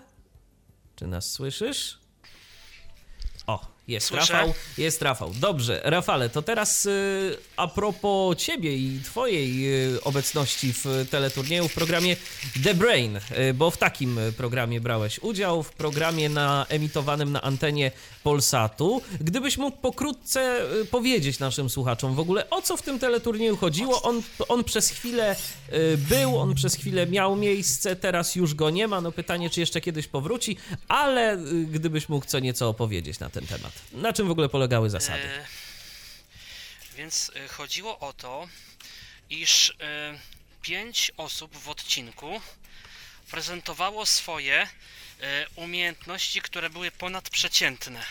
Czy 0.96 1.08
nas 1.08 1.32
słyszysz? 1.32 2.03
Jest 3.88 4.08
Słyszę. 4.08 4.34
Rafał, 4.34 4.54
jest 4.78 5.02
Rafał. 5.02 5.34
Dobrze, 5.40 5.82
Rafale, 5.84 6.30
to 6.30 6.42
teraz 6.42 6.86
y, 6.86 7.38
a 7.58 7.68
propos 7.68 8.38
ciebie 8.38 8.78
i 8.78 9.00
twojej 9.04 9.74
y, 9.96 10.04
obecności 10.04 10.74
w 10.74 11.08
teleturnieju 11.10 11.68
w 11.68 11.74
programie 11.74 12.16
The 12.64 12.74
Brain, 12.74 13.18
y, 13.18 13.54
bo 13.54 13.72
w 13.72 13.78
takim 13.78 14.20
programie 14.38 14.82
brałeś 14.82 15.20
udział, 15.20 15.64
w 15.64 15.72
programie 15.72 16.30
na, 16.30 16.66
emitowanym 16.70 17.32
na 17.32 17.42
antenie 17.42 17.92
Polsatu. 18.24 19.02
Gdybyś 19.22 19.58
mógł 19.58 19.78
pokrótce 19.78 20.62
powiedzieć 20.92 21.40
naszym 21.40 21.70
słuchaczom 21.70 22.16
w 22.16 22.20
ogóle 22.20 22.50
o 22.50 22.62
co 22.62 22.78
w 22.78 22.82
tym 22.82 23.00
teleturnieju 23.00 23.58
chodziło, 23.58 24.02
on, 24.02 24.22
on 24.48 24.64
przez 24.64 24.90
chwilę 24.90 25.36
był, 25.98 26.38
on 26.38 26.56
przez 26.56 26.76
chwilę 26.76 27.08
miał 27.08 27.36
miejsce, 27.36 27.96
teraz 27.96 28.36
już 28.36 28.56
go 28.56 28.70
nie 28.70 28.88
ma, 28.88 29.02
no 29.02 29.12
pytanie 29.12 29.50
czy 29.50 29.60
jeszcze 29.60 29.82
kiedyś 29.82 30.08
powróci, 30.08 30.58
ale 30.88 31.38
gdybyś 31.72 32.10
mógł 32.10 32.26
co 32.26 32.40
nieco 32.40 32.70
opowiedzieć 32.70 33.20
na 33.20 33.30
ten 33.30 33.46
temat. 33.46 33.73
Na 33.92 34.14
czym 34.14 34.28
w 34.28 34.32
ogóle 34.32 34.50
polegały 34.50 34.90
zasady? 34.90 35.24
E, 35.24 35.46
więc 36.96 37.32
e, 37.36 37.48
chodziło 37.48 38.00
o 38.00 38.14
to, 38.14 38.48
iż 39.30 39.70
e, 39.70 39.74
pięć 40.62 41.12
osób 41.18 41.58
w 41.58 41.70
odcinku 41.70 42.42
prezentowało 43.32 44.06
swoje 44.06 44.68
umiejętności, 45.56 46.42
które 46.42 46.70
były 46.70 46.92
ponadprzeciętne. 46.92 48.06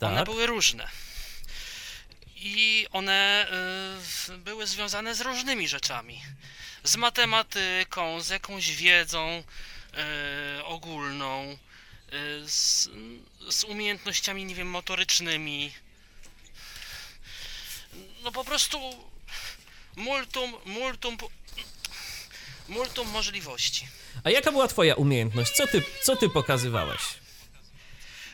One 0.00 0.16
Tak. 0.16 0.24
były 0.24 0.46
różne. 0.46 0.88
I 2.36 2.86
one 2.92 3.46
były 4.38 4.66
związane 4.66 5.14
z 5.14 5.20
różnymi 5.20 5.68
rzeczami. 5.68 6.22
Z 6.84 6.96
matematyką, 6.96 8.20
z 8.20 8.28
jakąś 8.28 8.76
wiedzą 8.76 9.42
ogólną, 10.64 11.58
z, 12.46 12.88
z 13.50 13.64
umiejętnościami, 13.64 14.44
nie 14.44 14.54
wiem, 14.54 14.68
motorycznymi. 14.68 15.72
No 18.22 18.32
po 18.32 18.44
prostu 18.44 18.78
multum, 19.96 20.52
multum, 20.64 21.16
multum 22.68 23.08
możliwości. 23.08 23.88
A 24.24 24.30
jaka 24.30 24.52
była 24.52 24.68
twoja 24.68 24.94
umiejętność? 24.94 25.52
Co 25.52 25.66
ty, 25.66 25.82
co 26.02 26.16
ty 26.16 26.28
pokazywałeś? 26.30 27.00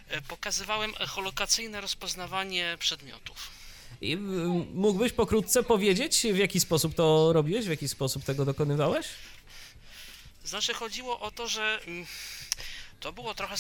E, 0.09 0.23
Pokazywałem 0.23 0.93
echolokacyjne 1.01 1.81
rozpoznawanie 1.81 2.77
przedmiotów. 2.81 3.51
I, 4.01 4.13
y, 4.13 4.17
mógłbyś 4.75 5.13
pokrótce 5.13 5.63
powiedzieć, 5.63 6.27
w 6.33 6.37
jaki 6.37 6.61
sposób 6.61 6.95
to 6.95 7.33
robiłeś, 7.33 7.67
w 7.67 7.71
jaki 7.71 7.89
sposób 7.89 8.25
tego 8.25 8.45
dokonywałeś? 8.45 9.07
Znaczy 10.45 10.75
chodziło 10.75 11.21
o 11.21 11.31
to, 11.31 11.49
że 11.49 11.81
mm, 11.87 12.07
to 13.01 13.13
było 13.13 13.35
trochę, 13.35 13.55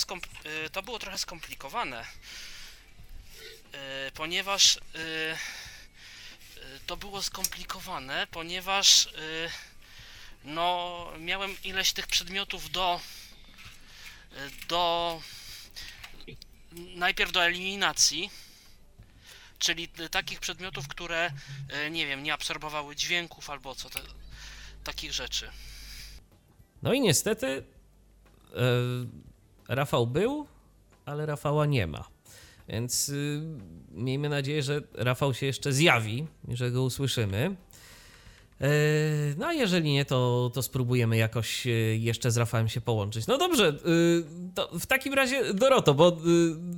y, 0.66 0.70
to 0.70 0.82
było 0.82 0.98
trochę 0.98 1.18
skomplikowane, 1.18 2.04
y, 4.06 4.10
ponieważ 4.14 4.76
y, 4.76 4.80
to 6.86 6.96
było 6.96 7.22
skomplikowane, 7.22 8.26
ponieważ 8.30 9.08
no 10.44 11.06
miałem 11.18 11.62
ileś 11.64 11.92
tych 11.92 12.06
przedmiotów 12.06 12.70
do 12.70 13.00
do 14.68 15.22
najpierw 16.76 17.32
do 17.32 17.44
eliminacji, 17.44 18.30
czyli 19.58 19.88
takich 19.88 20.40
przedmiotów, 20.40 20.88
które 20.88 21.32
nie 21.90 22.06
wiem, 22.06 22.22
nie 22.22 22.34
absorbowały 22.34 22.96
dźwięków 22.96 23.50
albo 23.50 23.74
co 23.74 23.90
te, 23.90 24.00
takich 24.84 25.12
rzeczy. 25.12 25.50
No 26.82 26.92
i 26.92 27.00
niestety 27.00 27.64
Rafał 29.70 30.06
był, 30.06 30.46
ale 31.04 31.26
Rafała 31.26 31.66
nie 31.66 31.86
ma. 31.86 32.04
Więc 32.68 33.08
y, 33.08 33.42
miejmy 33.90 34.28
nadzieję, 34.28 34.62
że 34.62 34.80
Rafał 34.94 35.34
się 35.34 35.46
jeszcze 35.46 35.72
zjawi 35.72 36.26
że 36.48 36.70
go 36.70 36.82
usłyszymy. 36.82 37.56
E, 38.60 38.66
No 39.36 39.46
a 39.46 39.52
jeżeli 39.52 39.92
nie, 39.92 40.04
to, 40.04 40.50
to 40.54 40.62
spróbujemy 40.62 41.16
jakoś 41.16 41.66
e, 41.66 41.70
jeszcze 41.96 42.30
z 42.30 42.36
Rafałem 42.36 42.68
się 42.68 42.80
połączyć. 42.80 43.26
No 43.26 43.38
dobrze, 43.38 43.68
y, 43.68 44.24
to 44.54 44.70
w 44.78 44.86
takim 44.86 45.14
razie 45.14 45.54
Doroto, 45.54 45.94
bo 45.94 46.16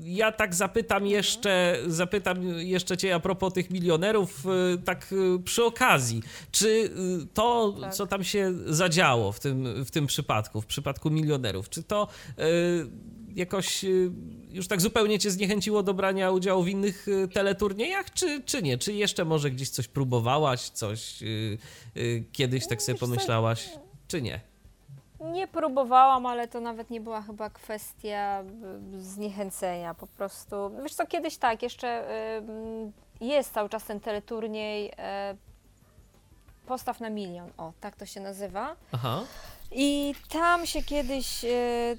ja 0.02 0.32
tak 0.32 0.54
zapytam 0.54 1.06
jeszcze, 1.06 1.78
zapytam 1.86 2.42
jeszcze 2.59 2.96
cię 2.96 3.14
a 3.14 3.20
propos 3.20 3.52
tych 3.52 3.70
milionerów, 3.70 4.44
tak 4.84 5.14
przy 5.44 5.64
okazji. 5.64 6.22
Czy 6.50 6.90
to, 7.34 7.74
Tak. 7.80 7.94
co 7.94 8.06
tam 8.06 8.24
się 8.24 8.52
zadziało 8.66 9.32
w 9.32 9.40
tym, 9.40 9.84
w 9.84 9.90
tym 9.90 10.06
przypadku, 10.06 10.60
w 10.60 10.66
przypadku 10.66 11.10
milionerów, 11.10 11.68
czy 11.68 11.82
to 11.82 12.09
jakoś 13.36 13.84
y, 13.84 14.10
już 14.50 14.68
tak 14.68 14.80
zupełnie 14.80 15.18
cię 15.18 15.30
zniechęciło 15.30 15.82
do 15.82 15.94
brania 15.94 16.30
udziału 16.30 16.62
w 16.62 16.68
innych 16.68 17.09
y, 17.09 17.28
teleturniejach, 17.28 18.10
czy, 18.10 18.42
czy 18.42 18.62
nie? 18.62 18.78
Czy 18.78 18.92
jeszcze 18.92 19.24
może 19.24 19.50
gdzieś 19.50 19.70
coś 19.70 19.88
próbowałaś, 19.88 20.68
coś 20.68 21.22
y, 21.22 21.59
kiedyś 22.32 22.66
tak 22.68 22.82
sobie 22.82 22.94
Wiesz 22.94 23.00
co, 23.00 23.06
pomyślałaś, 23.06 23.70
czy 24.09 24.22
nie? 24.22 24.40
Nie 25.20 25.48
próbowałam, 25.48 26.26
ale 26.26 26.48
to 26.48 26.60
nawet 26.60 26.90
nie 26.90 27.00
była 27.00 27.22
chyba 27.22 27.50
kwestia 27.50 28.44
zniechęcenia 28.98 29.94
po 29.94 30.06
prostu. 30.06 30.56
Wiesz 30.82 30.94
co, 30.94 31.06
kiedyś 31.06 31.36
tak, 31.36 31.62
jeszcze 31.62 32.04
jest 33.20 33.52
cały 33.52 33.68
czas 33.68 33.84
ten 33.84 34.00
teleturniej 34.00 34.92
Postaw 36.66 37.00
na 37.00 37.10
milion, 37.10 37.50
o 37.56 37.72
tak 37.80 37.96
to 37.96 38.06
się 38.06 38.20
nazywa. 38.20 38.76
Aha. 38.92 39.24
I 39.74 40.15
tam 40.28 40.66
się 40.66 40.82
kiedyś 40.82 41.44
e, 41.44 41.49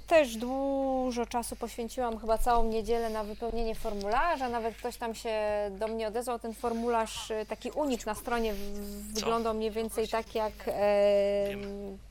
też 0.08 0.36
dużo 0.38 1.26
czasu 1.26 1.56
poświęciłam, 1.56 2.18
chyba 2.20 2.38
całą 2.38 2.64
niedzielę 2.64 3.10
na 3.10 3.24
wypełnienie 3.24 3.76
formularza. 3.76 4.50
Nawet 4.50 4.76
ktoś 4.76 4.98
tam 4.98 5.16
się 5.16 5.32
do 5.80 5.88
mnie 5.88 6.08
odezwał. 6.08 6.40
Ten 6.40 6.54
formularz, 6.54 7.32
e, 7.32 7.46
taki 7.46 7.72
unik 7.72 8.06
na 8.06 8.16
stronie, 8.16 8.54
w- 8.54 9.14
wyglądał 9.14 9.54
mniej 9.54 9.72
więcej 9.72 10.08
tak 10.08 10.36
jak 10.36 10.54
e, 10.68 10.74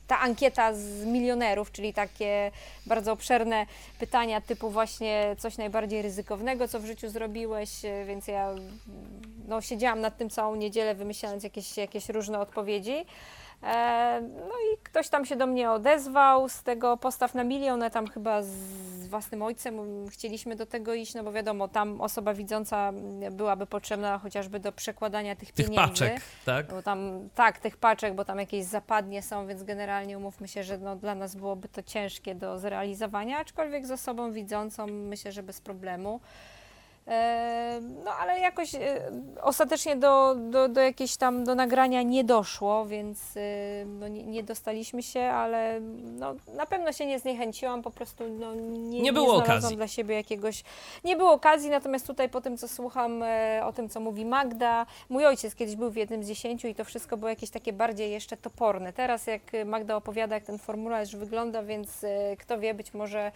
ta 0.07 0.21
ankieta 0.21 0.75
z 0.75 1.05
milionerów, 1.05 1.73
czyli 1.73 1.93
takie 1.95 2.51
bardzo 2.87 3.13
obszerne 3.13 3.67
pytania 3.99 4.41
typu 4.41 4.71
właśnie 4.71 5.37
coś 5.39 5.57
najbardziej 5.59 6.03
ryzykownego, 6.03 6.69
co 6.69 6.81
w 6.81 6.87
życiu 6.87 7.09
zrobiłeś, 7.09 7.71
więc 8.07 8.29
ja 8.29 8.55
no, 9.49 9.61
siedziałam 9.61 10.01
nad 10.01 10.17
tym 10.19 10.31
całą 10.31 10.55
niedzielę, 10.57 10.95
wymyślając 10.95 11.45
jakieś, 11.45 11.77
jakieś 11.77 12.09
różne 12.09 12.39
odpowiedzi. 12.41 13.05
E, 13.63 14.21
No 14.49 14.55
i 14.75 14.79
ktoś 14.83 15.09
tam 15.09 15.25
się 15.25 15.37
do 15.37 15.47
mnie 15.47 15.71
odezwał 15.71 16.49
z 16.49 16.63
tego 16.63 16.97
postaw 16.97 17.35
na 17.35 17.45
milion, 17.45 17.85
tam 17.93 18.07
chyba 18.07 18.43
z 18.43 19.07
własnym 19.09 19.43
ojcem 19.43 19.75
chcieliśmy 20.09 20.57
do 20.57 20.67
tego 20.67 20.95
iść, 20.95 21.15
no 21.15 21.25
bo 21.25 21.33
wiadomo, 21.33 21.69
tam 21.69 22.01
osoba 22.01 22.35
widząca 22.35 22.93
byłaby 23.31 23.67
potrzebna 23.67 24.19
chociażby 24.19 24.61
do 24.61 24.73
przekładania 24.73 25.37
tych, 25.37 25.53
Tych 25.53 25.67
pieniędzy. 25.67 25.89
paczek, 25.91 26.21
tak? 26.47 26.67
Bo 26.67 26.83
tam, 26.83 27.29
tak, 27.35 27.59
tych 27.59 27.77
paczek, 27.77 28.15
bo 28.15 28.25
tam 28.25 28.39
jakieś 28.39 28.65
zapadnie 28.65 29.23
są, 29.23 29.47
więc 29.47 29.63
generalnie 29.63 30.19
umówmy 30.19 30.49
się, 30.49 30.63
że 30.63 30.79
no, 30.79 30.97
dla 30.97 31.15
nas 31.15 31.35
byłoby 31.35 31.69
to 31.69 31.83
ciężkie 31.83 32.35
do 32.35 32.59
zrealizowania, 32.59 33.39
aczkolwiek 33.39 33.87
z 33.87 33.91
osobą 33.91 34.33
widzącą 34.33 34.87
myślę, 34.87 35.33
że 35.33 35.43
bez 35.43 35.61
problemu. 35.61 36.21
E, 37.09 37.81
no 38.05 38.11
ale 38.11 38.41
jakoś 38.41 38.75
e, 38.75 38.81
ostatecznie 39.43 39.97
do, 39.97 40.35
do, 40.35 40.69
do 40.69 40.81
jakiejś 40.81 41.17
tam 41.17 41.45
do 41.45 41.55
nagrania 41.55 42.03
nie 42.03 42.25
doszło, 42.25 42.87
więc 42.87 43.37
e, 43.37 43.41
no, 43.87 44.09
nie, 44.09 44.23
nie 44.23 44.43
dostaliśmy 44.43 45.03
się, 45.03 45.21
ale 45.21 45.81
no, 46.03 46.35
na 46.55 46.67
pewno 46.67 46.93
się 46.93 47.07
nie 47.07 47.19
zniechęciłam, 47.19 47.83
po 47.83 47.91
prostu 47.91 48.25
no, 48.29 48.55
nie, 48.55 49.01
Nie 49.01 49.13
było 49.13 49.27
znalazłam 49.27 49.59
okazji. 49.59 49.77
dla 49.77 49.89
siebie 49.89 50.15
jakiegoś. 50.15 50.65
Nie 51.05 51.17
było 51.17 51.33
okazji, 51.33 51.71
natomiast 51.71 52.07
tutaj 52.07 52.29
po 52.29 52.41
tym, 52.41 52.57
co 52.59 52.69
słucham 52.69 53.25
o 53.65 53.73
tym, 53.73 53.89
co 53.89 54.01
mówi 54.01 54.25
Magda, 54.25 54.87
mój 55.09 55.27
ojciec 55.27 55.55
kiedyś 55.55 55.77
był 55.77 55.91
w 55.91 55.97
jednym 55.97 56.25
z 56.25 56.29
dziesięciu 56.29 56.69
i 56.69 56.75
to 56.75 56.85
wszystko 56.85 57.17
było 57.17 57.29
jakieś 57.29 57.51
takie 57.51 57.73
bardziej 57.73 58.11
jeszcze 58.11 58.37
toporne. 58.37 58.93
Teraz 58.93 59.27
jak 59.27 59.43
Magda 59.67 59.97
opowiada, 59.97 60.35
jak 60.35 60.45
ten 60.45 60.59
formularz 60.59 61.17
wygląda, 61.17 61.63
więc 61.63 62.05
kto 62.39 62.59
wie, 62.59 62.75
być 62.75 62.95
może 62.95 63.23
E, 63.23 63.33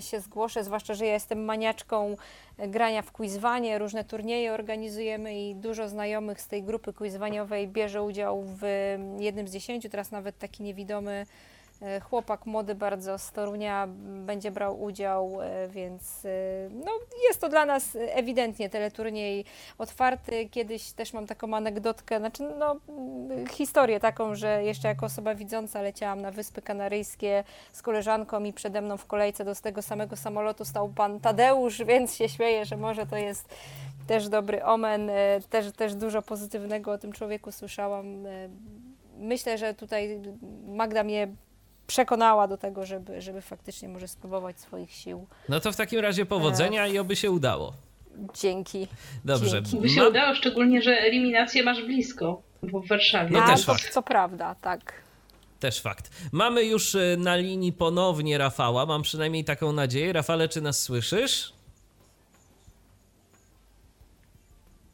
się 0.00 0.20
zgłoszę, 0.20 0.64
zwłaszcza, 0.64 0.94
że 0.94 1.06
ja 1.06 1.12
jestem 1.12 1.44
maniaczką 1.44 2.16
e, 2.58 2.68
grania 2.68 3.02
w 3.02 3.12
quizwanie, 3.12 3.78
różne 3.78 4.04
turnieje 4.04 4.52
organizujemy 4.52 5.40
i 5.40 5.54
dużo 5.54 5.88
znajomych 5.88 6.40
z 6.40 6.48
tej 6.48 6.62
grupy 6.62 6.92
quizwaniowej 6.92 7.68
bierze 7.68 8.02
udział 8.02 8.42
w 8.42 8.62
jednym 9.18 9.48
z 9.48 9.52
dziesięciu, 9.52 9.88
teraz 9.88 10.10
nawet 10.10 10.38
taki 10.38 10.62
niewidomy 10.62 11.26
E, 11.26 11.26
chłopak 12.02 12.46
młody 12.46 12.74
bardzo 12.74 13.18
z 13.18 13.32
Torunia 13.32 13.88
będzie 14.26 14.50
brał 14.50 14.82
udział, 14.82 15.42
e, 15.42 15.68
więc 15.68 16.24
e, 16.24 16.28
no, 16.70 16.92
jest 17.28 17.40
to 17.40 17.48
dla 17.48 17.66
nas 17.66 17.96
ewidentnie 18.00 18.70
teleturniej 18.70 19.44
otwarty. 19.78 20.48
Kiedyś 20.48 20.92
też 20.92 21.12
mam 21.12 21.26
taką 21.26 21.54
anegdotkę, 21.54 22.18
znaczy 22.18 22.42
no, 22.58 22.76
historię 23.50 24.00
taką, 24.00 24.34
że 24.34 24.64
jeszcze 24.64 24.88
jako 24.88 25.06
osoba 25.06 25.34
widząca 25.34 25.82
leciałam 25.82 26.20
na 26.20 26.30
Wyspy 26.30 26.62
Kanaryjskie 26.62 27.44
z 27.72 27.82
koleżanką 27.82 28.44
i 28.44 28.52
przede 28.52 28.80
mną 28.80 28.96
w 28.96 29.06
kolejce 29.06 29.44
do 29.44 29.54
tego 29.54 29.82
samego 29.82 30.16
samolotu 30.16 30.64
stał 30.64 30.88
pan 30.88 31.20
Tadeusz, 31.20 31.84
więc 31.90 32.16
się 32.16 32.28
śmieję, 32.28 32.64
że 32.64 32.76
może 32.76 33.06
to 33.06 33.16
jest 33.16 33.54
też 34.06 34.28
dobry 34.28 34.64
omen, 34.64 35.10
też, 35.50 35.72
też 35.72 35.94
dużo 35.94 36.22
pozytywnego 36.22 36.92
o 36.92 36.98
tym 36.98 37.12
człowieku 37.12 37.52
słyszałam. 37.52 38.26
Myślę, 39.18 39.58
że 39.58 39.74
tutaj 39.74 40.20
Magda 40.66 41.04
mnie 41.04 41.28
przekonała 41.88 42.48
do 42.48 42.56
tego, 42.56 42.86
żeby, 42.86 43.20
żeby 43.20 43.40
faktycznie 43.40 43.88
może 43.88 44.08
spróbować 44.08 44.60
swoich 44.60 44.90
sił. 44.92 45.26
No 45.48 45.60
to 45.60 45.72
w 45.72 45.76
takim 45.76 46.00
razie 46.00 46.26
powodzenia 46.26 46.86
i 46.86 46.98
oby 46.98 47.16
się 47.16 47.30
udało. 47.30 47.72
Dzięki. 48.34 48.88
Dobrze. 49.24 49.62
Dzięki. 49.62 49.80
By 49.80 49.88
się 49.88 50.08
udało, 50.08 50.34
szczególnie, 50.34 50.82
że 50.82 50.90
eliminację 50.90 51.62
masz 51.62 51.84
blisko, 51.84 52.42
bo 52.62 52.80
w 52.80 52.88
Warszawie. 52.88 53.30
No 53.30 53.42
A, 53.42 53.46
też 53.46 53.64
to, 53.64 53.72
fakt. 53.74 53.92
co 53.92 54.02
prawda, 54.02 54.54
tak. 54.54 54.92
Też 55.60 55.80
fakt. 55.80 56.10
Mamy 56.32 56.64
już 56.64 56.94
e, 56.94 57.16
na 57.18 57.36
linii 57.36 57.72
ponownie 57.72 58.38
Rafała, 58.38 58.86
mam 58.86 59.02
przynajmniej 59.02 59.44
taką 59.44 59.72
nadzieję. 59.72 60.12
Rafale, 60.12 60.48
czy 60.48 60.60
nas 60.60 60.82
słyszysz? 60.82 61.52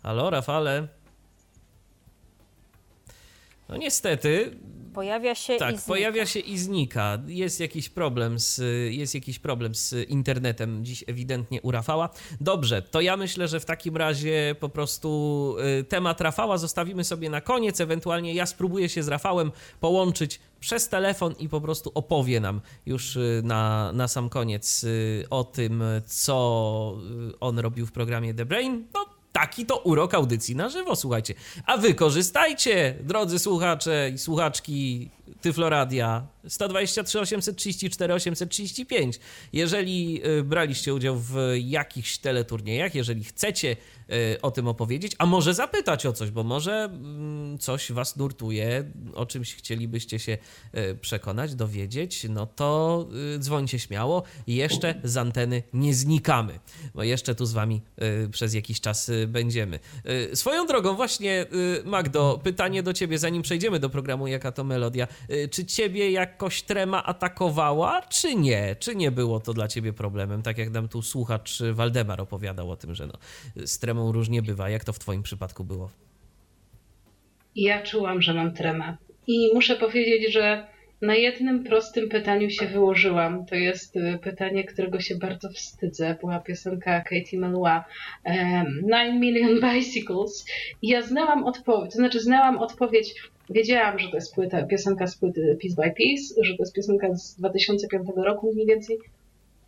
Halo, 0.02 0.30
Rafale? 0.30 0.88
No 3.68 3.76
niestety, 3.76 4.56
Pojawia 4.94 5.34
się 5.34 5.56
tak, 5.56 5.74
i 5.74 5.76
znika. 5.76 5.88
pojawia 5.88 6.26
się 6.26 6.40
i 6.40 6.58
znika. 6.58 7.18
Jest 7.26 7.60
jakiś 7.60 7.88
problem 7.88 8.38
z, 8.38 8.60
jest 8.90 9.14
jakiś 9.14 9.38
problem 9.38 9.74
z 9.74 10.10
internetem 10.10 10.84
dziś 10.84 11.04
ewidentnie 11.06 11.62
u 11.62 11.70
Rafała. 11.70 12.08
Dobrze, 12.40 12.82
to 12.82 13.00
ja 13.00 13.16
myślę, 13.16 13.48
że 13.48 13.60
w 13.60 13.64
takim 13.64 13.96
razie 13.96 14.56
po 14.60 14.68
prostu 14.68 15.56
y, 15.80 15.84
temat 15.84 16.20
Rafała 16.20 16.58
zostawimy 16.58 17.04
sobie 17.04 17.30
na 17.30 17.40
koniec. 17.40 17.80
Ewentualnie 17.80 18.34
ja 18.34 18.46
spróbuję 18.46 18.88
się 18.88 19.02
z 19.02 19.08
Rafałem 19.08 19.52
połączyć 19.80 20.40
przez 20.60 20.88
telefon 20.88 21.34
i 21.38 21.48
po 21.48 21.60
prostu 21.60 21.92
opowie 21.94 22.40
nam 22.40 22.60
już 22.86 23.16
y, 23.16 23.40
na, 23.44 23.92
na 23.92 24.08
sam 24.08 24.28
koniec 24.28 24.84
y, 24.84 25.26
o 25.30 25.44
tym, 25.44 25.82
co 26.06 26.34
on 27.40 27.58
robił 27.58 27.86
w 27.86 27.92
programie 27.92 28.34
The 28.34 28.44
Brain. 28.44 28.86
No, 28.94 29.13
taki 29.34 29.66
to 29.66 29.76
urok 29.76 30.14
audycji 30.14 30.56
na 30.56 30.68
żywo, 30.68 30.96
słuchajcie. 30.96 31.34
A 31.66 31.76
wy 31.76 31.94
korzystajcie, 31.94 32.94
drodzy 33.00 33.38
słuchacze 33.38 34.10
i 34.14 34.18
słuchaczki 34.18 35.10
Tyfloradia 35.40 36.26
123 36.48 37.20
834 37.20 38.14
835. 38.14 39.20
Jeżeli 39.52 40.22
y, 40.26 40.42
braliście 40.42 40.94
udział 40.94 41.16
w 41.18 41.36
jakichś 41.58 42.18
teleturniejach, 42.18 42.94
jeżeli 42.94 43.24
chcecie 43.24 43.76
y, 44.10 44.40
o 44.42 44.50
tym 44.50 44.68
opowiedzieć, 44.68 45.12
a 45.18 45.26
może 45.26 45.54
zapytać 45.54 46.06
o 46.06 46.12
coś, 46.12 46.30
bo 46.30 46.44
może 46.44 46.72
mm, 46.72 47.58
coś 47.58 47.92
was 47.92 48.16
nurtuje, 48.16 48.84
o 49.14 49.26
czymś 49.26 49.54
chcielibyście 49.54 50.18
się 50.18 50.38
y, 50.74 50.94
przekonać, 51.00 51.54
dowiedzieć, 51.54 52.26
no 52.28 52.46
to 52.46 53.06
dzwońcie 53.38 53.78
śmiało. 53.78 54.22
Jeszcze 54.46 54.94
z 55.04 55.16
anteny 55.16 55.62
nie 55.72 55.94
znikamy, 55.94 56.58
bo 56.94 57.02
jeszcze 57.02 57.34
tu 57.34 57.46
z 57.46 57.52
wami 57.52 57.80
przez 58.30 58.54
jakiś 58.54 58.80
czas 58.80 59.10
będziemy. 59.26 59.78
Swoją 60.34 60.66
drogą, 60.66 60.94
właśnie 60.94 61.46
Magdo, 61.84 62.40
pytanie 62.42 62.82
do 62.82 62.92
ciebie, 62.92 63.18
zanim 63.18 63.42
przejdziemy 63.42 63.78
do 63.78 63.90
programu 63.90 64.26
Jaka 64.26 64.52
to 64.52 64.64
Melodia. 64.64 65.08
Czy 65.50 65.64
ciebie 65.64 66.10
jakoś 66.10 66.62
trema 66.62 67.04
atakowała, 67.04 68.02
czy 68.02 68.34
nie? 68.34 68.76
Czy 68.78 68.96
nie 68.96 69.10
było 69.10 69.40
to 69.40 69.54
dla 69.54 69.68
ciebie 69.68 69.92
problemem? 69.92 70.42
Tak 70.42 70.58
jak 70.58 70.70
nam 70.70 70.88
tu 70.88 71.02
słuchacz 71.02 71.62
Waldemar 71.72 72.20
opowiadał 72.20 72.70
o 72.70 72.76
tym, 72.76 72.94
że 72.94 73.06
no, 73.06 73.14
z 73.66 73.78
tremą 73.78 74.12
różnie 74.12 74.42
bywa. 74.42 74.70
Jak 74.70 74.84
to 74.84 74.92
w 74.92 74.98
twoim 74.98 75.22
przypadku 75.22 75.64
było? 75.64 75.90
Ja 77.56 77.82
czułam, 77.82 78.22
że 78.22 78.34
mam 78.34 78.54
tremę. 78.54 78.96
I 79.26 79.50
muszę 79.54 79.76
powiedzieć, 79.76 80.32
że 80.32 80.66
na 81.02 81.14
jednym 81.14 81.64
prostym 81.64 82.08
pytaniu 82.08 82.50
się 82.50 82.66
wyłożyłam. 82.66 83.46
To 83.46 83.54
jest 83.54 83.96
y, 83.96 84.18
pytanie, 84.22 84.64
którego 84.64 85.00
się 85.00 85.16
bardzo 85.16 85.48
wstydzę. 85.48 86.16
Była 86.20 86.40
piosenka 86.40 87.00
Katie 87.00 87.38
Melua 87.38 87.84
Nine 88.82 89.20
Million 89.20 89.60
Bicycles. 89.60 90.44
I 90.82 90.88
ja 90.88 91.02
znałam 91.02 91.44
odpowiedź, 91.44 91.90
to 91.92 91.96
znaczy 91.96 92.20
znałam 92.20 92.58
odpowiedź 92.58 93.14
Wiedziałam, 93.50 93.98
że 93.98 94.08
to 94.08 94.16
jest 94.16 94.34
płyta, 94.34 94.66
piosenka 94.66 95.06
z 95.06 95.16
płyty 95.16 95.56
Piece 95.60 95.82
by 95.82 95.90
Piece, 95.90 96.34
że 96.42 96.56
to 96.56 96.62
jest 96.62 96.74
piosenka 96.74 97.14
z 97.14 97.36
2005 97.36 98.08
roku 98.16 98.52
mniej 98.54 98.66
więcej. 98.66 98.98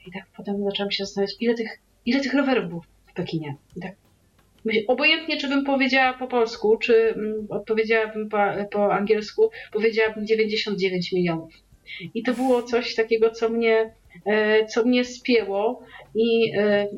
I 0.06 0.12
tak 0.12 0.22
potem 0.36 0.64
zaczęłam 0.64 0.90
się 0.90 1.04
zastanawiać, 1.04 1.36
ile 1.40 1.54
tych, 1.54 1.78
ile 2.06 2.20
tych 2.20 2.34
rowerów 2.34 2.68
było 2.68 2.82
w 3.06 3.12
Pekinie. 3.14 3.56
I 3.76 3.80
tak 3.80 3.92
obojętnie, 4.86 5.36
czy 5.36 5.48
bym 5.48 5.64
powiedziała 5.64 6.12
po 6.12 6.26
polsku, 6.26 6.76
czy 6.76 6.94
mm, 6.94 7.46
odpowiedziałabym 7.50 8.28
po, 8.28 8.38
po 8.72 8.94
angielsku, 8.94 9.50
powiedziałabym 9.72 10.26
99 10.26 11.12
milionów. 11.12 11.52
I 12.14 12.22
to 12.22 12.34
było 12.34 12.62
coś 12.62 12.94
takiego, 12.94 13.30
co 13.30 13.48
mnie, 13.48 13.94
e, 14.26 14.66
co 14.66 14.84
mnie 14.84 15.04
spięło 15.04 15.82
i 16.14 16.52
e, 16.58 16.88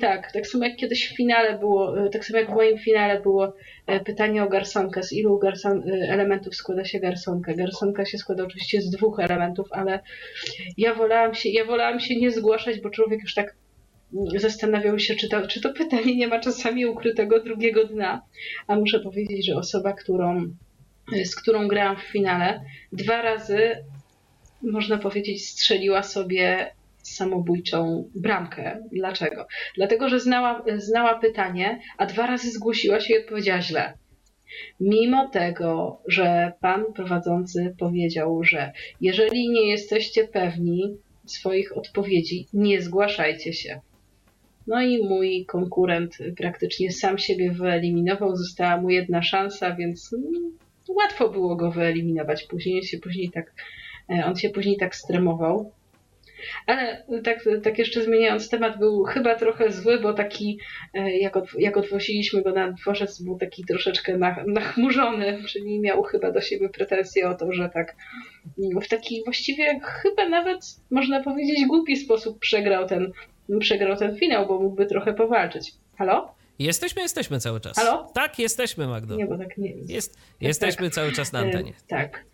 tak, 0.00 0.32
tak 0.32 0.46
samo 0.46 0.64
jak 0.64 0.76
kiedyś 0.76 1.08
w 1.08 1.16
finale 1.16 1.58
było, 1.58 2.06
e, 2.06 2.10
tak 2.10 2.24
samo 2.24 2.38
jak 2.38 2.50
w 2.50 2.54
moim 2.54 2.78
finale 2.78 3.20
było 3.20 3.54
e, 3.86 4.00
pytanie 4.00 4.42
o 4.44 4.48
garsonkę, 4.48 5.02
z 5.02 5.12
ilu 5.12 5.38
garson, 5.38 5.82
e, 5.88 6.12
elementów 6.12 6.54
składa 6.54 6.84
się 6.84 7.00
garsonka. 7.00 7.54
Garsonka 7.54 8.04
się 8.04 8.18
składa 8.18 8.44
oczywiście 8.44 8.80
z 8.80 8.90
dwóch 8.90 9.20
elementów, 9.20 9.68
ale 9.70 10.00
ja 10.76 10.94
wolałam 10.94 11.34
się, 11.34 11.48
ja 11.48 11.64
wolałam 11.64 12.00
się 12.00 12.16
nie 12.16 12.30
zgłaszać, 12.30 12.80
bo 12.80 12.90
człowiek 12.90 13.22
już 13.22 13.34
tak 13.34 13.54
zastanawiał 14.36 14.98
się, 14.98 15.14
czy 15.14 15.28
to, 15.28 15.46
czy 15.46 15.60
to 15.60 15.72
pytanie 15.72 16.16
nie 16.16 16.28
ma 16.28 16.40
czasami 16.40 16.86
ukrytego 16.86 17.42
drugiego 17.42 17.84
dna. 17.84 18.22
A 18.66 18.76
muszę 18.76 19.00
powiedzieć, 19.00 19.46
że 19.46 19.56
osoba, 19.56 19.92
którą, 19.92 20.42
z 21.24 21.36
którą 21.36 21.68
grałam 21.68 21.96
w 21.96 22.02
finale, 22.02 22.60
dwa 22.92 23.22
razy 23.22 23.76
można 24.62 24.98
powiedzieć, 24.98 25.48
strzeliła 25.48 26.02
sobie 26.02 26.70
samobójczą 27.14 28.10
bramkę. 28.14 28.82
Dlaczego? 28.92 29.46
Dlatego, 29.76 30.08
że 30.08 30.20
znała, 30.20 30.64
znała 30.76 31.18
pytanie, 31.18 31.80
a 31.98 32.06
dwa 32.06 32.26
razy 32.26 32.50
zgłosiła 32.50 33.00
się 33.00 33.14
i 33.14 33.18
odpowiedziała 33.18 33.60
źle. 33.60 33.92
Mimo 34.80 35.28
tego, 35.28 36.02
że 36.08 36.52
pan 36.60 36.84
prowadzący 36.94 37.74
powiedział, 37.78 38.44
że 38.44 38.72
jeżeli 39.00 39.48
nie 39.48 39.70
jesteście 39.70 40.28
pewni 40.28 40.96
swoich 41.26 41.76
odpowiedzi, 41.76 42.46
nie 42.52 42.82
zgłaszajcie 42.82 43.52
się. 43.52 43.80
No 44.66 44.82
i 44.82 45.08
mój 45.08 45.44
konkurent 45.46 46.18
praktycznie 46.36 46.92
sam 46.92 47.18
siebie 47.18 47.52
wyeliminował, 47.52 48.36
została 48.36 48.80
mu 48.80 48.90
jedna 48.90 49.22
szansa, 49.22 49.74
więc 49.74 50.16
łatwo 50.88 51.28
było 51.28 51.56
go 51.56 51.70
wyeliminować. 51.70 52.44
Później 52.44 52.82
się 52.82 52.98
później 52.98 53.30
tak, 53.30 53.54
on 54.24 54.36
się 54.36 54.50
później 54.50 54.76
tak 54.76 54.96
stremował. 54.96 55.72
Ale 56.66 57.04
tak, 57.24 57.44
tak 57.62 57.78
jeszcze 57.78 58.02
zmieniając 58.02 58.48
temat, 58.48 58.78
był 58.78 59.04
chyba 59.04 59.34
trochę 59.34 59.72
zły, 59.72 60.00
bo 60.00 60.12
taki, 60.12 60.58
e, 60.94 61.18
jak, 61.18 61.36
od, 61.36 61.54
jak 61.58 61.76
odwoziliśmy 61.76 62.42
go 62.42 62.52
na 62.52 62.72
dworzec, 62.72 63.22
był 63.22 63.38
taki 63.38 63.64
troszeczkę 63.64 64.18
nach, 64.18 64.46
nachmurzony, 64.46 65.42
czyli 65.48 65.80
miał 65.80 66.02
chyba 66.02 66.32
do 66.32 66.40
siebie 66.40 66.68
pretensje 66.68 67.28
o 67.28 67.34
to, 67.34 67.52
że 67.52 67.70
tak 67.74 67.96
w 68.82 68.88
taki 68.88 69.22
właściwie 69.24 69.80
chyba 69.82 70.28
nawet, 70.28 70.58
można 70.90 71.22
powiedzieć, 71.22 71.66
głupi 71.66 71.96
sposób 71.96 72.38
przegrał 72.38 72.88
ten, 72.88 73.12
przegrał 73.60 73.96
ten 73.96 74.16
finał, 74.16 74.46
bo 74.46 74.60
mógłby 74.60 74.86
trochę 74.86 75.14
powalczyć. 75.14 75.72
Halo? 75.98 76.34
Jesteśmy, 76.58 77.02
jesteśmy 77.02 77.40
cały 77.40 77.60
czas. 77.60 77.76
Halo? 77.76 78.10
Tak, 78.14 78.38
jesteśmy, 78.38 78.86
Magdo. 78.86 79.16
Nie, 79.16 79.26
bo 79.26 79.38
tak 79.38 79.58
nie 79.58 79.70
jest. 79.70 79.90
jest. 79.90 80.18
Jesteśmy 80.40 80.86
tak, 80.86 80.94
cały 80.94 81.12
czas 81.12 81.32
na 81.32 81.38
antenie. 81.38 81.72
Tak. 81.88 82.24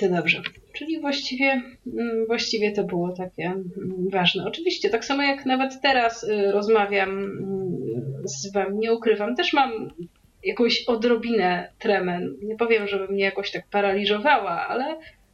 To 0.00 0.08
dobrze. 0.08 0.42
Czyli 0.72 1.00
właściwie, 1.00 1.62
mm, 1.86 2.26
właściwie 2.26 2.72
to 2.72 2.84
było 2.84 3.12
takie 3.12 3.44
mm, 3.44 4.08
ważne. 4.12 4.44
Oczywiście, 4.46 4.90
tak 4.90 5.04
samo 5.04 5.22
jak 5.22 5.46
nawet 5.46 5.80
teraz 5.82 6.24
y, 6.24 6.52
rozmawiam 6.52 7.10
mm, 7.10 7.76
z 8.24 8.52
Wami, 8.52 8.78
nie 8.78 8.92
ukrywam, 8.92 9.36
też 9.36 9.52
mam 9.52 9.90
jakąś 10.44 10.84
odrobinę 10.86 11.72
tremę. 11.78 12.20
Nie 12.42 12.56
powiem, 12.56 12.88
żeby 12.88 13.12
mnie 13.12 13.24
jakoś 13.24 13.50
tak 13.50 13.68
paraliżowała, 13.70 14.66
ale 14.68 14.84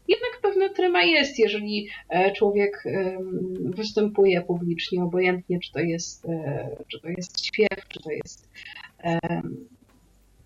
jednak 0.09 0.40
pewna 0.43 0.68
trema 0.68 1.02
jest, 1.02 1.39
jeżeli 1.39 1.89
e, 2.09 2.32
człowiek 2.32 2.85
występuje 3.64 4.43
publicznie, 4.43 5.02
obojętnie 5.02 5.60
czy 5.60 5.72
to 5.72 5.78
jest, 5.78 6.24
e, 6.24 6.77
czy 6.89 7.01
to 7.01 7.09
jest 7.09 7.44
śpiew, 7.44 7.89
czy 7.89 8.02
to 8.02 8.10
jest 8.10 8.48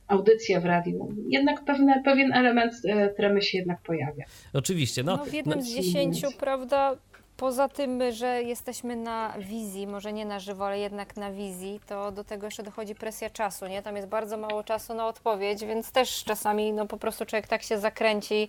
audycja 0.08 0.60
w 0.60 0.64
radiu. 0.64 1.08
Jednak 1.28 1.64
pewne, 1.64 2.02
pewien 2.04 2.32
element 2.32 2.74
e, 2.84 3.08
tremy 3.08 3.42
się 3.42 3.58
jednak 3.58 3.80
pojawia. 3.80 4.24
Oczywiście. 4.52 5.02
No, 5.02 5.16
no 5.16 5.24
w 5.24 5.32
jednym 5.32 5.58
no, 5.58 5.64
z 5.64 5.68
dziesięciu, 5.68 6.28
prawda, 6.38 6.96
poza 7.36 7.68
tym, 7.68 8.12
że 8.12 8.42
jesteśmy 8.42 8.96
na 8.96 9.34
wizji, 9.38 9.86
może 9.86 10.12
nie 10.12 10.24
na 10.26 10.40
żywo, 10.40 10.66
ale 10.66 10.78
jednak 10.78 11.16
na 11.16 11.32
wizji, 11.32 11.80
to 11.86 12.12
do 12.12 12.24
tego 12.24 12.46
jeszcze 12.46 12.62
dochodzi 12.62 12.94
presja 12.94 13.30
czasu, 13.30 13.66
nie? 13.66 13.82
Tam 13.82 13.96
jest 13.96 14.08
bardzo 14.08 14.36
mało 14.36 14.64
czasu 14.64 14.94
na 14.94 15.06
odpowiedź, 15.06 15.64
więc 15.64 15.92
też 15.92 16.24
czasami 16.24 16.72
no 16.72 16.86
po 16.86 16.96
prostu 16.96 17.26
człowiek 17.26 17.46
tak 17.46 17.62
się 17.62 17.78
zakręci, 17.78 18.48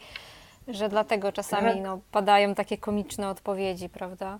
że 0.68 0.90
dlatego 0.90 1.32
czasami 1.32 1.72
tak. 1.72 1.84
no, 1.84 2.00
padają 2.12 2.56
takie 2.56 2.78
komiczne 2.78 3.30
odpowiedzi, 3.30 3.90
prawda? 3.90 4.40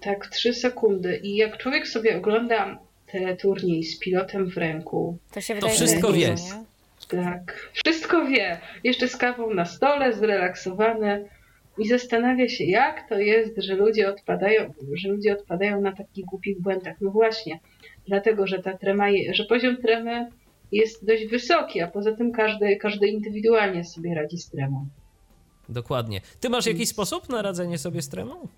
Tak, 0.00 0.26
trzy 0.26 0.54
sekundy. 0.54 1.16
I 1.16 1.36
jak 1.36 1.58
człowiek 1.58 1.88
sobie 1.88 2.16
ogląda 2.16 2.78
teleturniej 3.12 3.84
z 3.84 3.98
pilotem 3.98 4.50
w 4.50 4.56
ręku. 4.56 5.18
To 5.32 5.40
się 5.40 5.54
wydaje, 5.54 5.72
to 5.72 5.76
wszystko 5.76 6.12
wie. 6.12 6.34
Tak, 7.08 7.70
wszystko 7.72 8.26
wie. 8.26 8.60
Jeszcze 8.84 9.08
z 9.08 9.16
kawą 9.16 9.54
na 9.54 9.64
stole, 9.64 10.12
zrelaksowany 10.12 11.28
i 11.78 11.88
zastanawia 11.88 12.48
się, 12.48 12.64
jak 12.64 13.08
to 13.08 13.18
jest, 13.18 13.52
że 13.56 13.74
ludzie 13.74 14.08
odpadają, 14.08 14.74
że 14.94 15.08
ludzie 15.08 15.32
odpadają 15.32 15.80
na 15.80 15.92
takich 15.92 16.24
głupich 16.24 16.60
błędach. 16.60 16.96
No 17.00 17.10
właśnie, 17.10 17.60
dlatego, 18.06 18.46
że 18.46 18.62
ta 18.62 18.78
trema, 18.78 19.06
że 19.32 19.44
poziom 19.44 19.76
tremy 19.76 20.28
jest 20.72 21.06
dość 21.06 21.26
wysoki, 21.26 21.80
a 21.80 21.88
poza 21.88 22.12
tym 22.12 22.32
każdy, 22.32 22.76
każdy 22.76 23.08
indywidualnie 23.08 23.84
sobie 23.84 24.14
radzi 24.14 24.38
z 24.38 24.50
tremą. 24.50 24.88
Dokładnie. 25.68 26.20
Ty 26.40 26.48
masz 26.48 26.66
jakiś 26.66 26.88
sposób 26.88 27.28
na 27.28 27.42
radzenie 27.42 27.78
sobie 27.78 28.02
z 28.02 28.08
tremą? 28.08 28.48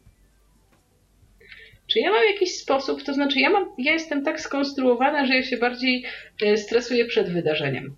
Czy 1.91 1.99
ja 1.99 2.11
mam 2.11 2.25
jakiś 2.33 2.55
sposób, 2.55 3.03
to 3.03 3.15
znaczy 3.15 3.41
ja, 3.41 3.51
mam, 3.51 3.65
ja 3.79 3.93
jestem 3.93 4.25
tak 4.25 4.41
skonstruowana, 4.41 5.27
że 5.27 5.35
ja 5.35 5.43
się 5.43 5.57
bardziej 5.57 6.05
e, 6.43 6.57
stresuję 6.57 7.05
przed 7.05 7.33
wydarzeniem. 7.33 7.97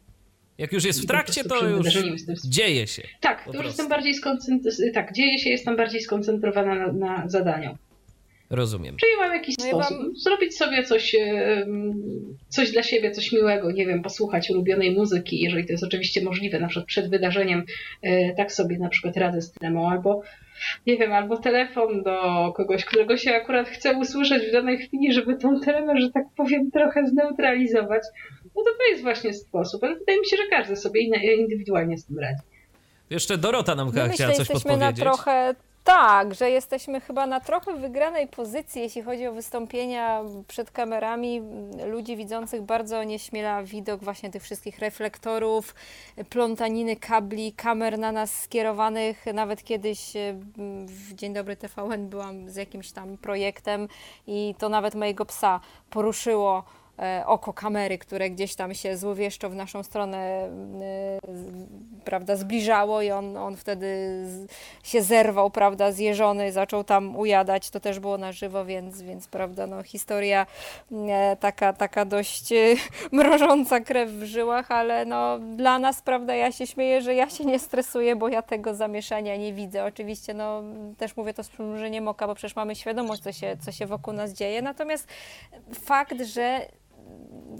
Jak 0.59 0.73
już 0.73 0.85
jest 0.85 1.03
w 1.03 1.07
trakcie, 1.07 1.45
to 1.45 1.69
już 1.69 1.89
dzieje 2.45 2.87
się. 2.87 3.03
Tak, 3.21 3.45
to 3.45 3.57
już 3.57 3.67
jestem 3.67 3.89
bardziej 3.89 4.15
skoncentrowana, 4.15 4.93
tak, 4.95 5.13
dzieje 5.13 5.39
się, 5.39 5.51
jestem 5.51 5.77
bardziej 5.77 6.01
skoncentrowana 6.01 6.75
na, 6.75 6.93
na 6.93 7.29
zadaniu. 7.29 7.79
Rozumiem. 8.51 8.97
Czyli 8.97 9.13
mam 9.19 9.33
jakiś 9.33 9.55
no 9.59 9.65
sposób. 9.65 9.99
Mam... 9.99 10.17
Zrobić 10.17 10.57
sobie 10.57 10.85
coś, 10.85 11.17
coś 12.49 12.71
dla 12.71 12.83
siebie, 12.83 13.11
coś 13.11 13.33
miłego, 13.33 13.73
nie 13.73 13.87
wiem, 13.87 14.03
posłuchać 14.03 14.51
ulubionej 14.51 14.91
muzyki, 14.91 15.41
jeżeli 15.41 15.67
to 15.67 15.73
jest 15.73 15.85
oczywiście 15.85 16.23
możliwe, 16.23 16.61
na 16.61 16.69
przykład 16.69 16.87
przed 16.87 17.11
wydarzeniem, 17.11 17.65
e, 18.03 18.35
tak 18.35 18.53
sobie 18.53 18.79
na 18.79 18.89
przykład 18.89 19.17
radzę 19.17 19.43
z 19.43 19.53
tremą, 19.53 19.91
albo 19.91 20.23
nie 20.87 20.97
wiem, 20.97 21.13
albo 21.13 21.37
telefon 21.37 22.03
do 22.03 22.53
kogoś, 22.57 22.85
którego 22.85 23.17
się 23.17 23.35
akurat 23.35 23.69
chce 23.69 23.99
usłyszeć 23.99 24.49
w 24.49 24.53
danej 24.53 24.79
chwili, 24.79 25.13
żeby 25.13 25.37
tą 25.37 25.61
tremę, 25.61 26.01
że 26.01 26.11
tak 26.11 26.25
powiem, 26.37 26.71
trochę 26.71 27.07
zneutralizować. 27.07 28.03
No 28.45 28.63
to 28.63 28.71
to 28.79 28.91
jest 28.91 29.03
właśnie 29.03 29.35
sposób, 29.35 29.85
ale 29.85 29.95
wydaje 29.95 30.19
mi 30.19 30.27
się, 30.27 30.37
że 30.37 30.43
każdy 30.51 30.77
sobie 30.77 31.01
indywidualnie 31.37 31.99
z 31.99 32.05
tym 32.07 32.19
radzi. 32.19 32.43
Jeszcze 33.11 33.39
Dorota 33.39 33.75
nam 33.75 33.93
no 33.95 34.09
chciała 34.13 34.33
coś 34.33 34.49
podpowiedzieć. 34.49 34.81
na 34.81 34.93
trochę 34.93 35.55
tak, 35.85 36.35
że 36.35 36.51
jesteśmy 36.51 37.01
chyba 37.01 37.27
na 37.27 37.41
trochę 37.41 37.77
wygranej 37.77 38.29
pozycji, 38.29 38.83
jeśli 38.83 39.03
chodzi 39.03 39.27
o 39.27 39.33
wystąpienia 39.33 40.23
przed 40.49 40.71
kamerami 40.71 41.43
ludzi 41.87 42.17
widzących 42.17 42.63
bardzo 42.63 43.05
nieśmiela 43.05 43.63
widok 43.63 44.05
właśnie 44.05 44.31
tych 44.31 44.43
wszystkich 44.43 44.79
reflektorów, 44.79 45.75
plątaniny 46.31 46.97
kabli, 46.97 47.53
kamer 47.53 47.99
na 47.99 48.13
nas 48.13 48.43
skierowanych. 48.43 49.25
Nawet 49.35 49.65
kiedyś 49.65 50.13
w 50.87 51.15
Dzień 51.15 51.33
Dobry 51.33 51.57
TVN 51.57 52.09
byłam 52.09 52.51
z 52.51 52.57
jakimś 52.57 52.93
tam 52.93 53.19
projektem 53.19 53.89
i 54.27 54.55
to 54.59 54.69
nawet 54.69 54.95
mojego 54.95 55.25
psa 55.25 55.61
poruszyło 55.91 56.65
E, 56.65 56.82
oko 57.27 57.53
kamery, 57.53 57.99
które 57.99 58.31
gdzieś 58.31 58.55
tam 58.55 58.75
się 58.75 58.97
złowieszczo 58.97 59.51
w 59.51 59.55
naszą 59.55 59.83
stronę 59.83 60.19
e, 60.19 60.49
prawda, 62.05 62.37
zbliżało 62.37 63.03
i 63.03 63.11
on, 63.11 63.37
on 63.37 63.57
wtedy 63.57 63.87
się 64.83 65.03
zerwał, 65.03 65.51
prawda, 65.51 65.93
zjeżony, 65.93 66.53
zaczął 66.53 66.85
tam 66.85 67.17
ujadać, 67.17 67.71
to 67.71 67.81
też 67.81 68.01
było 68.01 68.19
na 68.19 68.33
żywo, 68.33 68.65
więc, 68.65 69.03
więc 69.03 69.29
prawda, 69.29 69.67
no, 69.67 69.83
historia 69.83 70.47
e, 70.93 71.37
taka, 71.41 71.73
taka 71.73 72.05
dość 72.05 72.49
mrożąca 73.13 73.81
krew 73.81 74.11
w 74.11 74.25
żyłach, 74.25 74.71
ale 74.71 75.05
no, 75.05 75.39
dla 75.39 75.79
nas, 75.79 76.03
prawda, 76.03 76.35
ja 76.35 76.53
się 76.53 76.67
śmieję, 76.67 77.03
że 77.03 77.15
ja 77.15 77.31
się 77.31 77.45
nie 77.45 77.59
stresuję, 77.59 78.17
bo 78.17 78.29
ja 78.29 78.43
tego 78.43 78.75
zamieszania 78.75 79.37
nie 79.37 79.53
widzę. 79.53 79.85
Oczywiście, 79.85 80.35
no, 80.35 80.63
też 80.99 81.17
mówię 81.17 81.35
to 81.35 81.45
z 81.45 81.49
przymrużeniem 81.49 82.09
oka, 82.09 82.27
bo 82.27 82.35
przecież 82.35 82.57
mamy 82.57 82.77
świadomość, 82.77 83.23
co 83.23 83.33
się, 83.33 83.57
co 83.61 83.73
się 83.73 83.87
wokół 83.87 84.15
nas 84.15 84.33
dzieje, 84.33 84.63
natomiast 84.63 85.09
fakt, 85.73 86.23
że 86.23 86.67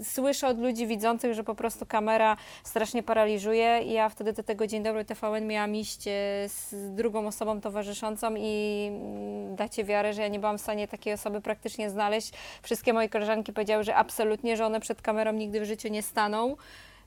słyszę 0.03 0.47
od 0.47 0.59
ludzi 0.59 0.87
widzących, 0.87 1.33
że 1.33 1.43
po 1.43 1.55
prostu 1.55 1.85
kamera 1.85 2.37
strasznie 2.63 3.03
paraliżuje 3.03 3.81
i 3.85 3.91
ja 3.91 4.09
wtedy 4.09 4.33
do 4.33 4.43
tego 4.43 4.67
Dzień 4.67 4.83
Dobry 4.83 5.05
TVN 5.05 5.47
miałam 5.47 5.75
iść 5.75 6.07
e, 6.07 6.11
z 6.47 6.75
drugą 6.95 7.27
osobą 7.27 7.61
towarzyszącą 7.61 8.35
i 8.37 8.87
mm, 8.91 9.55
dacie 9.55 9.83
wiarę, 9.83 10.13
że 10.13 10.21
ja 10.21 10.27
nie 10.27 10.39
byłam 10.39 10.57
w 10.57 10.61
stanie 10.61 10.87
takiej 10.87 11.13
osoby 11.13 11.41
praktycznie 11.41 11.89
znaleźć. 11.89 12.33
Wszystkie 12.61 12.93
moje 12.93 13.09
koleżanki 13.09 13.53
powiedziały, 13.53 13.83
że 13.83 13.95
absolutnie, 13.95 14.57
że 14.57 14.65
one 14.65 14.79
przed 14.79 15.01
kamerą 15.01 15.33
nigdy 15.33 15.61
w 15.61 15.65
życiu 15.65 15.87
nie 15.87 16.01
staną. 16.01 16.55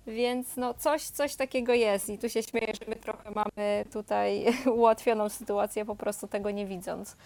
Więc 0.06 0.56
no 0.56 0.74
coś, 0.74 1.02
coś 1.02 1.36
takiego 1.36 1.74
jest 1.74 2.08
i 2.08 2.18
tu 2.18 2.28
się 2.28 2.42
śmieję, 2.42 2.72
że 2.80 2.86
my 2.88 2.96
trochę 2.96 3.30
mamy 3.30 3.84
tutaj 3.92 4.44
ułatwioną 4.76 5.28
sytuację, 5.28 5.84
po 5.84 5.96
prostu 5.96 6.28
tego 6.28 6.50
nie 6.50 6.66
widząc. 6.66 7.16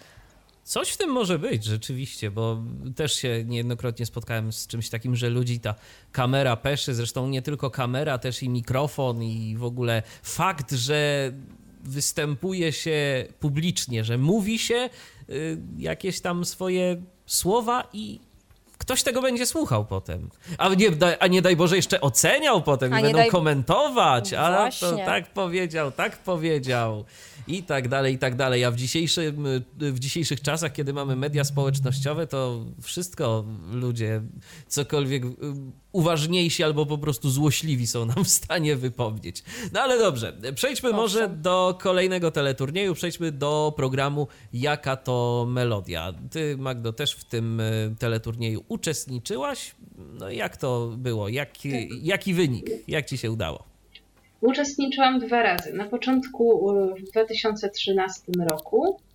Coś 0.63 0.89
w 0.89 0.97
tym 0.97 1.09
może 1.09 1.39
być, 1.39 1.63
rzeczywiście, 1.63 2.31
bo 2.31 2.63
też 2.95 3.13
się 3.13 3.43
niejednokrotnie 3.45 4.05
spotkałem 4.05 4.53
z 4.53 4.67
czymś 4.67 4.89
takim, 4.89 5.15
że 5.15 5.29
ludzi 5.29 5.59
ta 5.59 5.75
kamera 6.11 6.55
peszy, 6.55 6.93
zresztą 6.93 7.27
nie 7.27 7.41
tylko 7.41 7.69
kamera, 7.69 8.17
też 8.17 8.43
i 8.43 8.49
mikrofon 8.49 9.23
i 9.23 9.55
w 9.57 9.63
ogóle 9.63 10.03
fakt, 10.23 10.71
że 10.71 11.31
występuje 11.83 12.71
się 12.73 13.27
publicznie, 13.39 14.03
że 14.03 14.17
mówi 14.17 14.59
się 14.59 14.89
y, 15.29 15.57
jakieś 15.77 16.21
tam 16.21 16.45
swoje 16.45 17.01
słowa 17.25 17.89
i 17.93 18.19
ktoś 18.81 19.03
tego 19.03 19.21
będzie 19.21 19.45
słuchał 19.45 19.85
potem. 19.85 20.29
A 20.57 20.69
nie, 20.69 20.89
a 21.19 21.27
nie 21.27 21.41
daj 21.41 21.55
Boże 21.55 21.75
jeszcze 21.75 22.01
oceniał 22.01 22.61
potem 22.61 22.99
i 22.99 23.01
będą 23.01 23.17
daj... 23.17 23.29
komentować. 23.29 24.33
A 24.33 24.69
to 24.79 24.95
tak 24.97 25.33
powiedział, 25.33 25.91
tak 25.91 26.17
powiedział 26.17 27.05
i 27.47 27.63
tak 27.63 27.87
dalej, 27.87 28.13
i 28.13 28.17
tak 28.17 28.35
dalej. 28.35 28.65
A 28.65 28.71
w, 28.71 28.75
dzisiejszym, 28.75 29.45
w 29.77 29.99
dzisiejszych 29.99 30.41
czasach, 30.41 30.73
kiedy 30.73 30.93
mamy 30.93 31.15
media 31.15 31.43
społecznościowe, 31.43 32.27
to 32.27 32.65
wszystko 32.81 33.45
ludzie, 33.71 34.21
cokolwiek 34.67 35.23
uważniejsi 35.91 36.63
albo 36.63 36.85
po 36.85 36.97
prostu 36.97 37.29
złośliwi 37.29 37.87
są 37.87 38.05
nam 38.05 38.23
w 38.25 38.29
stanie 38.29 38.75
wypomnieć. 38.75 39.43
No 39.73 39.81
ale 39.81 39.99
dobrze, 39.99 40.33
przejdźmy 40.55 40.89
Owszem. 40.89 41.01
może 41.01 41.29
do 41.29 41.77
kolejnego 41.81 42.31
teleturnieju, 42.31 42.93
przejdźmy 42.93 43.31
do 43.31 43.73
programu 43.75 44.27
Jaka 44.53 44.95
to 44.95 45.45
melodia. 45.49 46.13
Ty, 46.31 46.57
Magdo, 46.57 46.93
też 46.93 47.13
w 47.13 47.23
tym 47.23 47.59
y, 47.59 47.95
teleturnieju 47.99 48.63
uczestniczyłaś. 48.67 49.75
No 50.19 50.29
jak 50.29 50.57
to 50.57 50.93
było? 50.97 51.29
Jaki, 51.29 51.89
jaki 52.01 52.33
wynik? 52.33 52.69
Jak 52.87 53.05
ci 53.05 53.17
się 53.17 53.31
udało? 53.31 53.63
Uczestniczyłam 54.41 55.19
dwa 55.19 55.43
razy. 55.43 55.73
Na 55.73 55.85
początku 55.85 56.73
w 56.99 57.11
2013 57.11 58.21
roku 58.47 58.97
e, 58.97 59.10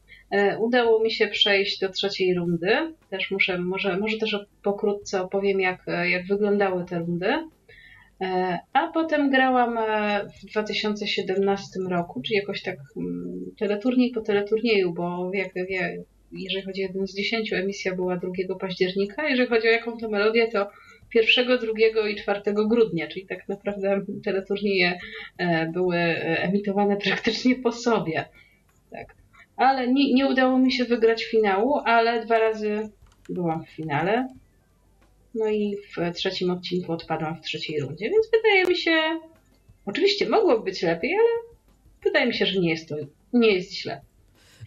udało 0.61 1.03
mi 1.03 1.11
się 1.11 1.29
przejść 1.29 1.81
do 1.81 1.89
trzeciej 1.89 2.35
rundy. 2.35 2.95
Też 3.11 3.31
muszę, 3.31 3.59
może, 3.59 3.99
może 3.99 4.19
też 4.19 4.37
pokrótce 4.63 5.23
opowiem, 5.23 5.61
jak, 5.61 5.87
jak 6.05 6.27
wyglądały 6.27 6.85
te 6.85 6.99
rundy. 6.99 7.35
E, 8.21 8.59
a 8.73 8.89
potem 8.89 9.31
grałam 9.31 9.79
e, 9.79 10.29
w 10.29 10.47
2017 10.47 11.81
roku, 11.89 12.23
czyli 12.23 12.37
jakoś 12.37 12.63
tak 12.63 12.77
mm, 12.97 13.55
teleturniej 13.59 14.11
po 14.11 14.21
teleturnieju, 14.21 14.93
bo 14.93 15.31
jak, 15.35 15.53
jeżeli 16.33 16.63
chodzi 16.63 16.83
o 16.83 16.87
jeden 16.87 17.07
z 17.07 17.15
dziesięciu, 17.15 17.55
emisja 17.57 17.95
była 17.95 18.17
2 18.17 18.31
października. 18.61 19.29
Jeżeli 19.29 19.49
chodzi 19.49 19.69
o 19.69 19.71
jaką 19.71 19.97
to 19.97 20.09
melodię, 20.09 20.49
to 20.49 20.71
1, 21.15 21.59
2 21.59 22.09
i 22.09 22.17
4 22.17 22.41
grudnia, 22.69 23.09
czyli 23.09 23.27
tak 23.27 23.49
naprawdę 23.49 24.01
teleturnieje 24.25 24.99
e, 25.39 25.67
były 25.73 25.97
e, 25.97 26.43
emitowane 26.43 26.97
praktycznie 26.97 27.55
po 27.55 27.73
sobie. 27.73 28.25
Tak. 28.91 29.15
Ale 29.57 29.93
nie, 29.93 30.15
nie 30.15 30.27
udało 30.27 30.59
mi 30.59 30.73
się 30.73 30.85
wygrać 30.85 31.25
finału, 31.25 31.81
ale 31.85 32.25
dwa 32.25 32.39
razy 32.39 32.91
byłam 33.29 33.65
w 33.65 33.69
finale. 33.69 34.29
No 35.35 35.49
i 35.49 35.77
w 35.77 36.15
trzecim 36.15 36.51
odcinku 36.51 36.93
odpadłam 36.93 37.37
w 37.37 37.41
trzeciej 37.41 37.81
rundzie, 37.81 38.11
więc 38.11 38.31
wydaje 38.33 38.65
mi 38.65 38.77
się, 38.77 39.21
oczywiście 39.87 40.29
mogło 40.29 40.61
być 40.61 40.83
lepiej, 40.83 41.15
ale 41.15 41.57
wydaje 42.05 42.27
mi 42.27 42.35
się, 42.35 42.47
że 42.47 42.61
nie 42.61 42.71
jest 42.71 42.89
to 42.89 42.97
nie 43.33 43.53
jest 43.53 43.73
źle. 43.73 44.01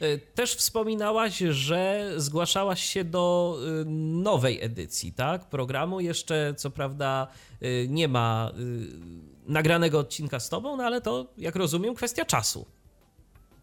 E, 0.01 0.17
też 0.17 0.55
wspominałaś, 0.55 1.37
że 1.37 2.11
zgłaszałaś 2.17 2.83
się 2.83 3.03
do 3.03 3.57
e, 3.81 3.85
nowej 4.23 4.63
edycji, 4.63 5.13
tak? 5.13 5.49
Programu 5.49 5.99
jeszcze, 5.99 6.53
co 6.57 6.71
prawda, 6.71 7.27
e, 7.61 7.87
nie 7.87 8.07
ma 8.07 8.51
nagranego 9.47 9.99
odcinka 9.99 10.39
z 10.39 10.49
tobą, 10.49 10.77
no 10.77 10.83
ale 10.83 11.01
to, 11.01 11.33
jak 11.37 11.55
rozumiem, 11.55 11.95
kwestia 11.95 12.25
czasu. 12.25 12.65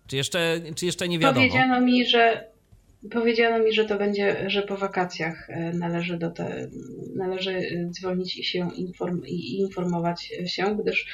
Czy 0.07 0.17
jeszcze, 0.17 0.61
czy 0.75 0.87
jeszcze 0.87 1.09
nie 1.09 1.19
wiadomo? 1.19 1.47
Powiedziano 1.47 1.81
mi, 1.81 2.07
że 2.07 2.45
powiedziano 3.11 3.65
mi, 3.65 3.73
że 3.73 3.85
to 3.85 3.99
będzie, 3.99 4.51
że 4.51 4.63
po 4.63 4.77
wakacjach 4.77 5.49
należy 5.75 6.19
do 6.19 6.31
te, 6.31 6.69
należy 7.17 7.61
dzwonić 7.91 8.37
i 8.37 8.45
się 8.45 8.75
inform, 8.75 9.23
i 9.27 9.59
informować 9.59 10.31
się, 10.47 10.77
gdyż, 10.77 11.07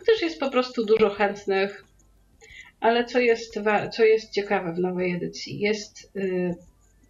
gdyż 0.00 0.22
jest 0.22 0.40
po 0.40 0.50
prostu 0.50 0.84
dużo 0.84 1.10
chętnych 1.10 1.84
ale 2.84 3.04
co 3.04 3.18
jest, 3.18 3.60
co 3.92 4.04
jest 4.04 4.30
ciekawe 4.30 4.72
w 4.72 4.78
nowej 4.78 5.12
edycji, 5.12 5.60
jest 5.60 6.12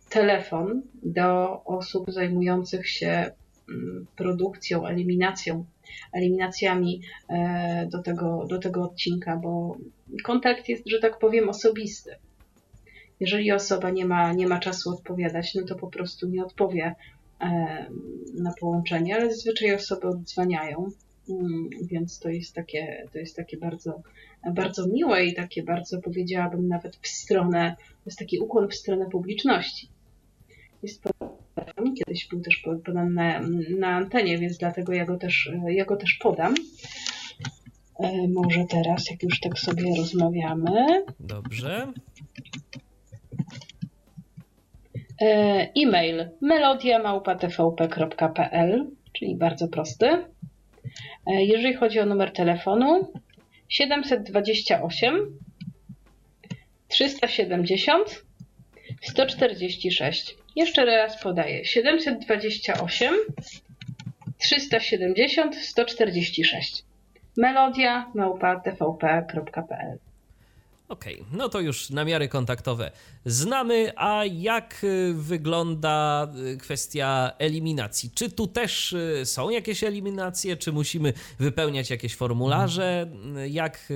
telefon 0.09 0.83
do 1.03 1.61
osób 1.65 2.13
zajmujących 2.13 2.89
się 2.89 3.31
mm, 3.69 4.07
produkcją, 4.17 4.87
eliminacją, 4.87 5.65
eliminacjami 6.13 7.01
e, 7.29 7.89
do 7.93 8.03
tego, 8.03 8.47
do 8.49 8.59
tego 8.59 8.83
odcinka, 8.83 9.37
bo 9.37 9.77
kontakt 10.25 10.69
jest, 10.69 10.89
że 10.89 10.99
tak 10.99 11.19
powiem, 11.19 11.49
osobisty. 11.49 12.17
Jeżeli 13.21 13.53
osoba 13.53 13.91
nie 13.91 14.07
ma, 14.07 14.33
nie 14.33 14.47
ma 14.47 14.59
czasu 14.59 14.91
odpowiadać, 14.91 15.55
no 15.55 15.63
to 15.63 15.75
po 15.75 15.87
prostu 15.87 16.29
nie 16.29 16.45
odpowie 16.45 16.95
e, 17.41 17.47
na 18.35 18.53
połączenie, 18.61 19.17
ale 19.17 19.31
zazwyczaj 19.31 19.75
osoby 19.75 20.09
odzwaniają, 20.09 20.91
mm, 21.29 21.69
więc 21.83 22.19
to 22.19 22.29
jest 22.29 22.55
takie, 22.55 23.09
to 23.13 23.19
jest 23.19 23.37
takie 23.37 23.57
bardzo 23.57 24.03
bardzo 24.53 24.87
miłe 24.87 25.25
i 25.25 25.35
takie 25.35 25.63
bardzo 25.63 26.01
powiedziałabym 26.01 26.69
nawet 26.69 26.97
w 26.97 27.09
stronę, 27.09 27.77
to 27.79 28.03
jest 28.07 28.19
taki 28.19 28.39
ukłon 28.39 28.69
w 28.69 28.75
stronę 28.75 29.07
publiczności. 29.11 29.89
Jest 30.83 31.03
kiedyś 31.99 32.29
był 32.29 32.41
też 32.41 32.57
podany 32.57 33.11
na, 33.11 33.41
na 33.79 33.89
antenie, 33.89 34.39
więc 34.39 34.59
dlatego 34.59 34.93
ja 34.93 35.05
go 35.05 35.17
też, 35.17 35.51
ja 35.69 35.85
go 35.85 35.97
też 35.97 36.15
podam. 36.15 36.55
E, 38.01 38.29
może 38.29 38.65
teraz, 38.71 39.11
jak 39.11 39.23
już 39.23 39.41
tak 39.41 39.59
sobie 39.59 39.97
rozmawiamy. 39.97 41.05
Dobrze. 41.21 41.93
E, 45.23 45.27
e-mail 45.77 46.29
melodiamałpatvp.pl, 46.41 48.91
czyli 49.13 49.37
bardzo 49.37 49.69
prosty. 49.69 50.07
E, 51.27 51.45
jeżeli 51.45 51.75
chodzi 51.75 52.01
o 52.01 52.07
numer 52.07 52.33
telefonu, 52.33 53.13
728 53.69 55.39
370 56.89 58.25
146. 59.03 60.44
Jeszcze 60.57 60.85
raz 60.85 61.23
podaję. 61.23 61.65
728 61.65 63.15
370 64.39 65.57
146. 65.57 66.85
Melodia 67.37 68.11
małpa 68.15 68.61
tvp.pl 68.61 69.99
Okej, 70.89 71.15
okay, 71.15 71.27
no 71.33 71.49
to 71.49 71.61
już 71.61 71.91
namiary 71.91 72.29
kontaktowe 72.29 72.91
znamy, 73.25 73.93
a 73.97 74.25
jak 74.25 74.85
y, 74.85 75.15
wygląda 75.15 76.29
y, 76.53 76.57
kwestia 76.57 77.33
eliminacji? 77.39 78.11
Czy 78.15 78.31
tu 78.31 78.47
też 78.47 78.93
y, 78.93 79.23
są 79.25 79.51
jakieś 79.51 79.85
eliminacje, 79.85 80.57
czy 80.57 80.73
musimy 80.73 81.13
wypełniać 81.39 81.91
jakieś 81.91 82.17
formularze? 82.17 83.07
Jak 83.49 83.93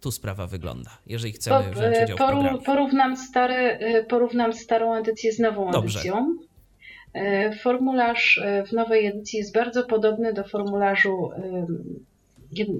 tu 0.00 0.10
sprawa 0.10 0.46
wygląda, 0.46 0.90
jeżeli 1.06 1.32
chcemy 1.32 1.70
wziąć 1.70 1.96
udział 2.04 2.16
w 2.16 2.20
programie? 2.20 2.58
Porównam, 2.66 3.16
stary, 3.16 3.78
porównam 4.08 4.52
starą 4.52 4.94
edycję 4.94 5.32
z 5.32 5.38
nową 5.38 5.70
Dobrze. 5.70 5.98
edycją. 5.98 6.34
Formularz 7.62 8.40
w 8.68 8.72
nowej 8.72 9.06
edycji 9.06 9.38
jest 9.38 9.54
bardzo 9.54 9.84
podobny 9.84 10.32
do 10.32 10.44
formularzu 10.44 11.30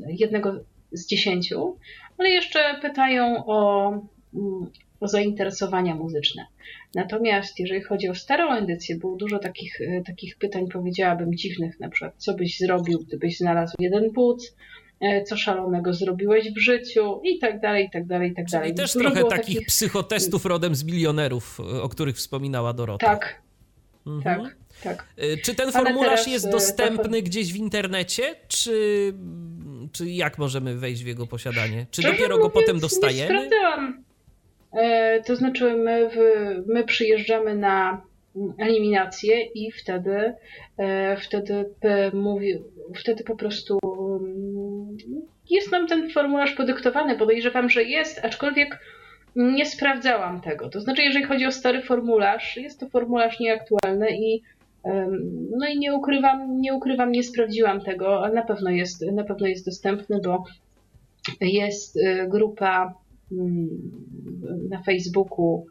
jednego 0.09 0.61
z 0.93 1.07
dziesięciu, 1.07 1.77
ale 2.19 2.31
jeszcze 2.31 2.79
pytają 2.83 3.47
o, 3.47 3.89
mm, 4.35 4.71
o 5.01 5.09
zainteresowania 5.09 5.95
muzyczne. 5.95 6.47
Natomiast 6.95 7.61
jeżeli 7.61 7.83
chodzi 7.83 8.09
o 8.09 8.15
starą 8.15 8.53
edycję, 8.53 8.97
było 8.97 9.17
dużo 9.17 9.39
takich, 9.39 9.81
e, 9.81 10.03
takich 10.07 10.37
pytań, 10.39 10.69
powiedziałabym, 10.73 11.35
dziwnych, 11.35 11.81
na 11.81 11.89
przykład, 11.89 12.15
co 12.17 12.35
byś 12.35 12.59
zrobił, 12.59 12.99
gdybyś 12.99 13.39
znalazł 13.39 13.75
jeden 13.79 14.11
but, 14.11 14.43
e, 14.43 14.49
co 15.27 15.37
szalonego 15.37 15.93
zrobiłeś 15.95 16.53
w 16.53 16.59
życiu 16.59 17.21
i 17.25 17.39
tak 17.39 17.61
dalej, 17.61 17.87
i 17.87 17.91
tak 17.91 18.07
dalej, 18.07 18.31
i 18.31 18.35
tak 18.35 18.47
dalej. 18.47 18.71
I 18.71 18.75
też 18.75 18.95
Dużo 18.95 19.11
trochę 19.11 19.25
takich, 19.25 19.55
takich 19.55 19.67
psychotestów 19.67 20.47
rodem 20.47 20.75
z 20.75 20.85
milionerów, 20.85 21.61
o 21.83 21.89
których 21.89 22.17
wspominała 22.17 22.73
Dorota. 22.73 23.07
Tak, 23.07 23.43
mhm. 24.07 24.43
tak, 24.43 24.57
tak. 24.85 25.07
E, 25.17 25.37
czy 25.37 25.55
ten 25.55 25.73
formularz 25.73 26.27
jest 26.27 26.51
dostępny 26.51 27.23
gdzieś 27.23 27.53
w 27.53 27.57
internecie, 27.57 28.35
czy 28.49 28.73
czy 29.93 30.11
jak 30.11 30.39
możemy 30.39 30.75
wejść 30.75 31.05
w 31.05 31.07
jego 31.07 31.27
posiadanie? 31.27 31.87
Czy 31.91 32.03
Szczerze 32.03 32.17
dopiero 32.17 32.39
go 32.39 32.51
potem 32.51 32.81
dostajemy? 32.81 33.35
Nie 33.35 33.41
sprawdzałam. 33.41 34.05
E, 34.73 35.23
to 35.23 35.37
znaczy, 35.37 35.77
my, 35.77 36.11
w, 36.11 36.17
my 36.67 36.85
przyjeżdżamy 36.85 37.57
na 37.57 38.03
eliminację 38.59 39.43
i 39.43 39.73
wtedy, 39.73 40.35
e, 40.79 41.17
wtedy, 41.17 41.65
mówi, 42.13 42.55
wtedy 42.95 43.25
po 43.25 43.37
prostu 43.37 43.79
jest 45.51 45.73
nam 45.73 45.87
ten 45.87 46.11
formularz 46.11 46.53
podyktowany. 46.53 47.17
Podejrzewam, 47.17 47.71
że 47.71 47.83
jest, 47.83 48.25
aczkolwiek 48.25 48.81
nie 49.37 49.67
sprawdzałam 49.67 50.41
tego. 50.41 50.69
To 50.69 50.81
znaczy, 50.81 51.03
jeżeli 51.03 51.25
chodzi 51.25 51.47
o 51.47 51.53
stary 51.53 51.83
formularz, 51.83 52.57
jest 52.57 52.81
to 52.81 52.89
formularz 52.89 53.41
nieaktualny 53.41 54.07
i 54.11 54.43
no 55.59 55.69
i 55.69 55.79
nie 55.79 55.95
ukrywam, 55.95 56.61
nie 56.61 56.75
ukrywam, 56.75 57.13
nie 57.13 57.23
sprawdziłam 57.23 57.81
tego, 57.81 58.25
ale 58.25 58.35
na 58.35 58.43
pewno 58.43 58.71
jest, 58.71 59.03
na 59.13 59.25
pewno 59.25 59.47
jest 59.47 59.65
dostępny, 59.67 60.21
bo 60.25 60.45
jest 61.41 61.97
y, 61.97 62.27
grupa 62.29 62.95
mm, 63.33 63.69
na 64.71 64.83
Facebooku, 64.83 65.67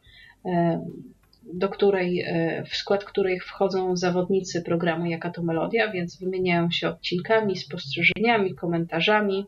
do 1.53 1.69
której, 1.69 2.21
y, 2.21 2.63
w 2.65 2.75
skład 2.75 3.03
której 3.03 3.39
wchodzą 3.39 3.95
zawodnicy 3.95 4.61
programu 4.61 5.05
Jaka 5.05 5.29
to 5.29 5.43
Melodia, 5.43 5.91
więc 5.91 6.19
wymieniają 6.19 6.71
się 6.71 6.89
odcinkami, 6.89 7.57
spostrzeżeniami, 7.57 8.55
komentarzami. 8.55 9.45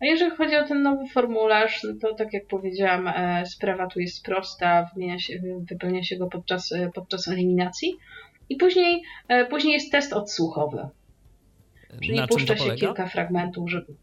A 0.00 0.06
jeżeli 0.06 0.30
chodzi 0.30 0.56
o 0.56 0.64
ten 0.64 0.82
nowy 0.82 1.08
formularz, 1.08 1.82
no 1.84 1.94
to 2.00 2.14
tak 2.14 2.32
jak 2.32 2.46
powiedziałam, 2.46 3.08
e, 3.08 3.46
sprawa 3.46 3.86
tu 3.86 4.00
jest 4.00 4.24
prosta, 4.24 4.90
się, 5.18 5.34
wypełnia 5.70 6.02
się 6.02 6.16
go 6.16 6.26
podczas, 6.26 6.74
podczas 6.94 7.28
eliminacji. 7.28 7.96
I 8.48 8.56
później, 8.56 9.02
e, 9.28 9.46
później 9.46 9.74
jest 9.74 9.92
test 9.92 10.12
odsłuchowy. 10.12 10.88
Czyli 12.02 12.16
na 12.16 12.26
puszcza 12.26 12.56
się 12.56 12.74
kilka 12.74 13.06
fragmentów, 13.06 13.70
żeby, 13.70 13.94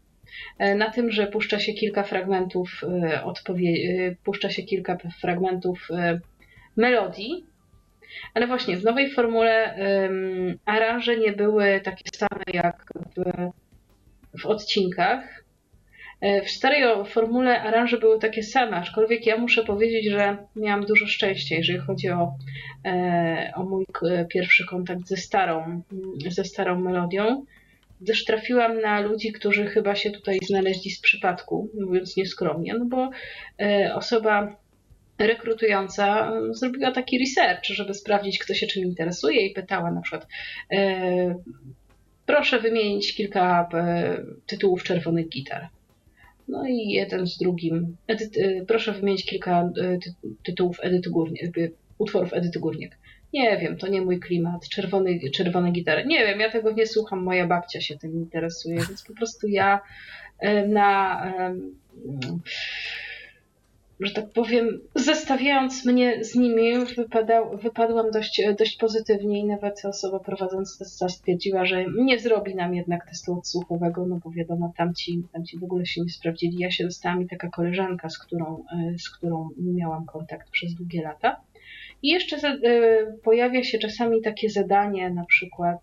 e, 0.58 0.74
na 0.74 0.90
tym, 0.90 1.10
że 1.10 1.26
puszcza 1.26 1.60
się 1.60 1.72
kilka 1.72 2.02
fragmentów 2.02 2.80
e, 2.82 3.24
odpowie- 3.24 4.14
puszcza 4.24 4.50
się 4.50 4.62
kilka 4.62 4.98
fragmentów 5.20 5.88
melodii, 6.76 7.46
ale 8.34 8.46
właśnie 8.46 8.76
w 8.76 8.84
nowej 8.84 9.10
formule 9.10 9.76
um, 9.78 10.58
aranże 10.64 11.16
nie 11.16 11.32
były 11.32 11.80
takie 11.84 12.04
same 12.14 12.44
jak 12.52 12.84
w, 13.16 14.40
w 14.40 14.46
odcinkach, 14.46 15.44
E, 16.24 16.42
w 16.42 16.50
starej 16.50 16.82
formule 17.06 17.62
aranże 17.62 17.98
były 17.98 18.18
takie 18.18 18.42
same, 18.42 18.76
aczkolwiek 18.76 19.26
ja 19.26 19.36
muszę 19.36 19.64
powiedzieć, 19.64 20.10
że 20.10 20.36
miałam 20.56 20.86
dużo 20.86 21.06
szczęścia, 21.06 21.56
jeżeli 21.56 21.78
chodzi 21.78 22.10
o, 22.10 22.34
e, 22.84 23.52
o 23.56 23.64
mój 23.64 23.86
pierwszy 24.28 24.66
kontakt 24.66 25.06
ze 25.06 25.16
starą, 25.16 25.82
ze 26.28 26.44
starą 26.44 26.80
melodią, 26.80 27.44
gdyż 28.00 28.24
trafiłam 28.24 28.80
na 28.80 29.00
ludzi, 29.00 29.32
którzy 29.32 29.66
chyba 29.66 29.94
się 29.94 30.10
tutaj 30.10 30.38
znaleźli 30.46 30.90
z 30.90 31.00
przypadku, 31.00 31.68
mówiąc 31.80 32.16
nieskromnie, 32.16 32.74
no 32.74 32.84
bo 32.84 33.10
e, 33.60 33.94
osoba 33.94 34.56
rekrutująca 35.18 36.32
zrobiła 36.50 36.92
taki 36.92 37.18
research, 37.18 37.64
żeby 37.64 37.94
sprawdzić, 37.94 38.38
kto 38.38 38.54
się 38.54 38.66
czym 38.66 38.82
interesuje 38.82 39.46
i 39.46 39.54
pytała 39.54 39.90
na 39.90 40.00
przykład 40.00 40.26
proszę 42.26 42.60
wymienić 42.60 43.14
kilka 43.14 43.68
tytułów 44.46 44.82
czerwonych 44.82 45.28
gitar. 45.28 45.68
No 46.48 46.66
i 46.66 46.88
jeden 46.88 47.26
z 47.26 47.38
drugim. 47.38 47.96
Y, 48.10 48.64
proszę 48.68 48.92
wymienić 48.92 49.26
kilka 49.26 49.70
tytułów 50.44 50.78
Edyty 50.82 51.10
Górniak, 51.10 51.50
utworów 51.98 52.32
Edyty 52.32 52.60
Górniak. 52.60 52.98
Nie 53.32 53.58
wiem, 53.58 53.76
to 53.76 53.86
nie 53.86 54.00
mój 54.00 54.20
klimat. 54.20 54.68
Czerwony, 54.68 55.18
czerwone 55.34 55.72
gitary. 55.72 56.04
Nie 56.06 56.26
wiem, 56.26 56.40
ja 56.40 56.50
tego 56.50 56.72
nie 56.72 56.86
słucham. 56.86 57.22
Moja 57.22 57.46
babcia 57.46 57.80
się 57.80 57.98
tym 57.98 58.12
interesuje, 58.12 58.76
więc 58.76 59.02
po 59.02 59.14
prostu 59.14 59.48
ja 59.48 59.80
na 60.68 61.22
że 64.00 64.14
tak 64.14 64.30
powiem, 64.30 64.80
zestawiając 64.94 65.86
mnie 65.86 66.24
z 66.24 66.34
nimi, 66.34 66.72
wypadał, 66.96 67.58
wypadłam 67.58 68.10
dość, 68.10 68.42
dość 68.58 68.76
pozytywnie 68.76 69.40
i 69.40 69.44
nawet 69.44 69.84
osoba 69.84 70.18
prowadząca 70.18 70.78
testa 70.78 71.08
stwierdziła, 71.08 71.64
że 71.64 71.84
nie 71.90 72.18
zrobi 72.18 72.54
nam 72.54 72.74
jednak 72.74 73.08
testu 73.08 73.38
odsłuchowego, 73.38 74.06
no 74.06 74.20
bo 74.24 74.30
wiadomo, 74.30 74.72
tamci, 74.76 75.22
tamci 75.32 75.58
w 75.58 75.64
ogóle 75.64 75.86
się 75.86 76.00
nie 76.00 76.08
sprawdzili. 76.08 76.58
Ja 76.58 76.70
się 76.70 76.84
dostałam 76.84 77.22
i 77.22 77.28
taka 77.28 77.48
koleżanka, 77.48 78.08
z 78.08 78.18
którą, 78.18 78.64
z 78.98 79.10
którą 79.10 79.48
miałam 79.58 80.06
kontakt 80.06 80.50
przez 80.50 80.74
długie 80.74 81.02
lata. 81.02 81.40
I 82.02 82.08
jeszcze 82.08 82.36
e, 82.36 82.60
pojawia 83.22 83.64
się 83.64 83.78
czasami 83.78 84.22
takie 84.22 84.50
zadanie, 84.50 85.10
na 85.10 85.24
przykład 85.24 85.78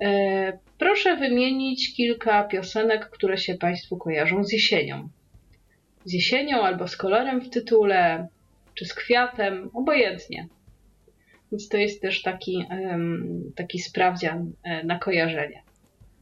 e, 0.00 0.58
proszę 0.78 1.16
wymienić 1.16 1.94
kilka 1.94 2.44
piosenek, 2.44 3.10
które 3.10 3.38
się 3.38 3.54
Państwu 3.54 3.96
kojarzą 3.96 4.44
z 4.44 4.52
jesienią 4.52 5.08
z 6.08 6.12
jesienią 6.12 6.62
albo 6.62 6.88
z 6.88 6.96
kolorem 6.96 7.40
w 7.40 7.50
tytule, 7.50 8.28
czy 8.74 8.84
z 8.84 8.94
kwiatem, 8.94 9.70
obojętnie. 9.74 10.48
Więc 11.52 11.68
to 11.68 11.76
jest 11.76 12.02
też 12.02 12.22
taki, 12.22 12.66
taki 13.56 13.78
sprawdzian 13.78 14.52
e, 14.62 14.84
na 14.84 14.98
kojarzenie. 14.98 15.62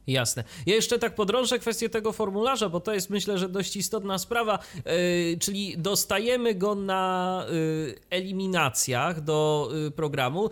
Jasne. 0.07 0.45
Ja 0.67 0.75
jeszcze 0.75 0.99
tak 0.99 1.15
podrążę 1.15 1.59
kwestię 1.59 1.89
tego 1.89 2.13
formularza, 2.13 2.69
bo 2.69 2.81
to 2.81 2.95
jest 2.95 3.11
myślę, 3.11 3.39
że 3.39 3.49
dość 3.49 3.77
istotna 3.77 4.19
sprawa, 4.19 4.59
yy, 4.75 5.39
czyli 5.41 5.79
dostajemy 5.79 6.55
go 6.55 6.75
na 6.75 7.45
yy, 7.51 7.95
eliminacjach 8.11 9.21
do 9.21 9.71
yy, 9.75 9.91
programu. 9.91 10.51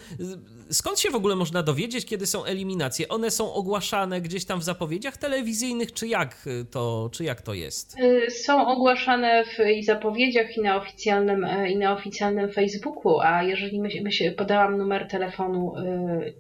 Skąd 0.71 1.01
się 1.01 1.11
w 1.11 1.15
ogóle 1.15 1.37
można 1.37 1.63
dowiedzieć, 1.63 2.07
kiedy 2.07 2.27
są 2.27 2.45
eliminacje? 2.45 3.09
One 3.09 3.31
są 3.31 3.53
ogłaszane 3.53 4.21
gdzieś 4.21 4.45
tam 4.45 4.61
w 4.61 4.65
zapowiedziach 4.65 5.17
telewizyjnych, 5.17 5.93
czy 5.93 6.09
jak 6.09 6.49
to, 6.71 7.11
czy 7.13 7.25
jak 7.25 7.43
to 7.43 7.55
jest? 7.55 7.97
Są 8.29 8.67
ogłaszane 8.67 9.45
w 9.45 9.71
i 9.77 9.85
zapowiedziach, 9.85 10.57
i 10.57 10.61
na 10.61 10.77
oficjalnym, 10.77 11.47
i 11.69 11.77
na 11.77 11.93
oficjalnym 11.93 12.53
Facebooku, 12.53 13.21
a 13.21 13.43
jeżeli 13.43 13.81
my, 13.81 13.89
my 14.03 14.13
się 14.13 14.33
podałam 14.33 14.79
numer 14.79 15.09
telefonu 15.09 15.73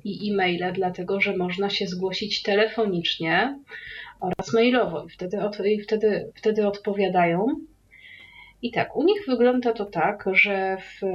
i 0.04 0.30
e-maile, 0.32 0.72
dlatego 0.72 1.20
że 1.20 1.36
można 1.36 1.70
się 1.70 1.86
zgłosić 1.86 2.42
telefonicznie 2.42 3.58
oraz 4.20 4.52
mailowo 4.52 5.04
i 5.04 5.10
wtedy, 5.10 5.38
i 5.64 5.80
wtedy, 5.80 6.32
wtedy 6.34 6.66
odpowiadają. 6.66 7.46
I 8.62 8.70
tak, 8.70 8.96
u 8.96 9.04
nich 9.04 9.22
wygląda 9.28 9.72
to 9.72 9.84
tak, 9.84 10.24
że 10.32 10.76
w 10.76 11.06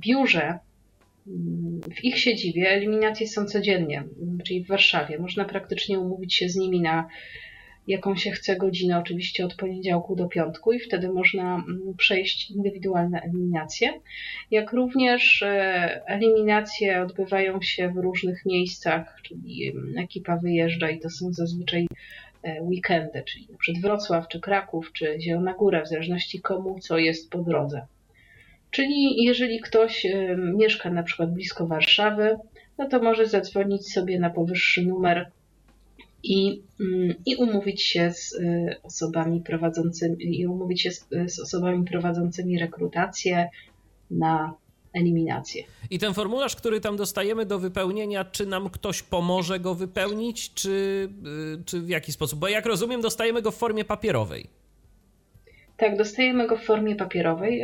biurze, 0.00 0.58
w 1.94 2.04
ich 2.04 2.18
siedzibie 2.18 2.70
eliminacje 2.70 3.28
są 3.28 3.44
codziennie, 3.44 4.04
czyli 4.44 4.64
w 4.64 4.68
Warszawie. 4.68 5.18
Można 5.18 5.44
praktycznie 5.44 6.00
umówić 6.00 6.34
się 6.34 6.48
z 6.48 6.56
nimi 6.56 6.80
na 6.80 7.08
jaką 7.86 8.16
się 8.16 8.30
chce 8.30 8.56
godzinę, 8.56 8.98
oczywiście 8.98 9.44
od 9.44 9.54
poniedziałku 9.54 10.16
do 10.16 10.28
piątku 10.28 10.72
i 10.72 10.80
wtedy 10.80 11.08
można 11.08 11.54
mm, 11.54 11.94
przejść 11.96 12.50
indywidualne 12.50 13.20
eliminacje. 13.22 14.00
Jak 14.50 14.72
również 14.72 15.42
e, 15.42 16.06
eliminacje 16.06 17.02
odbywają 17.02 17.62
się 17.62 17.88
w 17.88 17.96
różnych 17.96 18.46
miejscach, 18.46 19.20
czyli 19.22 19.68
mm, 19.68 19.98
ekipa 19.98 20.36
wyjeżdża 20.36 20.90
i 20.90 21.00
to 21.00 21.10
są 21.10 21.32
zazwyczaj 21.32 21.86
e, 22.42 22.62
weekendy, 22.62 23.22
czyli 23.26 23.48
przed 23.58 23.80
Wrocław, 23.80 24.28
czy 24.28 24.40
Kraków, 24.40 24.92
czy 24.92 25.16
Zielona 25.20 25.54
Góra, 25.54 25.82
w 25.82 25.88
zależności 25.88 26.40
komu 26.40 26.80
co 26.80 26.98
jest 26.98 27.30
po 27.30 27.38
drodze. 27.38 27.86
Czyli 28.72 29.24
jeżeli 29.24 29.60
ktoś 29.60 30.06
e, 30.06 30.36
mieszka 30.36 30.90
na 30.90 31.02
przykład 31.02 31.34
blisko 31.34 31.66
Warszawy, 31.66 32.36
no 32.78 32.88
to 32.88 33.02
może 33.02 33.26
zadzwonić 33.26 33.92
sobie 33.92 34.20
na 34.20 34.30
powyższy 34.30 34.82
numer 34.82 35.30
i, 36.22 36.62
mm, 36.80 37.14
i 37.26 37.36
umówić 37.36 37.82
się 37.82 38.12
z 38.12 38.32
y, 38.32 38.76
osobami 38.82 39.40
prowadzącymi, 39.40 40.40
i 40.40 40.46
umówić 40.46 40.82
się 40.82 40.90
z, 40.90 41.08
z 41.26 41.40
osobami 41.40 41.84
prowadzącymi 41.84 42.58
rekrutację 42.58 43.48
na 44.10 44.54
eliminację. 44.92 45.64
I 45.90 45.98
ten 45.98 46.14
formularz, 46.14 46.56
który 46.56 46.80
tam 46.80 46.96
dostajemy 46.96 47.46
do 47.46 47.58
wypełnienia, 47.58 48.24
czy 48.24 48.46
nam 48.46 48.70
ktoś 48.70 49.02
pomoże 49.02 49.60
go 49.60 49.74
wypełnić, 49.74 50.54
czy, 50.54 51.08
y, 51.60 51.64
czy 51.64 51.80
w 51.80 51.88
jaki 51.88 52.12
sposób? 52.12 52.38
Bo 52.38 52.48
jak 52.48 52.66
rozumiem, 52.66 53.00
dostajemy 53.00 53.42
go 53.42 53.50
w 53.50 53.56
formie 53.56 53.84
papierowej. 53.84 54.46
Tak, 55.76 55.96
dostajemy 55.96 56.46
go 56.46 56.56
w 56.56 56.62
formie 56.62 56.96
papierowej. 56.96 57.62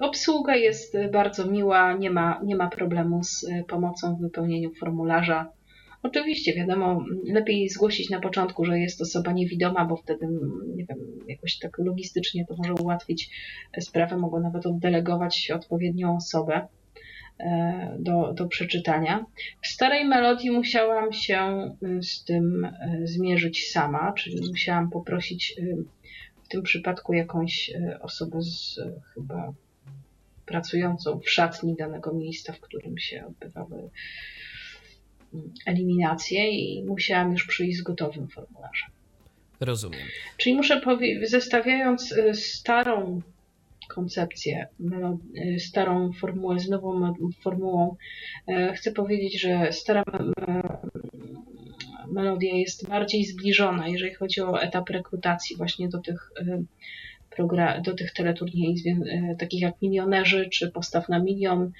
Obsługa 0.00 0.56
jest 0.56 0.96
bardzo 1.12 1.46
miła, 1.46 1.92
nie 1.92 2.10
ma, 2.10 2.40
nie 2.44 2.56
ma 2.56 2.68
problemu 2.68 3.24
z 3.24 3.46
pomocą 3.68 4.16
w 4.16 4.20
wypełnieniu 4.20 4.74
formularza. 4.74 5.52
Oczywiście, 6.02 6.54
wiadomo, 6.54 7.04
lepiej 7.24 7.68
zgłosić 7.68 8.10
na 8.10 8.20
początku, 8.20 8.64
że 8.64 8.78
jest 8.78 9.00
osoba 9.00 9.32
niewidoma, 9.32 9.84
bo 9.84 9.96
wtedy, 9.96 10.26
nie 10.76 10.84
wiem, 10.84 10.98
jakoś 11.28 11.58
tak 11.58 11.78
logistycznie 11.78 12.46
to 12.46 12.54
może 12.58 12.74
ułatwić 12.74 13.30
sprawę, 13.80 14.16
mogą 14.16 14.40
nawet 14.40 14.66
oddelegować 14.66 15.50
odpowiednią 15.54 16.16
osobę 16.16 16.68
e, 17.40 17.96
do, 17.98 18.32
do 18.32 18.46
przeczytania. 18.46 19.24
W 19.62 19.66
starej 19.66 20.04
melodii 20.04 20.50
musiałam 20.50 21.12
się 21.12 21.70
y, 21.82 22.02
z 22.02 22.24
tym 22.24 22.68
zmierzyć 23.04 23.70
sama, 23.70 24.12
czyli 24.12 24.40
musiałam 24.50 24.90
poprosić 24.90 25.56
w 26.48 26.50
tym 26.50 26.62
przypadku 26.62 27.12
jakąś 27.12 27.70
osobę 28.00 28.42
z 28.42 28.80
chyba 29.14 29.52
pracującą 30.46 31.20
w 31.20 31.30
szatni 31.30 31.76
danego 31.76 32.14
miejsca, 32.14 32.52
w 32.52 32.60
którym 32.60 32.98
się 32.98 33.26
odbywały 33.26 33.90
eliminację 35.66 36.50
i 36.50 36.84
musiałam 36.84 37.32
już 37.32 37.46
przyjść 37.46 37.78
z 37.78 37.82
gotowym 37.82 38.28
formularzem. 38.28 38.90
Rozumiem. 39.60 40.00
Czyli 40.36 40.54
muszę 40.54 40.80
powiedzieć, 40.80 41.30
zestawiając 41.30 42.12
y, 42.12 42.34
starą 42.34 43.22
koncepcję, 43.88 44.68
y, 45.56 45.60
starą 45.60 46.12
formułę 46.12 46.58
z 46.58 46.68
nową 46.68 47.14
formułą, 47.42 47.96
chcę 48.74 48.92
powiedzieć, 48.92 49.40
że 49.40 49.72
stara 49.72 50.04
melodia 52.12 52.56
jest 52.56 52.88
bardziej 52.88 53.24
zbliżona, 53.24 53.88
jeżeli 53.88 54.14
chodzi 54.14 54.40
o 54.40 54.62
etap 54.62 54.90
rekrutacji 54.90 55.56
właśnie 55.56 55.88
do 55.88 55.98
tych 55.98 56.32
do 57.84 57.94
tych 57.94 58.12
teleturniej, 58.12 58.76
takich 59.38 59.60
jak 59.60 59.82
Milionerzy 59.82 60.48
czy 60.52 60.70
Postaw 60.70 61.08
na 61.08 61.18
Milion, 61.18 61.72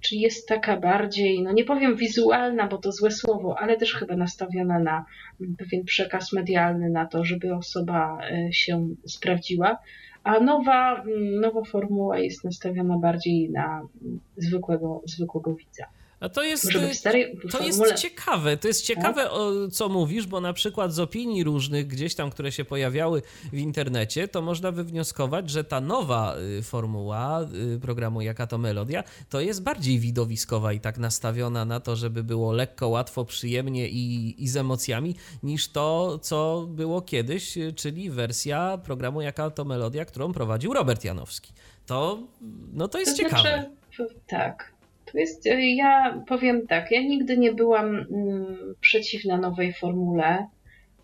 czyli 0.00 0.20
jest 0.20 0.48
taka 0.48 0.76
bardziej, 0.76 1.42
no 1.42 1.52
nie 1.52 1.64
powiem 1.64 1.96
wizualna, 1.96 2.66
bo 2.66 2.78
to 2.78 2.92
złe 2.92 3.10
słowo, 3.10 3.58
ale 3.58 3.76
też 3.76 3.94
chyba 3.94 4.16
nastawiona 4.16 4.78
na 4.78 5.04
pewien 5.58 5.84
przekaz 5.84 6.32
medialny, 6.32 6.90
na 6.90 7.06
to, 7.06 7.24
żeby 7.24 7.54
osoba 7.54 8.18
e, 8.22 8.52
się 8.52 8.88
sprawdziła. 9.06 9.78
A 10.24 10.40
nowa, 10.40 11.04
nowa 11.40 11.64
formuła 11.64 12.18
jest 12.18 12.44
nastawiona 12.44 12.98
bardziej 12.98 13.50
na 13.50 13.82
zwykłego, 14.36 15.02
zwykłego 15.06 15.54
widza. 15.54 15.84
A 16.20 16.28
to 16.28 16.42
jest, 16.42 16.72
to 17.50 17.62
jest 17.62 17.94
ciekawe, 17.96 18.56
to 18.56 18.68
jest 18.68 18.82
ciekawe, 18.82 19.22
tak? 19.22 19.32
o, 19.32 19.68
co 19.68 19.88
mówisz, 19.88 20.26
bo 20.26 20.40
na 20.40 20.52
przykład 20.52 20.92
z 20.92 20.98
opinii 20.98 21.44
różnych 21.44 21.86
gdzieś 21.86 22.14
tam, 22.14 22.30
które 22.30 22.52
się 22.52 22.64
pojawiały 22.64 23.22
w 23.52 23.58
internecie, 23.58 24.28
to 24.28 24.42
można 24.42 24.72
wywnioskować, 24.72 25.50
że 25.50 25.64
ta 25.64 25.80
nowa 25.80 26.36
y, 26.58 26.62
formuła 26.62 27.46
y, 27.74 27.80
programu 27.80 28.20
Jaka 28.20 28.46
to 28.46 28.58
Melodia, 28.58 29.04
to 29.28 29.40
jest 29.40 29.62
bardziej 29.62 29.98
widowiskowa 29.98 30.72
i 30.72 30.80
tak 30.80 30.98
nastawiona 30.98 31.64
na 31.64 31.80
to, 31.80 31.96
żeby 31.96 32.24
było 32.24 32.52
lekko, 32.52 32.88
łatwo, 32.88 33.24
przyjemnie 33.24 33.88
i, 33.88 34.34
i 34.44 34.48
z 34.48 34.56
emocjami, 34.56 35.14
niż 35.42 35.68
to, 35.68 36.18
co 36.18 36.66
było 36.68 37.02
kiedyś, 37.02 37.56
y, 37.58 37.72
czyli 37.72 38.10
wersja 38.10 38.78
programu 38.78 39.20
Jaka 39.20 39.50
to 39.50 39.64
Melodia, 39.64 40.04
którą 40.04 40.32
prowadził 40.32 40.72
Robert 40.72 41.04
Janowski. 41.04 41.52
To, 41.86 42.18
no 42.72 42.88
to 42.88 42.98
jest 42.98 43.16
to 43.16 43.22
ciekawe. 43.22 43.70
Znaczy, 43.96 44.14
tak, 44.26 44.69
to 45.12 45.18
jest, 45.18 45.46
e, 45.46 45.70
ja 45.70 46.22
powiem 46.28 46.66
tak, 46.66 46.90
ja 46.90 47.02
nigdy 47.02 47.38
nie 47.38 47.52
byłam 47.52 47.86
mm, 47.86 48.74
przeciwna 48.80 49.36
nowej 49.36 49.72
formule 49.72 50.46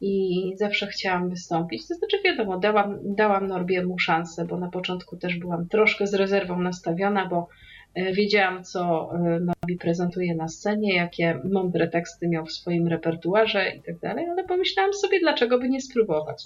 i 0.01 0.53
zawsze 0.57 0.87
chciałam 0.87 1.31
wystąpić. 1.31 1.89
To 1.89 1.95
znaczy, 1.95 2.17
wiadomo, 2.25 2.59
dałam, 2.59 2.99
dałam 3.03 3.47
Norbiemu 3.47 3.99
szansę, 3.99 4.45
bo 4.45 4.57
na 4.57 4.71
początku 4.71 5.17
też 5.17 5.37
byłam 5.37 5.69
troszkę 5.69 6.07
z 6.07 6.15
rezerwą 6.15 6.59
nastawiona, 6.61 7.27
bo 7.27 7.49
e, 7.95 8.13
wiedziałam, 8.13 8.65
co 8.65 9.11
e, 9.15 9.19
Norbi 9.41 9.79
prezentuje 9.79 10.35
na 10.35 10.49
scenie, 10.49 10.95
jakie 10.95 11.41
mądre 11.53 11.89
teksty 11.89 12.29
miał 12.29 12.47
w 12.47 12.53
swoim 12.53 12.89
repertuarze 12.89 13.71
i 13.71 13.83
tak 13.83 13.99
dalej, 13.99 14.27
ale 14.31 14.45
pomyślałam 14.45 14.95
sobie, 14.95 15.21
dlaczego 15.21 15.59
by 15.59 15.69
nie 15.69 15.81
spróbować. 15.81 16.45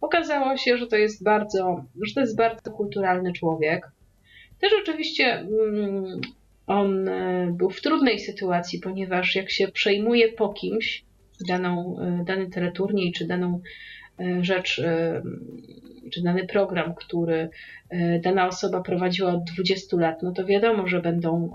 Okazało 0.00 0.56
się, 0.56 0.76
że 0.76 0.86
to 0.86 0.96
jest 0.96 1.24
bardzo, 1.24 1.84
że 2.02 2.14
to 2.14 2.20
jest 2.20 2.36
bardzo 2.36 2.70
kulturalny 2.70 3.32
człowiek. 3.32 3.90
Też 4.60 4.72
oczywiście 4.82 5.24
mm, 5.24 6.20
on 6.66 7.08
e, 7.08 7.48
był 7.52 7.70
w 7.70 7.80
trudnej 7.80 8.18
sytuacji, 8.18 8.80
ponieważ 8.80 9.34
jak 9.36 9.50
się 9.50 9.68
przejmuje 9.68 10.32
po 10.32 10.48
kimś 10.48 11.04
daną, 11.48 11.96
e, 12.00 12.24
dany 12.24 12.50
teleturniej 12.50 13.12
czy 13.12 13.26
daną 13.26 13.60
e, 14.20 14.44
rzecz, 14.44 14.82
czy 16.12 16.22
dany 16.22 16.46
program, 16.46 16.94
który 16.94 17.48
dana 18.22 18.46
osoba 18.46 18.80
prowadziła 18.80 19.32
od 19.32 19.44
20 19.44 19.96
lat, 19.96 20.22
no 20.22 20.32
to 20.32 20.44
wiadomo, 20.44 20.86
że 20.86 21.00
będą 21.00 21.52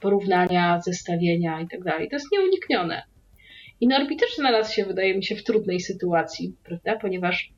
porównania, 0.00 0.80
zestawienia 0.80 1.60
i 1.60 1.68
tak. 1.68 1.80
To 1.84 2.16
jest 2.16 2.32
nieuniknione. 2.32 3.02
I 3.80 3.88
Norbi 3.88 4.16
też 4.16 4.36
znalazł 4.36 4.74
się, 4.74 4.84
wydaje 4.84 5.16
mi 5.16 5.24
się, 5.24 5.36
w 5.36 5.44
trudnej 5.44 5.80
sytuacji, 5.80 6.56
prawda? 6.64 6.96
Ponieważ 6.96 7.52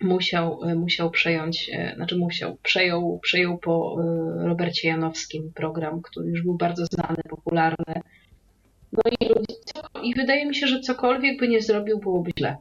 musiał, 0.00 0.60
musiał 0.76 1.10
przejąć, 1.10 1.70
znaczy 1.96 2.16
musiał, 2.16 2.56
przejął, 2.62 3.18
przejął 3.22 3.58
po 3.58 3.96
Robercie 4.36 4.88
Janowskim 4.88 5.52
program, 5.54 6.02
który 6.02 6.28
już 6.28 6.42
był 6.42 6.54
bardzo 6.54 6.86
znany, 6.86 7.22
popularny. 7.30 8.00
No 8.92 9.02
i, 9.20 9.28
i 10.08 10.14
wydaje 10.14 10.46
mi 10.46 10.54
się, 10.54 10.66
że 10.66 10.80
cokolwiek 10.80 11.40
by 11.40 11.48
nie 11.48 11.62
zrobił, 11.62 11.98
byłoby 11.98 12.30
źle. 12.38 12.56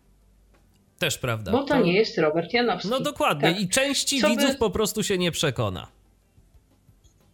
Też 0.99 1.17
prawda. 1.17 1.51
Bo 1.51 1.63
to, 1.63 1.65
to, 1.65 1.81
nie 1.81 1.93
jest 1.93 2.17
Robert 2.17 2.53
Janowski. 2.53 2.89
No 2.89 2.99
dokładnie. 2.99 3.49
Tak. 3.49 3.61
I 3.61 3.69
części 3.69 4.19
Co 4.19 4.29
widzów 4.29 4.51
by... 4.51 4.57
po 4.57 4.69
prostu 4.69 5.03
się 5.03 5.17
nie 5.17 5.31
przekona. 5.31 5.87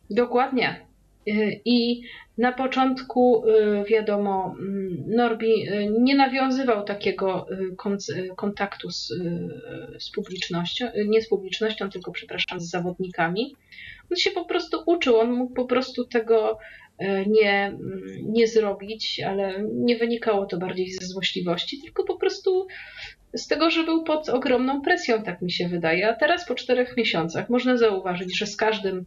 Dokładnie. 0.09 0.85
Y, 1.27 1.61
I 1.65 2.01
na 2.41 2.51
początku, 2.51 3.43
y, 3.47 3.83
wiadomo, 3.83 4.55
mm, 4.59 5.03
Norbi 5.07 5.69
y, 5.69 5.91
nie 5.99 6.15
nawiązywał 6.15 6.83
takiego 6.83 7.45
kontaktu 8.35 8.91
z, 8.91 9.13
z 9.99 10.11
publicznością, 10.11 10.85
nie 11.07 11.21
z 11.21 11.29
publicznością, 11.29 11.89
tylko, 11.89 12.11
przepraszam, 12.11 12.59
z 12.59 12.69
zawodnikami. 12.69 13.55
On 14.11 14.17
się 14.17 14.31
po 14.31 14.45
prostu 14.45 14.83
uczył, 14.85 15.17
on 15.19 15.31
mógł 15.31 15.53
po 15.53 15.65
prostu 15.65 16.05
tego 16.05 16.57
nie, 17.27 17.65
mm, 17.65 18.03
nie 18.23 18.47
zrobić, 18.47 19.21
ale 19.27 19.63
nie 19.73 19.97
wynikało 19.97 20.45
to 20.45 20.57
bardziej 20.57 20.91
ze 20.91 21.05
złośliwości, 21.05 21.81
tylko 21.81 22.03
po 22.03 22.15
prostu 22.17 22.67
z 23.33 23.47
tego, 23.47 23.69
że 23.69 23.83
był 23.83 24.03
pod 24.03 24.29
ogromną 24.29 24.81
presją, 24.81 25.23
tak 25.23 25.41
mi 25.41 25.51
się 25.51 25.67
wydaje. 25.67 26.09
A 26.09 26.15
teraz 26.15 26.47
po 26.47 26.55
czterech 26.55 26.97
miesiącach 26.97 27.49
można 27.49 27.77
zauważyć, 27.77 28.37
że 28.37 28.45
z 28.45 28.55
każdym 28.55 29.05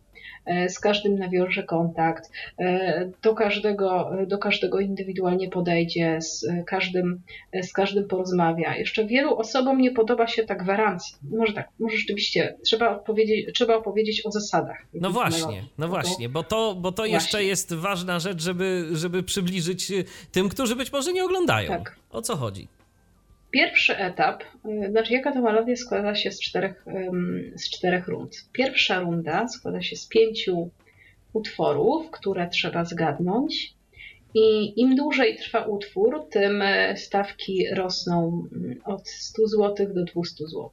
z 0.68 0.78
każdym 0.78 1.18
nawiąże 1.18 1.62
kontakt, 1.62 2.30
e, 2.58 3.10
do 3.22 3.34
każdego, 3.34 4.10
do 4.26 4.38
każdego 4.38 4.80
indywidualnie 4.80 5.48
podejdzie, 5.48 6.18
z 6.20 6.46
każdym, 6.66 7.20
z 7.62 7.72
każdym 7.72 8.08
porozmawia. 8.08 8.76
Jeszcze 8.76 9.04
wielu 9.06 9.36
osobom 9.36 9.80
nie 9.80 9.90
podoba 9.90 10.26
się 10.26 10.44
ta 10.44 10.54
gwarancja. 10.54 11.18
Może 11.38 11.52
tak, 11.52 11.68
może 11.78 11.96
rzeczywiście 11.96 12.56
trzeba, 12.64 12.96
odpowiedzieć, 12.96 13.54
trzeba 13.54 13.76
opowiedzieć 13.76 14.26
o 14.26 14.30
zasadach. 14.30 14.86
No 14.94 15.10
właśnie, 15.10 15.64
no 15.78 15.88
właśnie, 15.88 16.28
bo 16.28 16.42
to, 16.42 16.74
bo 16.74 16.92
to 16.92 17.06
jeszcze 17.06 17.44
jest 17.44 17.74
ważna 17.74 18.18
rzecz, 18.18 18.42
żeby, 18.42 18.88
żeby 18.92 19.22
przybliżyć 19.22 19.92
tym, 20.32 20.48
którzy 20.48 20.76
być 20.76 20.92
może 20.92 21.12
nie 21.12 21.24
oglądają. 21.24 21.68
Tak. 21.68 21.96
O 22.10 22.22
co 22.22 22.36
chodzi? 22.36 22.68
Pierwszy 23.54 23.96
etap, 23.96 24.42
y, 24.42 24.90
znaczy 24.90 25.12
jaka 25.12 25.32
to 25.32 25.42
melodia 25.42 25.76
składa 25.76 26.14
się 26.14 26.30
z 26.30 26.40
czterech, 26.40 26.84
z 27.56 27.70
czterech 27.70 28.08
rund. 28.08 28.48
Pierwsza 28.52 29.00
runda 29.00 29.48
składa 29.48 29.82
się 29.82 29.96
z 29.96 30.08
pięciu 30.08 30.70
utworów, 31.32 32.10
które 32.10 32.48
trzeba 32.48 32.84
zgadnąć. 32.84 33.74
I 34.34 34.80
im 34.80 34.96
dłużej 34.96 35.36
trwa 35.36 35.64
utwór, 35.64 36.28
tym 36.30 36.62
e, 36.62 36.96
stawki 36.96 37.66
rosną 37.74 38.48
mm, 38.52 38.80
od 38.84 39.08
100 39.08 39.46
zł 39.46 39.94
do 39.94 40.04
200 40.04 40.46
zł. 40.46 40.70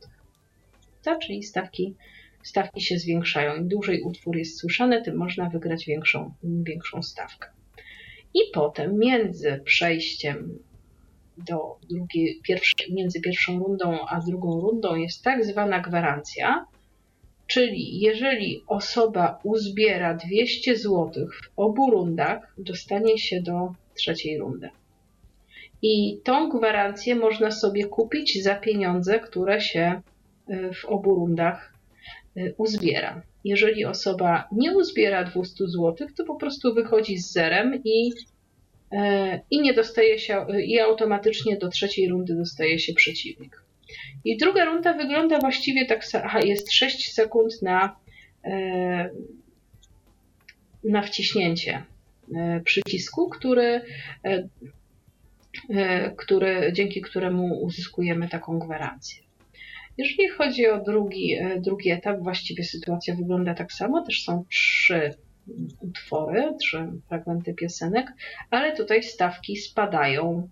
To, 1.04 1.16
czyli 1.16 1.44
stawki, 1.44 1.96
stawki 2.44 2.82
się 2.82 2.98
zwiększają. 2.98 3.56
Im 3.56 3.68
dłużej 3.68 4.02
utwór 4.02 4.38
jest 4.38 4.60
słyszany, 4.60 5.02
tym 5.02 5.16
można 5.18 5.50
wygrać 5.50 5.86
większą, 5.86 6.34
większą 6.44 7.04
stawkę. 7.04 7.50
I 8.34 8.40
potem 8.54 8.98
między 9.00 9.62
przejściem 9.66 10.60
do 11.38 11.76
drugiej, 11.90 12.40
pierwszej, 12.44 12.94
między 12.94 13.22
pierwszą 13.22 13.60
rundą 13.60 14.00
a 14.08 14.20
drugą 14.20 14.62
rundą 14.62 14.96
jest 14.96 15.24
tak 15.24 15.46
zwana 15.46 15.80
gwarancja, 15.80 16.66
czyli 17.48 18.00
jeżeli 18.00 18.64
osoba 18.68 19.40
uzbiera 19.44 20.14
200 20.14 20.78
zł 20.78 21.12
w 21.14 21.60
obu 21.60 21.92
rundach, 21.92 22.54
dostanie 22.58 23.18
się 23.18 23.42
do 23.42 23.74
trzeciej 23.96 24.38
rundy. 24.38 24.70
I 25.82 26.20
tą 26.24 26.50
gwarancję 26.50 27.16
można 27.16 27.52
sobie 27.52 27.86
kupić 27.86 28.44
za 28.44 28.56
pieniądze, 28.56 29.20
które 29.20 29.62
się 29.62 30.02
y, 30.50 30.74
w 30.74 30.86
obu 30.86 31.16
rundach 31.16 31.74
y, 32.38 32.56
uzbiera. 32.58 33.22
Jeżeli 33.44 33.86
osoba 33.86 34.48
nie 34.52 34.78
uzbiera 34.78 35.24
200 35.24 35.68
zł, 35.68 36.08
to 36.18 36.26
po 36.26 36.36
prostu 36.36 36.74
wychodzi 36.74 37.18
z 37.18 37.32
zerem 37.32 37.82
i 37.86 38.12
E, 38.12 38.31
i 39.52 39.62
nie 39.62 39.74
dostaje 39.74 40.20
się, 40.20 40.46
i 40.66 40.80
automatycznie 40.80 41.58
do 41.58 41.70
trzeciej 41.70 42.10
rundy 42.10 42.36
dostaje 42.36 42.80
się 42.80 42.94
przeciwnik. 42.94 43.64
I 44.26 44.38
druga 44.38 44.66
runda 44.66 44.94
wygląda 44.94 45.40
właściwie 45.40 45.86
tak 45.86 46.06
samo. 46.06 46.40
Jest 46.44 46.72
6 46.72 47.14
sekund 47.14 47.62
na, 47.62 47.96
e, 48.46 49.10
na 50.84 51.02
wciśnięcie 51.02 51.84
e, 52.36 52.62
przycisku, 52.66 53.30
który, 53.30 53.82
który, 56.18 56.72
dzięki 56.74 57.02
któremu 57.02 57.62
uzyskujemy 57.64 58.30
taką 58.30 58.60
gwarancję. 58.60 59.24
Jeżeli 59.98 60.30
chodzi 60.30 60.68
o 60.68 60.84
drugi, 60.84 61.38
drugi 61.58 61.92
etap, 61.92 62.20
właściwie 62.20 62.64
sytuacja 62.64 63.16
wygląda 63.16 63.54
tak 63.54 63.74
samo. 63.74 64.06
Też 64.06 64.24
są 64.24 64.46
trzy 64.50 65.14
utwory, 65.80 66.54
trzy 66.60 66.92
fragmenty 67.08 67.54
piosenek, 67.54 68.08
ale 68.50 68.76
tutaj 68.76 69.04
stawki 69.04 69.58
spadają. 69.58 70.50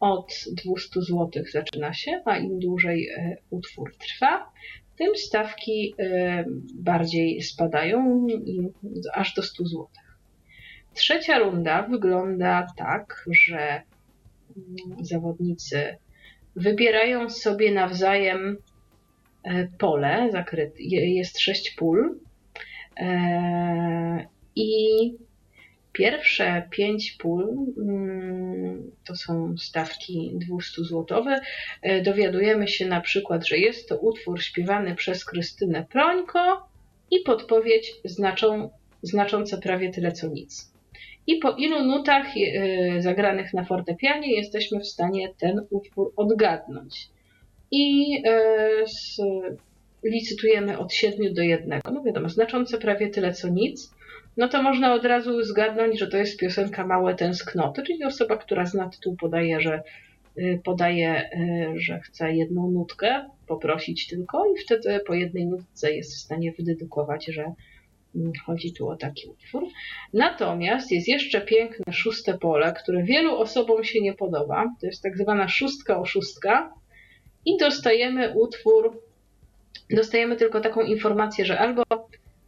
Od 0.00 0.44
200 0.64 1.02
zł 1.02 1.30
zaczyna 1.52 1.92
się, 1.92 2.22
a 2.24 2.36
im 2.36 2.58
dłużej 2.58 3.08
e, 3.08 3.36
utwór 3.50 3.96
trwa, 3.98 4.52
tym 4.96 5.16
stawki 5.16 5.94
e, 5.98 6.44
bardziej 6.74 7.42
spadają 7.42 8.26
aż 9.14 9.34
do 9.34 9.42
100 9.42 9.64
zł. 9.64 9.86
Trzecia 10.94 11.38
runda 11.38 11.82
wygląda 11.82 12.66
tak, 12.76 13.24
że 13.30 13.82
zawodnicy 15.00 15.96
wybierają 16.56 17.30
sobie 17.30 17.72
nawzajem 17.72 18.56
e, 19.42 19.68
pole, 19.78 20.28
zakryte, 20.32 20.82
jest 20.82 21.40
sześć 21.40 21.74
pól 21.74 22.18
I 24.56 24.66
pierwsze 25.96 26.68
pięć 26.70 27.12
pól 27.12 27.56
mm, 27.78 28.90
to 29.06 29.16
są 29.16 29.54
stawki 29.58 30.32
200 30.34 30.82
złotowe. 30.84 31.40
E, 31.82 32.02
dowiadujemy 32.02 32.68
się 32.68 32.86
na 32.86 33.00
przykład, 33.00 33.46
że 33.46 33.58
jest 33.58 33.88
to 33.88 33.98
utwór 33.98 34.42
śpiewany 34.42 34.94
przez 34.94 35.24
Krystynę 35.24 35.86
Prońko 35.92 36.68
i 37.10 37.20
podpowiedź 37.20 37.92
znaczą, 38.04 38.70
znacząca 39.02 39.56
prawie 39.56 39.90
tyle 39.90 40.12
co 40.12 40.28
nic. 40.28 40.72
I 41.26 41.36
po 41.36 41.50
ilu 41.50 41.84
nutach 41.84 42.26
e, 42.36 43.02
zagranych 43.02 43.54
na 43.54 43.64
fortepianie 43.64 44.36
jesteśmy 44.36 44.80
w 44.80 44.86
stanie 44.86 45.28
ten 45.38 45.60
utwór 45.70 46.12
odgadnąć. 46.16 47.08
I 47.70 48.22
z 48.86 49.20
licytujemy 50.10 50.78
od 50.78 50.92
7 50.92 51.34
do 51.34 51.42
1. 51.42 51.80
No 51.92 52.02
wiadomo, 52.02 52.28
znaczące 52.28 52.78
prawie 52.78 53.08
tyle 53.08 53.32
co 53.32 53.48
nic. 53.48 53.96
No 54.36 54.48
to 54.48 54.62
można 54.62 54.94
od 54.94 55.04
razu 55.04 55.42
zgadnąć, 55.42 55.98
że 55.98 56.08
to 56.08 56.16
jest 56.16 56.38
piosenka 56.38 56.86
Małe 56.86 57.14
Tęsknoty, 57.14 57.82
czyli 57.82 58.04
osoba, 58.04 58.36
która 58.36 58.66
zna 58.66 58.88
tytuł 58.88 59.16
podaje, 59.16 59.60
że 59.60 59.82
y, 60.38 60.60
podaje, 60.64 61.30
y, 61.74 61.80
że 61.80 62.00
chce 62.00 62.34
jedną 62.34 62.70
nutkę, 62.70 63.30
poprosić 63.46 64.06
tylko 64.06 64.44
i 64.46 64.58
wtedy 64.64 65.00
po 65.06 65.14
jednej 65.14 65.46
nutce 65.46 65.92
jest 65.92 66.14
w 66.14 66.20
stanie 66.20 66.52
wydedukować, 66.52 67.26
że 67.26 67.52
mm, 68.16 68.32
chodzi 68.46 68.72
tu 68.72 68.88
o 68.88 68.96
taki 68.96 69.28
utwór. 69.28 69.64
Natomiast 70.12 70.92
jest 70.92 71.08
jeszcze 71.08 71.40
piękne 71.40 71.92
szóste 71.92 72.38
pole, 72.38 72.74
które 72.82 73.02
wielu 73.02 73.36
osobom 73.36 73.84
się 73.84 74.00
nie 74.00 74.14
podoba. 74.14 74.74
To 74.80 74.86
jest 74.86 75.02
tak 75.02 75.18
zwana 75.18 75.48
szóstka 75.48 75.98
o 75.98 76.04
szóstka 76.04 76.74
i 77.44 77.56
dostajemy 77.56 78.34
utwór 78.34 79.05
dostajemy 79.90 80.36
tylko 80.36 80.60
taką 80.60 80.80
informację, 80.80 81.44
że 81.44 81.58
albo 81.58 81.82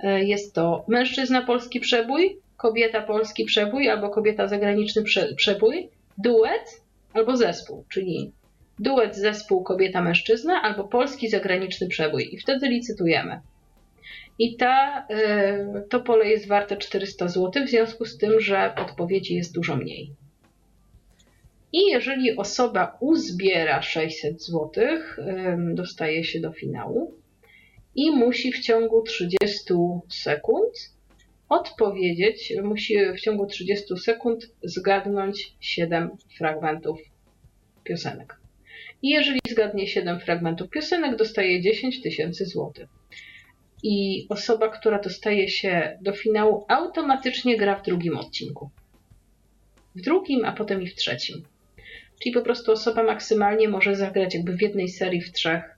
e, 0.01 0.25
jest 0.25 0.55
to 0.55 0.85
mężczyzna 0.89 1.43
polski 1.43 1.81
przebój, 1.81 2.39
kobieta 2.57 3.03
polski 3.03 3.45
przebój, 3.45 3.89
albo 3.89 4.11
kobieta 4.11 4.49
zagraniczny 4.49 5.03
przebój, 5.37 5.89
duet 6.19 6.81
albo 7.13 7.37
zespół, 7.37 7.85
czyli 7.89 8.33
duet, 8.79 9.17
zespół, 9.17 9.63
kobieta, 9.63 10.03
mężczyzna, 10.03 10.63
albo 10.63 10.85
polski 10.85 11.29
zagraniczny 11.29 11.89
przebój. 11.89 12.35
I 12.35 12.39
wtedy 12.39 12.69
licytujemy. 12.69 13.41
I 14.39 14.57
ta, 14.57 15.07
e, 15.11 15.83
to 15.91 16.01
pole 16.01 16.29
jest 16.29 16.49
warte 16.49 16.77
400 16.77 17.29
zł, 17.29 17.65
w 17.67 17.71
związku 17.71 18.05
z 18.05 18.19
tym, 18.19 18.41
że 18.41 18.75
odpowiedzi 18.75 19.35
jest 19.35 19.55
dużo 19.55 19.77
mniej. 19.77 20.13
I 21.73 21.87
jeżeli 21.87 22.37
osoba 22.37 22.97
uzbiera 23.01 23.83
600 23.83 24.43
zł, 24.43 24.71
dostaje 25.75 26.25
się 26.25 26.41
do 26.41 26.53
finału 26.53 27.18
i 27.99 28.11
musi 28.11 28.53
w 28.53 28.61
ciągu 28.61 29.03
30 29.03 29.75
sekund 30.09 30.75
odpowiedzieć, 31.49 32.55
musi 32.63 32.99
w 33.17 33.21
ciągu 33.21 33.47
30 33.47 33.97
sekund 33.97 34.51
zgadnąć 34.63 35.55
7 35.61 36.11
fragmentów 36.39 36.99
piosenek. 37.85 38.41
I 39.03 39.09
jeżeli 39.09 39.41
zgadnie 39.49 39.87
7 39.87 40.21
fragmentów 40.21 40.71
piosenek, 40.71 41.17
dostaje 41.17 41.63
10 41.63 42.03
tysięcy 42.03 42.47
złotych. 42.47 42.89
I 43.83 44.27
osoba, 44.29 44.69
która 44.69 45.01
dostaje 45.01 45.49
się 45.49 45.99
do 46.03 46.13
finału, 46.13 46.65
automatycznie 46.69 47.57
gra 47.57 47.77
w 47.77 47.83
drugim 47.83 48.17
odcinku. 48.17 48.71
W 49.97 50.01
drugim, 50.01 50.45
a 50.45 50.53
potem 50.53 50.83
i 50.83 50.87
w 50.87 50.95
trzecim. 50.95 51.43
Czyli 52.23 52.35
po 52.35 52.43
prostu 52.43 52.73
osoba 52.73 53.03
maksymalnie 53.03 53.69
może 53.69 53.97
zagrać 53.97 54.35
jakby 54.35 54.57
w 54.57 54.63
jednej 54.63 54.89
serii 54.89 55.21
w 55.21 55.33
trzech 55.33 55.78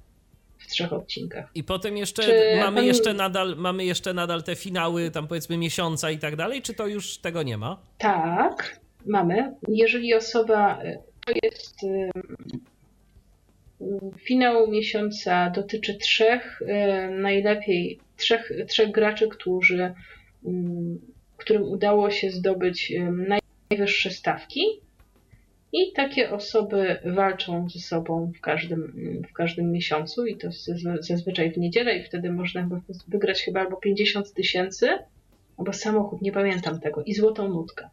w 0.61 0.67
trzech 0.67 0.93
odcinkach. 0.93 1.51
I 1.55 1.65
potem 1.65 1.97
jeszcze 1.97 2.23
Czy 2.23 2.57
mamy 2.61 2.77
pan- 2.77 2.85
jeszcze 2.85 3.15
nadal 3.15 3.57
mamy 3.57 3.85
jeszcze 3.85 4.15
nadal 4.15 4.43
te 4.43 4.57
finały, 4.57 5.11
tam 5.11 5.29
powiedzmy 5.29 5.57
miesiąca 5.57 6.11
i 6.11 6.19
tak 6.19 6.37
dalej, 6.37 6.63
czy 6.63 6.75
to 6.75 6.87
już 6.87 7.19
tego 7.19 7.43
nie 7.43 7.59
ma? 7.59 7.83
Tak, 7.99 8.81
mamy. 9.07 9.55
Jeżeli 9.69 10.15
osoba 10.15 10.83
y, 10.85 10.99
to 11.27 11.33
jest 11.43 11.83
y, 11.83 12.11
y, 13.81 14.01
finał 14.19 14.71
miesiąca 14.71 15.51
dotyczy 15.51 15.95
trzech, 15.95 16.61
najlepiej 17.11 18.01
trzech, 18.17 18.53
trzech 18.69 18.91
graczy, 18.91 19.29
którzy, 19.29 19.95
którym 21.37 21.63
udało 21.63 22.11
się 22.11 22.31
zdobyć 22.31 22.93
najwyższe 23.71 24.11
stawki. 24.11 24.61
I 25.73 25.93
takie 25.93 26.31
osoby 26.31 26.99
walczą 27.05 27.69
ze 27.69 27.79
sobą 27.81 28.33
w 28.37 28.41
każdym, 28.41 28.93
w 29.31 29.33
każdym 29.33 29.73
miesiącu, 29.73 30.27
i 30.27 30.37
to 30.37 30.49
zazwy- 30.49 31.03
zazwyczaj 31.03 31.53
w 31.53 31.59
niedzielę, 31.59 31.97
i 31.97 32.05
wtedy 32.05 32.33
można 32.33 32.69
wygrać 33.09 33.43
chyba 33.43 33.61
albo 33.61 33.77
50 33.77 34.33
tysięcy, 34.33 34.89
albo 35.57 35.73
samochód, 35.73 36.23
nie 36.23 36.33
pamiętam 36.33 36.81
tego, 36.81 37.03
i 37.03 37.15
złotą 37.15 37.49
nutkę. 37.49 37.89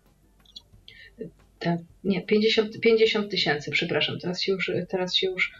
Tak, 1.59 1.79
nie, 2.03 2.21
50 2.21 2.79
50 2.79 3.31
tysięcy, 3.31 3.71
przepraszam, 3.71 4.19
teraz 4.19 4.41
się 4.41 4.51
już, 4.51 4.71
teraz 4.89 5.15
się 5.15 5.27
już 5.27 5.53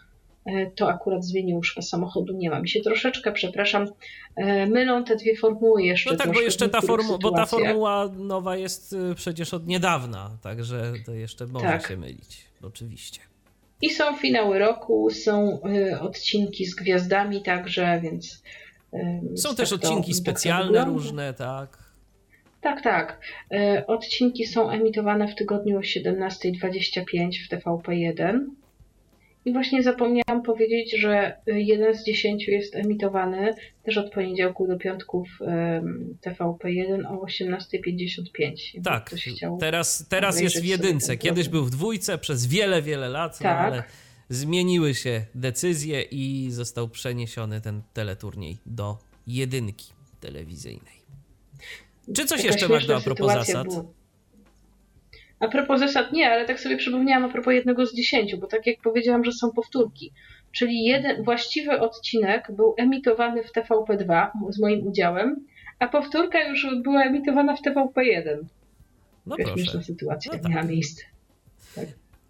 to 0.76 0.90
akurat 0.90 1.26
zmieniło, 1.26 1.58
już 1.60 1.76
samochodu 1.82 2.34
nie 2.34 2.50
ma. 2.50 2.60
Mi 2.60 2.70
się 2.70 2.82
troszeczkę, 2.82 3.32
przepraszam, 3.32 3.88
e, 4.36 4.68
mylą 4.68 5.04
te 5.04 5.16
dwie 5.16 5.36
formuły 5.36 5.84
jeszcze. 5.84 6.12
No 6.12 6.18
tak, 6.18 6.34
bo 6.34 6.42
jeszcze 6.42 6.70
ta 6.70 6.82
formuła, 6.82 7.18
bo 7.18 7.32
ta 7.32 7.46
formuła 7.46 8.10
nowa 8.18 8.58
jest 8.58 8.94
y, 8.94 9.16
przecież 9.16 9.54
od 9.54 9.68
niedawna, 9.68 10.38
także 10.44 10.94
to 11.06 11.14
jeszcze 11.14 11.48
może 11.48 11.66
Tak. 11.66 11.88
się 11.88 11.98
mylić, 11.98 12.46
oczywiście. 12.64 13.20
I 13.82 13.90
są 13.90 14.18
finały 14.18 14.60
roku, 14.60 15.10
są 15.10 15.60
odcinki 16.02 16.66
z 16.66 16.76
gwiazdami 16.76 17.42
także, 17.42 18.00
więc. 18.04 18.44
Są 19.36 19.50
tak 19.50 19.58
też 19.58 19.74
odcinki 19.74 20.12
tak 20.12 20.18
to 20.18 20.22
specjalne 20.22 20.66
wygląda. 20.66 20.92
różne, 20.92 21.34
tak. 21.34 21.78
Tak, 22.62 22.82
tak. 22.84 23.22
Odcinki 23.88 24.46
są 24.48 24.70
emitowane 24.70 25.28
w 25.28 25.36
tygodniu 25.36 25.78
o 25.78 25.82
17.25 25.82 27.32
w 27.48 27.52
TVP1. 27.52 28.40
I 29.46 29.54
właśnie 29.54 29.84
zapomniałam 29.84 30.44
powiedzieć, 30.44 31.00
że 31.00 31.36
y, 31.48 31.62
jeden 31.62 31.96
z 31.96 32.04
dziesięciu 32.04 32.52
jest 32.52 32.76
emitowany 32.76 33.54
też 33.84 33.98
od 33.98 34.12
poniedziałku 34.12 34.68
do 34.68 34.78
piątku 34.78 35.26
w 35.26 35.42
ym, 35.42 36.18
TVP1 36.22 37.06
o 37.08 37.26
18.55. 37.26 38.74
Jakby 38.74 38.90
Tak, 38.90 39.12
teraz, 39.60 40.06
teraz 40.10 40.42
jest 40.42 40.62
w 40.62 40.66
jedynce. 40.66 41.18
Kiedyś 41.18 41.50
był 41.50 41.66
w 41.66 41.70
dwójce 41.70 42.18
przez 42.18 42.46
wiele, 42.46 42.82
wiele 42.82 43.10
lat, 43.10 43.40
no 43.42 43.44
Tak. 43.44 43.66
ale 43.66 43.84
zmieniły 44.30 44.96
się 44.96 45.26
decyzje 45.36 46.02
i 46.02 46.48
został 46.52 46.90
przeniesiony 46.90 47.62
ten 47.62 47.82
teleturniej 47.94 48.58
do 48.66 48.98
jedynki 49.28 49.94
telewizyjnej. 50.20 50.98
Czy 52.16 52.26
coś 52.26 52.42
Taka 52.42 52.44
jeszcze, 52.44 52.68
Magda, 52.70 52.98
a 52.98 53.02
propos 53.02 53.34
zasad? 53.34 53.68
A 55.40 55.48
propos 55.48 55.80
zasad 55.80 56.12
nie, 56.14 56.30
ale 56.32 56.46
tak 56.46 56.60
sobie 56.60 56.78
przypomniałam 56.78 57.26
a 57.26 57.30
propos 57.30 57.54
jednego 57.54 57.86
z 57.86 57.96
dziesięciu, 57.96 58.38
bo 58.38 58.48
tak 58.48 58.68
jak 58.68 58.82
powiedziałam, 58.82 59.24
że 59.24 59.32
są 59.32 59.52
powtórki. 59.52 60.12
Czyli 60.52 60.84
jeden 60.84 61.24
właściwy 61.24 61.80
odcinek 61.80 62.52
był 62.52 62.76
emitowany 62.78 63.44
w 63.44 63.52
TVP2 63.52 64.28
z 64.50 64.60
moim 64.60 64.88
udziałem, 64.88 65.46
a 65.80 65.88
powtórka 65.88 66.44
już 66.44 66.68
była 66.84 67.04
emitowana 67.04 67.56
w 67.56 67.62
TVP1. 67.62 68.38
No 69.26 69.38
Taka 69.38 69.50
proszę. 69.50 69.64
śmieszna 69.64 69.82
sytuacja 69.82 70.32
No 70.34 70.40
tak. 70.40 70.52
miała 70.52 70.64
miejsce. 70.64 71.04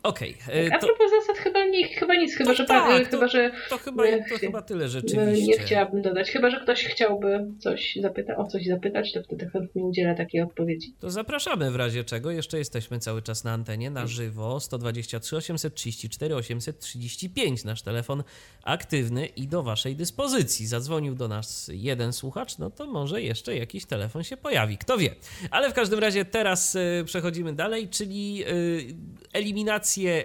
Okej, 0.08 0.38
e, 0.50 0.74
A 0.74 0.80
to, 0.80 0.88
propos 0.88 1.12
zasad 1.20 1.38
chyba, 1.44 1.66
nie, 1.66 1.88
chyba 1.88 2.16
nic, 2.16 2.36
chyba, 2.36 2.50
To 2.52 2.56
że, 2.58 2.66
tak, 2.66 3.04
to- 3.08 3.12
chyba, 3.12 3.28
że 3.28 3.52
to, 3.70 3.78
chyba, 3.78 4.04
to 4.04 4.10
nie- 4.10 4.24
chyba 4.40 4.62
tyle 4.62 4.84
nie 4.84 4.90
rzeczywiście. 4.90 5.60
chciałabym 5.60 6.02
dodać. 6.02 6.32
Chyba, 6.32 6.50
że 6.50 6.60
ktoś 6.60 6.84
chciałby 6.86 7.46
coś 7.60 7.98
zapyta, 8.02 8.36
o 8.38 8.46
coś 8.48 8.66
zapytać, 8.66 9.14
to 9.14 9.24
wtedy 9.24 9.50
chętnie 9.50 9.84
udzielę 9.84 10.16
takiej 10.16 10.42
odpowiedzi. 10.42 10.94
To 11.00 11.10
zapraszamy 11.10 11.72
w 11.72 11.76
razie 11.76 12.04
czego. 12.04 12.32
Jeszcze 12.32 12.58
jesteśmy 12.58 13.00
cały 13.00 13.22
czas 13.22 13.44
na 13.44 13.52
antenie, 13.52 13.90
na 13.90 14.08
żywo. 14.08 14.60
123 14.60 15.36
834 15.38 16.36
835. 16.36 17.64
Nasz 17.64 17.82
telefon 17.82 18.24
aktywny 18.64 19.26
i 19.26 19.48
do 19.48 19.64
Waszej 19.64 19.96
dyspozycji. 19.96 20.68
Zadzwonił 20.68 21.16
do 21.16 21.28
nas 21.28 21.72
jeden 21.74 22.14
słuchacz, 22.14 22.58
no 22.58 22.70
to 22.70 22.88
może 22.88 23.22
jeszcze 23.22 23.56
jakiś 23.58 23.86
telefon 23.86 24.24
się 24.24 24.38
pojawi. 24.38 24.78
Kto 24.78 24.98
wie. 24.98 25.16
Ale 25.52 25.70
w 25.70 25.74
każdym 25.74 26.00
razie 26.00 26.26
teraz 26.26 26.78
przechodzimy 27.06 27.54
dalej, 27.54 27.88
czyli 27.90 28.44
y, 28.48 28.96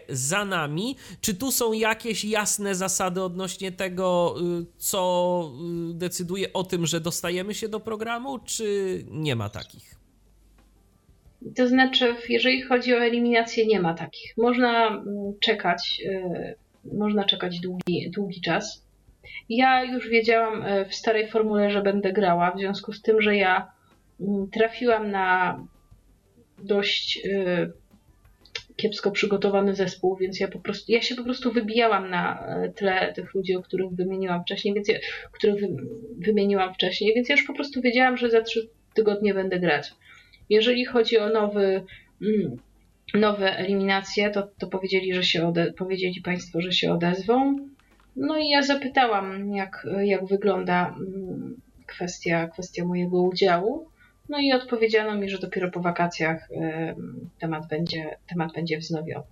za 0.09 0.45
nami. 0.45 0.97
Czy 1.21 1.35
tu 1.35 1.53
są 1.53 1.73
jakieś 1.73 2.25
jasne 2.25 2.75
zasady 2.75 3.23
odnośnie 3.23 3.73
tego, 3.73 4.35
y, 4.61 4.67
co 4.79 5.53
y, 5.91 5.95
decyduje 5.95 6.53
o 6.53 6.65
tym, 6.65 6.87
że 6.87 7.01
dostajemy 7.01 7.55
się 7.55 7.69
do 7.69 7.81
programu, 7.81 8.39
czy 8.39 8.65
nie 9.11 9.37
ma 9.37 9.49
takich? 9.49 9.95
To 11.57 11.69
znaczy, 11.69 12.15
jeżeli 12.29 12.63
chodzi 12.63 12.95
o 12.95 12.99
eliminację, 12.99 13.67
nie 13.67 13.81
ma 13.81 13.95
takich. 13.95 14.35
Można 14.37 14.89
mm, 14.89 15.05
czekać, 15.41 16.03
y, 16.07 16.55
można 16.99 17.25
czekać 17.25 17.61
długi, 17.61 18.11
długi 18.11 18.41
czas. 18.41 18.85
Ja 19.49 19.85
już 19.85 20.09
wiedziałam 20.09 20.65
w 20.89 20.95
starej 20.95 21.31
formule, 21.31 21.71
że 21.71 21.83
będę 21.83 22.13
grała, 22.13 22.51
w 22.51 22.59
związku 22.59 22.93
z 22.93 23.03
tym, 23.03 23.23
że 23.23 23.37
ja 23.37 23.73
mm, 24.21 24.51
trafiłam 24.51 25.11
na 25.11 25.59
dość 26.59 27.21
kiepsko 28.77 29.11
przygotowany 29.11 29.75
zespół, 29.75 30.17
więc 30.17 30.41
ja 30.41 30.49
po 30.49 30.59
prostu, 30.59 30.93
ja 30.93 31.03
się 31.03 31.15
po 31.15 31.25
prostu 31.25 31.53
wybijałam 31.53 32.11
na 32.11 32.47
y, 32.65 32.73
tle 32.73 33.13
tych 33.13 33.35
ludzi, 33.35 33.57
o 33.57 33.63
których 33.63 33.91
wymieniłam 33.91 34.43
wcześniej, 34.43 34.75
więc 34.75 34.89
ja, 34.89 34.99
których 35.33 35.61
wy, 35.61 35.69
wymieniłam 36.19 36.75
wcześniej, 36.75 37.15
więc 37.15 37.29
ja 37.29 37.35
już 37.35 37.45
po 37.45 37.55
prostu 37.55 37.81
wiedziałam, 37.81 38.17
że 38.17 38.31
za 38.31 38.43
trzy 38.43 38.69
tygodnie 38.95 39.35
będę 39.35 39.61
grać. 39.61 39.93
Jeżeli 40.51 40.85
chodzi 40.85 41.19
o 41.19 41.29
nowy, 41.29 41.85
mm, 42.23 42.57
nowe 43.15 43.57
eliminacje, 43.57 44.31
to, 44.31 44.49
to 44.59 44.67
powiedzieli, 44.67 45.15
że 45.15 45.25
się 45.25 45.49
ode, 45.49 45.73
powiedzieli 45.73 46.21
Państwo, 46.21 46.61
że 46.61 46.73
się 46.73 46.93
odezwą. 46.93 47.57
No 48.17 48.39
i 48.39 48.49
ja 48.49 48.63
zapytałam, 48.63 49.55
jak, 49.55 49.87
jak 50.03 50.27
wygląda 50.27 50.89
mm, 50.89 51.61
kwestia, 51.87 52.49
kwestia 52.49 52.85
mojego 52.85 53.23
udziału. 53.23 53.92
No 54.29 54.39
i 54.41 54.53
odpowiedziano 54.53 55.15
mi, 55.15 55.29
że 55.29 55.39
dopiero 55.39 55.71
po 55.71 55.81
wakacjach 55.81 56.49
em, 56.51 57.31
temat 57.39 57.69
będzie, 57.69 58.19
temat 58.27 58.53
będzie 58.53 58.79
wznowiony. 58.79 59.25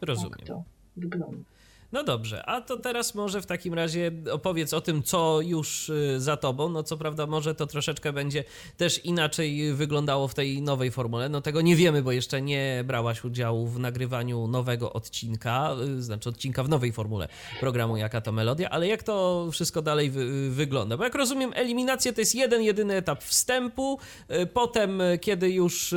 Rozumiem. 0.00 0.38
Tak 0.38 0.46
to 0.46 0.62
wygląda. 0.96 1.49
No 1.92 2.04
dobrze, 2.04 2.46
a 2.46 2.60
to 2.60 2.76
teraz 2.76 3.14
może 3.14 3.42
w 3.42 3.46
takim 3.46 3.74
razie 3.74 4.12
opowiedz 4.32 4.74
o 4.74 4.80
tym, 4.80 5.02
co 5.02 5.40
już 5.40 5.88
y, 5.88 6.20
za 6.20 6.36
tobą. 6.36 6.68
No 6.68 6.82
co 6.82 6.96
prawda, 6.96 7.26
może 7.26 7.54
to 7.54 7.66
troszeczkę 7.66 8.12
będzie 8.12 8.44
też 8.76 9.04
inaczej 9.04 9.72
wyglądało 9.72 10.28
w 10.28 10.34
tej 10.34 10.62
nowej 10.62 10.90
formule. 10.90 11.28
No 11.28 11.40
tego 11.40 11.60
nie 11.60 11.76
wiemy, 11.76 12.02
bo 12.02 12.12
jeszcze 12.12 12.42
nie 12.42 12.84
brałaś 12.86 13.24
udziału 13.24 13.66
w 13.66 13.78
nagrywaniu 13.78 14.46
nowego 14.46 14.92
odcinka, 14.92 15.76
y, 15.98 16.02
znaczy 16.02 16.28
odcinka 16.28 16.62
w 16.62 16.68
nowej 16.68 16.92
formule 16.92 17.28
programu 17.60 17.96
Jaka 17.96 18.20
to 18.20 18.32
Melodia, 18.32 18.70
ale 18.70 18.88
jak 18.88 19.02
to 19.02 19.48
wszystko 19.52 19.82
dalej 19.82 20.10
wy, 20.10 20.50
wygląda? 20.50 20.96
Bo 20.96 21.04
jak 21.04 21.14
rozumiem, 21.14 21.52
eliminacja 21.54 22.12
to 22.12 22.20
jest 22.20 22.34
jeden, 22.34 22.62
jedyny 22.62 22.94
etap 22.94 23.24
wstępu. 23.24 23.98
y, 24.30 24.46
Potem, 24.46 25.02
kiedy 25.20 25.50
już, 25.50 25.94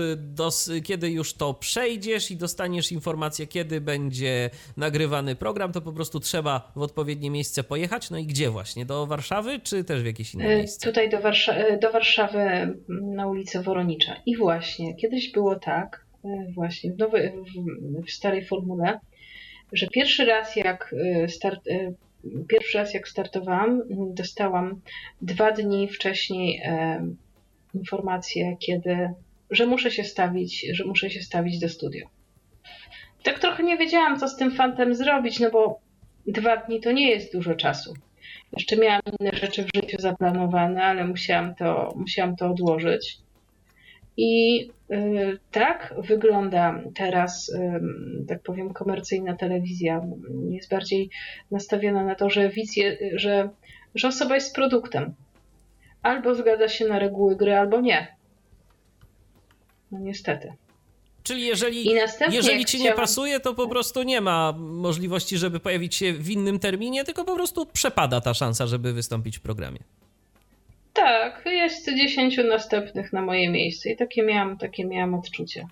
kiedy 0.83 1.11
już 1.11 1.33
to 1.33 1.53
przejdziesz 1.53 2.31
i 2.31 2.37
dostaniesz 2.37 2.91
informację, 2.91 3.47
kiedy 3.47 3.81
będzie 3.81 4.49
nagrywany 4.77 5.35
program, 5.35 5.71
to 5.71 5.82
po 5.83 5.93
prostu 5.93 6.19
trzeba 6.19 6.71
w 6.75 6.81
odpowiednie 6.81 7.29
miejsce 7.29 7.63
pojechać. 7.63 8.09
No 8.09 8.17
i 8.17 8.25
gdzie 8.25 8.49
właśnie? 8.49 8.85
Do 8.85 9.05
Warszawy, 9.07 9.59
czy 9.59 9.83
też 9.83 10.03
w 10.03 10.05
jakieś 10.05 10.33
inne 10.33 10.45
E, 10.45 10.57
miejsce? 10.57 10.87
Tutaj 10.87 11.09
do, 11.09 11.17
Warsza- 11.19 11.53
e, 11.53 11.77
do 11.77 11.91
Warszawy 11.91 12.39
m, 12.39 12.75
na 12.89 13.27
ulicę 13.27 13.61
Woronicza. 13.61 14.15
I 14.25 14.37
właśnie, 14.37 14.95
kiedyś 14.95 15.31
było 15.31 15.55
tak, 15.55 16.05
e, 16.25 16.51
właśnie 16.55 16.93
w, 16.93 16.97
nowej, 16.97 17.31
w, 17.31 18.05
w 18.07 18.11
starej 18.11 18.45
formule, 18.45 18.99
że 19.71 19.87
pierwszy 19.87 20.25
raz 20.25 20.55
jak 20.55 20.95
start, 21.27 21.59
pierwszy 22.47 22.77
raz 22.77 22.93
jak 22.93 23.07
startowałam, 23.07 23.81
dostałam 24.13 24.81
dwa 25.21 25.51
dni 25.51 25.87
wcześniej 25.87 26.61
informację, 27.73 28.57
kiedy, 28.59 29.09
że 29.49 29.65
muszę 29.65 29.91
się 29.91 30.03
stawić, 30.03 30.65
że 30.73 30.85
muszę 30.85 31.09
się 31.09 31.21
stawić 31.21 31.59
do 31.59 31.69
studia. 31.69 32.07
Tak 33.23 33.39
trochę 33.39 33.63
nie 33.63 33.77
wiedziałam, 33.77 34.19
co 34.19 34.27
z 34.27 34.37
tym 34.37 34.51
fantem 34.51 34.95
zrobić, 34.95 35.39
no 35.39 35.51
bo 35.51 35.79
dwa 36.27 36.57
dni 36.57 36.81
to 36.81 36.91
nie 36.91 37.09
jest 37.09 37.33
dużo 37.33 37.55
czasu. 37.55 37.93
Jeszcze 38.57 38.77
miałam 38.77 39.01
inne 39.19 39.31
rzeczy 39.37 39.63
w 39.63 39.75
życiu 39.75 39.97
zaplanowane, 39.99 40.83
ale 40.83 41.07
musiałam 41.07 41.55
to, 41.55 41.93
musiałam 41.95 42.35
to 42.35 42.51
odłożyć. 42.51 43.17
I 44.17 44.61
y, 44.91 45.39
tak 45.51 45.93
wygląda 45.97 46.81
teraz, 46.95 47.51
tak 48.27 48.41
powiem, 48.41 48.73
komercyjna 48.73 49.35
telewizja. 49.35 50.01
Jest 50.49 50.69
bardziej 50.69 51.09
nastawiona 51.51 52.03
na 52.03 52.15
to, 52.15 52.29
że 52.29 52.49
widz, 52.49 52.77
je, 52.77 52.97
że, 53.15 53.49
że 53.95 54.07
osoba 54.07 54.35
jest 54.35 54.55
produktem. 54.55 55.13
Albo 56.01 56.35
zgadza 56.35 56.67
się 56.67 56.85
na 56.85 56.99
reguły 56.99 57.35
gry, 57.35 57.55
albo 57.55 57.81
nie. 57.81 58.15
No 59.91 59.99
niestety. 59.99 60.53
Czyli 61.23 61.45
jeżeli, 61.45 61.85
jeżeli 62.31 62.65
ci 62.65 62.77
chciałam... 62.77 62.93
nie 62.93 63.01
pasuje, 63.01 63.39
to 63.39 63.53
po 63.53 63.67
prostu 63.67 64.03
nie 64.03 64.21
ma 64.21 64.53
możliwości, 64.57 65.37
żeby 65.37 65.59
pojawić 65.59 65.95
się 65.95 66.13
w 66.13 66.29
innym 66.29 66.59
terminie, 66.59 67.03
tylko 67.03 67.25
po 67.25 67.35
prostu 67.35 67.65
przepada 67.65 68.21
ta 68.21 68.33
szansa, 68.33 68.67
żeby 68.67 68.93
wystąpić 68.93 69.37
w 69.37 69.41
programie. 69.41 69.79
Tak, 70.93 71.43
jest 71.45 71.85
10 71.95 72.37
następnych 72.37 73.13
na 73.13 73.21
moje 73.21 73.49
miejsce 73.49 73.89
i 73.89 73.97
takie 73.97 74.23
miałam, 74.23 74.57
takie 74.57 74.85
miałam 74.85 75.13
odczucie. 75.15 75.67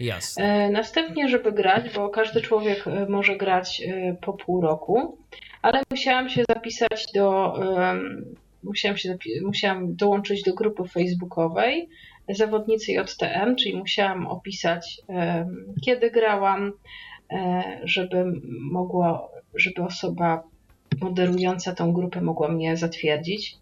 Jasne. 0.00 0.44
E, 0.44 0.70
następnie, 0.70 1.28
żeby 1.28 1.52
grać, 1.52 1.94
bo 1.94 2.08
każdy 2.08 2.40
człowiek 2.40 2.86
e, 2.86 3.06
może 3.08 3.36
grać 3.36 3.82
e, 3.86 4.16
po 4.20 4.32
pół 4.32 4.60
roku, 4.60 5.18
ale 5.62 5.82
musiałam 5.90 6.28
się 6.28 6.44
zapisać 6.48 7.06
do. 7.14 7.54
Musiałam, 8.62 8.96
się, 8.96 9.16
musiałam 9.42 9.96
dołączyć 9.96 10.42
do 10.42 10.54
grupy 10.54 10.88
facebookowej 10.88 11.88
zawodnicy 12.30 12.92
JTM, 12.92 13.56
czyli 13.56 13.76
musiałam 13.76 14.26
opisać, 14.26 15.00
kiedy 15.84 16.10
grałam, 16.10 16.72
żeby 17.84 18.24
mogło, 18.72 19.30
żeby 19.54 19.82
osoba 19.82 20.42
moderująca 21.00 21.74
tą 21.74 21.92
grupę 21.92 22.20
mogła 22.20 22.48
mnie 22.48 22.76
zatwierdzić. 22.76 23.56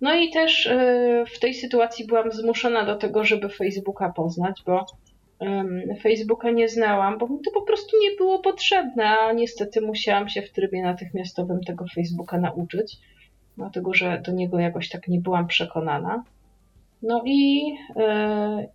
No 0.00 0.14
i 0.14 0.30
też 0.30 0.68
w 1.34 1.38
tej 1.38 1.54
sytuacji 1.54 2.06
byłam 2.06 2.32
zmuszona 2.32 2.84
do 2.84 2.96
tego, 2.96 3.24
żeby 3.24 3.48
Facebooka 3.48 4.12
poznać, 4.12 4.62
bo 4.66 4.86
Facebooka 6.02 6.50
nie 6.50 6.68
znałam, 6.68 7.18
bo 7.18 7.28
mi 7.28 7.38
to 7.44 7.50
po 7.50 7.62
prostu 7.62 7.96
nie 8.02 8.16
było 8.16 8.38
potrzebne, 8.38 9.04
a 9.08 9.32
niestety 9.32 9.80
musiałam 9.80 10.28
się 10.28 10.42
w 10.42 10.52
trybie 10.52 10.82
natychmiastowym 10.82 11.60
tego 11.60 11.84
Facebooka 11.94 12.40
nauczyć, 12.40 12.96
dlatego 13.56 13.94
że 13.94 14.22
do 14.26 14.32
niego 14.32 14.58
jakoś 14.58 14.88
tak 14.88 15.08
nie 15.08 15.20
byłam 15.20 15.46
przekonana. 15.46 16.24
No 17.02 17.22
i, 17.26 17.74
e, 17.96 18.68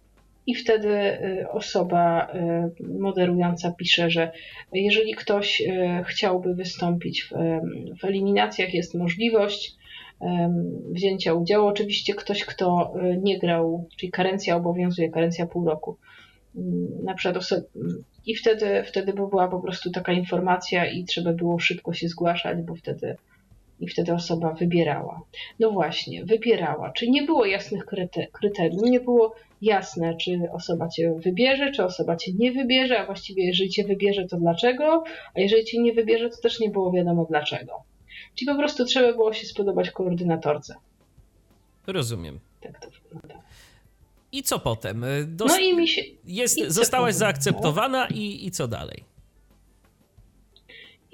i 0.48 0.56
wtedy 0.56 0.90
e, 0.90 1.50
osoba 1.52 2.28
e, 2.28 2.70
moderująca 3.00 3.72
pisze, 3.72 4.10
że 4.10 4.32
jeżeli 4.74 5.14
ktoś 5.14 5.64
chciałby 6.06 6.56
wystąpić 6.56 7.24
w, 7.24 7.32
w 8.02 8.06
eliminacjach, 8.06 8.74
jest 8.74 8.96
możliwość 8.96 9.76
wzięcia 10.92 11.34
udziału. 11.34 11.68
Oczywiście 11.68 12.14
ktoś, 12.14 12.46
kto 12.46 12.94
nie 13.22 13.40
grał, 13.40 13.88
czyli 13.98 14.12
karencja 14.12 14.56
obowiązuje, 14.56 15.10
karencja 15.10 15.46
pół 15.46 15.66
roku 15.66 15.98
na 17.04 17.14
przykład 17.14 17.46
i 18.26 18.36
wtedy, 18.36 18.84
wtedy 18.84 19.14
była 19.14 19.48
po 19.48 19.60
prostu 19.60 19.92
taka 19.92 20.12
informacja 20.12 20.86
i 20.86 21.04
trzeba 21.04 21.34
było 21.34 21.60
szybko 21.60 21.94
się 21.94 22.08
zgłaszać, 22.08 22.62
bo 22.62 22.76
wtedy 22.76 23.16
i 23.80 23.88
wtedy 23.88 24.14
osoba 24.14 24.54
wybierała. 24.54 25.22
No 25.60 25.72
właśnie, 25.72 26.26
wybierała. 26.26 26.92
Czyli 26.92 27.12
nie 27.12 27.24
było 27.24 27.46
jasnych 27.46 27.86
kryteriów, 28.32 28.84
nie 28.84 29.00
było 29.00 29.36
jasne, 29.62 30.18
czy 30.18 30.40
osoba 30.52 30.90
cię 30.90 31.14
wybierze, 31.24 31.72
czy 31.72 31.84
osoba 31.84 32.16
cię 32.16 32.32
nie 32.34 32.52
wybierze, 32.52 33.00
a 33.00 33.06
właściwie 33.06 33.46
jeżeli 33.46 33.70
cię 33.70 33.84
wybierze, 33.84 34.26
to 34.26 34.38
dlaczego, 34.38 35.04
a 35.36 35.40
jeżeli 35.40 35.66
cię 35.66 35.82
nie 35.82 35.94
wybierze, 35.94 36.30
to 36.30 36.38
też 36.42 36.60
nie 36.60 36.70
było 36.70 36.92
wiadomo 36.92 37.26
dlaczego. 37.30 37.84
Czyli 38.36 38.52
po 38.52 38.58
prostu 38.58 38.86
trzeba 38.86 39.14
było 39.14 39.34
się 39.34 39.48
spodobać 39.48 39.92
koordynatorce. 39.92 40.76
Rozumiem. 41.88 42.40
Tak 42.62 42.80
to 42.80 42.90
wygląda. 42.90 43.42
I 44.32 44.44
co 44.44 44.60
potem? 44.60 45.06
Dos 45.28 45.52
no 45.52 45.58
i 45.60 45.76
mi 45.76 45.88
się. 45.88 46.02
Jest, 46.26 46.58
i 46.58 46.72
zostałaś 46.72 47.16
zaakceptowana 47.16 48.08
i, 48.08 48.46
i 48.46 48.52
co 48.52 48.68
dalej? 48.68 49.15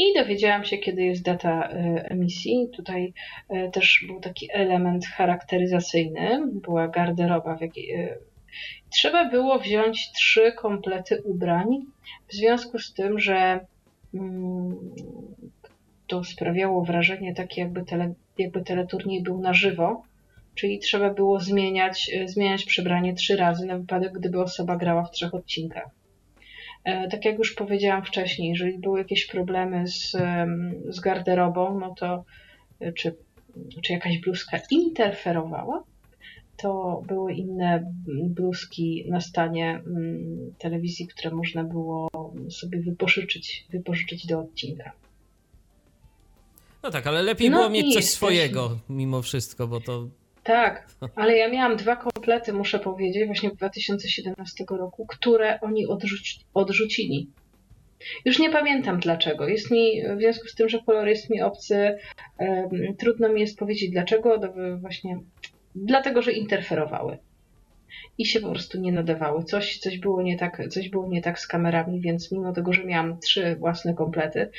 I 0.01 0.13
dowiedziałam 0.13 0.63
się, 0.63 0.77
kiedy 0.77 1.03
jest 1.03 1.23
data 1.23 1.69
y, 1.69 2.03
emisji. 2.03 2.69
Tutaj 2.75 3.13
y, 3.53 3.71
też 3.73 4.03
był 4.07 4.19
taki 4.19 4.49
element 4.53 5.05
charakteryzacyjny, 5.05 6.41
była 6.53 6.87
garderoba, 6.87 7.55
w 7.55 7.61
jakiej 7.61 8.09
trzeba 8.89 9.29
było 9.29 9.59
wziąć 9.59 10.11
trzy 10.11 10.51
komplety 10.51 11.21
ubrań, 11.23 11.67
w 12.27 12.33
związku 12.33 12.79
z 12.79 12.93
tym, 12.93 13.19
że 13.19 13.65
mm, 14.13 14.75
to 16.07 16.23
sprawiało 16.23 16.85
wrażenie 16.85 17.35
takie, 17.35 17.61
jakby, 17.61 17.85
tele, 17.85 18.13
jakby 18.37 18.61
teleturniej 18.61 19.23
był 19.23 19.39
na 19.39 19.53
żywo 19.53 20.03
czyli 20.55 20.79
trzeba 20.79 21.09
było 21.09 21.39
zmieniać, 21.39 22.11
e, 22.13 22.27
zmieniać 22.27 22.65
przebranie 22.65 23.13
trzy 23.13 23.35
razy 23.35 23.65
na 23.65 23.77
wypadek, 23.77 24.13
gdyby 24.13 24.41
osoba 24.41 24.75
grała 24.77 25.03
w 25.03 25.11
trzech 25.11 25.33
odcinkach. 25.33 25.89
E, 26.83 27.07
tak 27.07 27.25
jak 27.25 27.37
już 27.37 27.53
powiedziałam 27.53 28.05
wcześniej, 28.05 28.49
jeżeli 28.49 28.77
były 28.77 28.99
jakieś 28.99 29.27
problemy 29.27 29.87
z, 29.87 30.11
z 30.89 30.99
garderobą, 30.99 31.79
no 31.79 31.95
to 31.99 32.23
e, 32.79 32.93
czy, 32.93 33.15
czy 33.83 33.93
jakaś 33.93 34.19
bluzka 34.19 34.59
interferowała, 34.71 35.83
to 36.57 37.01
były 37.07 37.33
inne 37.33 37.93
bluzki 38.29 39.05
na 39.09 39.21
stanie 39.21 39.69
mm, 39.69 40.53
telewizji, 40.57 41.07
które 41.07 41.35
można 41.35 41.63
było 41.63 42.09
sobie 42.49 42.79
wypożyczyć, 42.81 43.65
wypożyczyć 43.69 44.27
do 44.27 44.39
odcinka. 44.39 44.91
No 46.83 46.91
tak, 46.91 47.07
ale 47.07 47.21
lepiej 47.21 47.49
no 47.49 47.57
było 47.57 47.69
mieć 47.69 47.93
coś 47.93 48.05
swojego 48.05 48.79
mimo 48.89 49.21
wszystko, 49.21 49.67
bo 49.67 49.81
to 49.81 50.07
tak, 50.43 50.87
ale 51.15 51.37
ja 51.37 51.49
miałam 51.49 51.77
dwa 51.77 51.95
komplety, 51.95 52.53
muszę 52.53 52.79
powiedzieć, 52.79 53.25
właśnie 53.25 53.49
w 53.49 53.55
2017 53.55 54.63
roku, 54.69 55.05
które 55.05 55.59
oni 55.61 55.87
odrzuci, 55.87 56.39
odrzucili. 56.53 57.29
Już 58.25 58.39
nie 58.39 58.49
pamiętam 58.49 58.99
dlaczego. 58.99 59.47
Jest 59.47 59.71
mi, 59.71 60.03
w 60.15 60.19
związku 60.19 60.47
z 60.47 60.55
tym, 60.55 60.69
że 60.69 60.79
kolor 60.79 61.07
jest 61.07 61.29
mi 61.29 61.41
obcy, 61.41 61.97
um, 62.39 62.69
trudno 62.99 63.29
mi 63.29 63.41
jest 63.41 63.59
powiedzieć 63.59 63.91
dlaczego. 63.91 64.39
Właśnie 64.79 65.19
dlatego, 65.75 66.21
że 66.21 66.31
interferowały 66.31 67.17
i 68.17 68.25
się 68.25 68.39
po 68.39 68.49
prostu 68.49 68.79
nie 68.79 68.91
nadawały. 68.91 69.43
Coś, 69.43 69.79
coś, 69.79 69.99
było 69.99 70.21
nie 70.21 70.37
tak, 70.37 70.61
coś 70.69 70.89
było 70.89 71.07
nie 71.07 71.21
tak 71.21 71.39
z 71.39 71.47
kamerami, 71.47 72.01
więc 72.01 72.31
mimo 72.31 72.53
tego, 72.53 72.73
że 72.73 72.85
miałam 72.85 73.19
trzy 73.19 73.55
własne 73.55 73.93
komplety, 73.93 74.49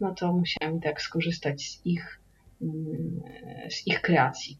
no 0.00 0.14
to 0.14 0.32
musiałam 0.32 0.78
i 0.78 0.80
tak 0.80 1.02
skorzystać 1.02 1.62
z 1.62 1.86
ich, 1.86 2.20
mm, 2.62 3.20
z 3.70 3.86
ich 3.86 4.00
kreacji 4.00 4.58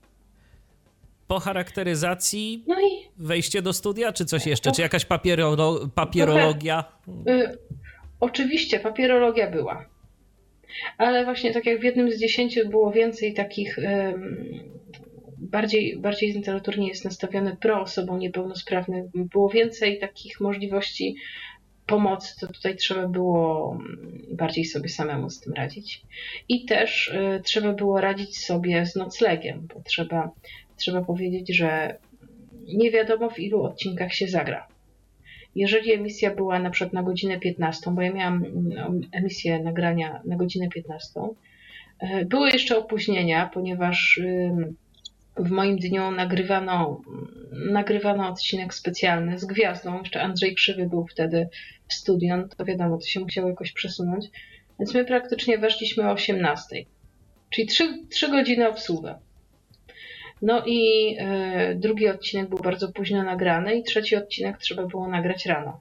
po 1.35 1.41
charakteryzacji 1.41 2.65
no 2.67 2.81
i... 2.81 3.09
wejście 3.17 3.63
do 3.63 3.73
studia, 3.73 4.13
czy 4.13 4.25
coś 4.25 4.47
jeszcze? 4.47 4.73
Czy 4.73 4.83
jakaś 4.83 5.05
papierolo 5.05 5.89
papierologia? 5.95 6.85
Y, 7.29 7.59
oczywiście, 8.21 8.81
papierologia 8.81 9.51
była. 9.51 9.87
Ale 10.99 11.25
właśnie 11.25 11.53
tak 11.53 11.67
jak 11.67 11.81
w 11.81 11.85
jednym 11.85 12.11
z 12.11 12.21
dziesięciu 12.21 12.69
było 12.69 12.91
więcej 12.91 13.35
takich 13.35 13.79
y, 13.79 14.15
bardziej, 15.39 15.99
bardziej 15.99 16.33
literaturnie 16.33 16.89
jest 16.89 17.05
nastawiony 17.05 17.57
pro 17.57 17.81
osobom 17.81 18.19
niepełnosprawnym. 18.19 19.11
Było 19.15 19.49
więcej 19.49 19.99
takich 19.99 20.41
możliwości 20.41 21.17
pomocy, 21.87 22.41
to 22.41 22.47
tutaj 22.47 22.77
trzeba 22.77 23.09
było 23.09 23.73
mm, 23.81 24.25
bardziej 24.31 24.65
sobie 24.65 24.89
samemu 24.89 25.31
z 25.31 25.41
tym 25.41 25.53
radzić. 25.53 26.03
I 26.49 26.65
też 26.65 27.09
y, 27.09 27.41
trzeba 27.45 27.73
było 27.73 28.01
radzić 28.01 28.39
sobie 28.39 28.87
z 28.87 28.97
noclegiem, 28.97 29.67
bo 29.75 29.83
trzeba 29.83 30.31
trzeba 30.77 31.03
powiedzieć, 31.03 31.57
że 31.57 31.99
nie 32.75 32.91
wiadomo 32.91 33.31
w 33.31 33.39
ilu 33.39 33.63
odcinkach 33.63 34.15
się 34.15 34.27
zagra. 34.27 34.69
Jeżeli 35.55 35.93
emisja 35.93 36.35
była 36.35 36.59
na 36.59 36.71
przykład 36.71 36.93
na 36.93 37.03
godzinę 37.03 37.41
15, 37.41 37.91
bo 37.91 38.03
ja 38.03 38.13
miałam 38.13 38.45
mm, 38.45 39.01
emisję 39.13 39.59
nagrania 39.59 40.21
na 40.25 40.37
godzinę 40.37 40.69
15, 40.69 41.21
e, 42.01 42.25
były 42.25 42.51
jeszcze 42.51 42.79
opóźnienia, 42.79 43.51
ponieważ 43.55 44.21
w 45.37 45.51
moim 45.51 45.77
dniu 45.77 46.11
nagrywano, 46.11 47.01
nagrywano 47.53 48.29
odcinek 48.29 48.75
specjalny 48.75 49.39
z 49.39 49.45
gwiazdą. 49.45 49.99
Jeszcze 49.99 50.23
Andrzej 50.23 50.55
Krzywy 50.55 50.89
był 50.89 51.07
wtedy 51.07 51.49
w 51.89 51.95
studiu, 51.95 52.37
no 52.37 52.49
to 52.57 52.65
wiadomo, 52.65 52.99
to 52.99 53.07
się 53.07 53.21
musiało 53.21 53.49
jakoś 53.49 53.73
przesunąć. 53.73 54.27
Więc 54.79 54.95
my 54.95 55.05
praktycznie 55.05 55.59
weszliśmy 55.59 56.09
o 56.09 56.13
18. 56.13 56.77
Czyli 57.51 57.67
3, 57.67 58.07
3 58.11 58.31
godziny 58.31 58.69
obsługa. 58.69 59.19
No 60.45 60.63
i 60.67 61.09
e, 61.19 61.75
drugi 61.75 62.09
odcinek 62.09 62.49
był 62.49 62.59
bardzo 62.59 62.93
późno 62.93 63.23
nagrany 63.23 63.77
i 63.77 63.83
trzeci 63.83 64.17
odcinek 64.17 64.59
trzeba 64.59 64.87
było 64.87 65.09
nagrać 65.09 65.47
rano. 65.47 65.81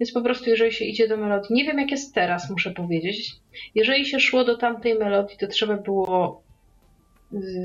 Więc 0.00 0.12
po 0.12 0.22
prostu, 0.22 0.50
jeżeli 0.50 0.72
się 0.72 0.84
idzie 0.84 1.08
do 1.08 1.16
melodii, 1.16 1.56
nie 1.56 1.64
wiem 1.64 1.78
jak 1.78 1.90
jest 1.90 2.14
teraz, 2.14 2.50
muszę 2.50 2.70
powiedzieć. 2.70 3.32
Jeżeli 3.74 4.06
się 4.06 4.20
szło 4.20 4.44
do 4.44 4.56
tamtej 4.56 4.94
melodii, 4.94 5.38
to 5.38 5.46
trzeba 5.46 5.76
było 5.76 6.42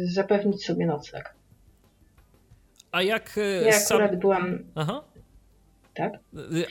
zapewnić 0.03 0.65
sobie 0.65 0.85
nocleg. 0.85 1.33
A 2.91 3.01
jak. 3.01 3.37
E, 3.37 3.41
ja 3.41 3.77
akurat 3.77 4.11
sam... 4.11 4.19
byłam. 4.19 4.59
Aha. 4.75 5.03
Tak? 5.95 6.13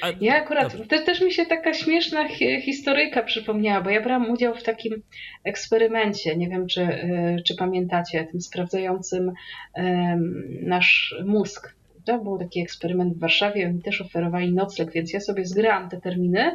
A... 0.03 0.07
Ja 0.21 0.37
akurat, 0.37 0.77
to 0.89 1.03
też 1.05 1.21
mi 1.21 1.33
się 1.33 1.47
taka 1.47 1.75
śmieszna 1.75 2.29
historyjka 2.63 3.23
przypomniała, 3.23 3.81
bo 3.81 3.91
ja 3.91 4.03
brałam 4.03 4.31
udział 4.31 4.55
w 4.55 4.63
takim 4.63 5.03
eksperymencie, 5.45 6.37
nie 6.37 6.49
wiem 6.49 6.67
czy, 6.67 6.83
e, 6.83 7.37
czy 7.47 7.57
pamiętacie, 7.57 8.27
tym 8.31 8.41
sprawdzającym 8.41 9.33
nasz 10.63 11.15
mózg. 11.25 11.75
To 12.05 12.19
był 12.19 12.39
taki 12.39 12.61
eksperyment 12.61 13.15
w 13.15 13.21
Warszawie, 13.21 13.67
oni 13.67 13.83
też 13.83 14.01
oferowali 14.01 14.53
nocleg, 14.53 14.93
więc 14.93 15.13
ja 15.13 15.21
sobie 15.21 15.47
zgrałam 15.47 15.89
te 15.89 16.01
terminy 16.01 16.53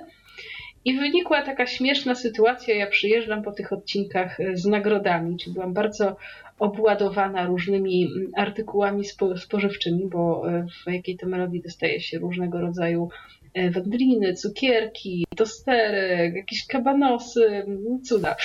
i 0.86 1.00
wynikła 1.00 1.42
taka 1.42 1.68
śmieszna 1.68 2.16
sytuacja. 2.16 2.76
Ja 2.76 2.88
przyjeżdżam 2.88 3.44
po 3.44 3.52
tych 3.52 3.74
odcinkach 3.74 4.40
e, 4.40 4.58
z 4.58 4.66
nagrodami, 4.66 5.38
czyli 5.38 5.54
byłam 5.54 5.74
bardzo 5.74 6.16
obładowana 6.60 7.46
różnymi 7.46 8.10
artykułami 8.36 9.06
spo, 9.06 9.38
spożywczymi, 9.38 10.08
bo 10.08 10.44
w 10.86 10.92
jakiej 10.92 11.18
to 11.18 11.28
melodii 11.28 11.62
dostaje 11.62 12.02
się 12.02 12.20
różnego 12.20 12.62
rodzaju 12.62 13.10
E, 13.54 13.70
wędliny, 13.70 14.34
cukierki, 14.34 15.26
tostery, 15.36 16.34
jakieś 16.36 16.68
kabanosy, 16.68 17.66
cuda. 18.04 18.36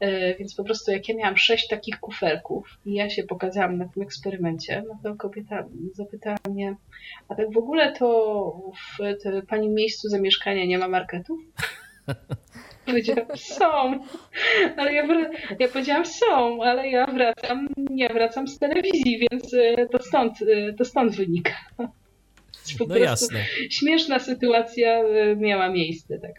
E, 0.00 0.34
więc 0.34 0.54
po 0.54 0.64
prostu 0.64 0.92
jak 0.92 1.08
ja 1.08 1.14
miałam 1.16 1.36
sześć 1.36 1.68
takich 1.68 2.00
kuferków 2.00 2.78
i 2.86 2.94
ja 2.94 3.10
się 3.10 3.22
pokazałam 3.22 3.78
na 3.78 3.88
tym 3.88 4.02
eksperymencie, 4.02 4.82
no 4.88 4.98
to 5.02 5.16
kobieta 5.16 5.68
zapytała 5.92 6.36
mnie, 6.50 6.76
a 7.28 7.34
tak 7.34 7.52
w 7.52 7.56
ogóle 7.56 7.92
to 7.92 8.72
w 8.98 9.46
pani 9.46 9.68
miejscu 9.68 10.08
zamieszkania 10.08 10.64
nie 10.64 10.78
ma 10.78 10.88
marketów? 10.88 11.40
Powiedziałam, 12.86 13.36
są, 13.36 14.04
ale 14.76 14.92
ja, 14.94 15.06
ja 15.58 15.68
powiedziałam, 15.68 16.06
są, 16.06 16.62
ale 16.62 16.90
ja 16.90 17.06
wracam, 17.06 17.68
ja 17.96 18.08
wracam 18.08 18.48
z 18.48 18.58
telewizji, 18.58 19.18
więc 19.30 19.54
e, 19.54 19.86
to 19.86 20.02
stąd, 20.02 20.38
to 20.78 20.84
stąd 20.84 21.16
wynika. 21.16 21.54
Po 22.78 22.86
no 22.86 22.96
jasne. 22.96 23.44
Śmieszna 23.70 24.18
sytuacja 24.18 24.90
e, 24.90 25.36
miała 25.36 25.68
miejsce, 25.68 26.18
tak. 26.18 26.32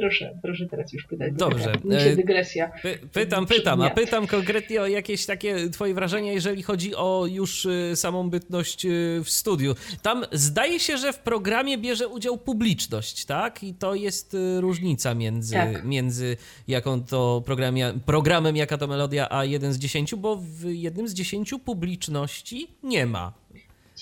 Proszę, 0.00 0.38
proszę 0.42 0.66
teraz 0.66 0.92
już 0.92 1.04
pytać. 1.04 1.32
Dobrze. 1.32 1.72
Nie 1.84 2.16
dygresja. 2.16 2.70
Py, 2.82 2.98
pytam, 3.12 3.46
pytam, 3.46 3.82
a 3.82 3.90
pytam 3.90 4.26
konkretnie 4.26 4.82
o 4.82 4.86
jakieś 4.86 5.26
takie 5.26 5.70
twoje 5.70 5.94
wrażenia, 5.94 6.32
jeżeli 6.32 6.62
chodzi 6.62 6.94
o 6.94 7.26
już 7.30 7.66
e, 7.66 7.96
samą 7.96 8.30
bytność 8.30 8.86
e, 8.86 8.88
w 9.24 9.30
studiu. 9.30 9.74
Tam 10.02 10.24
zdaje 10.32 10.80
się, 10.80 10.96
że 10.96 11.12
w 11.12 11.18
programie 11.18 11.78
bierze 11.78 12.08
udział 12.08 12.38
publiczność, 12.38 13.24
tak? 13.24 13.62
I 13.62 13.74
to 13.74 13.94
jest 13.94 14.36
różnica 14.60 15.14
między, 15.14 15.54
tak. 15.54 15.84
między 15.84 16.36
jaką 16.68 17.04
to 17.04 17.42
programie, 17.46 17.92
programem, 18.06 18.56
jaka 18.56 18.78
to 18.78 18.86
melodia, 18.86 19.26
a 19.30 19.44
jeden 19.44 19.72
z 19.72 19.78
dziesięciu, 19.78 20.16
bo 20.16 20.36
w 20.36 20.64
jednym 20.64 21.08
z 21.08 21.14
dziesięciu 21.14 21.58
publiczności 21.58 22.68
nie 22.82 23.06
ma 23.06 23.32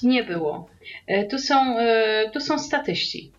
nie 0.03 0.25
było. 0.25 0.69
E, 1.07 1.25
tu 1.25 1.39
są, 1.39 1.79
e, 1.79 2.31
tu 2.33 2.41
są 2.41 2.59
statyści, 2.59 3.33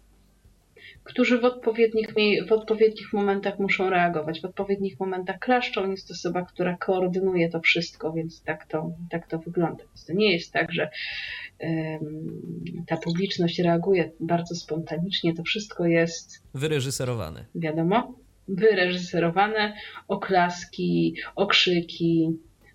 którzy 1.03 1.39
w 1.39 1.45
odpowiednich, 1.45 2.07
w 2.47 2.51
odpowiednich 2.51 3.13
momentach 3.13 3.59
muszą 3.59 3.89
reagować. 3.89 4.41
W 4.41 4.45
odpowiednich 4.45 4.99
momentach 4.99 5.39
klaszczą. 5.39 5.91
Jest 5.91 6.07
to 6.07 6.13
osoba, 6.13 6.45
która 6.45 6.77
koordynuje 6.77 7.49
to 7.49 7.59
wszystko, 7.59 8.13
więc 8.13 8.43
tak 8.43 8.65
to, 8.65 8.91
tak 9.09 9.27
to 9.27 9.39
wygląda. 9.39 9.83
Więc 9.83 10.05
to 10.05 10.13
nie 10.13 10.31
jest 10.33 10.53
tak, 10.53 10.71
że 10.71 10.89
ta 12.87 12.97
publiczność 12.97 13.59
reaguje 13.59 14.11
bardzo 14.19 14.55
spontanicznie. 14.55 15.35
To 15.35 15.43
wszystko 15.43 15.85
jest 15.85 16.43
wyreżyserowane. 16.53 17.45
Wiadomo, 17.55 18.15
wyreżyserowane, 18.47 19.73
oklaski, 20.07 21.15
okrzyki, 21.35 22.29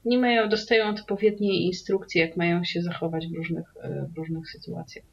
nie 0.04 0.18
mają, 0.18 0.48
dostają 0.48 0.88
odpowiednie 0.88 1.66
instrukcje, 1.66 2.26
jak 2.26 2.36
mają 2.36 2.64
się 2.64 2.82
zachować 2.82 3.28
w 3.28 3.34
różnych, 3.34 3.66
e, 3.82 4.06
w 4.14 4.16
różnych 4.18 4.50
sytuacjach. 4.50 5.04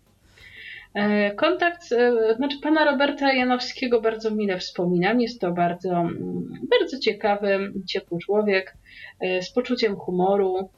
E, 0.94 1.32
kontakt, 1.32 1.92
e, 1.92 2.36
znaczy 2.36 2.58
pana 2.62 2.86
Roberta 2.86 3.34
Janowskiego 3.34 4.02
bardzo 4.02 4.32
mile 4.32 4.60
wspominam. 4.60 5.22
Jest 5.22 5.42
to 5.42 5.52
bardzo, 5.52 5.92
mm, 5.92 6.60
bardzo 6.70 7.00
ciekawy, 7.00 7.74
ciepły 7.88 8.20
człowiek 8.20 8.78
z 9.42 9.52
poczuciem 9.52 9.96
humoru. 9.96 10.70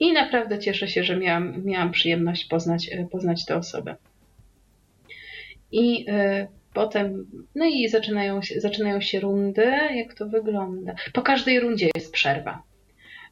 I 0.00 0.12
naprawdę 0.12 0.58
cieszę 0.58 0.88
się, 0.88 1.04
że 1.04 1.16
miałam, 1.16 1.64
miałam 1.64 1.90
przyjemność 1.90 2.44
poznać, 2.44 2.90
poznać 3.10 3.44
tę 3.44 3.56
osobę. 3.56 3.96
I 5.72 6.06
Potem, 6.76 7.26
no 7.54 7.64
i 7.64 7.88
zaczynają 7.88 8.40
zaczynają 8.56 9.00
się 9.00 9.20
rundy. 9.20 9.72
Jak 9.94 10.14
to 10.14 10.26
wygląda? 10.26 10.94
Po 11.12 11.22
każdej 11.22 11.60
rundzie 11.60 11.88
jest 11.96 12.12
przerwa. 12.12 12.62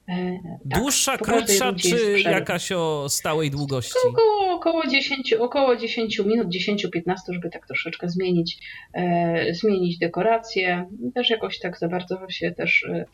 E, 0.09 0.39
tak, 0.71 0.81
Dłuższa, 0.81 1.19
krótsza, 1.19 1.73
czy 1.73 2.21
jakaś 2.21 2.73
o 2.73 3.09
stałej 3.09 3.51
długości? 3.51 3.95
Około, 4.09 4.55
około, 4.55 4.87
10, 4.87 5.33
około 5.33 5.77
10 5.77 6.19
minut, 6.19 6.49
10-15, 6.49 7.15
żeby 7.29 7.51
tak 7.51 7.67
troszeczkę 7.67 8.09
zmienić, 8.09 8.59
e, 8.95 9.55
zmienić 9.55 9.99
dekorację. 9.99 10.87
Też 11.15 11.31
jakoś 11.31 11.59
tak 11.59 11.79
za 11.79 11.89
bardzo 11.89 12.19
się 12.29 12.53
też, 12.53 12.85
e, 12.85 13.05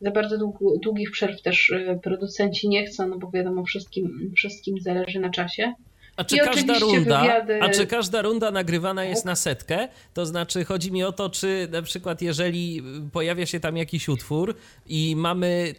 za 0.00 0.10
bardzo 0.10 0.36
długich 0.82 1.10
przerw 1.10 1.42
też 1.42 1.70
e, 1.70 1.98
producenci 2.02 2.68
nie 2.68 2.86
chcą, 2.86 3.08
no 3.08 3.18
bo 3.18 3.30
wiadomo, 3.30 3.64
wszystkim, 3.64 4.32
wszystkim 4.36 4.80
zależy 4.80 5.20
na 5.20 5.30
czasie. 5.30 5.74
A 6.16 6.24
czy, 6.24 6.36
każda 6.36 6.78
runda, 6.78 7.20
wywiady... 7.20 7.62
a 7.62 7.68
czy 7.68 7.86
każda 7.86 8.22
runda 8.22 8.50
nagrywana 8.50 9.04
jest 9.04 9.24
na 9.24 9.36
setkę? 9.36 9.88
To 10.14 10.26
znaczy, 10.26 10.64
chodzi 10.64 10.92
mi 10.92 11.04
o 11.04 11.12
to, 11.12 11.30
czy 11.30 11.68
na 11.70 11.82
przykład, 11.82 12.22
jeżeli 12.22 12.82
pojawia 13.12 13.46
się 13.46 13.60
tam 13.60 13.76
jakiś 13.76 14.08
utwór 14.08 14.54
i 14.86 15.16
mamy 15.16 15.74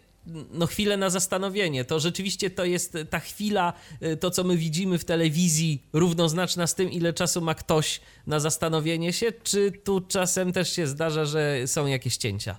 no 0.51 0.65
chwilę 0.65 0.97
na 0.97 1.09
zastanowienie. 1.09 1.85
To 1.85 1.99
rzeczywiście 1.99 2.49
to 2.49 2.65
jest 2.65 2.97
ta 3.09 3.19
chwila, 3.19 3.73
to 4.19 4.31
co 4.31 4.43
my 4.43 4.57
widzimy 4.57 4.97
w 4.97 5.05
telewizji, 5.05 5.83
równoznaczna 5.93 6.67
z 6.67 6.75
tym, 6.75 6.91
ile 6.91 7.13
czasu 7.13 7.41
ma 7.41 7.55
ktoś 7.55 8.01
na 8.27 8.39
zastanowienie 8.39 9.13
się, 9.13 9.31
czy 9.43 9.71
tu 9.71 10.01
czasem 10.01 10.53
też 10.53 10.73
się 10.73 10.87
zdarza, 10.87 11.25
że 11.25 11.67
są 11.67 11.87
jakieś 11.87 12.17
cięcia? 12.17 12.57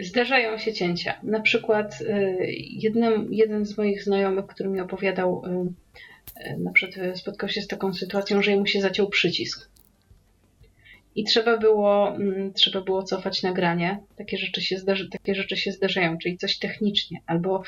Zdarzają 0.00 0.58
się 0.58 0.72
cięcia. 0.72 1.20
Na 1.22 1.40
przykład 1.40 2.00
y, 2.00 2.06
jednym, 2.70 3.34
jeden 3.34 3.66
z 3.66 3.78
moich 3.78 4.04
znajomych, 4.04 4.46
który 4.46 4.68
mi 4.68 4.80
opowiadał 4.80 5.42
y, 5.44 6.58
na 6.58 6.72
przykład 6.72 7.18
spotkał 7.18 7.48
się 7.48 7.62
z 7.62 7.66
taką 7.66 7.94
sytuacją, 7.94 8.42
że 8.42 8.56
mu 8.56 8.66
się 8.66 8.80
zaciął 8.80 9.08
przycisk. 9.08 9.68
I 11.18 11.24
trzeba 11.24 11.56
było, 11.56 12.14
mm, 12.14 12.52
trzeba 12.52 12.80
było 12.80 13.02
cofać 13.02 13.42
nagranie. 13.42 13.98
Takie 14.16 14.38
rzeczy, 14.38 14.62
się 14.62 14.78
zdarzy, 14.78 15.08
takie 15.10 15.34
rzeczy 15.34 15.56
się 15.56 15.72
zdarzają, 15.72 16.18
czyli 16.18 16.38
coś 16.38 16.58
technicznie. 16.58 17.20
Albo 17.26 17.62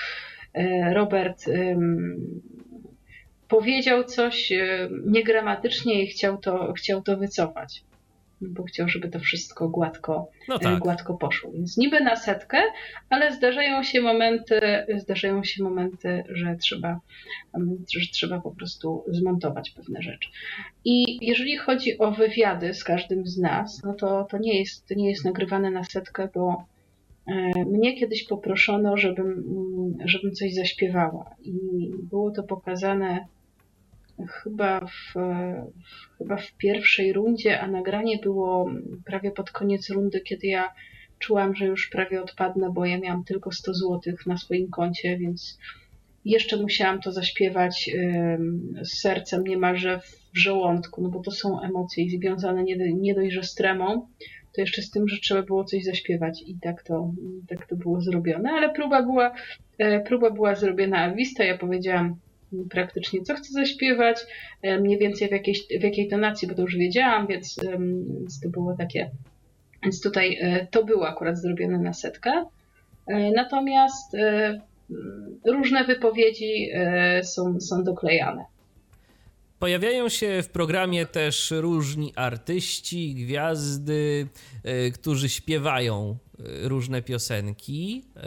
e, 0.55 0.95
Robert 0.95 1.45
powiedział 3.49 4.05
coś 4.05 4.53
e, 4.53 4.89
niegramatycznie 5.07 6.03
i 6.03 6.07
chciał 6.07 6.39
to, 6.39 6.73
chciał 6.73 7.03
to 7.03 7.17
wycofać 7.17 7.83
bo 8.41 8.62
chciał, 8.62 8.89
żeby 8.89 9.09
to 9.09 9.19
wszystko 9.19 9.69
gładko, 9.69 10.31
no 10.49 10.59
tak. 10.59 10.79
gładko 10.79 11.15
poszło. 11.15 11.53
Więc 11.53 11.77
niby 11.77 12.01
na 12.01 12.17
setkę, 12.17 12.59
ale 13.11 13.33
zdarzają 13.33 13.83
się 13.83 14.01
momenty, 14.01 14.61
zdarzają 14.97 15.45
się 15.45 15.65
momenty, 15.65 16.25
że 16.29 16.57
trzeba, 16.57 17.01
że 17.97 18.01
trzeba 18.12 18.41
po 18.41 18.51
prostu 18.51 19.05
zmontować 19.09 19.71
pewne 19.71 20.03
rzeczy. 20.03 20.29
I 20.85 21.27
jeżeli 21.27 21.57
chodzi 21.57 21.99
o 21.99 22.11
wywiady 22.11 22.75
z 22.75 22.85
każdym 22.85 23.27
z 23.27 23.39
nas, 23.39 23.83
no 23.85 23.95
to, 23.95 24.27
to 24.31 24.39
nie 24.39 24.59
jest, 24.59 24.89
to 24.89 24.95
nie 24.95 25.11
jest 25.11 25.25
nagrywane 25.25 25.71
na 25.71 25.85
setkę, 25.85 26.29
bo 26.35 26.65
e, 27.27 27.65
mnie 27.65 27.97
kiedyś 27.97 28.25
poproszono, 28.25 28.97
żebym, 28.97 29.45
żebym 30.05 30.33
coś 30.33 30.55
zaśpiewała 30.55 31.35
i 31.43 31.53
było 32.03 32.31
to 32.31 32.43
pokazane 32.43 33.27
chyba 34.27 34.81
w, 34.81 35.15
chyba 36.19 36.37
w 36.37 36.53
pierwszej 36.53 37.13
rundzie, 37.13 37.61
a 37.61 37.69
nagranie 37.69 38.19
było 38.23 38.71
prawie 39.07 39.31
pod 39.31 39.51
koniec 39.51 39.91
rundy, 39.91 40.21
kiedy 40.21 40.47
ja 40.47 40.75
czułam, 41.19 41.55
że 41.55 41.67
już 41.67 41.89
prawie 41.89 42.23
odpadnę, 42.23 42.71
bo 42.75 42.85
ja 42.85 42.99
miałam 42.99 43.25
tylko 43.25 43.53
100 43.53 43.75
zł 43.75 44.15
na 44.27 44.37
swoim 44.37 44.71
koncie, 44.71 45.19
więc 45.19 45.59
jeszcze 46.25 46.57
musiałam 46.57 47.01
to 47.01 47.13
zaśpiewać 47.13 47.91
z 48.83 49.01
sercem 49.01 49.45
niemalże 49.45 50.01
w 50.35 50.39
żołądku, 50.39 51.03
no 51.03 51.09
bo 51.09 51.21
to 51.21 51.31
są 51.31 51.61
emocje 51.61 52.05
związane 52.11 52.65
nie, 52.65 52.77
nie 52.95 53.15
dość, 53.15 53.33
że 53.33 53.43
z 53.43 53.55
tremą, 53.55 54.07
to 54.55 54.61
jeszcze 54.61 54.83
z 54.83 54.91
tym, 54.91 55.09
że 55.09 55.21
trzeba 55.21 55.43
było 55.43 55.65
coś 55.65 55.85
zaśpiewać 55.85 56.43
i 56.47 56.59
tak 56.61 56.83
to, 56.83 57.13
tak 57.49 57.67
to 57.67 57.77
było 57.77 58.01
zrobione, 58.01 58.51
ale 58.51 58.73
próba 58.73 59.03
była, 59.03 59.35
e, 59.79 60.01
próba 60.01 60.31
była 60.31 60.55
zrobiona. 60.55 61.15
Wista, 61.15 61.45
ja 61.45 61.59
powiedziałam 61.59 62.17
praktycznie, 62.71 63.23
co 63.23 63.35
chcę 63.35 63.53
zaśpiewać, 63.53 64.17
e, 64.63 64.81
mniej 64.81 64.99
więcej 64.99 65.29
w, 65.29 65.33
jakiejś, 65.33 65.67
w 65.81 65.83
jakiej 65.83 66.09
tonacji, 66.09 66.49
bo 66.49 66.55
to 66.55 66.63
już 66.63 66.77
wiedziałam, 66.77 67.27
więc, 67.27 67.57
więc 68.19 68.41
to 68.41 68.49
było 68.49 68.77
takie. 68.77 69.11
Więc 69.83 70.01
tutaj 70.01 70.39
e, 70.41 70.67
to 70.71 70.85
było 70.85 71.09
akurat 71.09 71.39
zrobione 71.39 71.79
na 71.79 71.93
setkę. 71.93 72.45
E, 73.07 73.31
natomiast 73.31 74.17
różne 75.47 75.85
wypowiedzi 75.85 76.71
są, 77.23 77.61
są 77.61 77.85
doklejane. 77.85 78.45
Pojawiają 79.59 80.09
się 80.09 80.43
w 80.43 80.49
programie 80.49 81.07
też 81.07 81.51
różni 81.51 82.13
artyści, 82.17 83.15
gwiazdy, 83.15 84.27
którzy 84.95 85.29
śpiewają 85.29 86.17
różne 86.62 87.03
piosenki, 87.03 88.05
e, 88.17 88.23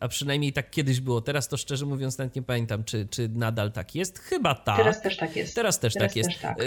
a 0.00 0.08
przynajmniej 0.08 0.52
tak 0.52 0.70
kiedyś 0.70 1.00
było. 1.00 1.20
Teraz 1.20 1.48
to 1.48 1.56
szczerze 1.56 1.86
mówiąc 1.86 2.18
nawet 2.18 2.36
nie 2.36 2.42
pamiętam, 2.42 2.84
czy, 2.84 3.08
czy 3.10 3.28
nadal 3.28 3.72
tak 3.72 3.94
jest. 3.94 4.18
Chyba 4.18 4.54
tak. 4.54 4.76
Teraz 4.76 5.02
też 5.02 5.16
tak 5.16 5.36
jest. 5.36 5.54
Teraz 5.54 5.80
też 5.80 5.94
Teraz 5.94 6.08
tak 6.08 6.16
jest. 6.16 6.30
Też 6.30 6.40
tak. 6.40 6.60
E, 6.60 6.64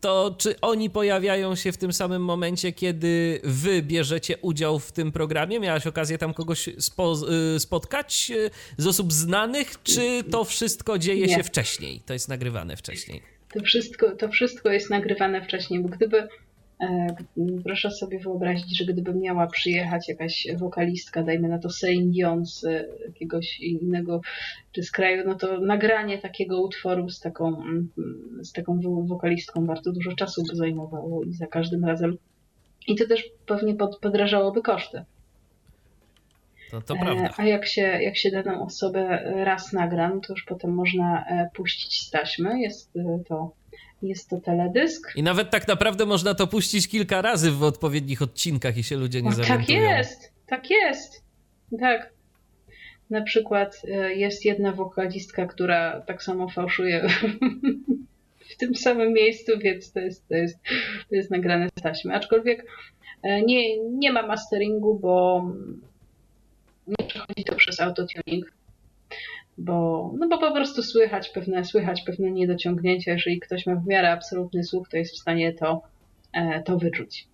to 0.00 0.34
czy 0.38 0.60
oni 0.60 0.90
pojawiają 0.90 1.54
się 1.54 1.72
w 1.72 1.76
tym 1.76 1.92
samym 1.92 2.24
momencie, 2.24 2.72
kiedy 2.72 3.40
wy 3.44 3.82
bierzecie 3.82 4.38
udział 4.38 4.78
w 4.78 4.92
tym 4.92 5.12
programie? 5.12 5.60
Miałaś 5.60 5.86
okazję 5.86 6.18
tam 6.18 6.34
kogoś 6.34 6.68
spo, 6.78 7.14
e, 7.56 7.60
spotkać 7.60 8.32
z 8.76 8.86
osób 8.86 9.12
znanych, 9.12 9.82
czy 9.82 10.24
to 10.30 10.44
wszystko 10.44 10.98
dzieje 10.98 11.26
nie. 11.26 11.34
się 11.34 11.42
wcześniej? 11.42 12.00
To 12.06 12.12
jest 12.12 12.28
nagrywane 12.28 12.76
wcześniej? 12.76 13.22
To 13.54 13.60
wszystko, 13.60 14.16
to 14.16 14.28
wszystko 14.28 14.70
jest 14.70 14.90
nagrywane 14.90 15.44
wcześniej, 15.44 15.80
bo 15.80 15.88
gdyby 15.88 16.28
proszę 17.64 17.90
sobie 17.90 18.18
wyobrazić, 18.18 18.78
że 18.78 18.84
gdyby 18.84 19.14
miała 19.14 19.46
przyjechać 19.46 20.08
jakaś 20.08 20.46
wokalistka, 20.56 21.22
dajmy 21.22 21.48
na 21.48 21.58
to 21.58 21.68
Celine 21.68 22.12
Dion 22.12 22.46
z 22.46 22.64
jakiegoś 23.06 23.60
innego, 23.60 24.20
czy 24.72 24.82
z 24.82 24.90
kraju, 24.90 25.22
no 25.26 25.34
to 25.34 25.60
nagranie 25.60 26.18
takiego 26.18 26.60
utworu 26.60 27.10
z 27.10 27.20
taką, 27.20 27.48
mm, 27.48 27.88
z 28.42 28.52
taką 28.52 28.80
wokalistką 29.06 29.66
bardzo 29.66 29.92
dużo 29.92 30.12
czasu 30.12 30.42
by 30.50 30.56
zajmowało 30.56 31.24
i 31.24 31.32
za 31.32 31.46
każdym 31.46 31.84
razem. 31.84 32.16
I 32.86 32.96
to 32.96 33.06
też 33.06 33.30
pewnie 33.46 33.74
pod, 33.74 33.98
podrażałoby 33.98 34.62
koszty. 34.62 35.04
No 36.72 36.80
to 36.80 36.94
prawda. 36.96 37.34
A 37.36 37.44
jak 37.44 37.66
się, 37.66 37.82
jak 37.82 38.16
się 38.16 38.30
daną 38.30 38.64
osobę 38.64 39.32
raz 39.44 39.72
nagra, 39.72 40.08
no 40.08 40.20
to 40.20 40.32
już 40.32 40.44
potem 40.44 40.74
można 40.74 41.24
e, 41.28 41.50
puścić 41.54 42.00
z 42.00 42.10
taśmy. 42.10 42.60
Jest 42.60 42.96
e, 42.96 43.18
to, 43.28 43.52
jest 44.02 44.30
to 44.30 44.40
teledysk. 44.40 45.12
I 45.16 45.22
nawet 45.22 45.50
tak 45.50 45.68
naprawdę 45.68 46.06
można 46.06 46.34
to 46.34 46.46
puścić 46.46 46.88
kilka 46.88 47.22
razy 47.22 47.50
w 47.50 47.62
odpowiednich 47.62 48.22
odcinkach 48.22 48.76
i 48.76 48.82
się 48.82 48.96
ludzie 48.96 49.22
nie 49.22 49.30
no, 49.30 49.36
zorientują. 49.36 49.78
Tak 49.78 49.98
jest, 49.98 50.32
tak 50.46 50.70
jest. 50.70 51.24
Tak. 51.80 52.12
Na 53.10 53.22
przykład 53.22 53.82
e, 53.90 54.14
jest 54.14 54.44
jedna 54.44 54.72
wokalistka, 54.72 55.46
która 55.46 56.00
tak 56.00 56.22
samo 56.22 56.48
fałszuje 56.48 57.08
w 58.50 58.56
tym 58.56 58.74
samym 58.74 59.12
miejscu, 59.12 59.52
więc 59.58 59.92
to 59.92 60.00
jest, 60.00 60.28
to 60.28 60.34
jest, 60.34 60.58
to 61.08 61.14
jest 61.14 61.30
nagrane 61.30 61.68
z 61.78 61.82
taśmy. 61.82 62.14
Aczkolwiek 62.14 62.66
nie, 63.46 63.78
nie 63.78 64.12
ma 64.12 64.26
masteringu, 64.26 64.98
bo 64.98 65.44
nie 66.86 67.06
przechodzi 67.08 67.44
to 67.44 67.54
przez 67.54 67.80
autotuning, 67.80 68.52
bo, 69.58 70.10
no 70.18 70.28
bo 70.28 70.38
po 70.38 70.52
prostu 70.52 70.82
słychać 70.82 71.28
pewne, 71.28 71.64
słychać 71.64 72.02
pewne 72.02 72.30
niedociągnięcia. 72.30 73.12
Jeżeli 73.12 73.40
ktoś 73.40 73.66
ma 73.66 73.74
w 73.74 73.86
miarę 73.86 74.12
absolutny 74.12 74.64
słuch, 74.64 74.88
to 74.88 74.96
jest 74.96 75.14
w 75.14 75.18
stanie 75.18 75.52
to, 75.52 75.82
e, 76.32 76.62
to 76.62 76.78
wyczuć. 76.78 77.26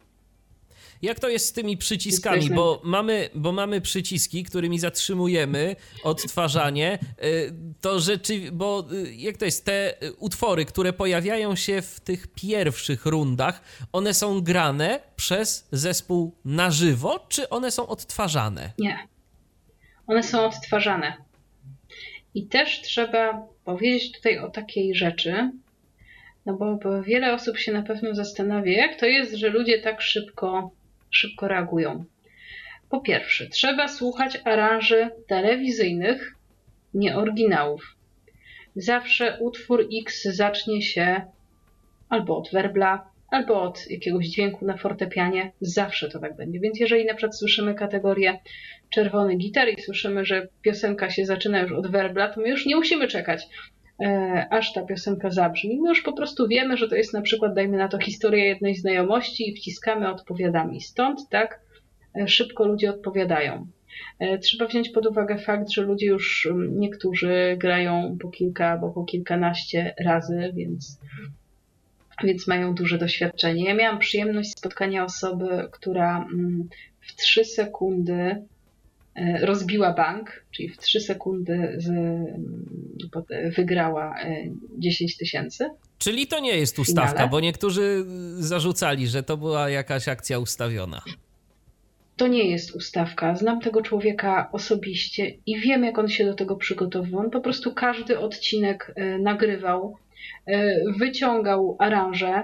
Jak 1.03 1.21
to 1.21 1.29
jest 1.29 1.47
z 1.47 1.53
tymi 1.53 1.77
przyciskami? 1.77 2.51
Bo 2.51 2.81
mamy, 2.85 3.29
bo 3.35 3.53
mamy 3.53 3.81
przyciski, 3.81 4.45
którymi 4.45 4.79
zatrzymujemy 4.79 5.77
odtwarzanie. 6.05 6.93
E, 6.93 7.27
to 7.81 8.01
rzeczy, 8.01 8.53
bo 8.53 8.85
e, 8.93 9.13
jak 9.13 9.37
to 9.37 9.45
jest? 9.45 9.65
Te 9.65 9.95
utwory, 10.19 10.65
które 10.65 10.93
pojawiają 10.93 11.57
się 11.57 11.83
w 11.83 12.01
tych 12.01 12.27
pierwszych 12.27 13.07
rundach, 13.07 13.63
one 13.93 14.15
są 14.15 14.41
grane 14.41 15.01
przez 15.17 15.69
zespół 15.73 16.35
na 16.45 16.71
żywo, 16.71 17.27
czy 17.29 17.49
one 17.49 17.71
są 17.71 17.87
odtwarzane? 17.87 18.73
Nie 18.79 19.09
one 20.07 20.23
są 20.23 20.47
odtwarzane. 20.47 21.24
I 22.35 22.47
też 22.47 22.81
trzeba 22.81 23.47
powiedzieć 23.65 24.13
tutaj 24.13 24.39
o 24.39 24.51
takiej 24.51 24.95
rzeczy, 24.95 25.51
no 26.47 26.55
bo, 26.55 26.77
bo 26.77 27.03
wiele 27.03 27.35
osób 27.35 27.59
się 27.59 27.73
na 27.73 27.83
pewno 27.83 28.15
zastanawia, 28.15 28.73
jak 28.73 29.01
to 29.01 29.07
jest, 29.07 29.35
że 29.35 29.49
ludzie 29.49 29.79
tak 29.79 30.03
szybko, 30.03 30.71
szybko 31.11 31.49
reagują. 31.49 32.05
Po 32.91 33.01
pierwsze, 33.01 33.47
trzeba 33.47 33.89
słuchać 33.89 34.41
aranży 34.45 35.11
telewizyjnych, 35.27 36.35
nie 36.95 37.17
oryginałów. 37.17 37.97
Zawsze 38.77 39.39
utwór 39.41 39.89
X 40.03 40.23
zacznie 40.25 40.83
się 40.83 41.21
albo 42.09 42.39
od 42.39 42.51
werbla, 42.51 43.14
albo 43.35 43.63
od 43.63 43.91
jakiegoś 43.91 44.27
dźwięku 44.27 44.65
na 44.65 44.77
fortepianie. 44.77 45.53
Zawsze 45.61 46.09
to 46.09 46.19
tak 46.19 46.37
będzie. 46.37 46.61
Więc 46.61 46.81
jeżeli 46.81 47.05
na 47.05 47.15
przykład 47.15 47.39
słyszymy 47.39 47.75
kategorię 47.75 48.41
czerwony 48.91 49.37
gitar 49.37 49.69
i 49.69 49.83
słyszymy, 49.83 50.25
że 50.25 50.49
piosenka 50.63 51.11
się 51.11 51.27
zaczyna 51.27 51.61
już 51.61 51.73
od 51.73 51.91
werbla, 51.91 52.29
to 52.29 52.41
my 52.41 52.49
już 52.49 52.67
nie 52.67 52.77
musimy 52.77 53.09
czekać, 53.09 53.47
e, 54.03 54.47
aż 54.51 54.73
ta 54.73 54.83
piosenka 54.83 55.31
zabrzmi. 55.31 55.81
My 55.81 55.89
już 55.89 56.03
po 56.03 56.13
prostu 56.13 56.49
wiemy, 56.49 56.77
że 56.77 56.89
to 56.89 56.97
jest 56.97 57.13
na 57.13 57.23
przykład, 57.23 57.55
dajmy 57.55 57.77
na 57.77 57.89
to, 57.89 57.99
historia 57.99 58.45
jednej 58.45 58.75
znajomości 58.75 59.51
i 59.51 59.57
wciskamy 59.57 60.11
odpowiadami. 60.11 60.81
Stąd 60.81 61.29
tak 61.31 61.61
e, 62.21 62.29
szybko 62.29 62.65
ludzie 62.65 62.91
odpowiadają. 62.91 63.67
E, 64.19 64.39
trzeba 64.39 64.67
wziąć 64.67 64.91
pod 64.91 65.07
uwagę 65.07 65.39
fakt, 65.39 65.71
że 65.71 65.83
ludzie 65.83 66.07
już 66.07 66.49
niektórzy 66.71 67.57
grają 67.59 68.17
po 68.21 68.29
kilka 68.29 68.67
albo 68.67 68.91
po 68.91 69.05
kilkanaście 69.05 69.95
razy, 70.05 70.53
więc, 70.55 71.01
więc 72.23 72.47
mają 72.47 72.75
duże 72.75 72.99
doświadczenie. 72.99 73.65
Ja 73.65 73.75
miałam 73.75 73.99
przyjemność 73.99 74.51
spotkania 74.51 75.05
osoby, 75.05 75.69
która 75.73 76.17
mm, 76.17 76.69
w 77.01 77.15
trzy 77.17 77.45
sekundy 77.45 78.45
E, 79.15 79.47
rozbiła 79.47 79.93
bank, 79.93 80.45
czyli 80.51 80.69
w 80.69 80.79
3 80.79 81.01
sekundy 81.01 81.77
z, 81.77 81.91
wygrała 83.57 84.15
10 84.79 85.13
e, 85.15 85.19
tysięcy. 85.19 85.71
Czyli 85.99 86.27
to 86.27 86.41
nie 86.41 86.57
jest 86.57 86.79
ustawka, 86.79 87.29
bo 87.29 87.41
niektórzy 87.41 88.05
zarzucali, 88.39 89.09
że 89.09 89.23
to 89.23 89.37
była 89.37 89.71
jakaś 89.71 90.09
akcja 90.09 90.39
ustawiona. 90.39 91.03
To 92.17 92.27
nie 92.27 92.51
jest 92.51 92.77
ustawka. 92.77 93.37
Znam 93.37 93.61
tego 93.61 93.83
człowieka 93.83 94.49
osobiście 94.53 95.35
i 95.47 95.61
wiem, 95.61 95.85
jak 95.85 95.99
on 95.99 96.09
się 96.09 96.25
do 96.25 96.35
tego 96.35 96.57
przygotowywał. 96.57 97.21
On 97.21 97.31
po 97.31 97.41
prostu 97.41 97.75
każdy 97.75 98.19
odcinek 98.19 98.93
e, 98.97 99.19
nagrywał, 99.19 99.97
wyciągał 100.99 101.77
aranże, 101.79 102.43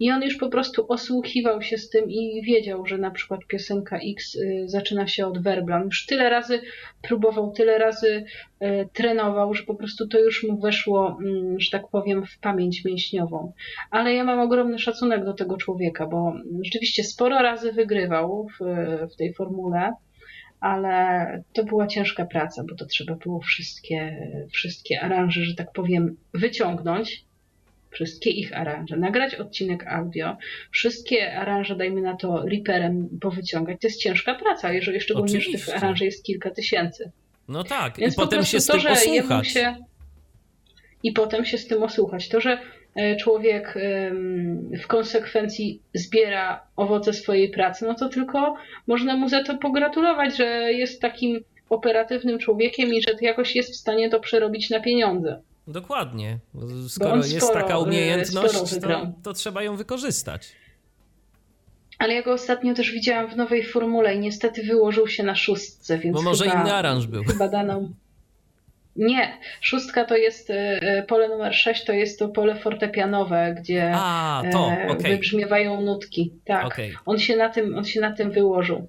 i 0.00 0.10
on 0.10 0.22
już 0.22 0.36
po 0.36 0.48
prostu 0.48 0.86
osłuchiwał 0.88 1.62
się 1.62 1.78
z 1.78 1.90
tym 1.90 2.10
i 2.10 2.42
wiedział, 2.42 2.86
że 2.86 2.98
na 2.98 3.10
przykład 3.10 3.40
piosenka 3.48 3.98
X 3.98 4.34
y, 4.34 4.64
zaczyna 4.66 5.06
się 5.06 5.26
od 5.26 5.42
werbla. 5.42 5.82
Już 5.84 6.06
tyle 6.06 6.30
razy 6.30 6.60
próbował, 7.02 7.52
tyle 7.52 7.78
razy 7.78 8.24
y, 8.62 8.88
trenował, 8.92 9.54
że 9.54 9.62
po 9.62 9.74
prostu 9.74 10.08
to 10.08 10.18
już 10.18 10.44
mu 10.44 10.60
weszło, 10.60 11.18
mm, 11.24 11.60
że 11.60 11.70
tak 11.70 11.88
powiem, 11.88 12.26
w 12.26 12.38
pamięć 12.38 12.84
mięśniową. 12.84 13.52
Ale 13.90 14.14
ja 14.14 14.24
mam 14.24 14.40
ogromny 14.40 14.78
szacunek 14.78 15.24
do 15.24 15.32
tego 15.32 15.56
człowieka, 15.56 16.06
bo 16.06 16.34
rzeczywiście 16.64 17.04
sporo 17.04 17.42
razy 17.42 17.72
wygrywał 17.72 18.48
w, 18.48 18.64
w 19.12 19.16
tej 19.16 19.34
formule 19.34 19.92
ale 20.64 21.42
to 21.52 21.64
była 21.64 21.86
ciężka 21.86 22.24
praca, 22.26 22.64
bo 22.68 22.74
to 22.74 22.86
trzeba 22.86 23.14
było 23.14 23.40
wszystkie, 23.40 24.28
wszystkie 24.52 25.00
aranże, 25.00 25.44
że 25.44 25.54
tak 25.54 25.72
powiem, 25.72 26.16
wyciągnąć 26.34 27.24
wszystkie 27.90 28.30
ich 28.30 28.56
aranże, 28.56 28.96
nagrać 28.96 29.34
odcinek 29.34 29.86
audio, 29.86 30.36
wszystkie 30.70 31.38
aranże, 31.38 31.76
dajmy 31.76 32.00
na 32.00 32.16
to, 32.16 32.44
Reaperem 32.46 33.08
powyciągać. 33.20 33.80
To 33.80 33.86
jest 33.86 34.00
ciężka 34.00 34.34
praca, 34.34 34.72
jeżeli 34.72 35.00
szczególnie, 35.00 35.40
że 35.40 35.50
tych 35.50 35.76
aranży 35.76 36.04
jest 36.04 36.24
kilka 36.24 36.50
tysięcy. 36.50 37.10
No 37.48 37.64
tak, 37.64 37.98
Więc 37.98 38.14
i 38.14 38.16
potem 38.16 38.44
się 38.44 38.60
z 38.60 38.66
tym 38.66 38.80
to, 38.80 38.90
osłuchać. 38.90 39.48
Się, 39.48 39.76
I 41.02 41.12
potem 41.12 41.44
się 41.44 41.58
z 41.58 41.66
tym 41.66 41.82
osłuchać. 41.82 42.28
To, 42.28 42.40
że 42.40 42.58
człowiek 43.20 43.74
w 44.82 44.86
konsekwencji 44.86 45.82
zbiera 45.94 46.66
owoce 46.76 47.12
swojej 47.12 47.50
pracy, 47.50 47.84
no 47.86 47.94
to 47.94 48.08
tylko 48.08 48.54
można 48.86 49.16
mu 49.16 49.28
za 49.28 49.44
to 49.44 49.58
pogratulować, 49.58 50.36
że 50.36 50.72
jest 50.72 51.00
takim 51.00 51.44
operatywnym 51.70 52.38
człowiekiem 52.38 52.94
i 52.94 53.02
że 53.02 53.10
jakoś 53.20 53.56
jest 53.56 53.72
w 53.72 53.76
stanie 53.76 54.10
to 54.10 54.20
przerobić 54.20 54.70
na 54.70 54.80
pieniądze. 54.80 55.40
Dokładnie. 55.68 56.38
Skoro 56.88 57.16
jest 57.16 57.36
sporo, 57.38 57.60
taka 57.60 57.78
umiejętność, 57.78 58.80
to, 58.80 59.12
to 59.22 59.32
trzeba 59.32 59.62
ją 59.62 59.76
wykorzystać. 59.76 60.52
Ale 61.98 62.14
ja 62.14 62.22
go 62.22 62.32
ostatnio 62.32 62.74
też 62.74 62.90
widziałam 62.90 63.30
w 63.30 63.36
nowej 63.36 63.64
formule 63.64 64.14
i 64.14 64.18
niestety 64.18 64.62
wyłożył 64.62 65.08
się 65.08 65.22
na 65.22 65.34
szóstce, 65.34 65.98
więc. 65.98 66.16
Bo 66.16 66.22
może 66.22 66.44
chyba, 66.44 66.62
inny 66.62 66.72
aranż 66.72 67.06
był. 67.06 67.24
Chyba 67.24 67.48
daną. 67.48 67.94
Nie, 68.96 69.38
szóstka 69.60 70.04
to 70.04 70.16
jest 70.16 70.50
e, 70.50 70.54
e, 70.82 71.02
pole 71.02 71.28
numer 71.28 71.54
6, 71.54 71.84
to 71.84 71.92
jest 71.92 72.18
to 72.18 72.28
pole 72.28 72.54
fortepianowe, 72.54 73.54
gdzie 73.60 73.92
A, 73.94 74.42
to, 74.52 74.72
e, 74.72 74.88
okay. 74.88 75.10
wybrzmiewają 75.10 75.80
nutki. 75.80 76.32
Tak. 76.44 76.66
Okay. 76.66 76.92
On, 77.06 77.18
się 77.18 77.36
na 77.36 77.48
tym, 77.48 77.78
on 77.78 77.84
się 77.84 78.00
na 78.00 78.12
tym 78.12 78.30
wyłożył. 78.30 78.88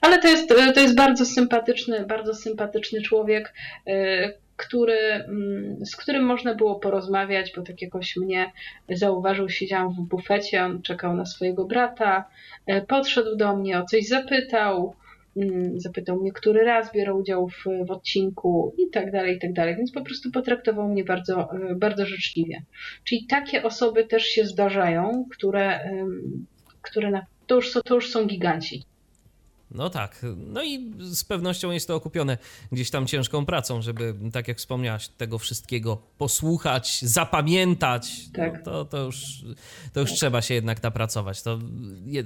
Ale 0.00 0.18
to 0.18 0.28
jest, 0.28 0.48
to 0.74 0.80
jest 0.80 0.96
bardzo 0.96 1.26
sympatyczny, 1.26 2.06
bardzo 2.06 2.34
sympatyczny 2.34 3.02
człowiek, 3.02 3.54
który, 4.56 4.98
mm, 4.98 5.86
z 5.86 5.96
którym 5.96 6.24
można 6.24 6.54
było 6.54 6.74
porozmawiać, 6.74 7.52
bo 7.56 7.62
tak 7.62 7.82
jakoś 7.82 8.16
mnie 8.16 8.52
zauważył, 8.88 9.48
siedziałam 9.48 9.92
w 9.92 10.00
bufecie, 10.00 10.64
on 10.64 10.82
czekał 10.82 11.14
na 11.14 11.26
swojego 11.26 11.64
brata, 11.64 12.24
e, 12.66 12.82
podszedł 12.82 13.36
do 13.36 13.56
mnie, 13.56 13.78
o 13.78 13.84
coś 13.84 14.06
zapytał, 14.08 14.94
zapytał 15.76 16.20
mnie, 16.20 16.32
który 16.32 16.64
raz 16.64 16.92
biorę 16.92 17.14
udział 17.14 17.48
w, 17.48 17.86
w 17.86 17.90
odcinku 17.90 18.74
i 18.78 18.90
tak 18.90 19.12
dalej, 19.12 19.36
i 19.36 19.38
tak 19.38 19.52
dalej, 19.52 19.76
więc 19.76 19.92
po 19.92 20.04
prostu 20.04 20.30
potraktował 20.30 20.88
mnie 20.88 21.04
bardzo, 21.04 21.48
e, 21.52 21.74
bardzo 21.74 22.06
życzliwie. 22.06 22.62
Czyli 23.04 23.26
takie 23.26 23.62
osoby 23.62 24.04
też 24.04 24.22
się 24.22 24.44
zdarzają, 24.44 25.24
które, 25.30 25.80
które 26.82 27.10
na, 27.10 27.26
to, 27.46 27.54
już 27.54 27.72
to 27.84 27.94
już 27.94 28.10
są 28.10 28.26
giganci. 28.26 28.84
No 29.74 29.90
tak. 29.90 30.26
No 30.36 30.62
i 30.62 30.92
z 30.98 31.24
pewnością 31.24 31.70
jest 31.70 31.88
to 31.88 31.94
okupione 31.94 32.38
gdzieś 32.72 32.90
tam 32.90 33.06
ciężką 33.06 33.46
pracą, 33.46 33.82
żeby, 33.82 34.14
tak 34.32 34.48
jak 34.48 34.58
wspomniałaś, 34.58 35.08
tego 35.08 35.38
wszystkiego 35.38 36.02
posłuchać, 36.18 37.02
zapamiętać. 37.02 38.12
No 38.26 38.32
tak. 38.34 38.54
No 38.54 38.72
to, 38.72 38.84
to, 38.84 38.98
już, 38.98 39.44
to 39.92 40.00
już 40.00 40.10
tak. 40.10 40.18
trzeba 40.18 40.42
się 40.42 40.54
jednak 40.54 40.82
napracować. 40.82 41.42
To 41.42 41.58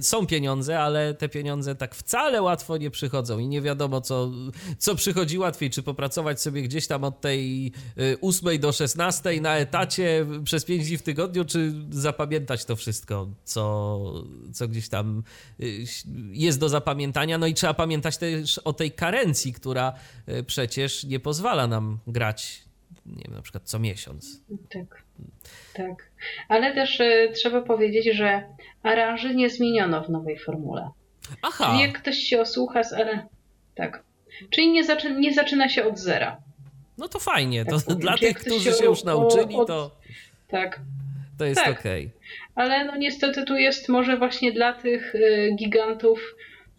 są 0.01 0.27
pieniądze, 0.27 0.81
ale 0.81 1.15
te 1.15 1.29
pieniądze 1.29 1.75
tak 1.75 1.95
wcale 1.95 2.43
łatwo 2.43 2.77
nie 2.77 2.91
przychodzą 2.91 3.39
i 3.39 3.49
nie 3.49 3.63
wiadomo, 3.63 4.01
co, 4.01 4.31
co 4.79 4.95
przychodzi 4.95 5.39
łatwiej, 5.39 5.71
czy 5.71 5.83
popracować 5.83 6.41
sobie 6.41 6.63
gdzieś 6.63 6.87
tam 6.87 7.05
od 7.05 7.21
tej 7.21 7.73
8 8.21 8.49
y, 8.49 8.59
do 8.59 8.73
16 8.73 9.41
na 9.41 9.57
etacie 9.57 10.27
przez 10.45 10.65
5 10.65 10.89
dni 10.89 10.99
w 10.99 11.03
tygodniu, 11.03 11.45
czy 11.45 11.73
zapamiętać 11.91 12.65
to 12.65 12.77
wszystko, 12.77 13.29
co, 13.45 14.25
co 14.53 14.69
gdzieś 14.69 14.89
tam 14.89 15.23
y, 15.61 15.85
jest 16.33 16.61
do 16.61 16.69
zapamiętania 16.69 17.36
no 17.39 17.47
i 17.47 17.55
trzeba 17.55 17.75
pamiętać 17.75 18.17
też 18.17 18.59
o 18.59 18.73
tej 18.73 18.91
karencji, 18.91 19.53
która 19.53 19.93
e, 20.27 20.43
przecież 20.43 21.05
nie 21.05 21.21
pozwala 21.21 21.67
nam 21.67 21.99
grać, 22.07 22.63
nie 23.07 23.23
wiem, 23.25 23.35
na 23.35 23.43
przykład 23.43 23.63
co 23.65 23.79
miesiąc. 23.79 24.41
Tak, 24.71 25.03
tak. 25.75 26.11
Ale 26.49 26.75
też 26.75 27.01
y, 27.01 27.33
trzeba 27.35 27.63
powiedzieć, 27.63 28.17
że 28.17 28.43
aranży 28.83 29.35
nie 29.35 29.51
zmieniono 29.51 30.05
w 30.05 30.09
nowej 30.09 30.39
formule. 30.39 30.91
Aha. 31.43 31.67
Czyli 31.71 31.81
jak 31.81 32.03
ktoś 32.03 32.17
się 32.17 32.41
osłucha 32.41 32.85
z 32.85 32.93
aranży... 32.93 33.27
Tak. 33.75 34.03
Czyli 34.51 34.73
nie, 34.73 34.85
zaczy... 34.85 35.15
nie 35.15 35.35
zaczyna 35.35 35.69
się 35.69 35.85
od 35.85 35.99
zera. 35.99 36.41
No 36.99 37.09
to 37.09 37.19
fajnie. 37.19 37.65
Tak 37.65 37.83
to 37.83 37.95
dla 37.95 38.19
tych, 38.19 38.39
którzy 38.39 38.73
się, 38.73 38.85
już 38.85 39.05
nauczyli, 39.05 39.55
od... 39.55 39.69
to... 39.69 39.97
Tak. 40.49 40.81
To 41.39 41.45
jest 41.45 41.65
tak. 41.65 41.83
Ale 42.55 42.85
no 42.85 42.97
niestety 42.97 43.45
tu 43.45 43.57
jest 43.57 43.89
może 43.89 44.17
właśnie 44.17 44.53
dla 44.53 44.73
tych 44.73 45.15
y, 45.15 45.51
gigantów 45.59 46.35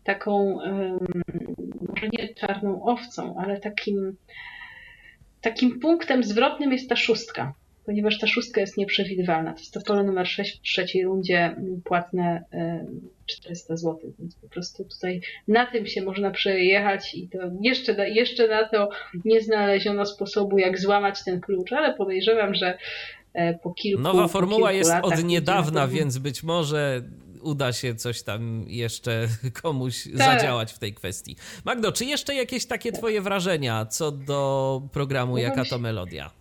taką, 0.08 0.60
może 1.88 2.10
nie 2.14 2.34
czarną 2.34 2.84
owcą, 2.84 3.36
ale 3.38 3.60
takim, 3.60 4.16
takim 5.42 5.80
punktem 5.80 6.24
zwrotnym 6.24 6.72
jest 6.72 6.90
ta 6.90 6.96
szóstka, 6.96 7.54
ponieważ 7.86 8.20
ta 8.20 8.28
szóstka 8.28 8.62
jest 8.62 8.78
nieprzewidywalna. 8.78 9.54
To 9.54 9.60
jest 9.60 9.74
to 9.74 9.82
pole 9.82 10.04
numer 10.04 10.28
6 10.28 10.58
w 10.58 10.62
trzeciej 10.62 11.04
rundzie 11.04 11.56
płatne 11.84 12.44
400 13.26 13.78
zł, 13.78 14.14
więc 14.20 14.36
po 14.36 14.50
prostu 14.50 14.86
tutaj 14.86 15.22
na 15.48 15.66
tym 15.66 15.86
się 15.88 16.02
można 16.02 16.32
przejechać 16.32 17.16
i 17.16 17.30
to 17.30 17.38
jeszcze, 17.62 18.10
jeszcze 18.10 18.48
na 18.48 18.70
to 18.70 18.90
nie 19.26 19.42
znaleziono 19.42 20.06
sposobu, 20.06 20.58
jak 20.58 20.80
złamać 20.80 21.24
ten 21.24 21.42
klucz, 21.42 21.74
ale 21.74 21.94
podejrzewam, 21.94 22.56
że 22.56 22.78
e, 23.34 23.54
po 23.54 23.74
kilku 23.74 24.02
Nowa 24.02 24.28
formuła 24.28 24.72
kilku 24.72 24.78
jest 24.78 24.94
od 25.02 25.24
niedawna, 25.24 25.88
więc 25.88 26.18
być 26.18 26.44
może 26.44 27.02
uda 27.42 27.74
się 27.74 27.96
coś 27.96 28.24
tam 28.24 28.66
jeszcze 28.68 29.28
komuś 29.62 30.04
tak. 30.04 30.18
zadziałać 30.18 30.74
w 30.74 30.80
tej 30.80 30.94
kwestii. 30.94 31.36
Magdo, 31.66 31.92
czy 31.92 32.06
jeszcze 32.06 32.36
jakieś 32.36 32.66
takie 32.66 32.92
twoje 32.92 33.22
wrażenia 33.22 33.86
co 33.86 34.12
do 34.12 34.82
programu 34.94 35.34
no 35.34 35.38
Jaka 35.38 35.66
to 35.66 35.80
Melodia? 35.80 36.32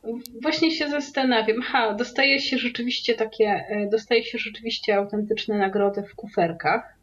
Właśnie 0.42 0.70
się 0.70 0.88
zastanawiam. 0.88 1.62
Ha, 1.62 1.94
dostaje 1.94 2.40
się 2.40 2.58
rzeczywiście 2.58 3.14
takie, 3.14 3.44
e, 3.44 3.88
dostaje 3.90 4.24
się 4.24 4.38
rzeczywiście 4.38 4.96
autentyczne 4.96 5.58
nagrody 5.58 6.02
w 6.02 6.14
kuferkach. 6.14 6.96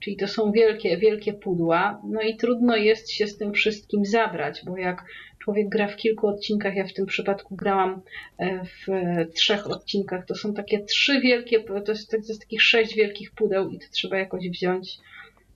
Czyli 0.00 0.16
to 0.16 0.28
są 0.28 0.52
wielkie, 0.52 0.96
wielkie 0.96 1.32
pudła. 1.32 2.00
No 2.04 2.20
i 2.22 2.36
trudno 2.36 2.76
jest 2.76 3.10
się 3.10 3.26
z 3.26 3.38
tym 3.38 3.52
wszystkim 3.52 4.04
zabrać, 4.04 4.62
bo 4.64 4.76
jak 4.76 5.04
człowiek 5.46 5.68
gra 5.68 5.88
w 5.88 5.96
kilku 5.96 6.26
odcinkach, 6.26 6.76
ja 6.76 6.86
w 6.86 6.92
tym 6.92 7.06
przypadku 7.06 7.56
grałam 7.56 8.00
e, 8.38 8.64
w 8.64 8.86
trzech 9.34 9.70
odcinkach, 9.70 10.26
to 10.26 10.34
są 10.34 10.54
takie 10.54 10.84
trzy 10.84 11.20
wielkie, 11.20 11.60
to 11.60 11.92
jest, 11.92 12.10
to 12.10 12.16
jest 12.16 12.40
takich 12.40 12.62
sześć 12.62 12.94
wielkich 12.94 13.30
pudeł 13.30 13.70
i 13.70 13.78
to 13.78 13.86
trzeba 13.90 14.18
jakoś 14.18 14.50
wziąć 14.50 14.98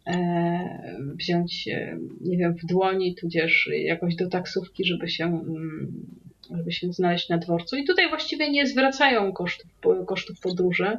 e, 0.07 1.07
wziąć, 1.15 1.69
e, 1.69 1.99
nie 2.21 2.37
wiem, 2.37 2.55
w 2.55 2.67
dłoni, 2.67 3.15
tudzież 3.15 3.71
jakoś 3.73 4.15
do 4.15 4.29
taksówki, 4.29 4.85
żeby 4.85 5.09
się, 5.09 5.25
mm, 5.25 6.07
żeby 6.57 6.73
się 6.73 6.93
znaleźć 6.93 7.29
na 7.29 7.39
dworcu. 7.39 7.77
I 7.77 7.85
tutaj 7.85 8.09
właściwie 8.09 8.51
nie 8.51 8.67
zwracają 8.67 9.33
kosztów, 9.33 9.71
kosztów 10.07 10.41
podróży. 10.41 10.99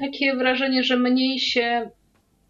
Takie 0.00 0.36
wrażenie, 0.36 0.82
że 0.82 0.96
mniej 0.96 1.38
się 1.38 1.90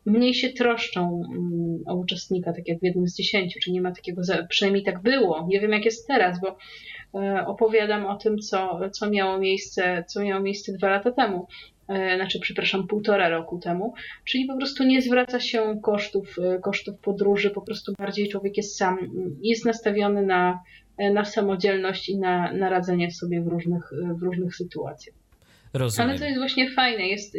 mniej 0.06 0.34
się 0.34 0.48
troszczą 0.48 1.22
mm, 1.32 1.82
o 1.86 1.94
uczestnika, 1.94 2.52
tak 2.52 2.68
jak 2.68 2.78
w 2.78 2.82
jednym 2.82 3.08
z 3.08 3.16
dziesięciu, 3.16 3.60
czy 3.62 3.72
nie 3.72 3.80
ma 3.80 3.92
takiego, 3.92 4.22
przynajmniej 4.48 4.84
tak 4.84 5.02
było, 5.02 5.46
nie 5.48 5.60
wiem 5.60 5.72
jak 5.72 5.84
jest 5.84 6.06
teraz, 6.06 6.40
bo 6.40 6.56
e, 7.20 7.46
opowiadam 7.46 8.06
o 8.06 8.16
tym, 8.16 8.38
co, 8.38 8.80
co 8.92 9.10
miało 9.10 9.38
miejsce, 9.38 10.04
co 10.08 10.22
miało 10.22 10.42
miejsce 10.42 10.72
dwa 10.72 10.90
lata 10.90 11.10
temu, 11.12 11.46
e, 11.88 12.16
znaczy, 12.16 12.40
przepraszam, 12.40 12.86
półtora 12.86 13.28
roku 13.28 13.58
temu, 13.58 13.94
czyli 14.24 14.46
po 14.46 14.56
prostu 14.56 14.84
nie 14.84 15.02
zwraca 15.02 15.40
się 15.40 15.80
kosztów, 15.82 16.36
e, 16.38 16.58
kosztów 16.58 16.98
podróży, 16.98 17.50
po 17.50 17.62
prostu 17.62 17.92
bardziej 17.98 18.28
człowiek 18.28 18.56
jest 18.56 18.76
sam, 18.76 18.98
jest 19.42 19.64
nastawiony 19.64 20.26
na, 20.26 20.60
na 21.12 21.24
samodzielność 21.24 22.08
i 22.08 22.18
na, 22.18 22.52
na 22.52 22.68
radzenie 22.68 23.10
sobie 23.10 23.42
w 23.42 23.46
różnych, 23.46 23.90
w 24.18 24.22
różnych 24.22 24.56
sytuacjach. 24.56 25.21
Rozumiem. 25.74 26.10
Ale 26.10 26.18
to 26.18 26.24
jest 26.24 26.38
właśnie 26.38 26.70
fajne. 26.70 27.08
Jest, 27.08 27.36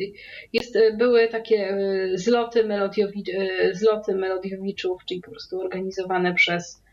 jest, 0.54 0.78
były 0.98 1.28
takie 1.28 1.70
e, 1.70 2.18
zloty, 2.18 2.64
melodiowi, 2.64 3.24
e, 3.38 3.76
zloty 3.76 4.16
melodiowiczów, 4.16 5.06
czyli 5.06 5.22
po 5.22 5.32
prostu 5.32 5.60
organizowane 5.60 6.34
przez, 6.34 6.84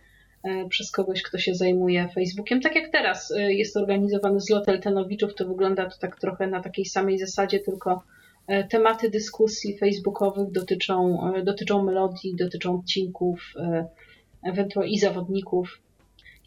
e, 0.44 0.68
przez 0.68 0.90
kogoś, 0.90 1.22
kto 1.22 1.38
się 1.38 1.54
zajmuje 1.54 2.08
Facebookiem. 2.14 2.60
Tak 2.60 2.74
jak 2.74 2.92
teraz 2.92 3.32
jest 3.48 3.76
organizowany 3.76 4.40
zlot 4.40 4.68
Eltenowiczów, 4.68 5.34
to 5.34 5.48
wygląda 5.48 5.90
to 5.90 5.98
tak 5.98 6.20
trochę 6.20 6.46
na 6.46 6.60
takiej 6.62 6.84
samej 6.84 7.18
zasadzie, 7.18 7.60
tylko 7.60 8.02
tematy 8.70 9.10
dyskusji 9.10 9.78
facebookowych 9.78 10.50
dotyczą, 10.50 11.18
dotyczą 11.44 11.82
melodii, 11.82 12.36
dotyczą 12.36 12.74
odcinków, 12.74 13.54
ewentualnie 14.42 14.92
i 14.92 14.98
zawodników. 14.98 15.80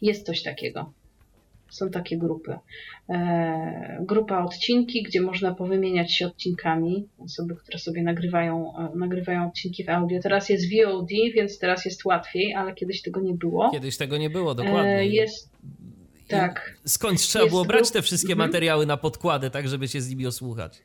Jest 0.02 0.26
coś 0.26 0.42
takiego. 0.42 0.92
Są 1.74 1.90
takie 1.90 2.18
grupy. 2.18 2.58
E, 3.08 3.98
grupa 4.00 4.44
odcinki, 4.44 5.02
gdzie 5.02 5.20
można 5.20 5.54
powymieniać 5.54 6.12
się 6.12 6.26
odcinkami. 6.26 7.08
Osoby, 7.18 7.56
które 7.56 7.78
sobie 7.78 8.02
nagrywają, 8.02 8.72
e, 8.78 8.98
nagrywają 8.98 9.48
odcinki 9.48 9.84
w 9.84 9.88
audio. 9.88 10.20
Teraz 10.22 10.48
jest 10.48 10.64
VOD, 10.64 11.08
więc 11.34 11.58
teraz 11.58 11.84
jest 11.84 12.04
łatwiej, 12.04 12.54
ale 12.54 12.74
kiedyś 12.74 13.02
tego 13.02 13.20
nie 13.20 13.34
było. 13.34 13.70
Kiedyś 13.70 13.96
tego 13.96 14.16
nie 14.16 14.30
było, 14.30 14.54
dokładnie. 14.54 14.96
E, 14.96 15.06
jest. 15.06 15.50
Tak. 16.28 16.78
Skąd 16.84 17.20
trzeba 17.20 17.46
było 17.46 17.64
brać 17.64 17.90
te 17.90 18.02
wszystkie 18.02 18.32
mhm. 18.32 18.48
materiały 18.48 18.86
na 18.86 18.96
podkłady, 18.96 19.50
tak 19.50 19.68
żeby 19.68 19.88
się 19.88 20.00
z 20.00 20.10
nimi 20.10 20.26
osłuchać? 20.26 20.82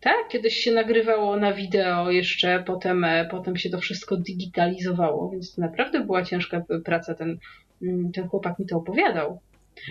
Tak, 0.00 0.28
kiedyś 0.28 0.56
się 0.56 0.72
nagrywało 0.72 1.36
na 1.36 1.52
wideo 1.52 2.10
jeszcze, 2.10 2.62
potem, 2.66 3.06
potem 3.30 3.56
się 3.56 3.70
to 3.70 3.78
wszystko 3.78 4.16
digitalizowało, 4.16 5.30
więc 5.30 5.54
to 5.54 5.60
naprawdę 5.60 6.00
była 6.00 6.24
ciężka 6.24 6.64
praca. 6.84 7.14
Ten, 7.14 7.38
mm, 7.82 8.12
ten 8.12 8.28
chłopak 8.28 8.58
mi 8.58 8.66
to 8.66 8.76
opowiadał. 8.76 9.40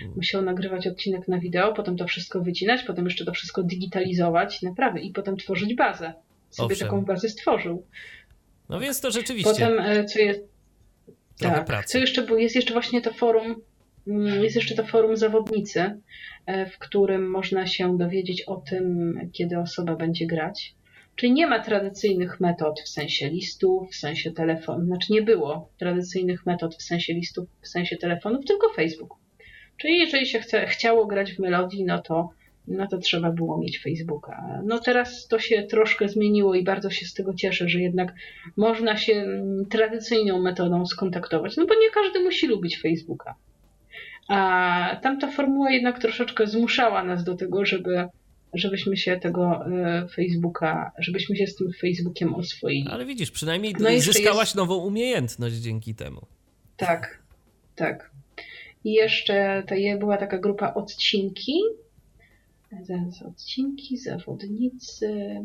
Mm. 0.02 0.12
Musiał 0.16 0.42
nagrywać 0.42 0.86
odcinek 0.86 1.28
na 1.28 1.38
wideo, 1.38 1.72
potem 1.72 1.96
to 1.96 2.06
wszystko 2.06 2.40
wycinać, 2.40 2.82
potem 2.82 3.04
jeszcze 3.04 3.24
to 3.24 3.32
wszystko 3.32 3.62
digitalizować, 3.62 4.62
naprawdę, 4.62 5.00
i 5.00 5.12
potem 5.12 5.36
tworzyć 5.36 5.74
bazę. 5.74 6.14
Sobie 6.50 6.72
Owszem. 6.72 6.88
taką 6.88 7.04
bazę 7.04 7.28
stworzył. 7.28 7.86
No 8.68 8.80
więc 8.80 9.00
to 9.00 9.10
rzeczywiście. 9.10 9.52
Potem, 9.52 9.78
e, 9.78 10.04
co 10.04 10.18
jest. 10.18 10.40
tak, 11.40 11.64
pracy. 11.64 11.88
co 11.88 11.98
jeszcze 11.98 12.22
było? 12.22 12.38
Jest 12.38 12.56
jeszcze 12.56 12.72
właśnie 12.72 13.00
to 13.00 13.12
forum, 13.12 13.62
mm, 14.06 14.44
jest 14.44 14.56
jeszcze 14.56 14.74
to 14.74 14.86
forum 14.86 15.16
zawodnicy, 15.16 16.00
e, 16.46 16.66
w 16.66 16.78
którym 16.78 17.30
można 17.30 17.66
się 17.66 17.98
dowiedzieć 17.98 18.42
o 18.42 18.56
tym, 18.56 19.14
kiedy 19.32 19.58
osoba 19.58 19.96
będzie 19.96 20.26
grać. 20.26 20.74
Czyli 21.16 21.32
nie 21.32 21.46
ma 21.46 21.60
tradycyjnych 21.60 22.40
metod 22.40 22.80
w 22.80 22.88
sensie 22.88 23.28
listów, 23.28 23.90
w 23.90 23.96
sensie 23.96 24.32
telefonu, 24.32 24.86
znaczy 24.86 25.12
nie 25.12 25.22
było 25.22 25.70
tradycyjnych 25.78 26.46
metod 26.46 26.74
w 26.76 26.82
sensie 26.82 27.14
listów, 27.14 27.48
w 27.60 27.68
sensie 27.68 27.96
telefonów, 27.96 28.44
tylko 28.44 28.72
Facebook. 28.72 29.23
Czyli 29.76 29.98
jeżeli 29.98 30.26
się 30.26 30.40
chce, 30.40 30.66
chciało 30.66 31.06
grać 31.06 31.32
w 31.32 31.38
melodii, 31.38 31.84
no 31.84 32.02
to, 32.02 32.30
no 32.68 32.86
to 32.86 32.98
trzeba 32.98 33.30
było 33.30 33.58
mieć 33.58 33.82
Facebooka. 33.82 34.60
No 34.64 34.78
teraz 34.78 35.28
to 35.28 35.38
się 35.38 35.62
troszkę 35.62 36.08
zmieniło 36.08 36.54
i 36.54 36.64
bardzo 36.64 36.90
się 36.90 37.06
z 37.06 37.14
tego 37.14 37.34
cieszę, 37.34 37.68
że 37.68 37.80
jednak 37.80 38.14
można 38.56 38.96
się 38.96 39.12
mm, 39.12 39.66
tradycyjną 39.66 40.42
metodą 40.42 40.86
skontaktować, 40.86 41.56
no 41.56 41.66
bo 41.66 41.74
nie 41.74 41.90
każdy 41.90 42.20
musi 42.20 42.46
lubić 42.46 42.80
Facebooka. 42.80 43.34
A 44.28 45.00
tamta 45.02 45.30
formuła 45.30 45.70
jednak 45.70 45.98
troszeczkę 45.98 46.46
zmuszała 46.46 47.04
nas 47.04 47.24
do 47.24 47.34
tego, 47.34 47.64
żeby 47.64 48.08
żebyśmy 48.54 48.96
się 48.96 49.16
tego 49.16 49.66
e, 49.66 50.08
Facebooka, 50.08 50.92
żebyśmy 50.98 51.36
się 51.36 51.46
z 51.46 51.56
tym 51.56 51.72
Facebookiem 51.80 52.34
oswoili. 52.34 52.88
Ale 52.90 53.06
widzisz, 53.06 53.30
przynajmniej 53.30 53.74
no 53.80 53.90
zyskałaś 53.98 54.48
jest... 54.48 54.54
nową 54.54 54.76
umiejętność 54.76 55.54
dzięki 55.54 55.94
temu. 55.94 56.26
Tak, 56.76 57.22
tak. 57.74 58.13
I 58.84 58.92
jeszcze 58.92 59.62
to 59.66 59.74
była 59.98 60.16
taka 60.16 60.38
grupa 60.38 60.74
odcinki. 60.74 61.60
Zaraz 62.82 63.22
odcinki, 63.22 63.96
zawodnicy. 63.98 65.40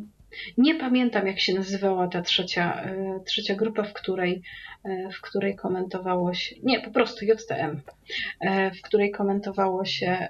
Nie 0.57 0.75
pamiętam, 0.75 1.27
jak 1.27 1.39
się 1.39 1.53
nazywała 1.53 2.07
ta 2.07 2.21
trzecia, 2.21 2.83
e, 2.83 3.19
trzecia 3.25 3.55
grupa, 3.55 3.83
w 3.83 3.93
której, 3.93 4.41
e, 4.83 5.09
w 5.11 5.21
której 5.21 5.55
komentowało 5.55 6.33
się. 6.33 6.55
Nie, 6.63 6.81
po 6.81 6.91
prostu 6.91 7.25
JTM, 7.25 7.81
e, 8.39 8.71
w 8.71 8.81
której 8.81 9.11
komentowało 9.11 9.85
się 9.85 10.27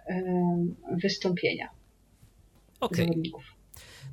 wystąpienia 0.92 1.70
okay. 2.80 3.06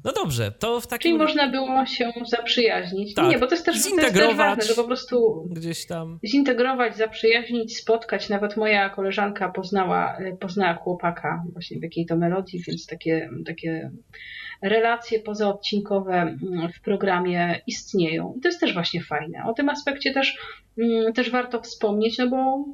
No 0.06 0.12
dobrze, 0.12 0.52
to 0.52 0.80
w 0.80 0.86
takim 0.86 1.10
Czyli 1.10 1.18
można 1.18 1.48
było 1.48 1.86
się 1.86 2.12
zaprzyjaźnić. 2.26 3.14
Tak. 3.14 3.30
Nie, 3.30 3.38
bo 3.38 3.46
to 3.46 3.54
jest 3.54 3.64
też, 3.66 3.74
to 3.74 3.88
jest 3.88 3.96
też 3.96 4.06
Zintegrować. 4.06 4.36
ważne, 4.36 4.64
że 4.64 4.74
po 4.74 4.84
prostu 4.84 5.48
gdzieś 5.50 5.86
tam. 5.86 6.18
zintegrować, 6.26 6.96
zaprzyjaźnić, 6.96 7.76
spotkać. 7.76 8.28
Nawet 8.28 8.56
moja 8.56 8.90
koleżanka 8.90 9.48
poznała, 9.48 10.18
poznała 10.40 10.74
chłopaka 10.74 11.42
właśnie 11.52 11.78
w 11.78 11.82
jakiej 11.82 12.06
to 12.06 12.16
melodii, 12.16 12.62
więc 12.66 12.86
takie, 12.86 13.30
takie 13.46 13.90
relacje 14.62 15.20
pozaodcinkowe 15.20 16.14
mm, 16.14 16.72
w 16.72 16.80
programie 16.80 17.60
istnieją. 17.66 18.34
I 18.38 18.40
to 18.40 18.48
jest 18.48 18.60
też 18.60 18.74
właśnie 18.74 19.02
fajne. 19.02 19.44
O 19.46 19.52
tym 19.52 19.68
aspekcie 19.68 20.12
też, 20.12 20.38
mm, 20.78 21.12
też 21.12 21.30
warto 21.30 21.60
wspomnieć, 21.62 22.18
no 22.18 22.28
bo, 22.28 22.64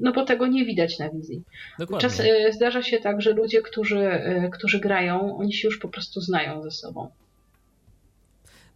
no 0.00 0.12
bo 0.12 0.24
tego 0.24 0.46
nie 0.46 0.64
widać 0.64 0.98
na 0.98 1.10
wizji. 1.10 1.42
Dokładnie. 1.78 2.08
Czas, 2.08 2.20
y, 2.20 2.52
zdarza 2.52 2.82
się 2.82 2.98
tak, 2.98 3.22
że 3.22 3.32
ludzie, 3.32 3.62
którzy, 3.62 3.98
y, 3.98 4.50
którzy 4.52 4.80
grają, 4.80 5.36
oni 5.36 5.52
się 5.52 5.68
już 5.68 5.78
po 5.78 5.88
prostu 5.88 6.20
znają 6.20 6.62
ze 6.62 6.70
sobą. 6.70 7.08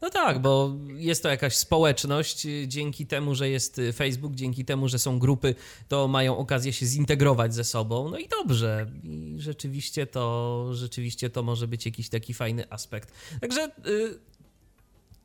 No 0.01 0.11
tak, 0.11 0.39
bo 0.39 0.75
jest 0.97 1.23
to 1.23 1.29
jakaś 1.29 1.57
społeczność. 1.57 2.47
y, 2.47 2.69
Dzięki 2.69 3.07
temu, 3.07 3.35
że 3.35 3.51
jest 3.51 3.81
Facebook, 3.95 4.35
dzięki 4.35 4.65
temu, 4.65 4.89
że 4.89 4.99
są 4.99 5.19
grupy, 5.19 5.55
to 5.89 6.09
mają 6.09 6.37
okazję 6.37 6.73
się 6.73 6.87
zintegrować 6.87 7.55
ze 7.55 7.65
sobą. 7.65 8.11
No 8.11 8.19
i 8.19 8.29
dobrze. 8.29 8.87
I 9.05 9.35
rzeczywiście 9.39 10.07
to, 10.07 10.65
rzeczywiście 10.73 11.31
to 11.31 11.43
może 11.43 11.69
być 11.69 11.87
jakiś 11.87 12.09
taki 12.09 12.35
fajny 12.35 12.71
aspekt. 12.71 13.13
Także 13.41 13.65
y, 13.87 14.19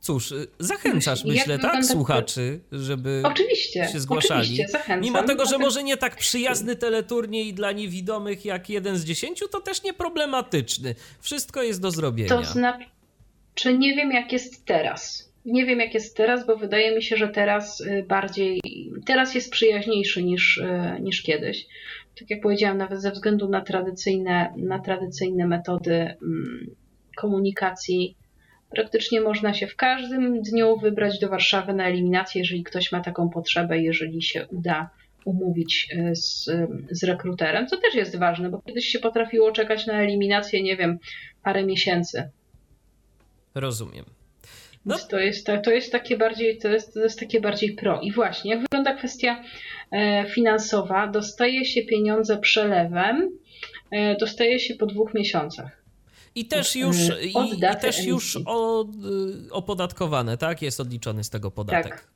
cóż, 0.04 0.32
y, 0.32 0.48
zachęcasz, 0.60 1.26
myślę, 1.26 1.60
tak, 1.60 1.86
słuchaczy, 1.86 2.60
żeby 2.72 3.22
Oczywiście, 3.26 3.88
się 3.88 4.00
zgłaszali. 4.00 4.42
oczywiście, 4.42 4.68
zachęcam. 4.68 5.02
Mimo 5.02 5.24
tego, 5.24 5.46
że 5.46 5.58
może 5.58 5.84
nie 5.84 5.98
tak 5.98 6.16
przyjazny 6.16 6.76
teleturniej 6.76 7.54
dla 7.54 7.72
niewidomych 7.72 8.46
jak 8.46 8.70
jeden 8.70 8.98
z 8.98 9.06
dziesięciu, 9.06 9.48
to 9.48 9.62
też 9.62 9.84
nie 9.84 9.94
problematyczny. 9.94 10.96
Wszystko 11.22 11.64
jest 11.64 11.82
do 11.82 11.92
zrobienia. 11.92 12.30
To 12.30 12.44
znaczy, 12.44 13.78
nie 13.78 13.96
wiem 13.96 14.12
jak 14.12 14.32
jest 14.32 14.66
teraz. 14.66 15.34
Nie 15.46 15.66
wiem 15.66 15.80
jak 15.80 15.94
jest 15.94 16.18
teraz, 16.18 16.48
bo 16.48 16.58
wydaje 16.58 16.96
mi 16.96 17.04
się, 17.04 17.18
że 17.18 17.28
teraz 17.28 17.82
y, 17.82 18.06
bardziej, 18.08 18.62
teraz 19.06 19.36
jest 19.36 19.52
przyjaźniejszy 19.52 20.24
niż, 20.24 20.58
y, 20.58 21.02
niż 21.02 21.22
kiedyś. 21.22 21.66
Tak 22.20 22.30
jak 22.30 22.42
powiedziałam, 22.42 22.78
nawet 22.78 23.02
ze 23.02 23.12
względu 23.12 23.50
na 23.50 23.62
tradycyjne, 23.62 24.54
na 24.58 24.80
tradycyjne 24.80 25.48
metody 25.48 25.94
mm, 25.94 26.76
komunikacji, 27.18 28.16
praktycznie 28.76 29.22
można 29.22 29.54
się 29.54 29.68
w 29.68 29.76
każdym 29.76 30.42
dniu 30.42 30.78
wybrać 30.78 31.20
do 31.20 31.30
Warszawy 31.30 31.74
na 31.74 31.88
eliminację, 31.88 32.42
jeżeli 32.42 32.64
ktoś 32.64 32.92
ma 32.92 33.02
taką 33.02 33.30
potrzebę, 33.30 33.80
jeżeli 33.80 34.22
się 34.22 34.48
uda 34.48 34.90
umówić 35.26 35.88
y, 36.12 36.16
z, 36.16 36.50
z 36.92 37.04
rekruterem, 37.04 37.68
co 37.68 37.78
też 37.78 37.96
jest 37.96 38.20
ważne, 38.20 38.50
bo 38.50 38.62
kiedyś 38.62 38.86
się 38.86 39.00
potrafiło 39.00 39.52
czekać 39.52 39.88
na 39.88 39.94
eliminację, 39.94 40.64
nie 40.64 40.78
wiem, 40.78 41.00
parę 41.44 41.64
miesięcy. 41.66 42.30
Rozumiem. 43.56 44.06
No. 44.86 44.98
To 45.10 45.20
jest, 45.20 45.48
to 45.64 45.72
jest 45.72 45.92
takie 45.92 46.18
bardziej, 46.18 46.58
to 46.58 46.68
jest, 46.68 46.94
to 46.94 47.00
jest 47.00 47.20
takie 47.20 47.42
bardziej 47.42 47.76
pro. 47.76 48.02
I 48.02 48.12
właśnie, 48.12 48.52
jak 48.52 48.62
wygląda 48.62 48.94
kwestia 48.94 49.44
e, 49.92 50.26
finansowa, 50.30 51.08
dostaje 51.08 51.66
się 51.66 51.82
pieniądze 51.82 52.38
przelewem, 52.38 53.38
e, 53.92 54.16
dostaje 54.16 54.60
się 54.60 54.76
po 54.76 54.86
dwóch 54.86 55.14
miesiącach. 55.14 55.83
I 56.36 56.46
też 56.46 56.70
Od, 56.70 56.76
już, 56.76 57.10
y, 57.10 57.24
i, 57.24 57.58
i 57.58 57.60
też 57.82 58.06
już 58.06 58.36
y, 58.36 58.40
opodatkowane, 59.52 60.38
tak? 60.38 60.62
Jest 60.62 60.80
odliczony 60.80 61.24
z 61.24 61.30
tego 61.30 61.52
podatek. 61.52 61.90
Tak. 61.90 62.08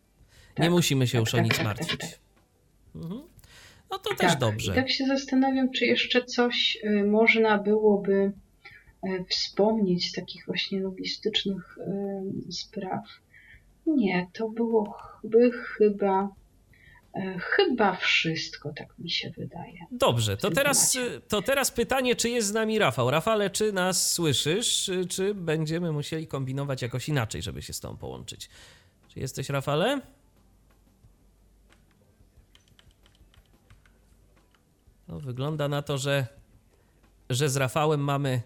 Nie 0.57 0.65
Tak, 0.65 0.71
musimy 0.71 1.07
się 1.07 1.11
tak, 1.11 1.19
już 1.19 1.33
o 1.33 1.37
tak, 1.37 1.43
nic 1.43 1.57
tak, 1.57 1.65
tak, 1.65 1.77
martwić. 1.77 2.19
Mhm. 2.95 3.21
No 3.91 3.99
to 3.99 4.15
też 4.15 4.35
dobrze. 4.35 4.71
I 4.71 4.75
tak 4.75 4.89
się 4.89 5.05
zastanawiam, 5.05 5.71
czy 5.71 5.85
jeszcze 5.85 6.25
coś 6.25 6.77
y, 6.83 7.03
można 7.03 7.57
byłoby 7.57 8.31
y, 9.05 9.25
wspomnieć 9.29 10.09
z 10.09 10.11
takich 10.13 10.45
właśnie 10.45 10.79
logistycznych 10.79 11.77
y, 12.47 12.51
spraw. 12.51 13.03
Nie, 13.85 14.27
to 14.33 14.49
byłoby 14.49 15.51
chyba, 15.51 16.23
y, 16.23 16.29
chyba 17.39 17.95
wszystko, 17.95 18.73
tak 18.75 18.99
mi 18.99 19.09
się 19.09 19.29
wydaje. 19.37 19.79
Dobrze, 19.91 20.37
to 20.37 20.51
teraz, 20.51 20.91
temacie. 20.91 21.21
to 21.21 21.41
teraz 21.41 21.71
pytanie, 21.71 22.15
czy 22.15 22.29
jest 22.29 22.47
z 22.47 22.53
nami 22.53 22.79
Rafał? 22.79 23.11
Rafale, 23.11 23.49
czy 23.49 23.73
nas 23.73 24.11
słyszysz, 24.11 24.91
czy 25.09 25.33
będziemy 25.33 25.91
musieli 25.91 26.27
kombinować 26.27 26.81
jakoś 26.81 27.09
inaczej, 27.09 27.41
żeby 27.41 27.61
się 27.61 27.73
z 27.73 27.79
tą 27.79 27.97
połączyć? 27.97 28.49
Czy 29.13 29.19
jesteś, 29.19 29.49
Rafale? 29.49 30.01
No, 35.07 35.19
wygląda 35.19 35.67
na 35.67 35.81
to, 35.81 35.97
że, 35.97 36.27
że 37.29 37.49
z 37.49 37.57
Rafałem 37.57 38.03
mamy 38.03 38.41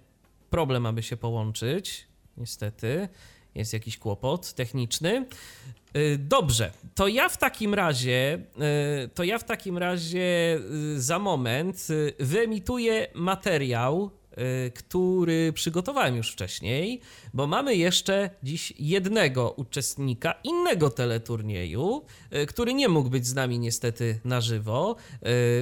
problem, 0.49 0.85
aby 0.85 1.03
się 1.03 1.17
połączyć. 1.17 2.07
Niestety, 2.37 3.09
jest 3.55 3.73
jakiś 3.73 3.97
kłopot 3.97 4.53
techniczny. 4.53 5.25
Y, 5.95 6.17
Dobrze, 6.17 6.71
to 6.95 7.07
ja 7.07 7.29
w 7.29 7.37
takim 7.37 7.73
razie, 7.73 8.39
y, 9.05 9.09
to 9.09 9.23
ja 9.23 9.39
w 9.39 9.43
takim 9.43 9.77
razie 9.77 10.59
y, 10.95 11.01
za 11.01 11.19
moment 11.19 11.87
wyemituję 12.19 13.07
materiał, 13.13 14.11
który 14.73 15.53
przygotowałem 15.53 16.15
już 16.15 16.31
wcześniej, 16.31 17.01
bo 17.33 17.47
mamy 17.47 17.75
jeszcze 17.75 18.29
dziś 18.43 18.73
jednego 18.79 19.51
uczestnika 19.51 20.33
innego 20.43 20.89
teleturnieju, 20.89 22.01
który 22.47 22.73
nie 22.73 22.89
mógł 22.89 23.09
być 23.09 23.27
z 23.27 23.33
nami 23.33 23.59
niestety 23.59 24.19
na 24.25 24.41
żywo. 24.41 24.95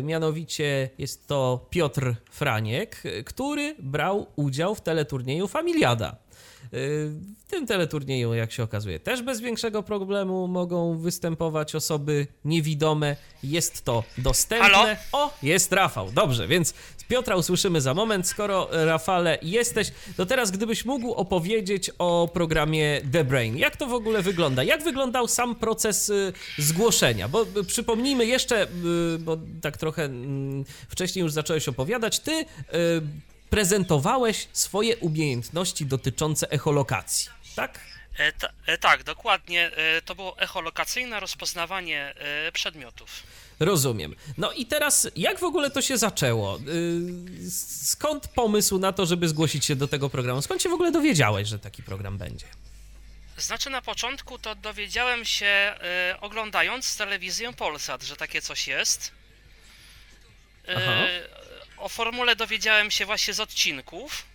Mianowicie 0.03 0.89
jest 0.97 1.27
to 1.27 1.67
Piotr 1.69 2.15
Franiek, 2.31 3.03
który 3.25 3.75
brał 3.79 4.27
udział 4.35 4.75
w 4.75 4.81
teleturnieju 4.81 5.47
Familiada. 5.47 6.28
W 6.71 7.43
tym 7.47 7.67
teleturnieju, 7.67 8.33
jak 8.33 8.51
się 8.51 8.63
okazuje, 8.63 8.99
też 8.99 9.21
bez 9.21 9.41
większego 9.41 9.83
problemu 9.83 10.47
mogą 10.47 10.97
występować 10.97 11.75
osoby 11.75 12.27
niewidome. 12.45 13.15
Jest 13.43 13.85
to 13.85 14.03
dostępne. 14.17 14.69
Halo? 14.69 14.95
O, 15.11 15.33
jest 15.43 15.71
Rafał. 15.71 16.11
Dobrze, 16.11 16.47
więc 16.47 16.73
Piotra 17.09 17.35
usłyszymy 17.35 17.81
za 17.81 17.93
moment. 17.93 18.27
Skoro 18.27 18.67
Rafale 18.71 19.37
jesteś, 19.41 19.91
to 20.17 20.25
teraz 20.25 20.51
gdybyś 20.51 20.85
mógł 20.85 21.13
opowiedzieć 21.13 21.91
o 21.97 22.29
programie 22.33 23.01
The 23.11 23.23
Brain. 23.23 23.57
Jak 23.57 23.77
to 23.77 23.87
w 23.87 23.93
ogóle 23.93 24.21
wygląda? 24.21 24.63
Jak 24.63 24.83
wyglądał 24.83 25.27
sam 25.27 25.55
proces 25.55 26.09
y, 26.09 26.33
zgłoszenia? 26.57 27.27
Bo 27.27 27.45
y, 27.57 27.63
przypomnijmy 27.63 28.25
jeszcze, 28.25 28.63
y, 28.63 29.19
bo 29.19 29.37
tak 29.61 29.77
trochę 29.77 30.03
mm, 30.03 30.65
wcześniej 30.89 31.23
już 31.23 31.31
zacząłeś 31.31 31.67
opowiadać, 31.67 32.19
ty 32.19 32.31
y, 32.31 32.45
prezentowałeś 33.49 34.47
swoje 34.53 34.97
umiejętności 34.97 35.85
dotyczące 35.85 36.51
echolokacji, 36.51 37.29
tak? 37.55 37.79
E, 38.17 38.31
ta, 38.31 38.49
e, 38.65 38.77
tak, 38.77 39.03
dokładnie. 39.03 39.71
E, 39.75 40.01
to 40.01 40.15
było 40.15 40.39
echolokacyjne 40.39 41.19
rozpoznawanie 41.19 42.13
e, 42.17 42.51
przedmiotów. 42.51 43.09
Rozumiem. 43.59 44.15
No 44.37 44.51
i 44.51 44.65
teraz, 44.65 45.07
jak 45.15 45.39
w 45.39 45.43
ogóle 45.43 45.71
to 45.71 45.81
się 45.81 45.97
zaczęło? 45.97 46.57
Y, 46.57 47.51
Skąd 47.85 48.27
pomysł 48.27 48.79
na 48.79 48.91
to, 48.93 49.05
żeby 49.05 49.27
zgłosić 49.29 49.65
się 49.65 49.75
do 49.75 49.87
tego 49.87 50.09
programu? 50.09 50.41
Skąd 50.41 50.61
się 50.61 50.69
w 50.69 50.73
ogóle 50.73 50.91
dowiedziałeś, 50.91 51.47
że 51.47 51.59
taki 51.59 51.83
program 51.83 52.17
będzie? 52.17 52.45
Znaczy 53.37 53.69
na 53.69 53.81
początku 53.81 54.39
to 54.39 54.55
dowiedziałem 54.55 55.25
się 55.25 55.45
e, 55.45 56.15
oglądając 56.21 56.97
telewizję 56.97 57.53
Polsat, 57.53 58.03
że 58.03 58.15
takie 58.15 58.41
coś 58.41 58.67
jest. 58.67 59.11
E, 60.67 60.75
Aha. 60.77 61.03
O 61.79 61.89
formule 61.89 62.35
dowiedziałem 62.35 62.91
się 62.91 63.05
właśnie 63.05 63.33
z 63.33 63.39
odcinków. 63.39 64.25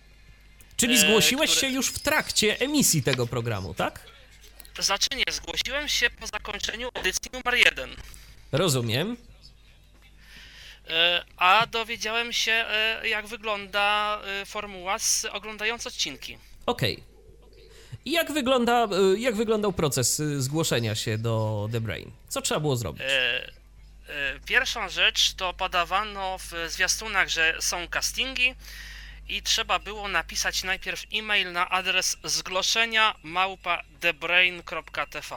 Czyli 0.77 0.93
E, 0.93 0.97
zgłosiłeś 0.97 1.51
które- 1.51 1.61
się 1.67 1.73
już 1.75 1.87
w 1.91 1.99
trakcie 1.99 2.59
emisji 2.59 3.03
tego 3.03 3.27
programu, 3.27 3.73
tak? 3.73 3.99
Znaczy 4.79 5.07
nie, 5.15 5.33
zgłosiłem 5.33 5.87
się 5.87 6.09
po 6.09 6.27
zakończeniu 6.27 6.89
edycji 6.93 7.31
numer 7.33 7.55
1. 7.55 7.89
Rozumiem. 8.51 9.17
E, 10.89 11.25
A 11.37 11.67
dowiedziałem 11.67 12.33
się, 12.33 12.51
e, 12.51 13.07
jak 13.07 13.27
wygląda 13.27 14.19
formuła 14.45 14.99
z 14.99 15.25
oglądając 15.31 15.87
odcinki. 15.87 16.37
Okej. 16.65 17.03
I 18.05 18.11
jak, 18.11 18.31
wygląda, 18.31 18.87
jak 19.17 19.35
wyglądał 19.35 19.73
proces 19.73 20.21
zgłoszenia 20.37 20.95
się 20.95 21.17
do 21.17 21.67
The 21.71 21.81
Brain? 21.81 22.11
Co 22.29 22.41
trzeba 22.41 22.59
było 22.59 22.75
zrobić? 22.77 23.01
E, 23.05 23.51
Pierwszą 24.45 24.89
rzecz 24.89 25.33
to 25.33 25.53
podawano 25.53 26.37
w 26.37 26.51
zwiastunach, 26.71 27.29
że 27.29 27.55
są 27.59 27.87
castingi 27.87 28.55
i 29.29 29.41
trzeba 29.41 29.79
było 29.79 30.07
napisać 30.07 30.63
najpierw 30.63 31.03
e-mail 31.13 31.51
na 31.51 31.69
adres 31.69 32.17
zgłoszenia 32.23 33.15
małpa 33.23 33.83
thebrain.tv. 33.99 35.35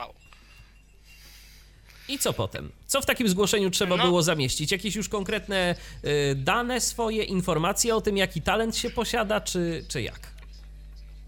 I 2.07 2.19
co 2.19 2.33
potem? 2.33 2.71
Co 2.87 3.01
w 3.01 3.05
takim 3.05 3.29
zgłoszeniu 3.29 3.69
trzeba 3.71 3.97
No. 3.97 4.03
było 4.03 4.23
zamieścić? 4.23 4.71
Jakieś 4.71 4.95
już 4.95 5.09
konkretne 5.09 5.75
y, 6.05 6.35
dane 6.35 6.81
swoje, 6.81 7.23
informacje 7.23 7.95
o 7.95 8.01
tym, 8.01 8.17
jaki 8.17 8.41
talent 8.41 8.77
się 8.77 8.89
posiada, 8.89 9.41
czy, 9.41 9.85
czy 9.89 10.01
jak? 10.01 10.19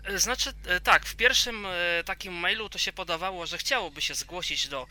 E, 0.04 0.20
Znaczy, 0.20 0.54
e, 0.68 0.80
tak, 0.80 1.06
w 1.06 1.16
pierwszym 1.16 1.66
e, 1.66 2.04
takim 2.06 2.34
mailu 2.34 2.70
to 2.70 2.78
się 2.78 2.94
podawało, 2.94 3.46
że 3.46 3.58
chciałoby 3.58 4.02
się 4.02 4.16
zgłosić 4.16 4.68
do 4.68 4.82
e, 4.84 4.88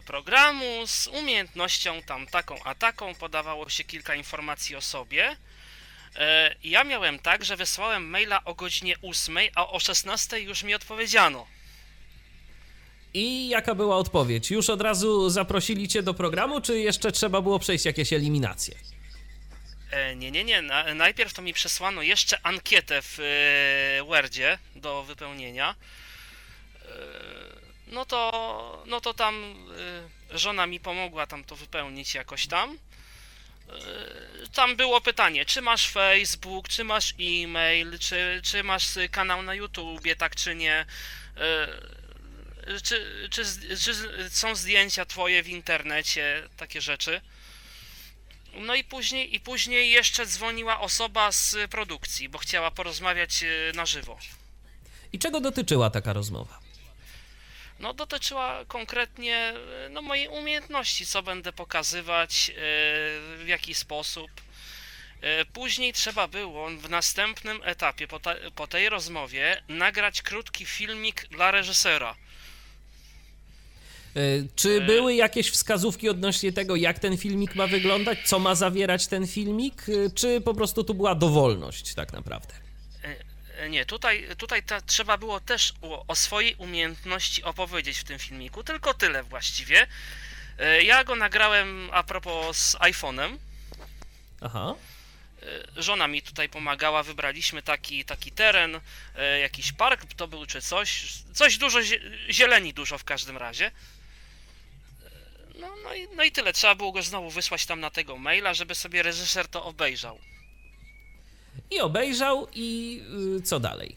programu 0.00 0.86
z 0.86 1.06
umiejętnością 1.06 2.02
tam 2.02 2.26
taką 2.26 2.62
a 2.64 2.74
taką, 2.74 3.14
podawało 3.14 3.68
się 3.68 3.84
kilka 3.84 4.14
informacji 4.14 4.76
o 4.76 4.80
sobie. 4.80 5.36
E, 6.16 6.54
ja 6.64 6.84
miałem 6.84 7.18
tak, 7.18 7.44
że 7.44 7.56
wysłałem 7.56 8.10
maila 8.10 8.44
o 8.44 8.54
godzinie 8.54 8.96
8, 9.02 9.38
a 9.54 9.68
o 9.68 9.80
16 9.80 10.40
już 10.40 10.62
mi 10.62 10.74
odpowiedziano. 10.74 11.46
I 13.14 13.48
jaka 13.48 13.74
była 13.74 13.96
odpowiedź? 13.96 14.50
Już 14.50 14.70
od 14.70 14.80
razu 14.80 15.30
zaprosili 15.30 15.88
cię 15.88 16.02
do 16.02 16.14
programu, 16.14 16.60
czy 16.60 16.80
jeszcze 16.80 17.12
trzeba 17.12 17.40
było 17.42 17.58
przejść 17.58 17.84
jakieś 17.84 18.12
eliminacje? 18.12 18.74
E, 19.90 20.16
nie, 20.16 20.30
nie, 20.30 20.44
nie. 20.44 20.62
Na, 20.62 20.94
najpierw 20.94 21.34
to 21.34 21.42
mi 21.42 21.52
przesłano 21.52 22.02
jeszcze 22.02 22.46
ankietę 22.46 23.02
w 23.02 23.18
e, 24.00 24.04
Wordzie 24.04 24.58
do 24.76 25.02
wypełnienia. 25.02 25.74
No 27.92 28.04
to, 28.04 28.82
no 28.86 29.00
to 29.00 29.14
tam 29.14 29.54
e, 30.32 30.38
żona 30.38 30.66
mi 30.66 30.80
pomogła 30.80 31.26
tam 31.26 31.44
to 31.44 31.56
wypełnić 31.56 32.14
jakoś 32.14 32.46
tam. 32.46 32.78
E, 33.68 34.48
tam 34.54 34.76
było 34.76 35.00
pytanie, 35.00 35.44
czy 35.44 35.62
masz 35.62 35.88
Facebook, 35.88 36.68
czy 36.68 36.84
masz 36.84 37.14
e-mail, 37.20 37.98
czy, 37.98 38.40
czy 38.44 38.62
masz 38.62 38.88
kanał 39.10 39.42
na 39.42 39.54
YouTubie, 39.54 40.16
tak 40.16 40.36
czy 40.36 40.54
nie. 40.54 40.86
E, 41.36 41.68
czy, 42.82 43.28
czy, 43.30 43.44
czy 43.80 43.94
są 44.30 44.54
zdjęcia 44.54 45.04
twoje 45.04 45.42
w 45.42 45.48
internecie, 45.48 46.48
takie 46.56 46.80
rzeczy. 46.80 47.20
No 48.54 48.74
i 48.74 48.84
później, 48.84 49.34
i 49.34 49.40
później 49.40 49.90
jeszcze 49.90 50.26
dzwoniła 50.26 50.80
osoba 50.80 51.32
z 51.32 51.56
produkcji, 51.70 52.28
bo 52.28 52.38
chciała 52.38 52.70
porozmawiać 52.70 53.44
na 53.74 53.86
żywo. 53.86 54.18
I 55.12 55.18
czego 55.18 55.40
dotyczyła 55.40 55.90
taka 55.90 56.12
rozmowa? 56.12 56.61
No 57.82 57.94
dotyczyła 57.94 58.64
konkretnie 58.68 59.36
e, 59.36 59.88
no, 59.90 60.02
mojej 60.02 60.28
umiejętności, 60.28 61.06
co 61.06 61.22
będę 61.22 61.52
pokazywać, 61.52 62.50
e, 62.50 62.54
w 63.38 63.44
jaki 63.46 63.74
sposób. 63.74 64.30
Później 65.52 65.92
trzeba 65.92 66.28
było 66.28 66.70
w 66.70 66.90
następnym 66.90 67.60
etapie, 67.64 68.08
po, 68.08 68.20
ta, 68.20 68.34
po 68.56 68.66
tej 68.66 68.88
rozmowie, 68.88 69.62
nagrać 69.68 70.22
krótki 70.22 70.64
filmik 70.66 71.28
dla 71.30 71.50
reżysera. 71.50 72.16
Czy 74.56 74.80
były 74.80 75.14
jakieś 75.14 75.50
wskazówki 75.50 76.08
odnośnie 76.08 76.52
tego, 76.52 76.76
jak 76.76 76.98
ten 76.98 77.16
filmik 77.16 77.54
ma 77.54 77.66
wyglądać, 77.66 78.18
co 78.24 78.38
ma 78.38 78.54
zawierać 78.54 79.06
ten 79.06 79.26
filmik, 79.26 79.86
czy 80.14 80.40
po 80.40 80.54
prostu 80.54 80.84
tu 80.84 80.94
była 80.94 81.14
dowolność 81.14 81.94
tak 81.94 82.12
naprawdę? 82.12 82.61
Nie, 83.70 83.86
tutaj, 83.86 84.28
tutaj 84.38 84.62
ta, 84.62 84.80
trzeba 84.80 85.18
było 85.18 85.40
też 85.40 85.72
o, 85.82 86.04
o, 86.06 86.16
swojej 86.16 86.54
umiejętności 86.54 87.42
opowiedzieć 87.42 87.98
w 87.98 88.04
tym 88.04 88.18
filmiku, 88.18 88.64
tylko 88.64 88.94
tyle 88.94 89.22
właściwie. 89.22 89.86
Ja 90.82 91.04
go 91.04 91.16
nagrałem 91.16 91.90
a 91.92 92.02
propos 92.02 92.56
z 92.56 92.76
iPhone'em. 92.76 93.38
Aha. 94.40 94.74
Żona 95.76 96.08
mi 96.08 96.22
tutaj 96.22 96.48
pomagała, 96.48 97.02
wybraliśmy 97.02 97.62
taki, 97.62 98.04
taki 98.04 98.32
teren, 98.32 98.80
jakiś 99.40 99.72
park 99.72 100.14
to 100.14 100.28
był 100.28 100.46
czy 100.46 100.62
coś, 100.62 101.12
coś 101.34 101.58
dużo, 101.58 101.78
zieleni 102.30 102.74
dużo 102.74 102.98
w 102.98 103.04
każdym 103.04 103.36
razie. 103.36 103.70
No, 105.54 105.68
no, 105.82 105.94
i, 105.94 106.08
no 106.16 106.24
i 106.24 106.32
tyle. 106.32 106.52
Trzeba 106.52 106.74
było 106.74 106.92
go 106.92 107.02
znowu 107.02 107.30
wysłać 107.30 107.66
tam 107.66 107.80
na 107.80 107.90
tego 107.90 108.18
maila, 108.18 108.54
żeby 108.54 108.74
sobie 108.74 109.02
reżyser 109.02 109.48
to 109.48 109.64
obejrzał. 109.64 110.18
I 111.70 111.80
obejrzał 111.80 112.48
i 112.54 112.96
yy, 113.34 113.42
co 113.42 113.60
dalej? 113.60 113.96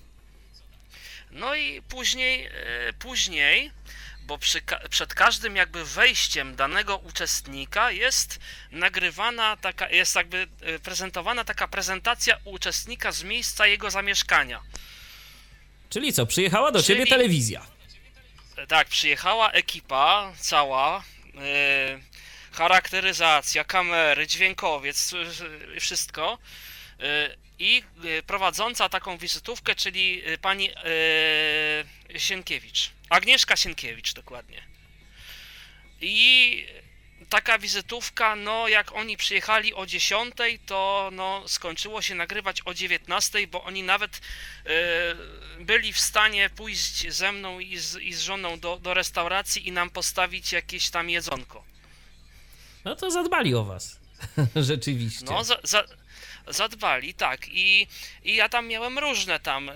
No 1.32 1.56
i 1.56 1.82
później, 1.82 2.44
yy, 2.44 2.94
później, 3.00 3.72
bo 4.24 4.38
przy, 4.38 4.62
przed 4.90 5.14
każdym 5.14 5.56
jakby 5.56 5.86
wejściem 5.86 6.56
danego 6.56 6.98
uczestnika 6.98 7.92
jest 7.92 8.40
nagrywana 8.72 9.58
taka, 9.58 9.90
jest 9.90 10.16
jakby 10.16 10.48
yy, 10.62 10.80
prezentowana 10.80 11.44
taka 11.44 11.68
prezentacja 11.68 12.38
uczestnika 12.44 13.12
z 13.12 13.24
miejsca 13.24 13.68
jego 13.68 13.92
zamieszkania. 13.92 14.62
Czyli 15.90 16.14
co, 16.14 16.26
przyjechała 16.26 16.72
do 16.72 16.84
Czyli... 16.84 17.00
ciebie 17.00 17.10
telewizja? 17.10 17.66
Tak, 18.68 18.88
przyjechała 18.88 19.52
ekipa 19.52 20.34
cała, 20.40 21.04
charakteryzacja, 22.52 23.64
kamery, 23.64 24.28
dźwiękowiec, 24.28 25.12
wszystko. 25.80 26.38
I 27.60 27.84
prowadząca 28.28 28.90
taką 28.90 29.18
wizytówkę, 29.18 29.76
czyli 29.76 30.22
pani 30.42 30.70
Sienkiewicz. 32.18 32.92
Agnieszka 33.10 33.56
Sienkiewicz 33.56 34.14
dokładnie. 34.14 34.62
I 36.02 36.66
taka 37.30 37.60
wizytówka, 37.60 38.36
no 38.36 38.68
jak 38.68 38.96
oni 38.96 39.18
przyjechali 39.18 39.74
o 39.74 39.86
10, 39.86 40.36
to 40.66 41.10
no 41.14 41.44
skończyło 41.48 42.02
się 42.02 42.16
nagrywać 42.16 42.62
o 42.66 42.74
19, 42.74 43.48
bo 43.48 43.64
oni 43.64 43.84
nawet 43.84 44.22
byli 45.60 45.94
w 45.94 46.00
stanie 46.00 46.50
pójść 46.50 47.14
ze 47.14 47.32
mną 47.32 47.60
i 47.60 47.78
z, 47.78 48.02
i 48.02 48.14
z 48.14 48.22
żoną 48.22 48.60
do, 48.60 48.78
do 48.78 48.94
restauracji 48.94 49.68
i 49.68 49.72
nam 49.72 49.90
postawić 49.90 50.52
jakieś 50.52 50.90
tam 50.90 51.10
jedzonko. 51.10 51.64
No 52.86 52.96
to 52.96 53.12
zadbali 53.12 53.56
o 53.56 53.64
was. 53.64 54.00
Rzeczywiście. 54.56 55.26
No, 55.26 55.44
za, 55.44 55.58
za, 55.64 55.84
zadbali, 56.48 57.14
tak. 57.14 57.48
I, 57.48 57.88
I 58.24 58.36
ja 58.36 58.50
tam 58.50 58.68
miałem 58.68 59.00
różne 59.00 59.40
tam. 59.40 59.68
Yy, 59.68 59.74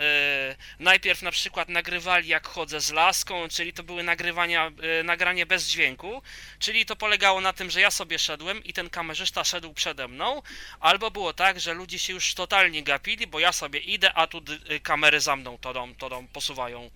najpierw 0.79 1.21
na 1.21 1.31
przykład 1.31 1.69
nagrywali 1.69 2.27
jak 2.27 2.47
chodzę 2.47 2.81
z 2.81 2.91
laską, 2.91 3.47
czyli 3.49 3.73
to 3.73 3.83
były 3.83 4.03
nagrywania, 4.03 4.71
yy, 4.81 5.03
nagranie 5.03 5.45
bez 5.45 5.67
dźwięku, 5.67 6.21
czyli 6.59 6.85
to 6.85 6.95
polegało 6.95 7.41
na 7.41 7.53
tym, 7.53 7.69
że 7.69 7.81
ja 7.81 7.91
sobie 7.91 8.19
szedłem 8.19 8.63
i 8.63 8.73
ten 8.73 8.89
kamerzysta 8.89 9.43
szedł 9.43 9.73
przede 9.73 10.07
mną, 10.07 10.41
albo 10.79 11.11
było 11.11 11.33
tak, 11.33 11.59
że 11.59 11.73
ludzie 11.73 11.99
się 11.99 12.13
już 12.13 12.33
totalnie 12.33 12.83
gapili, 12.83 13.27
bo 13.27 13.39
ja 13.39 13.51
sobie 13.51 13.79
idę, 13.79 14.13
a 14.13 14.27
tu 14.27 14.43
yy, 14.69 14.79
kamery 14.79 15.21
za 15.21 15.35
mną 15.35 15.57
to 15.57 15.73
dom, 15.73 15.95
to 15.95 16.09
dom 16.09 16.27
posuwają. 16.27 16.89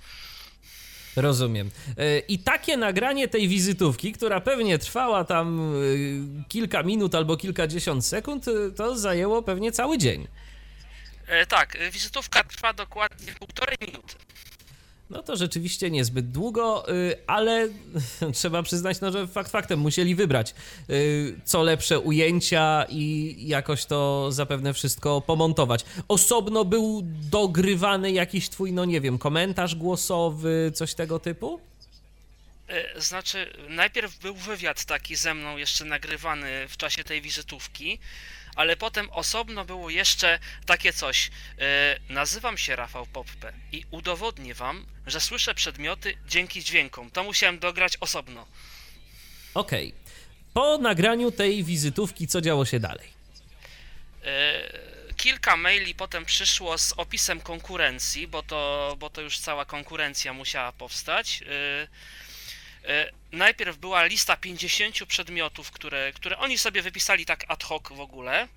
Rozumiem. 1.15 1.69
I 2.27 2.39
takie 2.39 2.77
nagranie 2.77 3.27
tej 3.27 3.47
wizytówki, 3.47 4.13
która 4.13 4.41
pewnie 4.41 4.77
trwała 4.79 5.23
tam 5.23 5.73
kilka 6.49 6.83
minut 6.83 7.15
albo 7.15 7.37
kilkadziesiąt 7.37 8.05
sekund, 8.05 8.45
to 8.75 8.97
zajęło 8.97 9.41
pewnie 9.41 9.71
cały 9.71 9.97
dzień. 9.97 10.27
E, 11.27 11.45
tak, 11.45 11.77
wizytówka 11.91 12.43
trwa 12.43 12.73
dokładnie 12.73 13.33
półtorej 13.39 13.77
minuty. 13.81 14.15
No 15.13 15.23
to 15.23 15.35
rzeczywiście 15.35 15.91
niezbyt 15.91 16.31
długo, 16.31 16.85
ale 17.27 17.67
trzeba 18.33 18.63
przyznać, 18.63 19.01
no, 19.01 19.11
że 19.11 19.27
fakt 19.27 19.51
faktem 19.51 19.79
musieli 19.79 20.15
wybrać 20.15 20.55
co 21.45 21.63
lepsze 21.63 21.99
ujęcia 21.99 22.85
i 22.89 23.35
jakoś 23.47 23.85
to 23.85 24.31
zapewne 24.31 24.73
wszystko 24.73 25.21
pomontować. 25.21 25.85
Osobno 26.07 26.65
był 26.65 27.01
dogrywany 27.31 28.11
jakiś 28.11 28.49
twój, 28.49 28.73
no 28.73 28.85
nie 28.85 29.01
wiem, 29.01 29.17
komentarz 29.17 29.75
głosowy, 29.75 30.71
coś 30.75 30.93
tego 30.93 31.19
typu? 31.19 31.59
Znaczy, 32.97 33.53
najpierw 33.69 34.19
był 34.19 34.35
wywiad 34.35 34.85
taki 34.85 35.15
ze 35.15 35.33
mną 35.33 35.57
jeszcze 35.57 35.85
nagrywany 35.85 36.67
w 36.69 36.77
czasie 36.77 37.03
tej 37.03 37.21
wizytówki 37.21 37.99
ale 38.55 38.77
potem 38.77 39.09
osobno 39.11 39.65
było 39.65 39.89
jeszcze 39.89 40.39
takie 40.65 40.93
coś. 40.93 41.31
E, 41.59 41.99
nazywam 42.09 42.57
się 42.57 42.75
Rafał 42.75 43.05
Poppe 43.05 43.53
i 43.71 43.85
udowodnię 43.91 44.53
wam, 44.53 44.85
że 45.07 45.21
słyszę 45.21 45.55
przedmioty 45.55 46.17
dzięki 46.27 46.63
dźwiękom. 46.63 47.11
To 47.11 47.23
musiałem 47.23 47.59
dograć 47.59 47.97
osobno. 47.99 48.47
Okej. 49.53 49.87
Okay. 49.87 50.03
Po 50.53 50.77
nagraniu 50.77 51.31
tej 51.31 51.63
wizytówki, 51.63 52.27
co 52.27 52.41
działo 52.41 52.65
się 52.65 52.79
dalej? 52.79 53.07
E, 54.23 55.13
kilka 55.17 55.57
maili 55.57 55.95
potem 55.95 56.25
przyszło 56.25 56.77
z 56.77 56.93
opisem 56.93 57.41
konkurencji, 57.41 58.27
bo 58.27 58.43
to, 58.43 58.95
bo 58.99 59.09
to 59.09 59.21
już 59.21 59.39
cała 59.39 59.65
konkurencja 59.65 60.33
musiała 60.33 60.71
powstać. 60.71 61.43
E, 61.47 61.87
najpierw 63.31 63.77
była 63.77 64.05
lista 64.05 64.37
50 64.37 65.05
przedmiotów, 65.05 65.71
które, 65.71 66.11
które 66.13 66.37
oni 66.37 66.57
sobie 66.57 66.81
wypisali 66.81 67.25
tak 67.25 67.45
ad 67.47 67.63
hoc 67.63 67.83
w 67.89 67.99
ogóle. 67.99 68.47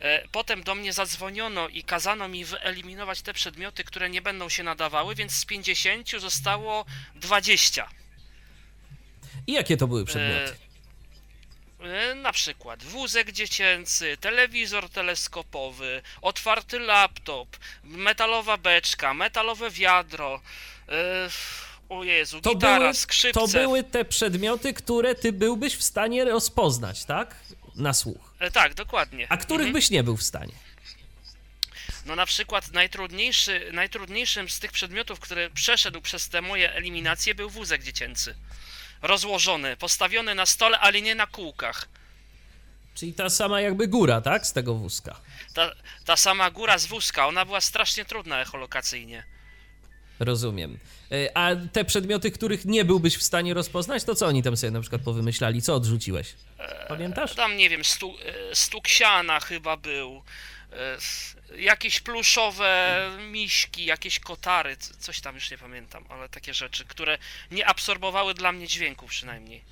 E, 0.00 0.28
potem 0.28 0.62
do 0.62 0.74
mnie 0.74 0.92
zadzwoniono 0.92 1.68
i 1.68 1.82
kazano 1.82 2.28
mi 2.28 2.44
wyeliminować 2.44 3.22
te 3.22 3.34
przedmioty, 3.34 3.84
które 3.84 4.10
nie 4.10 4.22
będą 4.22 4.48
się 4.48 4.62
nadawały, 4.62 5.14
więc 5.14 5.32
z 5.32 5.44
50 5.44 6.10
zostało 6.18 6.84
20. 7.14 7.88
I 9.46 9.52
jakie 9.52 9.76
to 9.76 9.86
były 9.86 10.04
przedmioty? 10.04 10.56
E, 11.80 12.14
na 12.14 12.32
przykład 12.32 12.82
wózek 12.82 13.32
dziecięcy, 13.32 14.16
telewizor 14.20 14.90
teleskopowy, 14.90 16.02
otwarty 16.22 16.78
laptop, 16.78 17.56
metalowa 17.84 18.56
beczka, 18.56 19.14
metalowe 19.14 19.70
wiadro. 19.70 20.40
O 21.88 22.04
Jezu, 22.04 22.40
to 22.40 22.54
gitara, 22.54 22.78
były, 22.78 22.94
skrzypce. 22.94 23.40
To 23.40 23.48
były 23.48 23.82
te 23.82 24.04
przedmioty, 24.04 24.74
które 24.74 25.14
ty 25.14 25.32
byłbyś 25.32 25.76
w 25.76 25.82
stanie 25.82 26.24
rozpoznać, 26.24 27.04
tak? 27.04 27.36
Na 27.74 27.94
słuch. 27.94 28.33
E, 28.44 28.50
tak, 28.50 28.74
dokładnie. 28.74 29.26
A 29.30 29.36
których 29.36 29.66
mhm. 29.66 29.72
byś 29.72 29.90
nie 29.90 30.02
był 30.02 30.16
w 30.16 30.22
stanie? 30.22 30.52
No 32.06 32.16
na 32.16 32.26
przykład 32.26 32.72
najtrudniejszy, 32.72 33.70
najtrudniejszym 33.72 34.48
z 34.48 34.58
tych 34.58 34.72
przedmiotów, 34.72 35.20
który 35.20 35.50
przeszedł 35.50 36.00
przez 36.00 36.28
te 36.28 36.42
moje 36.42 36.72
eliminacje 36.72 37.34
był 37.34 37.50
wózek 37.50 37.82
dziecięcy. 37.82 38.34
Rozłożony, 39.02 39.76
postawiony 39.76 40.34
na 40.34 40.46
stole, 40.46 40.78
ale 40.78 41.02
nie 41.02 41.14
na 41.14 41.26
kółkach. 41.26 41.88
Czyli 42.94 43.14
ta 43.14 43.30
sama 43.30 43.60
jakby 43.60 43.88
góra, 43.88 44.20
tak? 44.20 44.46
Z 44.46 44.52
tego 44.52 44.74
wózka. 44.74 45.20
Ta, 45.54 45.70
ta 46.04 46.16
sama 46.16 46.50
góra 46.50 46.78
z 46.78 46.86
wózka, 46.86 47.26
ona 47.26 47.44
była 47.44 47.60
strasznie 47.60 48.04
trudna 48.04 48.40
echolokacyjnie. 48.40 49.24
Rozumiem. 50.20 50.78
E, 51.12 51.36
A 51.36 51.50
te 51.72 51.84
przedmioty, 51.84 52.30
których 52.30 52.64
nie 52.64 52.84
byłbyś 52.84 53.16
w 53.16 53.22
stanie 53.22 53.54
rozpoznać, 53.54 54.04
to 54.04 54.14
co 54.14 54.26
oni 54.26 54.42
tam 54.42 54.56
sobie 54.56 54.70
na 54.70 54.80
przykład 54.80 55.02
powymyślali? 55.02 55.62
Co 55.62 55.74
odrzuciłeś? 55.74 56.34
Pamiętasz? 56.88 57.34
Tam, 57.34 57.56
nie 57.56 57.68
wiem, 57.70 57.84
stu, 57.84 58.14
e, 58.50 58.54
stuk 58.54 58.88
siana 58.88 59.40
chyba 59.40 59.76
był, 59.76 60.22
e, 60.72 61.56
jakieś 61.58 62.00
pluszowe 62.00 63.00
miśki, 63.30 63.84
jakieś 63.84 64.20
kotary, 64.20 64.76
coś 64.76 65.20
tam 65.20 65.34
już 65.34 65.50
nie 65.50 65.58
pamiętam, 65.58 66.04
ale 66.08 66.28
takie 66.28 66.54
rzeczy, 66.54 66.84
które 66.84 67.18
nie 67.50 67.66
absorbowały 67.66 68.34
dla 68.34 68.52
mnie 68.52 68.68
dźwięku 68.68 69.06
przynajmniej. 69.06 69.64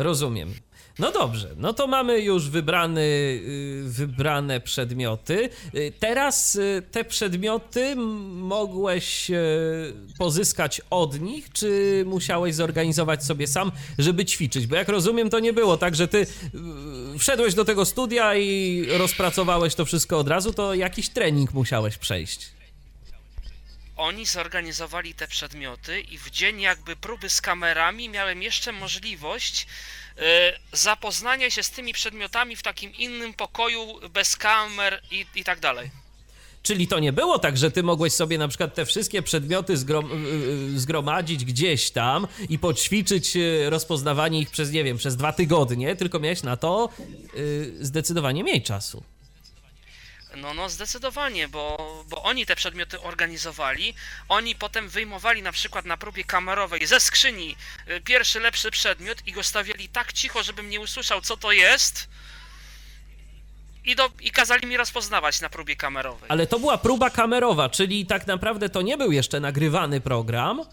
Rozumiem. 0.00 0.54
No 0.98 1.12
dobrze, 1.12 1.48
no 1.56 1.72
to 1.72 1.86
mamy 1.86 2.20
już 2.20 2.48
wybrany, 2.48 3.00
y, 3.00 3.82
wybrane 3.84 4.60
przedmioty. 4.60 5.50
Y, 5.74 5.92
Teraz 6.00 6.56
y, 6.56 6.82
te 6.90 7.04
przedmioty 7.04 7.96
mogłeś 7.96 9.30
pozyskać 10.18 10.80
od 10.90 11.20
nich, 11.20 11.52
czy 11.52 12.02
musiałeś 12.06 12.54
zorganizować 12.54 13.24
sobie 13.24 13.46
sam, 13.46 13.72
żeby 13.98 14.24
ćwiczyć? 14.24 14.66
Bo 14.66 14.76
jak 14.76 14.88
rozumiem, 14.88 15.30
to 15.30 15.38
nie 15.40 15.52
było 15.52 15.76
tak, 15.76 15.94
że 15.94 16.08
ty 16.08 16.26
wszedłeś 17.18 17.54
do 17.54 17.64
tego 17.64 17.84
studia 17.84 18.34
i 18.34 18.84
rozpracowałeś 18.98 19.74
to 19.74 19.84
wszystko 19.84 20.18
od 20.18 20.28
razu, 20.28 20.52
to 20.52 20.74
jakiś 20.74 21.08
trening 21.08 21.54
musiałeś 21.54 21.98
przejść. 21.98 22.59
Oni 24.00 24.26
zorganizowali 24.26 25.14
te 25.14 25.28
przedmioty 25.28 26.00
i 26.00 26.18
w 26.18 26.30
dzień 26.30 26.60
jakby 26.60 26.96
próby 26.96 27.30
z 27.30 27.40
kamerami 27.40 28.08
miałem 28.08 28.42
jeszcze 28.42 28.72
możliwość 28.72 29.66
e, 30.16 30.22
zapoznania 30.72 31.50
się 31.50 31.62
z 31.62 31.70
tymi 31.70 31.92
przedmiotami 31.92 32.56
w 32.56 32.62
takim 32.62 32.94
innym 32.94 33.34
pokoju, 33.34 34.00
bez 34.14 34.36
kamer 34.36 35.02
i, 35.10 35.26
i 35.34 35.44
tak 35.44 35.60
dalej. 35.60 35.90
Czyli 36.62 36.88
to 36.88 36.98
nie 36.98 37.12
było 37.12 37.38
tak, 37.38 37.56
że 37.56 37.70
ty 37.70 37.82
mogłeś 37.82 38.12
sobie 38.12 38.38
na 38.38 38.48
przykład 38.48 38.74
te 38.74 38.86
wszystkie 38.86 39.22
przedmioty 39.22 39.76
zgrom, 39.76 40.26
y, 40.26 40.28
y, 40.74 40.80
zgromadzić 40.80 41.44
gdzieś 41.44 41.90
tam 41.90 42.26
i 42.48 42.58
poćwiczyć 42.58 43.38
rozpoznawanie 43.68 44.40
ich 44.40 44.50
przez, 44.50 44.72
nie 44.72 44.84
wiem, 44.84 44.96
przez 44.96 45.16
dwa 45.16 45.32
tygodnie, 45.32 45.96
tylko 45.96 46.18
miałeś 46.18 46.42
na 46.42 46.56
to 46.56 46.88
zdecydowanie 47.80 48.42
mniej 48.42 48.62
czasu. 48.62 49.02
No, 50.36 50.54
no, 50.54 50.68
zdecydowanie, 50.68 51.48
bo, 51.48 52.04
bo 52.08 52.22
oni 52.22 52.46
te 52.46 52.56
przedmioty 52.56 53.00
organizowali. 53.00 53.94
Oni 54.28 54.54
potem 54.54 54.88
wyjmowali 54.88 55.42
na 55.42 55.52
przykład 55.52 55.84
na 55.84 55.96
próbie 55.96 56.24
kamerowej 56.24 56.86
ze 56.86 57.00
skrzyni 57.00 57.56
y, 57.88 58.00
pierwszy 58.00 58.40
lepszy 58.40 58.70
przedmiot 58.70 59.26
i 59.26 59.32
go 59.32 59.42
stawiali 59.42 59.88
tak 59.88 60.12
cicho, 60.12 60.42
żebym 60.42 60.70
nie 60.70 60.80
usłyszał, 60.80 61.20
co 61.20 61.36
to 61.36 61.52
jest. 61.52 62.08
I, 63.84 63.96
do, 63.96 64.10
I 64.20 64.30
kazali 64.30 64.66
mi 64.66 64.76
rozpoznawać 64.76 65.40
na 65.40 65.48
próbie 65.48 65.76
kamerowej. 65.76 66.30
Ale 66.30 66.46
to 66.46 66.58
była 66.58 66.78
próba 66.78 67.10
kamerowa, 67.10 67.68
czyli 67.68 68.06
tak 68.06 68.26
naprawdę 68.26 68.68
to 68.68 68.82
nie 68.82 68.96
był 68.96 69.12
jeszcze 69.12 69.40
nagrywany 69.40 70.00
program, 70.00 70.64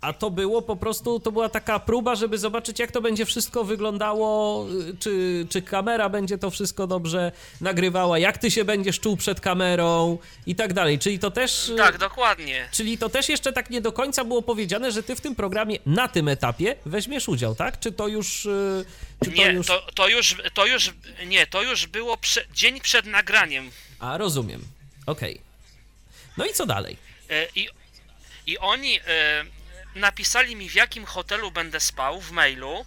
a 0.00 0.12
to 0.12 0.30
było 0.30 0.62
po 0.62 0.76
prostu, 0.76 1.20
to 1.20 1.32
była 1.32 1.48
taka 1.48 1.78
próba, 1.80 2.14
żeby 2.14 2.38
zobaczyć, 2.38 2.78
jak 2.78 2.92
to 2.92 3.00
będzie 3.00 3.24
wszystko 3.26 3.64
wyglądało, 3.64 4.66
y, 4.90 4.96
czy, 5.00 5.46
czy 5.50 5.62
kamera 5.62 6.08
będzie 6.08 6.38
to 6.38 6.50
wszystko 6.50 6.86
dobrze 6.86 7.32
nagrywała, 7.60 8.18
jak 8.18 8.38
ty 8.38 8.50
się 8.50 8.64
będziesz 8.64 9.00
czuł 9.00 9.16
przed 9.16 9.40
kamerą 9.40 10.18
i 10.46 10.54
tak 10.54 10.72
dalej. 10.72 10.98
Czyli 10.98 11.18
to 11.18 11.30
też. 11.30 11.68
y, 11.68 11.76
Tak, 11.76 11.98
dokładnie. 11.98 12.68
Czyli 12.72 12.98
to 12.98 13.08
też 13.08 13.28
jeszcze 13.28 13.52
tak 13.52 13.70
nie 13.70 13.80
do 13.80 13.92
końca 13.92 14.24
było 14.24 14.42
powiedziane, 14.42 14.92
że 14.92 15.02
ty 15.02 15.16
w 15.16 15.20
tym 15.20 15.34
programie 15.34 15.78
na 15.86 16.08
tym 16.08 16.28
etapie 16.28 16.76
weźmiesz 16.86 17.28
udział, 17.28 17.54
tak? 17.54 17.80
Czy 17.80 17.92
to 17.92 18.08
już. 18.08 18.46
y, 18.46 18.84
Czy 19.24 19.30
to 19.30 19.36
Nie, 19.36 19.52
już... 19.52 19.66
to, 19.66 19.82
to 19.94 20.08
już, 20.08 20.36
to 20.54 20.66
już, 20.66 20.94
nie, 21.26 21.46
to 21.46 21.62
już 21.62 21.86
było 21.86 22.16
prze, 22.16 22.44
dzień 22.54 22.80
przed 22.80 23.06
nagraniem. 23.06 23.70
A, 23.98 24.18
rozumiem. 24.18 24.60
Okej. 25.06 25.40
No 26.36 26.44
i 26.46 26.52
co 26.52 26.66
dalej? 26.66 26.96
E, 27.30 27.46
I, 27.54 27.68
i 28.46 28.58
oni 28.58 29.00
e, 29.00 29.02
napisali 29.94 30.56
mi, 30.56 30.70
w 30.70 30.74
jakim 30.74 31.04
hotelu 31.04 31.50
będę 31.50 31.80
spał 31.80 32.20
w 32.20 32.30
mailu. 32.30 32.86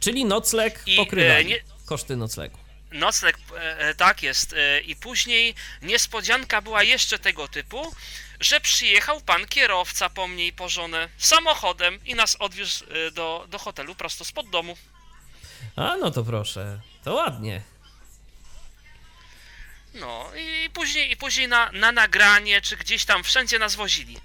Czyli 0.00 0.24
nocleg 0.24 0.82
I, 0.86 1.00
e, 1.16 1.44
nie- 1.44 1.60
Koszty 1.86 2.16
noclegu. 2.16 2.58
Nocleg, 2.92 3.38
e, 3.58 3.94
tak 3.94 4.22
jest. 4.22 4.54
I 4.84 4.96
później 4.96 5.54
niespodzianka 5.82 6.62
była 6.62 6.82
jeszcze 6.82 7.18
tego 7.18 7.48
typu, 7.48 7.94
że 8.40 8.60
przyjechał 8.60 9.20
pan 9.20 9.46
kierowca 9.46 10.10
po 10.10 10.28
mnie 10.28 10.46
i 10.46 10.52
po 10.52 10.68
żonę 10.68 11.08
samochodem 11.18 12.04
i 12.04 12.14
nas 12.14 12.36
odwiózł 12.38 12.84
do, 13.12 13.46
do 13.48 13.58
hotelu 13.58 13.94
prosto 13.94 14.24
spod 14.24 14.50
domu. 14.50 14.76
A, 15.76 15.96
no 15.96 16.10
to 16.10 16.24
proszę. 16.24 16.80
To 17.04 17.14
ładnie. 17.14 17.62
No 19.94 20.30
i 20.36 20.70
później, 20.70 21.10
i 21.12 21.16
później 21.16 21.48
na, 21.48 21.72
na 21.72 21.92
nagranie, 21.92 22.60
czy 22.60 22.76
gdzieś 22.76 23.04
tam 23.04 23.24
wszędzie 23.24 23.58
nas 23.58 23.74
wozili. 23.74 24.16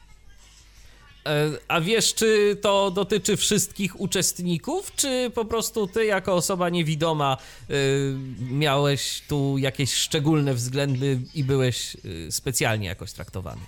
E, 1.27 1.51
A 1.67 1.81
wiesz, 1.81 2.13
czy 2.13 2.57
to 2.61 2.91
dotyczy 2.91 3.37
wszystkich 3.37 3.99
uczestników, 3.99 4.91
czy 4.95 5.31
po 5.35 5.45
prostu 5.45 5.87
ty, 5.87 6.05
jako 6.05 6.33
osoba 6.33 6.69
niewidoma, 6.69 7.37
y, 7.69 8.15
miałeś 8.39 9.21
tu 9.27 9.57
jakieś 9.57 9.93
szczególne 9.93 10.53
względy 10.53 11.19
i 11.33 11.43
byłeś 11.43 11.95
y, 12.05 12.31
specjalnie 12.31 12.87
jakoś 12.87 13.11
traktowany? 13.11 13.61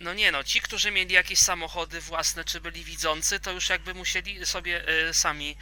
No 0.00 0.14
nie 0.14 0.32
no, 0.32 0.44
ci, 0.44 0.60
którzy 0.60 0.90
mieli 0.90 1.14
jakieś 1.14 1.38
samochody 1.38 2.00
własne, 2.00 2.44
czy 2.44 2.60
byli 2.60 2.84
widzący, 2.84 3.40
to 3.40 3.52
już 3.52 3.68
jakby 3.68 3.94
musieli 3.94 4.46
sobie 4.46 4.88
e, 4.88 5.14
sami 5.14 5.56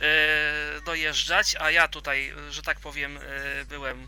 e, 0.00 0.80
dojeżdżać, 0.84 1.56
a 1.60 1.70
ja 1.70 1.88
tutaj, 1.88 2.28
e, 2.48 2.52
że 2.52 2.62
tak 2.62 2.80
powiem, 2.80 3.16
e, 3.16 3.20
byłem, 3.64 4.02
e, 4.02 4.06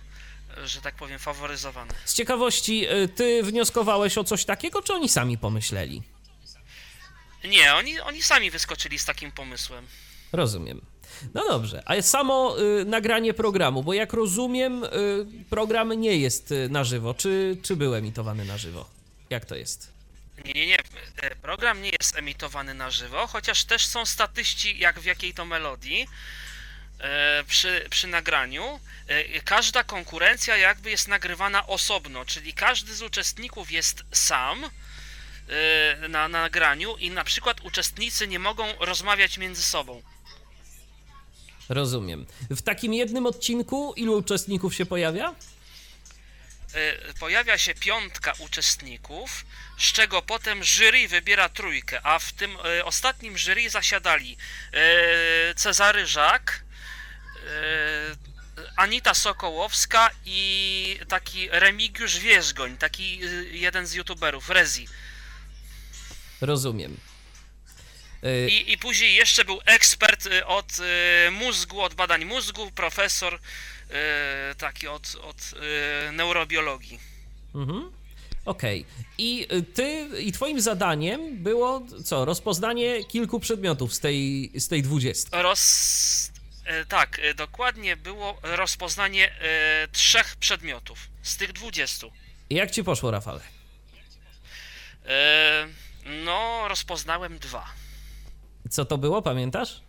że 0.64 0.81
tak 0.81 0.94
powiem, 0.94 1.18
faworyzowany. 1.18 1.93
Z 2.05 2.14
ciekawości, 2.14 2.86
y, 2.89 3.09
ty 3.09 3.43
wnioskowałeś 3.43 4.18
o 4.18 4.24
coś 4.24 4.44
takiego, 4.44 4.82
czy 4.82 4.94
oni 4.94 5.09
sami 5.09 5.39
pomyśleli? 5.39 6.02
Nie, 7.44 7.74
oni, 7.74 8.01
oni 8.01 8.22
sami 8.22 8.51
wyskoczyli 8.51 8.98
z 8.98 9.05
takim 9.05 9.32
pomysłem. 9.32 9.86
Rozumiem. 10.32 10.81
No 11.35 11.48
dobrze, 11.48 11.82
a 11.86 12.02
samo 12.02 12.56
y, 12.81 12.85
nagranie 12.85 13.35
programu, 13.35 13.82
bo 13.82 13.93
jak 13.93 14.12
rozumiem, 14.12 14.85
y, 14.85 14.89
program 15.51 15.93
nie 15.93 16.16
jest 16.16 16.52
y, 16.52 16.68
na 16.68 16.85
żywo, 16.85 17.14
czy, 17.14 17.56
czy 17.62 17.77
był 17.77 17.94
emitowany 17.94 18.44
na 18.44 18.59
żywo? 18.59 18.89
Jak 19.31 19.44
to 19.44 19.55
jest? 19.55 19.93
Nie, 20.44 20.52
nie, 20.52 20.66
nie, 20.66 20.78
e, 21.16 21.36
program 21.36 21.82
nie 21.82 21.90
jest 22.01 22.16
emitowany 22.16 22.74
na 22.74 22.90
żywo, 22.90 23.27
chociaż 23.27 23.64
też 23.64 23.86
są 23.86 24.06
statyści, 24.06 24.78
jak 24.78 25.01
w 25.01 25.05
jakiej 25.05 25.35
to 25.35 25.44
melodii. 25.44 26.06
E, 27.01 27.44
Przy, 27.44 27.86
przy 27.90 28.06
nagraniu 28.06 28.81
e, 29.06 29.40
każda 29.40 29.85
konkurencja 29.85 30.56
jakby 30.56 30.90
jest 30.90 31.09
nagrywana 31.09 31.66
osobno, 31.66 32.24
czyli 32.24 32.52
każdy 32.55 32.94
z 32.94 33.02
uczestników 33.02 33.70
jest 33.70 34.02
sam 34.12 34.64
e, 34.64 36.09
na 36.09 36.28
nagraniu 36.28 36.97
i 36.97 37.10
na 37.10 37.24
przykład 37.24 37.60
uczestnicy 37.60 38.28
nie 38.28 38.39
mogą 38.39 38.64
rozmawiać 38.81 39.39
między 39.39 39.62
sobą. 39.62 40.02
Rozumiem. 41.68 42.27
W 42.51 42.62
takim 42.62 42.94
jednym 42.94 43.27
odcinku 43.27 43.94
ilu 43.97 44.18
uczestników 44.18 44.74
się 44.74 44.86
pojawia? 44.86 45.35
Pojawia 47.20 47.59
się 47.59 47.74
piątka 47.74 48.33
uczestników, 48.39 49.44
z 49.78 49.92
czego 49.92 50.23
potem 50.23 50.65
jury 50.65 51.08
wybiera 51.08 51.49
trójkę, 51.49 52.00
a 52.02 52.18
w 52.18 52.33
tym 52.33 52.57
ostatnim 52.84 53.39
jury 53.39 53.70
zasiadali 53.70 54.36
Cezary 55.57 56.07
Żak, 56.07 56.65
Anita 58.77 59.15
Sokołowska 59.15 60.11
i 60.27 60.99
taki 61.09 61.49
Remigiusz 61.49 62.19
Wierzgoń, 62.19 62.77
taki 62.77 63.20
e, 63.25 63.27
jeden 63.57 63.87
z 63.87 63.95
youtuberów, 63.95 64.51
Rezi. 64.51 64.89
Rozumiem. 66.41 66.97
Y, 68.25 68.51
I, 68.51 68.73
I 68.73 68.79
później 68.79 69.15
jeszcze 69.15 69.45
był 69.45 69.61
ekspert 69.65 70.27
e, 70.27 70.47
od 70.47 70.67
e, 71.27 71.31
mózgu, 71.31 71.81
od 71.81 71.95
badań 71.95 72.25
mózgu, 72.25 72.70
profesor 72.70 73.39
e, 73.91 74.55
taki 74.59 74.89
od, 74.89 75.17
od 75.23 75.37
e, 76.09 76.12
neurobiologii. 76.12 76.99
Mhm. 77.55 77.91
Okej. 78.45 78.87
I 79.19 79.47
y, 79.53 79.62
ty, 79.62 80.09
i 80.20 80.33
twoim 80.33 80.61
zadaniem 80.61 81.43
było 81.43 81.83
co? 82.05 82.25
Rozpoznanie 82.25 83.05
kilku 83.05 83.41
przedmiotów 83.41 83.95
z 83.95 84.01
tej, 84.01 84.51
z 84.55 84.69
tej 84.69 84.83
dwudziestki. 84.83 85.37
Roz... 85.43 86.31
e, 86.70 86.84
Tak, 86.84 87.18
e, 87.18 87.34
dokładnie 87.34 87.97
było 87.97 88.39
rozpoznanie 88.42 89.32
e, 89.32 89.89
trzech 89.89 90.36
przedmiotów 90.36 90.99
z 91.23 91.36
tych 91.36 91.52
20. 91.52 92.07
I 92.50 92.55
jak 92.55 92.70
ci 92.70 92.84
poszło, 92.84 93.10
Rafale? 93.10 93.40
No, 96.24 96.68
rozpoznałem 96.68 97.39
dwa. 97.39 97.66
Co 98.70 98.84
to 98.84 98.99
było, 98.99 99.23
pamiętasz? 99.23 99.81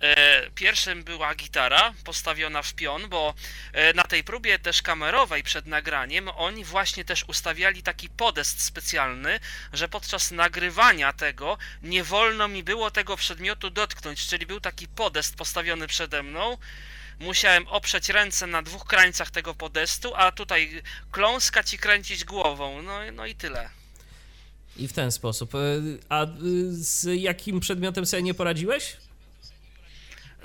E, 0.00 0.50
pierwszym 0.50 1.04
była 1.04 1.34
gitara 1.34 1.94
postawiona 2.04 2.62
w 2.62 2.74
pion, 2.74 3.08
bo 3.08 3.34
e, 3.72 3.92
na 3.92 4.02
tej 4.02 4.24
próbie 4.24 4.58
też 4.58 4.82
kamerowej 4.82 5.42
przed 5.42 5.66
nagraniem 5.66 6.28
oni 6.28 6.64
właśnie 6.64 7.04
też 7.04 7.24
ustawiali 7.28 7.82
taki 7.82 8.08
podest 8.08 8.62
specjalny, 8.62 9.40
że 9.72 9.88
podczas 9.88 10.30
nagrywania 10.30 11.12
tego 11.12 11.58
nie 11.82 12.04
wolno 12.04 12.48
mi 12.48 12.62
było 12.62 12.90
tego 12.90 13.16
przedmiotu 13.16 13.70
dotknąć, 13.70 14.26
czyli 14.26 14.46
był 14.46 14.60
taki 14.60 14.88
podest 14.88 15.36
postawiony 15.36 15.86
przede 15.86 16.22
mną. 16.22 16.58
Musiałem 17.20 17.68
oprzeć 17.68 18.08
ręce 18.08 18.46
na 18.46 18.62
dwóch 18.62 18.84
krańcach 18.84 19.30
tego 19.30 19.54
podestu, 19.54 20.12
a 20.16 20.32
tutaj 20.32 20.82
kląskać 21.10 21.74
i 21.74 21.78
kręcić 21.78 22.24
głową. 22.24 22.82
No, 22.82 22.98
no 23.12 23.26
i 23.26 23.34
tyle. 23.34 23.70
I 24.76 24.88
w 24.88 24.92
ten 24.92 25.12
sposób. 25.12 25.54
E, 25.54 25.58
a 26.08 26.26
z 26.70 27.20
jakim 27.20 27.60
przedmiotem 27.60 28.06
sobie 28.06 28.22
nie 28.22 28.34
poradziłeś? 28.34 28.96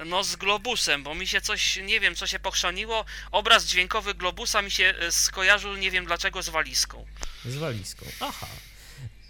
No 0.05 0.23
z 0.23 0.35
globusem, 0.35 1.03
bo 1.03 1.15
mi 1.15 1.27
się 1.27 1.41
coś, 1.41 1.77
nie 1.77 1.99
wiem, 1.99 2.15
co 2.15 2.27
się 2.27 2.39
pochrzaniło. 2.39 3.05
Obraz 3.31 3.65
dźwiękowy 3.65 4.13
globusa 4.13 4.61
mi 4.61 4.71
się 4.71 4.93
e, 4.99 5.11
skojarzył, 5.11 5.75
nie 5.75 5.91
wiem 5.91 6.05
dlaczego, 6.05 6.41
z 6.41 6.49
walizką. 6.49 7.05
Z 7.45 7.57
walizką, 7.57 8.05
aha. 8.19 8.47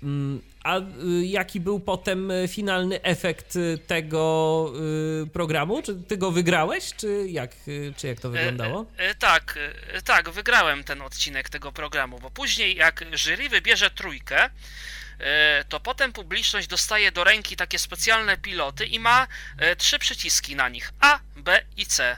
Mm, 0.04 0.42
a 0.64 0.80
y, 0.80 0.84
jaki 1.26 1.60
był 1.60 1.80
potem 1.80 2.32
y, 2.32 2.48
finalny 2.48 3.02
efekt 3.02 3.56
y, 3.56 3.78
tego 3.88 4.74
programu? 5.34 5.82
Czy 5.82 5.96
ty 5.96 6.18
go 6.18 6.32
wygrałeś, 6.32 6.94
czy 6.98 7.26
jak, 7.30 7.56
czy 7.98 8.08
jak 8.08 8.20
to 8.20 8.30
wyglądało? 8.30 8.86
E, 9.00 9.10
e, 9.10 9.16
tak, 9.16 9.60
e, 9.94 10.02
tak, 10.02 10.30
wygrałem 10.30 10.84
ten 10.84 11.02
odcinek 11.02 11.50
tego 11.50 11.72
programu, 11.72 12.20
bo 12.20 12.32
później 12.32 12.76
jak 12.76 13.06
jury 13.18 13.50
wybierze 13.50 13.90
trójkę, 13.90 14.44
E, 14.46 14.50
to 15.70 15.80
potem 15.80 16.14
publiczność 16.14 16.68
dostaje 16.68 17.12
do 17.12 17.24
ręki 17.24 17.56
takie 17.56 17.80
specjalne 17.80 18.38
piloty 18.38 18.86
i 18.86 19.00
ma 19.00 19.28
e, 19.58 19.76
trzy 19.76 20.00
przyciski 20.00 20.56
na 20.56 20.70
nich 20.70 20.92
A, 21.00 21.20
B 21.36 21.62
i 21.78 21.86
C. 21.86 22.18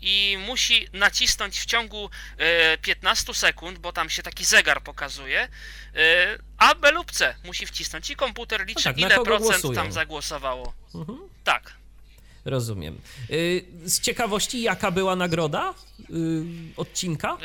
I 0.00 0.38
musi 0.46 0.88
nacisnąć 0.92 1.60
w 1.60 1.66
ciągu 1.66 2.10
15 2.82 3.32
e, 3.32 3.34
sekund, 3.34 3.78
bo 3.78 3.92
tam 3.92 4.10
się 4.10 4.22
taki 4.22 4.44
zegar 4.44 4.82
pokazuje. 4.82 5.48
A, 6.58 6.74
B 6.74 6.92
lub 6.92 7.12
C 7.12 7.34
musi 7.44 7.66
wcisnąć 7.66 8.10
i 8.10 8.16
komputer 8.16 8.66
liczy, 8.66 8.88
no 8.88 8.92
tak, 8.92 8.98
ile 8.98 9.24
procent 9.24 9.40
głosują? 9.42 9.74
tam 9.74 9.92
zagłosowało. 9.92 10.74
Mhm. 10.94 11.18
Tak. 11.44 11.72
Rozumiem. 12.44 13.00
Z 13.84 14.00
ciekawości, 14.00 14.62
jaka 14.62 14.90
była 14.90 15.16
nagroda 15.16 15.74
odcinka? 16.76 17.36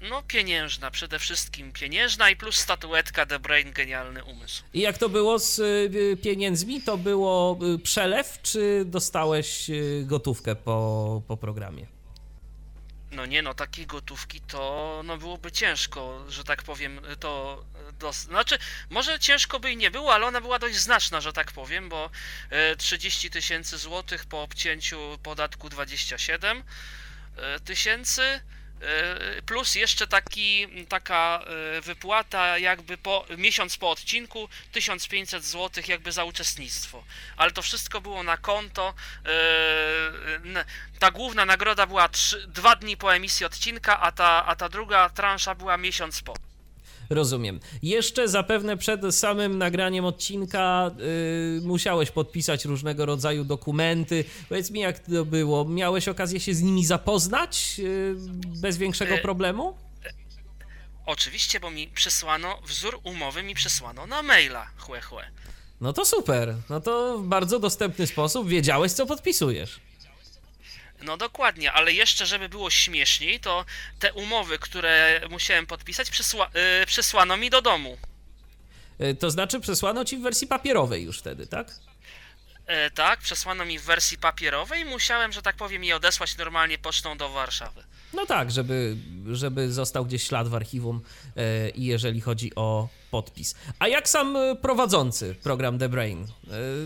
No, 0.00 0.22
pieniężna, 0.22 0.90
przede 0.90 1.18
wszystkim 1.18 1.72
pieniężna 1.72 2.30
i 2.30 2.36
plus 2.36 2.56
statuetka 2.56 3.26
The 3.26 3.38
Brain, 3.38 3.72
genialny 3.72 4.24
umysł. 4.24 4.62
I 4.74 4.80
jak 4.80 4.98
to 4.98 5.08
było 5.08 5.38
z 5.38 5.58
y, 5.58 6.16
pieniędzmi? 6.22 6.82
To 6.82 6.96
było 6.96 7.58
y, 7.74 7.78
przelew, 7.78 8.38
czy 8.42 8.82
dostałeś 8.86 9.70
y, 9.70 10.04
gotówkę 10.06 10.56
po, 10.56 11.22
po 11.28 11.36
programie? 11.36 11.86
No 13.10 13.26
nie 13.26 13.42
no, 13.42 13.54
takiej 13.54 13.86
gotówki 13.86 14.40
to 14.40 15.02
no 15.04 15.16
byłoby 15.16 15.52
ciężko, 15.52 16.24
że 16.28 16.44
tak 16.44 16.62
powiem, 16.62 17.00
to 17.20 17.64
dos... 17.98 18.16
znaczy 18.16 18.58
może 18.90 19.18
ciężko 19.18 19.60
by 19.60 19.72
i 19.72 19.76
nie 19.76 19.90
było, 19.90 20.14
ale 20.14 20.26
ona 20.26 20.40
była 20.40 20.58
dość 20.58 20.76
znaczna, 20.76 21.20
że 21.20 21.32
tak 21.32 21.52
powiem, 21.52 21.88
bo 21.88 22.10
30 22.78 23.30
tysięcy 23.30 23.78
złotych 23.78 24.26
po 24.26 24.42
obcięciu 24.42 25.18
podatku 25.22 25.68
27 25.68 26.62
tysięcy 27.64 28.40
plus 29.46 29.74
jeszcze 29.74 30.06
taki, 30.06 30.66
taka 30.88 31.40
e, 31.76 31.80
wypłata 31.80 32.58
jakby 32.58 32.98
po 32.98 33.26
miesiąc 33.36 33.76
po 33.76 33.90
odcinku 33.90 34.48
1500 34.72 35.44
zł 35.44 35.84
jakby 35.88 36.12
za 36.12 36.24
uczestnictwo. 36.24 37.04
Ale 37.36 37.50
to 37.50 37.62
wszystko 37.62 38.00
było 38.00 38.22
na 38.22 38.36
konto. 38.36 38.94
E, 39.26 40.64
ta 40.98 41.10
główna 41.10 41.44
nagroda 41.44 41.86
była 41.86 42.08
3, 42.08 42.46
dwa 42.46 42.76
dni 42.76 42.96
po 42.96 43.14
emisji 43.14 43.46
odcinka, 43.46 44.00
a 44.00 44.12
ta, 44.12 44.46
a 44.46 44.56
ta 44.56 44.68
druga 44.68 45.08
transza 45.08 45.54
była 45.54 45.76
miesiąc 45.76 46.22
po. 46.22 46.49
Rozumiem. 47.10 47.60
Jeszcze 47.82 48.28
zapewne 48.28 48.76
przed 48.76 49.14
samym 49.14 49.58
nagraniem 49.58 50.04
odcinka 50.04 50.90
yy, 50.98 51.60
musiałeś 51.64 52.10
podpisać 52.10 52.64
różnego 52.64 53.06
rodzaju 53.06 53.44
dokumenty. 53.44 54.24
Powiedz 54.48 54.70
mi, 54.70 54.80
jak 54.80 54.98
to 54.98 55.24
było? 55.24 55.64
Miałeś 55.64 56.08
okazję 56.08 56.40
się 56.40 56.54
z 56.54 56.62
nimi 56.62 56.84
zapoznać 56.84 57.78
yy, 57.78 58.16
bez 58.60 58.76
większego 58.76 59.14
e, 59.14 59.18
problemu? 59.18 59.74
Oczywiście, 61.06 61.60
bo 61.60 61.70
mi 61.70 61.88
przesłano, 61.88 62.58
wzór 62.66 63.00
umowy 63.04 63.42
mi 63.42 63.54
przesłano 63.54 64.06
na 64.06 64.22
maila, 64.22 64.66
chłe, 64.76 65.00
chłe. 65.00 65.30
No 65.80 65.92
to 65.92 66.04
super. 66.04 66.54
No 66.68 66.80
to 66.80 67.18
w 67.18 67.26
bardzo 67.26 67.58
dostępny 67.58 68.06
sposób 68.06 68.48
wiedziałeś, 68.48 68.92
co 68.92 69.06
podpisujesz. 69.06 69.80
No 71.02 71.16
dokładnie, 71.16 71.72
ale 71.72 71.92
jeszcze 71.92 72.26
żeby 72.26 72.48
było 72.48 72.70
śmieszniej, 72.70 73.40
to 73.40 73.64
te 73.98 74.12
umowy, 74.12 74.58
które 74.58 75.20
musiałem 75.30 75.66
podpisać, 75.66 76.10
przysła 76.10 76.50
yy, 76.54 76.86
przysłano 76.86 77.36
mi 77.36 77.50
do 77.50 77.62
domu. 77.62 77.98
Yy, 78.98 79.14
to 79.14 79.30
znaczy 79.30 79.60
przesłano 79.60 80.04
ci 80.04 80.16
w 80.16 80.22
wersji 80.22 80.46
papierowej 80.46 81.04
już 81.04 81.18
wtedy, 81.18 81.46
tak? 81.46 81.68
Yy, 82.68 82.90
tak, 82.94 83.20
przesłano 83.20 83.64
mi 83.64 83.78
w 83.78 83.82
wersji 83.82 84.18
papierowej 84.18 84.80
i 84.80 84.84
musiałem, 84.84 85.32
że 85.32 85.42
tak 85.42 85.56
powiem, 85.56 85.84
je 85.84 85.96
odesłać 85.96 86.36
normalnie 86.36 86.78
pocztą 86.78 87.18
do 87.18 87.28
Warszawy. 87.28 87.84
No 88.12 88.26
tak, 88.26 88.50
żeby, 88.50 88.96
żeby 89.32 89.72
został 89.72 90.04
gdzieś 90.04 90.22
ślad 90.22 90.48
w 90.48 90.54
archiwum 90.54 91.00
e, 91.36 91.70
i 91.70 91.84
jeżeli 91.84 92.20
chodzi 92.20 92.54
o 92.54 92.88
podpis. 93.10 93.54
A 93.78 93.88
jak 93.88 94.08
sam 94.08 94.36
e, 94.36 94.56
prowadzący 94.56 95.34
program 95.34 95.78
The 95.78 95.88
Brain? 95.88 96.22
E, 96.22 96.26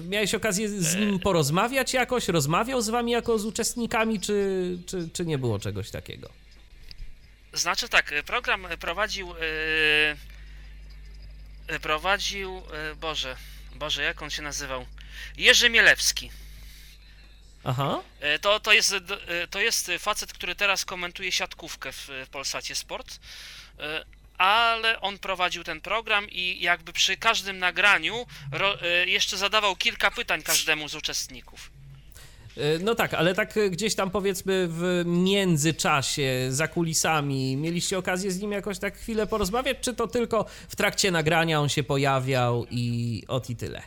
miałeś 0.09 0.35
okazję 0.35 0.69
z 0.69 0.97
nim 0.97 1.19
porozmawiać 1.19 1.95
jakoś? 1.95 2.29
Rozmawiał 2.29 2.83
z 2.83 2.89
wami 2.89 3.13
jako 3.13 3.39
z 3.39 3.45
uczestnikami, 3.45 4.21
czy, 4.21 4.79
czy, 4.87 5.09
czy 5.13 5.27
nie 5.27 5.39
było 5.39 5.59
czegoś 5.59 5.91
takiego? 5.91 6.31
Znaczy 7.53 7.89
tak, 7.89 8.13
program 8.27 8.67
prowadził 8.81 9.35
prowadził, 11.83 12.63
Boże, 13.01 13.37
Boże, 13.75 14.03
jak 14.03 14.23
on 14.23 14.31
się 14.31 14.43
nazywał? 14.43 14.87
Jerzy 15.37 15.71
Mielewski. 15.71 16.31
Aha. 17.65 18.03
E, 18.21 18.39
to, 18.39 18.61
to, 18.61 18.73
jest, 18.73 18.93
e, 18.93 19.49
to 19.51 19.61
jest 19.61 19.91
facet, 19.99 20.33
który 20.33 20.55
teraz 20.55 20.85
komentuje 20.85 21.33
siatkówkę 21.33 21.93
w 21.93 22.09
Polsacie 22.31 22.75
Sport, 22.75 23.19
e, 23.79 24.05
ale 24.39 25.01
on 25.01 25.19
prowadził 25.19 25.65
ten 25.65 25.81
program 25.81 26.31
i 26.31 26.61
jakby 26.61 26.93
przy 26.93 27.17
każdym 27.17 27.59
nagraniu 27.59 28.27
jeszcze 29.07 29.37
zadawał 29.37 29.77
kilka 29.77 30.11
pytań 30.11 30.43
każdemu 30.43 30.89
z 30.89 30.95
uczestników. 30.95 31.71
No 32.81 32.95
tak, 32.95 33.15
ale 33.15 33.35
tak 33.35 33.55
gdzieś 33.71 33.95
tam 33.95 34.11
powiedzmy 34.11 34.69
w 34.71 35.03
międzyczasie, 35.07 36.47
za 36.49 36.69
kulisami, 36.69 37.57
mieliście 37.57 37.99
okazję 37.99 38.31
z 38.31 38.41
nim 38.41 38.53
jakoś 38.53 38.79
tak 38.79 38.97
chwilę 38.97 39.27
porozmawiać, 39.27 39.77
czy 39.81 39.95
to 39.95 40.09
tylko 40.09 40.47
w 40.69 40.77
trakcie 40.77 41.11
nagrania 41.11 41.61
on 41.61 41.69
się 41.69 41.83
pojawiał 41.83 42.67
i 42.71 43.23
ot 43.29 43.51
i 43.51 43.57
tyle? 43.57 43.83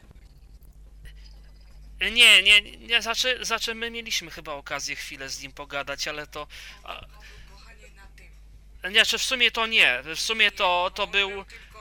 Nie, 2.02 2.44
nie, 2.44 2.62
nie, 2.62 3.02
znaczy, 3.02 3.46
znaczy 3.46 3.76
my 3.76 3.92
mieliśmy 3.92 4.32
chyba 4.32 4.54
okazję 4.54 4.96
chwilę 4.96 5.30
z 5.30 5.42
nim 5.42 5.52
pogadać, 5.52 6.08
ale 6.08 6.28
to... 6.28 6.48
A, 6.84 7.02
nie, 8.90 9.06
czy 9.06 9.18
w 9.18 9.24
sumie 9.24 9.52
to 9.52 9.68
nie, 9.68 10.04
w 10.16 10.20
sumie 10.20 10.52
to, 10.52 10.92
to 10.96 11.08
był... 11.08 11.30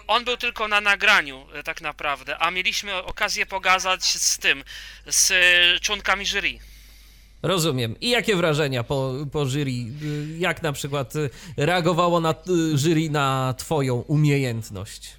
On 0.07 0.25
był 0.25 0.37
tylko 0.37 0.69
na 0.69 0.81
nagraniu 0.81 1.47
e, 1.55 1.63
tak 1.63 1.81
naprawdę, 1.81 2.39
a 2.39 2.51
mieliśmy 2.51 2.95
okazję 2.95 3.47
pogadać 3.47 4.05
z 4.05 4.39
tym, 4.39 4.65
z 5.07 5.31
e, 5.31 5.81
członkami 5.81 6.27
jury. 6.27 6.59
Rozumiem. 7.43 8.01
I 8.01 8.11
jakie 8.11 8.37
wrażenia 8.37 8.85
po, 8.85 9.15
po 9.33 9.47
jury? 9.47 9.73
Jak 10.39 10.63
na 10.63 10.73
przykład 10.73 11.13
reagowało 11.57 12.21
na 12.21 12.35
jury 12.75 13.11
na 13.11 13.55
twoją 13.59 13.95
umiejętność? 13.95 15.17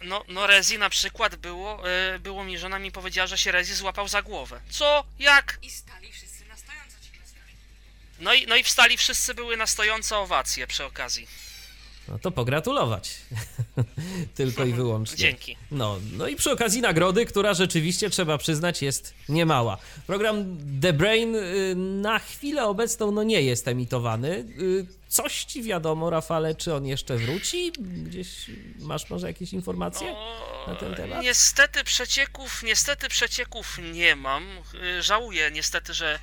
No, 0.00 0.24
no 0.28 0.46
Rezi 0.46 0.78
na 0.78 0.90
przykład 0.90 1.36
było, 1.36 1.82
yy, 2.12 2.18
było 2.18 2.44
mi, 2.44 2.58
żona 2.58 2.78
mi 2.78 2.92
powiedziała, 2.92 3.26
że 3.26 3.38
się 3.38 3.52
Rezi 3.52 3.74
złapał 3.74 4.08
za 4.08 4.22
głowę. 4.22 4.60
Co? 4.70 5.04
Jak? 5.18 5.58
I 5.62 5.70
stali 5.70 6.12
wszyscy 6.12 6.44
na 6.44 6.56
stojąco 6.56 6.96
ci 7.00 7.10
No 8.18 8.34
i, 8.34 8.46
no 8.46 8.56
i 8.56 8.62
wstali 8.62 8.96
wszyscy, 8.96 9.34
były 9.34 9.56
na 9.56 9.66
stojąco 9.66 10.20
owacje 10.22 10.66
przy 10.66 10.84
okazji. 10.84 11.28
No 12.08 12.18
to 12.18 12.30
pogratulować. 12.30 13.16
Tylko 14.34 14.64
i 14.64 14.72
wyłącznie. 14.72 15.16
Dzięki. 15.16 15.56
No, 15.70 15.98
no 16.12 16.28
i 16.28 16.36
przy 16.36 16.50
okazji 16.50 16.80
nagrody, 16.80 17.26
która 17.26 17.54
rzeczywiście 17.54 18.10
trzeba 18.10 18.38
przyznać 18.38 18.82
jest 18.82 19.14
niemała. 19.28 19.78
Program 20.06 20.58
The 20.80 20.92
Brain 20.92 21.36
y, 21.36 21.74
na 21.76 22.18
chwilę 22.18 22.64
obecną 22.64 23.12
no 23.12 23.22
nie 23.22 23.42
jest 23.42 23.68
emitowany. 23.68 24.28
Y, 24.28 24.86
coś 25.08 25.44
ci 25.44 25.62
wiadomo, 25.62 26.10
Rafale, 26.10 26.54
czy 26.54 26.74
on 26.74 26.86
jeszcze 26.86 27.16
wróci? 27.16 27.72
Gdzieś 27.78 28.50
masz 28.78 29.10
może 29.10 29.26
jakieś 29.26 29.52
informacje 29.52 30.12
o, 30.12 30.64
na 30.66 30.74
ten 30.74 30.94
temat? 30.94 31.22
Niestety 31.22 31.84
przecieków, 31.84 32.62
niestety 32.62 33.08
przecieków 33.08 33.78
nie 33.92 34.16
mam. 34.16 34.44
Y, 34.98 35.02
żałuję 35.02 35.50
niestety, 35.50 35.94
że 35.94 36.18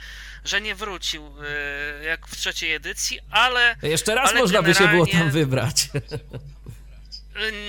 że 0.47 0.61
nie 0.61 0.75
wrócił 0.75 1.33
e, 2.01 2.03
jak 2.03 2.27
w 2.27 2.37
trzeciej 2.37 2.73
edycji, 2.73 3.19
ale. 3.31 3.75
Jeszcze 3.81 4.15
raz 4.15 4.29
ale 4.29 4.39
można 4.39 4.61
by 4.61 4.75
się 4.75 4.87
było 4.87 5.07
tam 5.07 5.31
wybrać. 5.31 5.89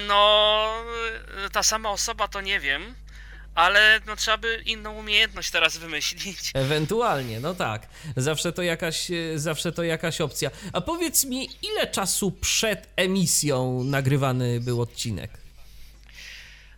No, 0.07 0.85
ta 1.53 1.63
sama 1.63 1.91
osoba 1.91 2.29
to 2.29 2.41
nie 2.41 2.61
wiem, 2.61 2.95
ale 3.55 4.01
no 4.07 4.17
trzeba 4.17 4.37
by 4.37 4.63
inną 4.67 4.95
umiejętność 4.95 5.51
teraz 5.51 5.77
wymyślić. 5.77 6.51
Ewentualnie, 6.55 7.41
no 7.41 7.55
tak. 7.55 7.87
Zawsze 8.17 8.53
to 8.53 8.63
jakaś, 8.63 9.11
e, 9.11 9.39
zawsze 9.39 9.73
to 9.73 9.83
jakaś 9.83 10.21
opcja. 10.21 10.51
A 10.73 10.81
powiedz 10.81 11.25
mi, 11.25 11.49
ile 11.63 11.87
czasu 11.87 12.31
przed 12.31 12.89
emisją 12.97 13.85
nagrywany 13.85 14.61
był 14.61 14.81
odcinek? 14.81 15.31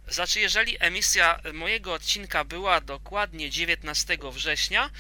Znaczy, 0.08 0.40
jeżeli 0.40 0.76
emisja 0.80 1.40
mojego 1.52 1.92
odcinka 1.92 2.44
była 2.44 2.80
dokładnie 2.80 3.50
19 3.50 4.18
września, 4.32 4.90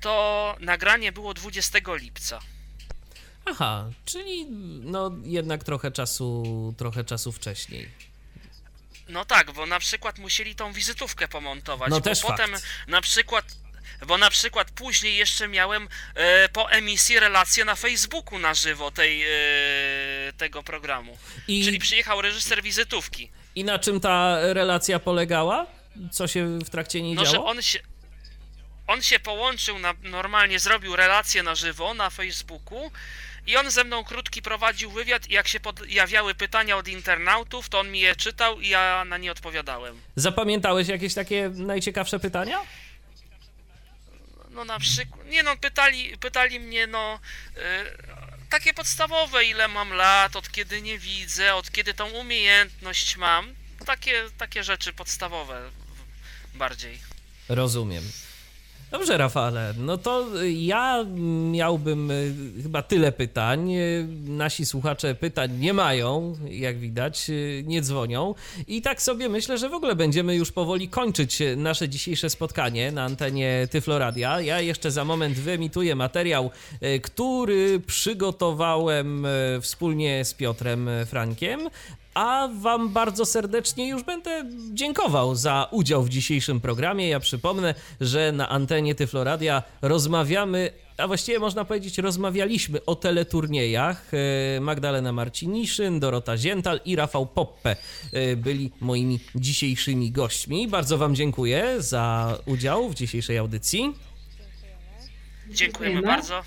to 0.00 0.56
nagranie 0.60 1.12
było 1.12 1.34
20 1.34 1.78
lipca. 2.00 2.40
Aha, 3.44 3.90
czyli 4.04 4.46
no 4.80 5.10
jednak 5.24 5.64
trochę 5.64 5.90
czasu, 5.90 6.74
trochę 6.78 7.04
czasu 7.04 7.32
wcześniej. 7.32 7.88
No 9.08 9.24
tak, 9.24 9.52
bo 9.52 9.66
na 9.66 9.78
przykład 9.80 10.18
musieli 10.18 10.54
tą 10.54 10.72
wizytówkę 10.72 11.28
pomontować, 11.28 11.90
No 11.90 11.96
bo 11.96 12.00
też 12.00 12.20
potem 12.20 12.50
fakt. 12.50 12.64
na 12.88 13.00
przykład 13.00 13.44
bo 14.06 14.18
na 14.18 14.30
przykład 14.30 14.70
później 14.70 15.16
jeszcze 15.16 15.48
miałem 15.48 15.88
e, 16.14 16.48
po 16.48 16.70
emisji 16.70 17.20
relację 17.20 17.64
na 17.64 17.74
Facebooku 17.74 18.38
na 18.38 18.54
żywo 18.54 18.90
tej, 18.90 19.22
e, 19.22 19.28
tego 20.36 20.62
programu. 20.62 21.18
I, 21.48 21.64
Czyli 21.64 21.78
przyjechał 21.78 22.22
reżyser 22.22 22.62
wizytówki. 22.62 23.30
I 23.54 23.64
na 23.64 23.78
czym 23.78 24.00
ta 24.00 24.38
relacja 24.52 24.98
polegała? 24.98 25.66
Co 26.10 26.26
się 26.28 26.58
w 26.58 26.70
trakcie 26.70 27.02
niej 27.02 27.14
No, 27.14 27.24
że 27.24 27.32
działo? 27.32 27.46
on 27.46 27.62
się, 27.62 27.78
on 28.88 29.02
się 29.02 29.20
połączył, 29.20 29.78
na, 29.78 29.94
normalnie 30.02 30.58
zrobił 30.58 30.96
relację 30.96 31.42
na 31.42 31.54
żywo 31.54 31.94
na 31.94 32.10
Facebooku 32.10 32.90
i 33.46 33.56
on 33.56 33.70
ze 33.70 33.84
mną 33.84 34.04
krótki 34.04 34.42
prowadził 34.42 34.90
wywiad 34.90 35.30
i 35.30 35.32
jak 35.32 35.48
się 35.48 35.60
pojawiały 35.60 36.34
pytania 36.34 36.76
od 36.76 36.88
internautów, 36.88 37.68
to 37.68 37.80
on 37.80 37.90
mi 37.90 38.00
je 38.00 38.16
czytał 38.16 38.60
i 38.60 38.68
ja 38.68 39.04
na 39.04 39.18
nie 39.18 39.32
odpowiadałem. 39.32 40.00
Zapamiętałeś 40.16 40.88
jakieś 40.88 41.14
takie 41.14 41.50
najciekawsze 41.54 42.18
pytania? 42.18 42.60
No 44.50 44.64
na 44.64 44.78
przykład, 44.78 45.26
nie 45.26 45.42
no, 45.42 45.56
pytali, 45.56 46.18
pytali 46.18 46.60
mnie, 46.60 46.86
no, 46.86 47.20
e, 47.56 47.84
takie 48.50 48.74
podstawowe, 48.74 49.44
ile 49.44 49.68
mam 49.68 49.92
lat, 49.92 50.36
od 50.36 50.50
kiedy 50.52 50.82
nie 50.82 50.98
widzę, 50.98 51.54
od 51.54 51.70
kiedy 51.70 51.94
tą 51.94 52.10
umiejętność 52.10 53.16
mam. 53.16 53.54
Takie, 53.86 54.24
takie 54.38 54.64
rzeczy 54.64 54.92
podstawowe 54.92 55.70
bardziej. 56.54 56.98
Rozumiem. 57.48 58.04
Dobrze, 58.90 59.18
Rafale, 59.18 59.74
no 59.78 59.98
to 59.98 60.26
ja 60.52 61.04
miałbym 61.50 62.10
y, 62.10 62.34
chyba 62.62 62.82
tyle 62.82 63.12
pytań. 63.12 63.72
Y, 63.72 64.06
Nasi 64.26 64.66
słuchacze 64.66 65.14
pytań 65.14 65.58
nie 65.58 65.72
mają, 65.72 66.36
jak 66.50 66.78
widać, 66.78 67.30
y, 67.30 67.64
nie 67.66 67.82
dzwonią. 67.82 68.34
I 68.66 68.82
tak 68.82 69.02
sobie 69.02 69.28
myślę, 69.28 69.58
że 69.58 69.68
w 69.68 69.74
ogóle 69.74 69.96
będziemy 69.96 70.36
już 70.36 70.52
powoli 70.52 70.88
kończyć 70.88 71.38
nasze 71.56 71.88
dzisiejsze 71.88 72.30
spotkanie 72.30 72.92
na 72.92 73.04
antenie 73.04 73.68
Tyfloradia. 73.70 74.40
Ja 74.40 74.60
jeszcze 74.60 74.90
za 74.90 75.04
moment 75.04 75.38
wyemituję 75.38 75.94
materiał, 75.94 76.50
który 77.02 77.80
przygotowałem 77.80 79.26
wspólnie 79.60 80.24
z 80.24 80.34
Piotrem 80.34 80.90
Frankiem. 81.06 81.60
A 82.18 82.48
Wam 82.48 82.88
bardzo 82.88 83.24
serdecznie 83.24 83.88
już 83.88 84.02
będę 84.02 84.44
dziękował 84.72 85.34
za 85.34 85.68
udział 85.70 86.02
w 86.02 86.08
dzisiejszym 86.08 86.60
programie. 86.60 87.08
Ja 87.08 87.20
przypomnę, 87.20 87.74
że 88.00 88.32
na 88.32 88.48
antenie 88.48 88.94
Tyfloradia 88.94 89.62
rozmawiamy, 89.82 90.70
a 90.96 91.06
właściwie 91.06 91.38
można 91.38 91.64
powiedzieć, 91.64 91.98
rozmawialiśmy 91.98 92.84
o 92.84 92.94
teleturniejach. 92.94 94.10
E, 94.56 94.60
Magdalena 94.60 95.12
Marciniszyn, 95.12 96.00
Dorota 96.00 96.36
Ziental 96.36 96.80
i 96.84 96.96
Rafał 96.96 97.26
Poppe 97.26 97.76
e, 98.12 98.36
byli 98.36 98.70
moimi 98.80 99.20
dzisiejszymi 99.34 100.10
gośćmi. 100.10 100.68
Bardzo 100.68 100.98
Wam 100.98 101.14
dziękuję 101.14 101.74
za 101.78 102.34
udział 102.46 102.88
w 102.88 102.94
dzisiejszej 102.94 103.38
audycji. 103.38 103.80
Dziękujemy 103.80 105.54
Dziękujemy. 105.54 106.02
bardzo. 106.02 106.42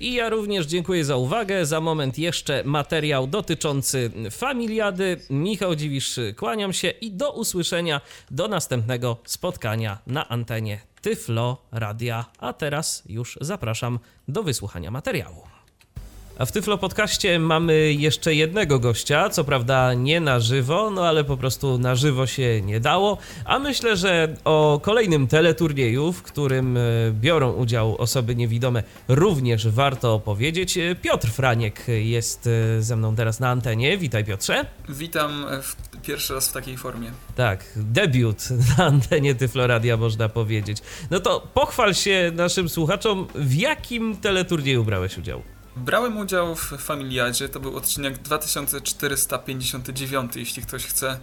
I 0.00 0.14
ja 0.14 0.28
również 0.28 0.66
dziękuję 0.66 1.04
za 1.04 1.16
uwagę. 1.16 1.66
Za 1.66 1.80
moment 1.80 2.18
jeszcze 2.18 2.62
materiał 2.64 3.26
dotyczący 3.26 4.10
familiady. 4.30 5.20
Michał 5.30 5.74
Dziwisz, 5.74 6.20
kłaniam 6.36 6.72
się 6.72 6.88
i 6.88 7.12
do 7.12 7.32
usłyszenia 7.32 8.00
do 8.30 8.48
następnego 8.48 9.16
spotkania 9.24 9.98
na 10.06 10.28
antenie 10.28 10.80
Tyflo 11.02 11.62
Radia. 11.72 12.24
A 12.38 12.52
teraz 12.52 13.02
już 13.08 13.38
zapraszam 13.40 13.98
do 14.28 14.42
wysłuchania 14.42 14.90
materiału. 14.90 15.55
A 16.38 16.46
w 16.46 16.52
Tyflo 16.52 16.78
Podcaście 16.78 17.38
mamy 17.38 17.92
jeszcze 17.92 18.34
jednego 18.34 18.78
gościa, 18.78 19.28
co 19.28 19.44
prawda 19.44 19.94
nie 19.94 20.20
na 20.20 20.40
żywo, 20.40 20.90
no 20.90 21.06
ale 21.06 21.24
po 21.24 21.36
prostu 21.36 21.78
na 21.78 21.94
żywo 21.94 22.26
się 22.26 22.62
nie 22.62 22.80
dało. 22.80 23.18
A 23.44 23.58
myślę, 23.58 23.96
że 23.96 24.34
o 24.44 24.80
kolejnym 24.82 25.26
teleturnieju, 25.26 26.12
w 26.12 26.22
którym 26.22 26.76
e, 26.76 26.80
biorą 27.12 27.52
udział 27.52 27.96
osoby 27.96 28.36
niewidome, 28.36 28.82
również 29.08 29.68
warto 29.68 30.14
opowiedzieć. 30.14 30.78
E, 30.78 30.94
Piotr 30.94 31.28
Franiek 31.28 31.86
jest 31.88 32.46
e, 32.46 32.82
ze 32.82 32.96
mną 32.96 33.16
teraz 33.16 33.40
na 33.40 33.48
antenie. 33.48 33.98
Witaj 33.98 34.24
Piotrze. 34.24 34.66
Witam 34.88 35.46
pierwszy 36.02 36.34
raz 36.34 36.48
w 36.48 36.52
takiej 36.52 36.76
formie. 36.76 37.10
Tak, 37.36 37.64
debiut 37.76 38.48
na 38.78 38.84
antenie 38.84 39.34
Tyfloradia 39.34 39.96
można 39.96 40.28
powiedzieć. 40.28 40.78
No 41.10 41.20
to 41.20 41.48
pochwal 41.54 41.94
się 41.94 42.32
naszym 42.34 42.68
słuchaczom, 42.68 43.26
w 43.34 43.54
jakim 43.54 44.16
teleturnieju 44.16 44.84
brałeś 44.84 45.18
udział? 45.18 45.55
Brałem 45.76 46.18
udział 46.18 46.54
w 46.54 46.60
Familiadzie, 46.78 47.48
to 47.48 47.60
był 47.60 47.76
odcinek 47.76 48.18
2459, 48.18 50.36
jeśli 50.36 50.62
ktoś 50.62 50.84
chce 50.86 51.18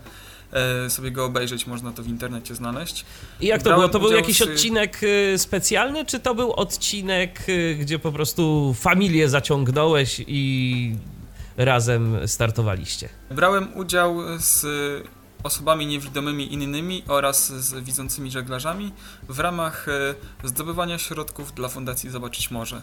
e, 0.51 0.89
sobie 0.89 1.11
go 1.11 1.25
obejrzeć, 1.25 1.67
można 1.67 1.91
to 1.91 2.03
w 2.03 2.07
internecie 2.07 2.55
znaleźć. 2.55 3.05
I 3.41 3.47
jak 3.47 3.63
to 3.63 3.69
Brałem 3.69 3.79
było? 3.79 3.89
To 3.93 3.99
był 3.99 4.11
jakiś 4.17 4.39
w- 4.39 4.41
odcinek 4.41 4.99
y, 5.03 5.37
specjalny, 5.37 6.05
czy 6.05 6.19
to 6.19 6.35
był 6.35 6.53
odcinek, 6.53 7.49
y, 7.49 7.77
gdzie 7.79 7.99
po 7.99 8.11
prostu 8.11 8.75
familię 8.79 9.29
zaciągnąłeś 9.29 10.21
i 10.27 10.95
razem 11.57 12.27
startowaliście? 12.27 13.09
Brałem 13.31 13.77
udział 13.77 14.17
z 14.39 14.65
osobami 15.43 15.85
niewidomymi 15.85 16.53
innymi 16.53 17.03
oraz 17.07 17.51
z 17.53 17.83
widzącymi 17.83 18.31
żeglarzami 18.31 18.91
w 19.29 19.39
ramach 19.39 19.87
e, 19.89 20.15
zdobywania 20.47 20.97
środków 20.97 21.53
dla 21.53 21.69
Fundacji 21.69 22.09
Zobaczyć 22.09 22.51
Morze. 22.51 22.81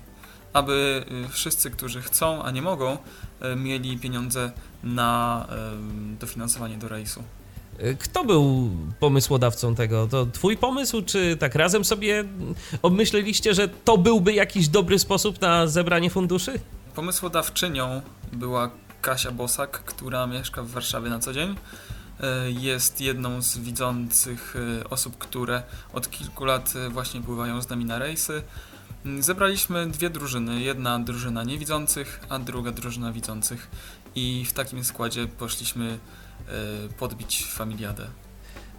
Aby 0.53 1.05
e, 1.27 1.29
wszyscy, 1.29 1.71
którzy 1.71 2.03
chcą, 2.03 2.43
a 2.43 2.51
nie 2.51 2.63
mogą, 2.63 2.99
e, 3.41 3.57
mieli 3.57 3.99
pieniądze 3.99 4.53
na 4.85 5.47
e, 5.51 6.17
dofinansowanie 6.21 6.79
do 6.79 6.89
rejsu. 6.89 7.23
Y, 7.81 7.97
Kto 8.01 8.25
był 8.25 8.71
pomysłodawcą 9.01 9.75
tego? 9.75 10.07
To 10.07 10.27
twój 10.27 10.57
pomysł, 10.57 11.03
czy 11.03 11.37
tak 11.37 11.55
razem 11.55 11.85
sobie 11.85 12.25
obmyśleliście, 12.83 13.55
że 13.55 13.69
to 13.69 13.99
byłby 13.99 14.33
jakiś 14.33 14.69
dobry 14.69 14.99
sposób 14.99 15.41
na 15.41 15.67
zebranie 15.67 16.11
funduszy? 16.11 16.61
Pomysłodawczynią 16.95 18.03
była 18.33 18.71
Kasia 19.01 19.31
Bosak, 19.31 19.71
która 19.85 20.27
mieszka 20.27 20.63
w 20.63 20.71
Warszawie 20.71 21.11
na 21.11 21.19
co 21.19 21.33
dzień. 21.33 21.57
Jest 22.49 23.01
jedną 23.01 23.43
z 23.43 23.59
widzących 23.59 24.55
osób, 24.91 25.19
które 25.19 25.63
od 25.93 26.11
kilku 26.11 26.45
lat 26.45 26.73
właśnie 26.91 27.21
pływają 27.23 27.63
z 27.63 27.69
nami 27.69 27.85
na 27.85 27.99
rejsy. 27.99 28.43
Zebraliśmy 29.19 29.87
dwie 29.87 30.11
drużyny. 30.11 30.61
Jedna 30.61 30.99
drużyna 30.99 31.45
niewidzących, 31.45 32.21
a 32.29 32.39
druga 32.39 32.73
drużyna 32.73 33.13
widzących. 33.13 33.71
I 34.15 34.45
w 34.45 34.53
takim 34.53 34.85
składzie 34.85 35.27
poszliśmy 35.27 35.99
e, 36.49 36.89
podbić 36.99 37.47
familiadę. 37.47 38.07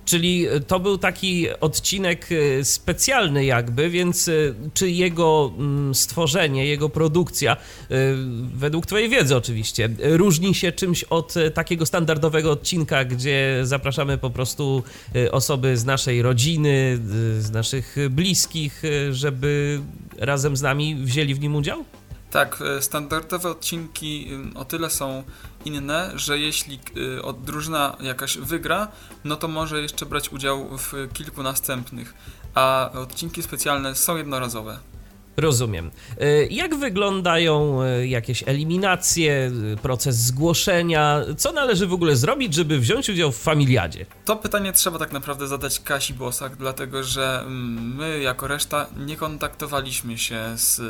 Czyli 0.05 0.47
to 0.67 0.80
był 0.80 0.97
taki 0.97 1.47
odcinek 1.59 2.31
y, 2.31 2.65
specjalny 2.65 3.45
jakby, 3.45 3.89
więc 3.89 4.27
y, 4.27 4.55
czy 4.73 4.89
jego 4.89 5.53
mm, 5.57 5.95
stworzenie, 5.95 6.65
jego 6.65 6.89
produkcja, 6.89 7.57
według 8.53 8.85
twojej 8.85 9.09
wiedzy 9.09 9.35
oczywiście, 9.35 9.89
różni 9.99 10.55
się 10.55 10.71
czymś 10.71 11.03
od 11.03 11.33
takiego 11.53 11.85
standardowego 11.85 12.51
odcinka, 12.51 13.05
gdzie 13.05 13.59
zapraszamy 13.63 14.17
po 14.17 14.30
prostu 14.30 14.83
osoby 15.31 15.77
z 15.77 15.85
naszej 15.85 16.21
rodziny, 16.21 16.99
z 17.39 17.51
naszych 17.51 17.95
bliskich, 18.09 18.83
żeby 19.11 19.80
razem 20.17 20.57
z 20.57 20.61
nami 20.61 20.95
wzięli 20.95 21.33
w 21.33 21.39
nim 21.39 21.55
udział? 21.55 21.85
Tak, 22.31 22.61
e, 22.61 22.81
standardowe 22.81 23.49
odcinki 23.49 24.27
o 24.55 24.65
tyle 24.65 24.89
są 24.89 25.23
inne, 25.65 26.11
że 26.15 26.39
jeśli 26.39 26.79
y, 26.97 27.43
drużyna 27.45 27.97
jakaś 27.99 28.37
wygra, 28.37 28.87
no 29.23 29.35
to 29.35 29.47
może 29.47 29.81
jeszcze 29.81 30.05
brać 30.05 30.29
udział 30.29 30.77
w 30.77 30.93
kilku 31.13 31.43
następnych, 31.43 32.13
a 32.55 32.91
odcinki 32.93 33.43
specjalne 33.43 33.95
są 33.95 34.17
jednorazowe. 34.17 34.79
Rozumiem. 35.37 35.91
E, 36.19 36.45
jak 36.45 36.75
wyglądają 36.75 37.81
e, 37.81 38.07
jakieś 38.07 38.43
eliminacje, 38.47 39.51
e, 39.73 39.77
proces 39.77 40.15
zgłoszenia? 40.15 41.21
Co 41.37 41.51
należy 41.51 41.87
w 41.87 41.93
ogóle 41.93 42.15
zrobić, 42.15 42.53
żeby 42.53 42.79
wziąć 42.79 43.09
udział 43.09 43.31
w 43.31 43.37
familiadzie? 43.37 44.05
To 44.25 44.35
pytanie 44.35 44.73
trzeba 44.73 44.99
tak 44.99 45.11
naprawdę 45.11 45.47
zadać 45.47 45.79
Kasi 45.79 46.13
Bosak, 46.13 46.55
dlatego 46.55 47.03
że 47.03 47.39
mm, 47.41 47.95
my 47.95 48.19
jako 48.19 48.47
reszta 48.47 48.87
nie 48.97 49.17
kontaktowaliśmy 49.17 50.17
się 50.17 50.39
z 50.55 50.81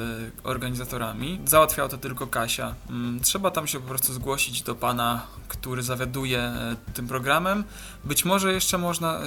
organizatorami. 0.43 1.39
Załatwiała 1.45 1.89
to 1.89 1.97
tylko 1.97 2.27
Kasia. 2.27 2.75
Mm, 2.89 3.19
trzeba 3.19 3.51
tam 3.51 3.67
się 3.67 3.79
po 3.79 3.87
prostu 3.87 4.13
zgłosić 4.13 4.61
do 4.61 4.75
pana, 4.75 5.21
który 5.47 5.83
zawiaduje 5.83 6.51
tym 6.93 7.07
programem. 7.07 7.63
Być 8.05 8.25
może 8.25 8.53
jeszcze 8.53 8.77
można 8.77 9.19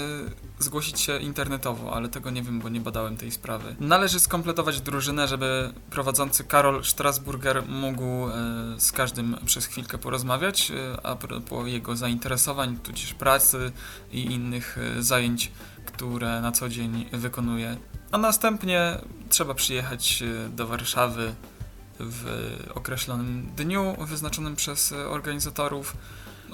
zgłosić 0.59 1.01
się 1.01 1.19
internetowo, 1.19 1.95
ale 1.95 2.09
tego 2.09 2.31
nie 2.31 2.43
wiem, 2.43 2.61
bo 2.61 2.69
nie 2.69 2.81
badałem 2.81 3.17
tej 3.17 3.31
sprawy. 3.31 3.77
Należy 3.81 4.21
skompletować 4.21 4.81
drużynę, 4.81 5.29
żeby 5.29 5.73
prowadzący 5.91 6.45
Karol 6.45 6.85
Strasburger 6.85 7.63
mógł 7.69 8.03
e, 8.03 8.33
z 8.79 8.93
każdym 8.93 9.37
przez 9.47 9.67
chwilkę 9.67 9.99
porozmawiać 9.99 10.71
e, 10.71 11.07
a 11.07 11.17
propos 11.17 11.69
jego 11.69 11.97
zainteresowań, 11.97 12.77
tudzież 12.77 13.15
pracy 13.15 13.73
i 14.13 14.25
innych 14.25 14.79
e, 14.79 15.03
zajęć, 15.03 15.53
które 15.87 16.41
na 16.41 16.53
co 16.53 16.69
dzień 16.69 17.09
wykonuje. 17.13 17.77
A 18.13 18.19
następnie 18.19 18.99
trzeba 19.29 19.55
przyjechać 19.55 20.23
do 20.51 20.67
Warszawy 20.67 21.35
w 22.01 22.27
określonym 22.75 23.51
dniu 23.57 23.97
wyznaczonym 23.99 24.57
przez 24.57 24.93
organizatorów. 24.93 25.97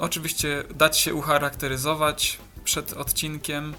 Oczywiście 0.00 0.64
dać 0.74 0.98
się 0.98 1.14
ucharakteryzować 1.14 2.38
przed 2.64 2.92
odcinkiem, 2.92 3.74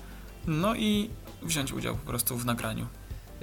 no 0.47 0.75
i 0.75 1.09
wziąć 1.41 1.71
udział 1.71 1.95
po 1.95 2.07
prostu 2.07 2.37
w 2.37 2.45
nagraniu. 2.45 2.87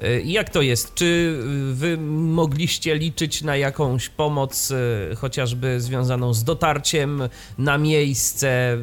E, 0.02 0.20
jak 0.20 0.50
to 0.50 0.62
jest? 0.62 0.94
Czy 0.94 1.38
wy 1.72 1.98
mogliście 1.98 2.94
liczyć 2.94 3.42
na 3.42 3.56
jakąś 3.56 4.08
pomoc, 4.08 4.70
e, 4.70 5.14
chociażby 5.14 5.80
związaną 5.80 6.34
z 6.34 6.44
dotarciem 6.44 7.22
na 7.58 7.78
miejsce? 7.78 8.48
E, 8.48 8.78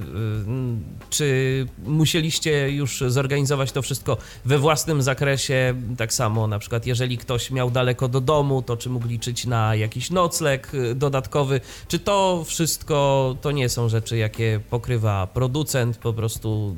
czy 1.09 1.67
musieliście 1.85 2.71
już 2.71 3.03
zorganizować 3.07 3.71
to 3.71 3.81
wszystko 3.81 4.17
we 4.45 4.57
własnym 4.57 5.01
zakresie? 5.01 5.73
Tak 5.97 6.13
samo, 6.13 6.47
na 6.47 6.59
przykład, 6.59 6.85
jeżeli 6.85 7.17
ktoś 7.17 7.51
miał 7.51 7.71
daleko 7.71 8.07
do 8.07 8.21
domu, 8.21 8.61
to 8.61 8.77
czy 8.77 8.89
mógł 8.89 9.07
liczyć 9.07 9.45
na 9.45 9.75
jakiś 9.75 10.11
nocleg 10.11 10.71
dodatkowy? 10.95 11.61
Czy 11.87 11.99
to 11.99 12.43
wszystko 12.47 13.35
to 13.41 13.51
nie 13.51 13.69
są 13.69 13.89
rzeczy, 13.89 14.17
jakie 14.17 14.59
pokrywa 14.69 15.27
producent? 15.27 15.97
Po 15.97 16.13
prostu 16.13 16.75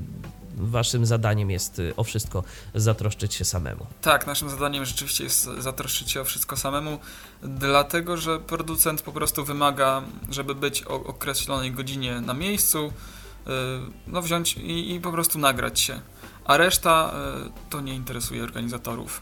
waszym 0.57 1.05
zadaniem 1.05 1.51
jest 1.51 1.79
y, 1.79 1.95
o 1.95 2.03
wszystko 2.03 2.43
zatroszczyć 2.75 3.33
się 3.33 3.45
samemu. 3.45 3.85
Tak, 4.01 4.27
naszym 4.27 4.49
zadaniem 4.49 4.85
rzeczywiście 4.85 5.23
jest 5.23 5.49
zatroszczyć 5.59 6.11
się 6.11 6.21
o 6.21 6.25
wszystko 6.25 6.57
samemu, 6.57 6.99
dlatego 7.43 8.17
że 8.17 8.39
producent 8.39 9.01
po 9.01 9.11
prostu 9.11 9.45
wymaga, 9.45 10.01
żeby 10.29 10.55
być 10.55 10.83
o 10.83 10.93
określonej 10.93 11.71
godzinie 11.71 12.21
na 12.21 12.33
miejscu, 12.33 12.85
y, 12.87 13.51
no 14.07 14.21
wziąć 14.21 14.57
i, 14.57 14.95
i 14.95 15.01
po 15.01 15.11
prostu 15.11 15.39
nagrać 15.39 15.79
się. 15.79 16.01
A 16.45 16.57
reszta 16.57 17.13
y, 17.47 17.69
to 17.69 17.81
nie 17.81 17.95
interesuje 17.95 18.43
organizatorów. 18.43 19.21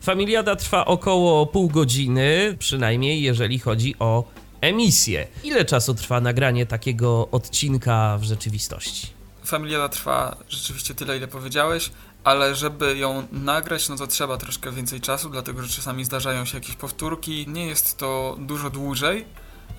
Familiada 0.00 0.56
trwa 0.56 0.84
około 0.84 1.46
pół 1.46 1.68
godziny, 1.68 2.56
przynajmniej 2.58 3.22
jeżeli 3.22 3.58
chodzi 3.58 3.94
o 3.98 4.24
emisję. 4.60 5.26
Ile 5.44 5.64
czasu 5.64 5.94
trwa 5.94 6.20
nagranie 6.20 6.66
takiego 6.66 7.28
odcinka 7.30 8.18
w 8.18 8.24
rzeczywistości? 8.24 9.19
Familiada 9.50 9.88
trwa 9.88 10.36
rzeczywiście 10.48 10.94
tyle, 10.94 11.16
ile 11.16 11.28
powiedziałeś, 11.28 11.90
ale 12.24 12.54
żeby 12.54 12.96
ją 12.96 13.26
nagrać, 13.32 13.88
no 13.88 13.96
to 13.96 14.06
trzeba 14.06 14.36
troszkę 14.36 14.72
więcej 14.72 15.00
czasu, 15.00 15.30
dlatego 15.30 15.62
że 15.62 15.68
czasami 15.68 16.04
zdarzają 16.04 16.44
się 16.44 16.58
jakieś 16.58 16.76
powtórki. 16.76 17.48
Nie 17.48 17.66
jest 17.66 17.98
to 17.98 18.36
dużo 18.38 18.70
dłużej, 18.70 19.24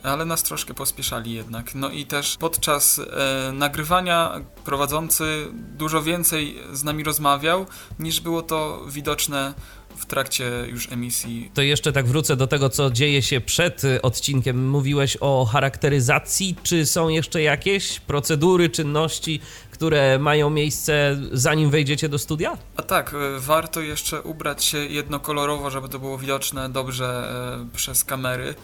ale 0.03 0.25
nas 0.25 0.43
troszkę 0.43 0.74
pospieszali 0.74 1.33
jednak. 1.33 1.75
No 1.75 1.90
i 1.90 2.06
też 2.06 2.38
podczas 2.38 3.00
e, 3.00 3.51
nagrywania 3.53 4.41
prowadzący 4.66 5.48
dużo 5.53 6.01
więcej 6.01 6.58
z 6.74 6.83
nami 6.83 7.03
rozmawiał, 7.03 7.66
niż 8.00 8.22
było 8.22 8.41
to 8.41 8.85
widoczne 8.88 9.53
w 10.02 10.06
trakcie 10.06 10.52
już 10.68 10.92
emisji. 10.92 11.52
To 11.54 11.62
jeszcze 11.62 11.92
tak 11.92 12.06
wrócę 12.06 12.36
do 12.36 12.48
tego, 12.48 12.70
co 12.70 12.92
dzieje 12.92 13.22
się 13.22 13.42
przed 13.42 13.84
y, 13.84 14.02
odcinkiem. 14.02 14.70
Mówiłeś 14.70 15.18
o 15.20 15.46
charakteryzacji. 15.46 16.56
Czy 16.64 16.86
są 16.86 17.10
jeszcze 17.10 17.42
jakieś 17.42 18.00
procedury, 18.00 18.70
czynności, 18.70 19.40
które 19.72 20.20
mają 20.20 20.50
miejsce 20.50 21.18
zanim 21.32 21.70
wejdziecie 21.70 22.10
do 22.10 22.20
studia? 22.20 22.58
A 22.76 22.82
tak, 22.82 23.14
y, 23.14 23.40
warto 23.40 23.82
jeszcze 23.82 24.22
ubrać 24.22 24.64
się 24.64 24.78
jednokolorowo, 24.78 25.70
żeby 25.70 25.90
to 25.90 26.00
było 26.00 26.18
widoczne 26.18 26.70
dobrze 26.70 27.34
y, 27.72 27.76
przez 27.78 28.04
kamery. 28.04 28.56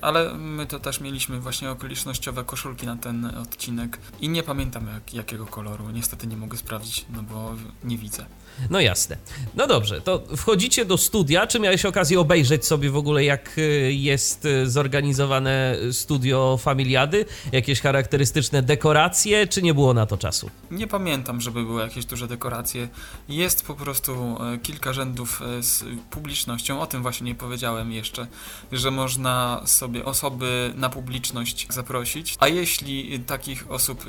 Ale 0.00 0.34
my 0.34 0.66
to 0.66 0.78
też 0.80 1.00
mieliśmy 1.00 1.40
właśnie 1.40 1.70
okolicznościowe 1.70 2.44
koszulki 2.44 2.86
na 2.86 2.96
ten 2.96 3.24
odcinek 3.24 3.98
i 4.20 4.28
nie 4.28 4.42
pamiętam 4.42 4.86
jak, 4.94 5.14
jakiego 5.14 5.46
koloru. 5.46 5.90
Niestety 5.90 6.26
nie 6.26 6.36
mogę 6.36 6.58
sprawdzić, 6.58 7.06
no 7.14 7.22
bo 7.22 7.54
nie 7.84 7.98
widzę. 7.98 8.26
No 8.70 8.80
jasne. 8.80 9.16
No 9.54 9.66
dobrze, 9.66 10.00
to 10.00 10.22
wchodzicie 10.36 10.84
do 10.84 10.98
studia. 10.98 11.46
Czy 11.46 11.60
miałeś 11.60 11.84
okazję 11.84 12.20
obejrzeć 12.20 12.66
sobie 12.66 12.90
w 12.90 12.96
ogóle, 12.96 13.24
jak 13.24 13.58
y, 13.58 13.92
jest 13.92 14.44
y, 14.44 14.70
zorganizowane 14.70 15.76
studio 15.92 16.58
Familiady? 16.62 17.24
Jakieś 17.52 17.80
charakterystyczne 17.80 18.62
dekoracje, 18.62 19.46
czy 19.46 19.62
nie 19.62 19.74
było 19.74 19.94
na 19.94 20.06
to 20.06 20.16
czasu? 20.18 20.50
Nie 20.70 20.86
pamiętam, 20.86 21.40
żeby 21.40 21.64
były 21.64 21.82
jakieś 21.82 22.04
duże 22.04 22.28
dekoracje. 22.28 22.88
Jest 23.28 23.66
po 23.66 23.74
prostu 23.74 24.12
e, 24.12 24.58
kilka 24.58 24.92
rzędów 24.92 25.42
e, 25.42 25.62
z 25.62 25.84
publicznością. 26.10 26.80
O 26.80 26.86
tym 26.86 27.02
właśnie 27.02 27.26
nie 27.26 27.34
powiedziałem 27.34 27.92
jeszcze, 27.92 28.26
że 28.72 28.90
można 28.90 29.62
sobie 29.64 30.04
osoby 30.04 30.72
na 30.76 30.88
publiczność 30.88 31.66
zaprosić. 31.70 32.36
A 32.40 32.48
jeśli 32.48 33.20
takich 33.20 33.70
osób 33.70 34.04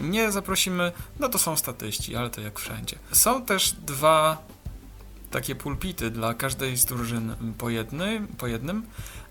nie 0.00 0.32
zaprosimy, 0.32 0.92
no 1.20 1.28
to 1.28 1.38
są 1.38 1.56
statyści, 1.56 2.16
ale 2.16 2.30
to 2.30 2.40
jak 2.40 2.58
wszędzie. 2.58 2.98
Są 3.12 3.44
też 3.44 3.72
dwa 3.72 4.42
takie 5.30 5.54
pulpity 5.54 6.10
dla 6.10 6.34
każdej 6.34 6.76
z 6.76 6.84
drużyn 6.84 7.34
po, 7.58 7.70
jedny, 7.70 8.26
po 8.38 8.46
jednym 8.46 8.86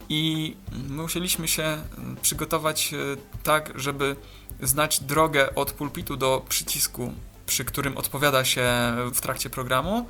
i 0.10 0.56
musieliśmy 0.90 1.48
się 1.48 1.78
przygotować 2.22 2.94
e, 2.94 2.98
tak, 3.44 3.74
żeby 3.76 4.16
znać 4.62 5.00
drogę 5.00 5.56
od 5.56 5.72
pulpitu 5.72 6.18
do 6.18 6.46
przycisku, 6.50 7.14
przy 7.46 7.66
którym 7.66 7.98
odpowiada 7.98 8.46
się 8.46 8.66
w 9.14 9.22
trakcie 9.22 9.50
programu. 9.50 10.06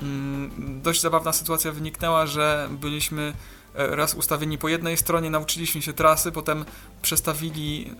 Mm, 0.00 0.80
dość 0.82 1.00
zabawna 1.00 1.32
sytuacja 1.32 1.72
wyniknęła, 1.72 2.26
że 2.26 2.68
byliśmy 2.70 3.32
raz 3.74 4.14
ustawieni 4.14 4.58
po 4.58 4.68
jednej 4.68 4.96
stronie, 4.96 5.30
nauczyliśmy 5.30 5.82
się 5.82 5.92
trasy, 5.92 6.32
potem 6.32 6.64
przestawili, 7.02 7.90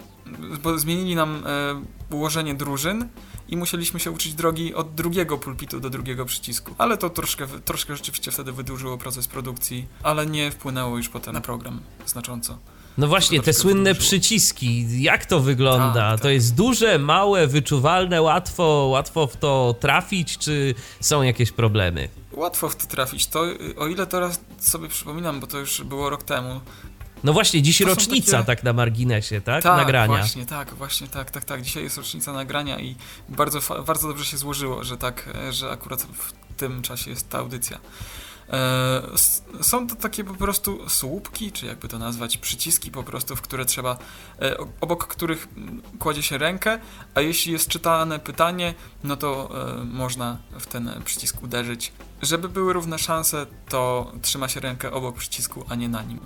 zmienili 0.77 1.15
nam 1.15 1.43
e, 1.47 2.15
ułożenie 2.15 2.55
drużyn 2.55 3.09
i 3.49 3.57
musieliśmy 3.57 4.01
się 4.01 4.11
uczyć 4.11 4.35
drogi 4.35 4.75
od 4.75 4.95
drugiego 4.95 5.39
pulpitu 5.39 5.81
do 5.81 5.91
drugiego 5.91 6.25
przycisku. 6.25 6.75
Ale 6.79 6.97
to 6.97 7.11
troszkę, 7.11 7.47
troszkę 7.47 7.97
rzeczywiście 7.97 8.31
wtedy 8.31 8.53
wydłużyło 8.53 8.99
proces 8.99 9.29
produkcji, 9.29 9.87
ale 10.03 10.27
nie 10.27 10.51
wpłynęło 10.51 10.97
już 10.97 11.09
potem 11.09 11.35
na 11.35 11.41
program 11.41 11.81
znacząco. 12.07 12.59
No 12.99 13.09
właśnie, 13.09 13.41
te 13.41 13.53
słynne 13.53 13.95
przyciski, 13.95 15.03
jak 15.03 15.27
to 15.27 15.41
wygląda? 15.41 15.95
Tak, 15.95 16.11
tak. 16.11 16.21
To 16.21 16.29
jest 16.29 16.55
duże, 16.55 16.99
małe, 16.99 17.47
wyczuwalne, 17.47 18.23
łatwo, 18.23 18.89
łatwo 18.91 19.27
w 19.27 19.37
to 19.37 19.75
trafić, 19.81 20.39
czy 20.39 20.75
są 21.01 21.23
jakieś 21.23 21.53
problemy? 21.53 22.09
Łatwo 22.33 22.69
w 22.69 22.77
to 22.77 22.87
trafić. 22.87 23.27
To, 23.27 23.45
o 23.77 23.87
ile 23.87 24.07
teraz 24.07 24.41
sobie 24.59 24.89
przypominam, 24.89 25.41
bo 25.41 25.47
to 25.47 25.59
już 25.59 25.83
było 25.83 26.11
rok 26.11 26.23
temu. 26.23 26.61
No 27.25 27.33
właśnie, 27.33 27.63
dziś 27.63 27.79
to 27.79 27.85
rocznica, 27.85 28.33
takie... 28.33 28.47
tak 28.47 28.65
na 28.65 28.73
marginesie, 28.73 29.41
tak? 29.41 29.63
tak? 29.63 29.77
Nagrania. 29.77 30.17
właśnie, 30.17 30.47
tak, 30.47 30.75
właśnie, 30.75 31.09
tak, 31.09 31.31
tak, 31.31 31.45
tak. 31.45 31.63
Dzisiaj 31.63 31.83
jest 31.83 31.97
rocznica 31.97 32.33
nagrania 32.33 32.81
i 32.81 32.97
bardzo, 33.29 33.83
bardzo 33.87 34.09
dobrze 34.09 34.25
się 34.25 34.37
złożyło, 34.37 34.85
że 34.85 34.97
tak, 34.97 35.31
że 35.51 35.71
akurat 35.71 36.03
w 36.03 36.33
tym 36.57 36.83
czasie 36.83 37.11
jest 37.11 37.29
ta 37.29 37.39
audycja. 37.39 37.79
E, 38.53 39.03
są 39.63 39.87
to 39.87 39.95
takie 39.95 40.25
po 40.25 40.35
prostu 40.35 40.89
słupki, 40.89 41.53
czy 41.53 41.67
jakby 41.67 41.89
to 41.89 41.99
nazwać, 41.99 42.37
przyciski 42.37 42.91
po 42.91 43.03
prostu, 43.03 43.37
w 43.37 43.43
które 43.43 43.65
trzeba, 43.65 43.99
e, 44.43 44.57
obok 44.81 45.07
których 45.07 45.49
kładzie 45.99 46.23
się 46.23 46.39
rękę, 46.39 46.79
a 47.15 47.21
jeśli 47.21 47.53
jest 47.53 47.69
czytane 47.69 48.19
pytanie, 48.19 48.75
no 49.05 49.17
to 49.17 49.51
e, 49.81 49.85
można 49.85 50.39
w 50.61 50.67
ten 50.67 50.91
przycisk 51.05 51.43
uderzyć. 51.43 51.93
Żeby 52.23 52.49
były 52.49 52.73
równe 52.73 52.99
szanse, 52.99 53.47
to 53.69 54.13
trzyma 54.23 54.49
się 54.49 54.61
rękę 54.61 54.93
obok 54.93 55.17
przycisku, 55.17 55.65
a 55.69 55.75
nie 55.75 55.89
na 55.89 56.03
nim 56.03 56.21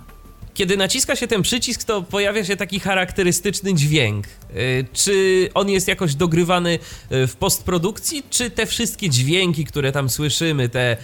kiedy 0.53 0.77
naciska 0.77 1.15
się 1.15 1.27
ten 1.27 1.41
przycisk, 1.41 1.83
to 1.83 2.01
pojawia 2.01 2.43
się 2.45 2.55
taki 2.55 2.79
charakterystyczny 2.79 3.73
dźwięk. 3.73 4.27
Y, 4.27 4.85
czy 4.93 5.49
on 5.53 5.69
jest 5.69 5.87
jakoś 5.87 6.15
dogrywany 6.15 6.79
y, 7.11 7.27
w 7.27 7.35
postprodukcji, 7.35 8.23
czy 8.29 8.51
te 8.51 8.65
wszystkie 8.65 9.09
dźwięki, 9.09 9.65
które 9.65 9.91
tam 9.91 10.09
słyszymy, 10.09 10.69
te 10.69 10.93
y, 10.93 10.97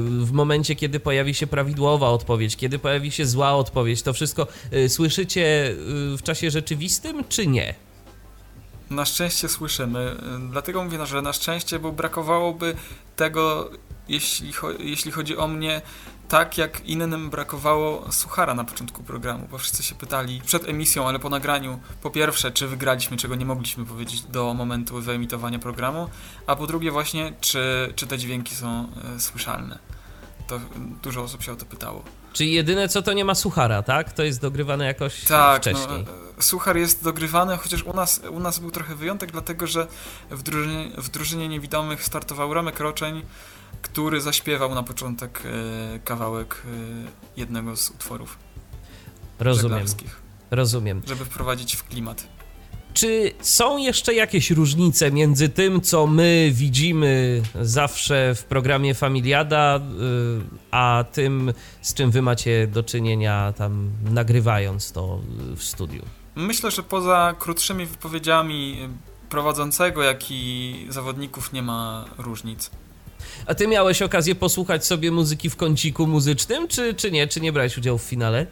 w 0.00 0.32
momencie, 0.32 0.76
kiedy 0.76 1.00
pojawi 1.00 1.34
się 1.34 1.46
prawidłowa 1.46 2.08
odpowiedź, 2.08 2.56
kiedy 2.56 2.78
pojawi 2.78 3.10
się 3.10 3.26
zła 3.26 3.52
odpowiedź, 3.52 4.02
to 4.02 4.12
wszystko 4.12 4.46
słyszycie 4.88 5.74
w 6.18 6.22
czasie 6.22 6.50
rzeczywistym, 6.50 7.24
czy 7.28 7.46
nie? 7.46 7.74
Na 8.90 9.04
szczęście 9.04 9.48
słyszymy. 9.48 10.16
Dlatego 10.50 10.84
mówię, 10.84 11.06
że 11.06 11.22
na 11.22 11.32
szczęście, 11.32 11.78
bo 11.78 11.92
brakowałoby 11.92 12.74
tego 13.16 13.70
jeśli, 14.10 14.52
cho 14.52 14.70
jeśli 14.70 15.12
chodzi 15.12 15.36
o 15.36 15.48
mnie, 15.48 15.80
tak 16.30 16.58
jak 16.58 16.86
innym 16.86 17.30
brakowało 17.30 18.12
suchara 18.12 18.54
na 18.54 18.64
początku 18.64 19.02
programu, 19.02 19.48
bo 19.50 19.58
wszyscy 19.58 19.82
się 19.82 19.94
pytali 19.94 20.40
przed 20.46 20.68
emisją, 20.68 21.08
ale 21.08 21.18
po 21.18 21.28
nagraniu, 21.28 21.80
po 22.02 22.10
pierwsze, 22.10 22.50
czy 22.50 22.68
wygraliśmy, 22.68 23.16
czego 23.16 23.34
nie 23.34 23.46
mogliśmy 23.46 23.86
powiedzieć 23.86 24.22
do 24.22 24.54
momentu 24.54 25.00
wyemitowania 25.00 25.58
programu, 25.58 26.10
a 26.46 26.56
po 26.56 26.66
drugie 26.66 26.90
właśnie, 26.90 27.32
czy, 27.40 27.92
czy 27.96 28.06
te 28.06 28.18
dźwięki 28.18 28.54
są 28.54 28.86
e, 29.16 29.20
słyszalne. 29.20 29.78
To 30.46 30.60
dużo 31.02 31.22
osób 31.22 31.42
się 31.42 31.52
o 31.52 31.56
to 31.56 31.64
pytało. 31.64 32.02
Czyli 32.32 32.52
jedyne 32.52 32.88
co 32.88 33.02
to 33.02 33.12
nie 33.12 33.24
ma 33.24 33.34
suchara, 33.34 33.82
tak? 33.82 34.12
To 34.12 34.22
jest 34.22 34.40
dogrywane 34.40 34.84
jakoś 34.84 35.24
tak, 35.24 35.60
wcześniej. 35.60 36.04
No, 36.06 36.42
suchar 36.42 36.76
jest 36.76 37.04
dogrywany, 37.04 37.56
chociaż 37.56 37.82
u 37.82 37.92
nas, 37.92 38.20
u 38.30 38.40
nas 38.40 38.58
był 38.58 38.70
trochę 38.70 38.94
wyjątek, 38.94 39.32
dlatego 39.32 39.66
że 39.66 39.86
w 40.30 40.42
drużynie, 40.42 40.90
w 40.98 41.08
drużynie 41.08 41.48
niewidomych 41.48 42.04
startował 42.04 42.54
Remek 42.54 42.80
Roczeń, 42.80 43.22
który 43.82 44.20
zaśpiewał 44.20 44.74
na 44.74 44.82
początek 44.82 45.42
e, 45.44 45.98
kawałek 45.98 46.62
e, 46.64 47.40
jednego 47.40 47.76
z 47.76 47.90
utworów 47.90 48.38
Rozumiem. 49.38 49.86
Rozumiem. 50.50 51.02
żeby 51.06 51.24
wprowadzić 51.24 51.76
w 51.76 51.84
klimat. 51.84 52.26
Czy 52.94 53.32
są 53.40 53.78
jeszcze 53.78 54.14
jakieś 54.14 54.50
różnice 54.50 55.12
między 55.12 55.48
tym, 55.48 55.80
co 55.80 56.06
my 56.06 56.50
widzimy 56.52 57.42
zawsze 57.62 58.34
w 58.34 58.44
programie 58.44 58.94
Familiada, 58.94 59.76
y, 59.76 59.80
a 60.70 61.04
tym, 61.12 61.52
z 61.82 61.94
czym 61.94 62.10
wy 62.10 62.22
macie 62.22 62.66
do 62.66 62.82
czynienia 62.82 63.52
tam 63.56 63.90
nagrywając 64.04 64.92
to 64.92 65.20
w 65.56 65.62
studiu? 65.62 66.02
Myślę, 66.34 66.70
że 66.70 66.82
poza 66.82 67.34
krótszymi 67.38 67.86
wypowiedziami 67.86 68.88
prowadzącego, 69.28 70.02
jak 70.02 70.30
i 70.30 70.86
zawodników 70.88 71.52
nie 71.52 71.62
ma 71.62 72.04
różnic. 72.18 72.70
A 73.46 73.54
ty 73.54 73.68
miałeś 73.68 74.02
okazję 74.02 74.34
posłuchać 74.34 74.86
sobie 74.86 75.10
muzyki 75.10 75.50
w 75.50 75.56
kąciku 75.56 76.06
muzycznym, 76.06 76.68
czy, 76.68 76.94
czy 76.94 77.10
nie? 77.10 77.26
Czy 77.26 77.40
nie 77.40 77.52
brałeś 77.52 77.78
udziału 77.78 77.98
w 77.98 78.02
finale? 78.02 78.46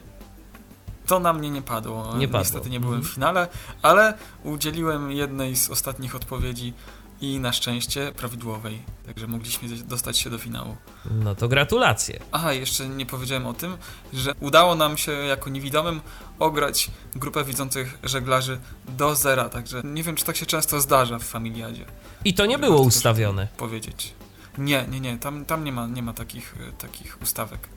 To 1.07 1.21
na 1.21 1.33
mnie 1.33 1.51
nie 1.51 1.63
padło. 1.63 2.17
Nie 2.17 2.29
padło. 2.29 2.41
Niestety 2.41 2.71
nie 2.71 2.81
byłem 2.81 3.03
w 3.03 3.09
finale, 3.09 3.49
ale 3.83 4.15
udzieliłem 4.45 5.13
jednej 5.13 5.57
z 5.57 5.71
ostatnich 5.71 6.15
odpowiedzi 6.15 6.73
i 7.21 7.41
na 7.41 7.53
szczęście 7.53 8.13
prawidłowej. 8.17 8.83
Także 9.07 9.27
mogliśmy 9.27 9.69
dostać 9.69 10.19
się 10.19 10.31
do 10.31 10.39
finału. 10.39 10.77
No 11.11 11.35
to 11.35 11.49
gratulacje. 11.49 12.21
Aha, 12.33 12.53
jeszcze 12.53 12.89
nie 12.89 13.07
powiedziałem 13.07 13.47
o 13.47 13.55
tym, 13.55 13.77
że 14.13 14.35
udało 14.41 14.75
nam 14.75 14.99
się 14.99 15.13
jako 15.13 15.51
niewidomym 15.51 16.01
ograć 16.39 16.91
grupę 17.17 17.45
widzących 17.45 17.99
żeglarzy 18.03 18.59
do 18.89 19.15
zera, 19.15 19.49
także 19.49 19.83
nie 19.85 20.03
wiem, 20.03 20.17
czy 20.17 20.25
tak 20.25 20.37
się 20.37 20.47
często 20.47 20.81
zdarza 20.81 21.19
w 21.19 21.25
Familiadzie. 21.25 21.85
I 22.25 22.35
to 22.35 22.47
nie 22.47 22.59
było 22.59 22.81
ustawione. 22.81 23.49
Powiedzieć. 23.57 24.15
Nie, 24.59 24.85
nie, 24.91 25.01
nie, 25.01 25.19
tam, 25.19 25.45
tam 25.45 25.65
nie 25.65 25.73
ma, 25.73 25.87
nie 25.87 26.03
ma 26.03 26.13
takich, 26.13 26.55
e, 26.69 26.73
takich 26.73 27.23
ustawek. 27.23 27.69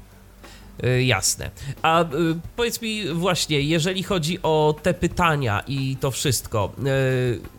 Y, 0.83 1.03
Jasne. 1.03 1.51
A 1.81 2.03
y, 2.03 2.07
powiedz 2.55 2.81
mi 2.81 3.13
właśnie, 3.13 3.61
jeżeli 3.61 4.03
chodzi 4.03 4.39
o 4.43 4.75
te 4.83 4.93
pytania 4.93 5.63
i 5.67 5.97
to 5.99 6.11
wszystko, 6.11 6.71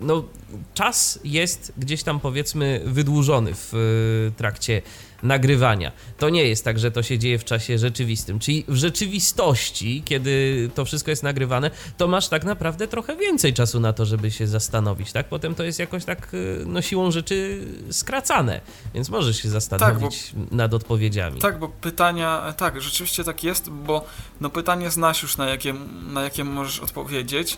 no 0.01 0.25
czas 0.75 1.19
jest 1.25 1.73
gdzieś 1.79 2.03
tam 2.03 2.21
powiedzmy 2.21 2.81
wydłużony 2.85 3.51
w 3.55 4.33
trakcie 4.37 4.83
nagrywania. 5.23 5.93
To 6.19 6.29
nie 6.29 6.49
jest 6.49 6.65
tak, 6.65 6.79
że 6.79 6.91
to 6.91 7.03
się 7.03 7.19
dzieje 7.19 7.39
w 7.39 7.45
czasie 7.45 7.79
rzeczywistym. 7.79 8.39
Czyli 8.39 8.65
w 8.69 8.77
rzeczywistości, 8.77 10.03
kiedy 10.05 10.71
to 10.75 10.85
wszystko 10.85 11.11
jest 11.11 11.23
nagrywane, 11.23 11.71
to 11.97 12.09
masz 12.09 12.29
tak 12.29 12.45
naprawdę 12.45 12.89
trochę 12.89 13.17
więcej 13.17 13.55
czasu 13.55 13.81
na 13.81 13.93
to, 13.93 14.07
żeby 14.07 14.31
się 14.31 14.47
zastanowić, 14.47 15.13
tak? 15.13 15.29
Potem 15.29 15.55
to 15.55 15.63
jest 15.63 15.79
jakoś 15.79 16.05
tak 16.05 16.35
y, 16.35 16.65
no 16.67 16.83
siłą 16.83 17.11
rzeczy 17.11 17.67
skracane, 17.91 18.61
więc 18.95 19.09
możesz 19.09 19.43
się 19.43 19.49
zastanowić 19.49 20.33
nad 20.51 20.75
odpowiedziami. 20.75 21.41
Tak, 21.41 21.59
bo 21.59 21.69
pytania, 21.69 22.55
tak, 22.57 22.83
rzeczywiście 22.83 23.25
tak 23.25 23.45
jest, 23.45 23.71
bo 23.71 24.05
no 24.41 24.51
pytanie 24.51 24.91
znasz 24.91 25.23
już 25.23 25.37
na 25.37 25.49
jakie, 25.49 25.75
na 26.13 26.23
jakie 26.23 26.45
możesz 26.45 26.81
odpowiedzieć, 26.81 27.53
e, 27.55 27.57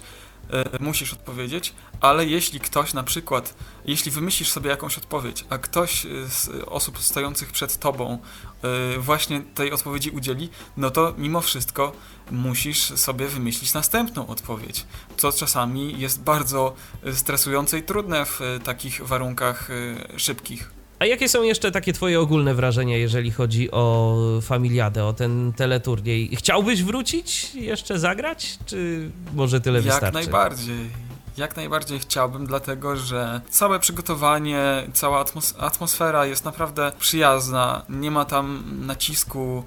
musisz 0.80 1.12
odpowiedzieć, 1.12 1.74
ale 2.00 2.26
jeśli 2.26 2.60
ktoś 2.60 2.94
na 2.94 3.02
przykład, 3.02 3.54
jeśli 3.84 4.10
wymyślisz 4.10 4.50
sobie 4.50 4.70
jakąś 4.70 4.98
odpowiedź, 4.98 5.44
a 5.50 5.58
ktoś 5.58 6.06
e, 6.06 6.08
z 6.28 6.50
osób 6.66 6.98
stojących 6.98 7.52
przed 7.52 7.78
tobą 7.78 8.18
e, 8.62 8.98
właśnie 8.98 9.40
tej 9.40 9.72
odpowiedzi 9.72 10.10
udzieli, 10.10 10.50
no 10.76 10.90
to 10.90 11.14
mimo 11.18 11.40
wszystko 11.40 11.92
musisz 12.30 12.78
sobie 12.78 13.28
wymyślić 13.28 13.74
następną 13.74 14.26
odpowiedź, 14.26 14.86
co 15.16 15.32
czasami 15.32 16.00
jest 16.00 16.22
bardzo 16.22 16.74
e, 17.02 17.12
stresujące 17.12 17.78
i 17.78 17.82
trudne 17.82 18.26
w 18.26 18.40
e, 18.40 18.60
takich 18.60 19.06
warunkach 19.06 19.70
e, 19.70 20.18
szybkich. 20.18 20.83
A 20.98 21.06
jakie 21.06 21.28
są 21.28 21.42
jeszcze 21.42 21.70
takie 21.70 21.92
twoje 21.92 22.20
ogólne 22.20 22.54
wrażenia, 22.54 22.96
jeżeli 22.96 23.30
chodzi 23.30 23.70
o 23.70 24.16
Familiadę, 24.42 25.04
o 25.04 25.12
ten 25.12 25.52
teleturniej? 25.52 26.36
Chciałbyś 26.36 26.82
wrócić, 26.82 27.54
jeszcze 27.54 27.98
zagrać, 27.98 28.58
czy 28.66 29.10
może 29.34 29.60
tyle 29.60 29.78
Jak 29.78 29.84
wystarczy? 29.84 30.14
najbardziej. 30.14 30.90
Jak 31.36 31.56
najbardziej 31.56 31.98
chciałbym, 31.98 32.46
dlatego 32.46 32.96
że 32.96 33.40
całe 33.50 33.80
przygotowanie, 33.80 34.86
cała 34.92 35.20
atmos 35.20 35.54
atmosfera 35.58 36.26
jest 36.26 36.44
naprawdę 36.44 36.92
przyjazna. 36.98 37.82
Nie 37.88 38.10
ma 38.10 38.24
tam 38.24 38.64
nacisku 38.86 39.64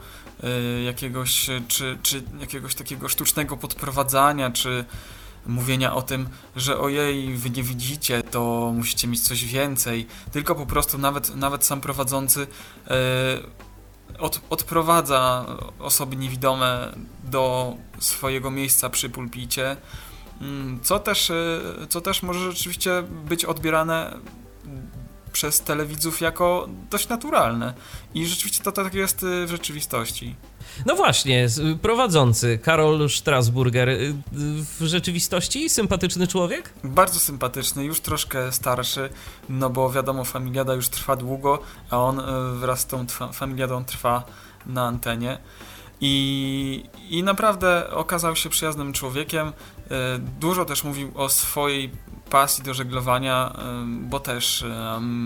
y, 0.80 0.84
jakiegoś, 0.84 1.50
czy, 1.68 1.98
czy 2.04 2.24
jakiegoś 2.40 2.76
takiego 2.76 3.10
sztucznego 3.10 3.58
podprowadzania, 3.58 4.52
czy 4.52 4.86
mówienia 5.48 5.96
o 5.96 6.02
tym, 6.02 6.30
że 6.56 6.80
ojej, 6.80 7.36
wy 7.36 7.50
nie 7.50 7.64
widzicie, 7.64 8.24
to 8.24 8.72
musicie 8.76 9.08
mieć 9.08 9.22
coś 9.22 9.46
więcej. 9.46 10.08
Tylko 10.32 10.56
po 10.56 10.66
prostu 10.66 10.98
nawet, 10.98 11.36
nawet 11.36 11.66
sam 11.66 11.82
prowadzący 11.82 12.42
y, 12.42 12.48
od, 14.20 14.42
odprowadza 14.50 15.46
osoby 15.80 16.16
niewidome 16.16 16.94
do 17.24 17.76
swojego 18.00 18.52
miejsca 18.52 18.90
przy 18.90 19.10
pulpicie. 19.10 19.78
Mm, 20.42 20.80
Co 20.84 21.00
też, 21.00 21.30
y, 21.30 21.62
co 21.90 22.02
też 22.02 22.24
może 22.24 22.52
rzeczywiście 22.52 23.04
być 23.26 23.46
odbierane 23.46 24.18
przez 25.32 25.62
telewidzów 25.62 26.22
jako 26.22 26.68
dość 26.90 27.08
naturalne. 27.08 27.74
I 28.14 28.26
rzeczywiście 28.26 28.64
to 28.64 28.72
tak 28.72 28.94
jest 28.94 29.24
y, 29.24 29.46
w 29.46 29.50
rzeczywistości. 29.50 30.36
No 30.86 30.96
właśnie, 30.96 31.48
prowadzący 31.82 32.60
Karol 32.64 33.10
Strasburger, 33.10 33.90
y, 33.90 34.14
w 34.80 34.82
rzeczywistości 34.82 35.70
sympatyczny 35.70 36.28
człowiek? 36.28 36.74
Bardzo 36.84 37.20
sympatyczny, 37.20 37.86
już 37.86 38.00
troszkę 38.00 38.52
starszy, 38.52 39.10
no 39.50 39.70
bo 39.70 39.90
wiadomo, 39.92 40.26
familiada 40.26 40.74
już 40.74 40.90
trwa 40.90 41.16
długo, 41.16 41.60
a 41.90 41.98
on 41.98 42.20
y, 42.20 42.24
wraz 42.60 42.80
z 42.80 42.86
tą 42.86 43.06
familiadą 43.34 43.86
trwa 43.86 44.24
na 44.66 44.88
antenie. 44.88 45.38
I, 46.02 46.84
I 47.10 47.24
naprawdę 47.24 47.92
okazał 47.92 48.36
się 48.36 48.50
przyjaznym 48.50 48.94
człowiekiem. 48.94 49.48
Y, 49.48 49.52
Dużo 50.40 50.66
też 50.66 50.84
mówił 50.84 51.12
o 51.16 51.30
swojej 51.30 51.92
pasji 52.30 52.64
do 52.64 52.74
żeglowania, 52.74 53.54
y, 53.54 54.10
bo 54.10 54.20
też 54.20 54.62
y, 54.62 54.68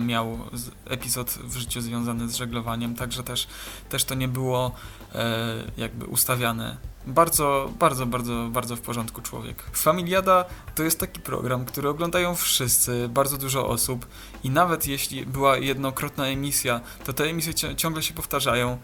miał 0.06 0.40
epizod 0.86 1.30
w 1.30 1.58
życiu 1.58 1.82
związany 1.82 2.30
z 2.30 2.36
żeglowaniem, 2.36 2.96
także 2.96 3.24
też, 3.24 3.48
też 3.90 4.04
to 4.04 4.16
nie 4.16 4.28
było 4.28 4.72
y, 5.01 5.01
jakby 5.78 6.06
ustawiane. 6.06 6.78
Bardzo, 7.08 7.70
bardzo, 7.80 8.06
bardzo, 8.06 8.50
bardzo 8.52 8.76
w 8.76 8.82
porządku 8.82 9.22
człowiek. 9.22 9.64
Familiada 9.74 10.46
to 10.76 10.84
jest 10.84 11.00
taki 11.00 11.20
program, 11.20 11.66
który 11.66 11.90
oglądają 11.90 12.36
wszyscy, 12.36 13.10
bardzo 13.10 13.38
dużo 13.38 13.68
osób 13.68 14.06
i 14.44 14.50
nawet 14.50 14.88
jeśli 14.88 15.26
była 15.26 15.58
jednokrotna 15.58 16.28
emisja, 16.28 16.82
to 17.06 17.14
te 17.14 17.24
emisje 17.24 17.76
ciągle 17.76 18.04
się 18.04 18.14
powtarzają 18.14 18.78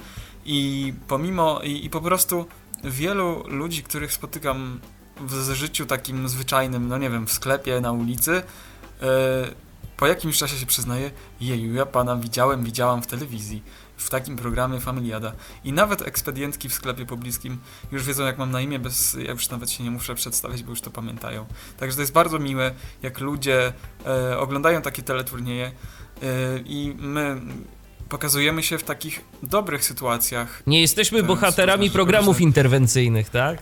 i 0.46 0.94
pomimo, 1.08 1.62
i, 1.64 1.86
i 1.86 1.90
po 1.90 2.02
prostu 2.02 2.46
wielu 2.84 3.44
ludzi, 3.48 3.84
których 3.84 4.14
spotykam 4.14 4.80
w 5.20 5.54
życiu 5.54 5.86
takim 5.86 6.30
zwyczajnym, 6.30 6.88
no 6.88 6.98
nie 6.98 7.10
wiem, 7.10 7.28
w 7.28 7.32
sklepie, 7.32 7.82
na 7.82 7.92
ulicy, 7.92 8.32
e, 8.36 8.44
po 9.98 10.08
jakimś 10.08 10.38
czasie 10.38 10.58
się 10.58 10.66
przyznaje, 10.66 11.12
jeju, 11.42 11.74
ja 11.74 11.86
pana 11.86 12.16
widziałem, 12.16 12.64
widziałam 12.64 13.02
w 13.02 13.08
telewizji, 13.08 13.64
w 13.98 14.10
takim 14.10 14.36
programie 14.36 14.80
Familiada. 14.80 15.32
I 15.64 15.74
nawet 15.74 16.02
ekspedientki 16.02 16.70
w 16.70 16.74
sklepie 16.74 17.06
pobliskim 17.06 17.58
już 17.92 18.04
wiedzą, 18.04 18.26
jak 18.26 18.38
mam 18.38 18.52
na 18.52 18.62
imię, 18.62 18.80
bez, 18.80 19.14
ja 19.14 19.32
już 19.32 19.50
nawet 19.50 19.72
się 19.72 19.84
nie 19.84 19.92
muszę 19.92 20.16
przedstawiać, 20.16 20.64
bo 20.64 20.70
już 20.70 20.82
to 20.82 20.92
pamiętają. 20.92 21.46
Także 21.78 21.96
to 21.96 22.02
jest 22.02 22.14
bardzo 22.14 22.40
miłe, 22.40 22.72
jak 23.02 23.20
ludzie 23.20 23.74
e, 24.06 24.40
oglądają 24.40 24.82
takie 24.82 25.04
teleturnieje 25.04 25.66
e, 25.66 26.24
i 26.66 26.96
my 27.00 27.42
pokazujemy 28.10 28.64
się 28.64 28.78
w 28.78 28.84
takich 28.84 29.22
dobrych 29.44 29.86
sytuacjach. 29.86 30.64
Nie 30.68 30.82
jesteśmy 30.82 31.24
bohaterami 31.24 31.92
programów 31.92 32.42
interwencyjnych, 32.42 33.30
tak? 33.30 33.60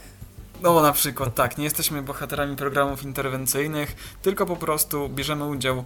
No 0.66 0.82
na 0.82 0.92
przykład 0.92 1.36
tak, 1.36 1.58
nie 1.58 1.64
jesteśmy 1.64 2.02
bohaterami 2.02 2.56
programów 2.56 3.04
interwencyjnych, 3.04 4.18
tylko 4.22 4.46
po 4.46 4.56
prostu 4.56 5.10
bierzemy 5.10 5.46
udział 5.46 5.78
e, 5.78 5.84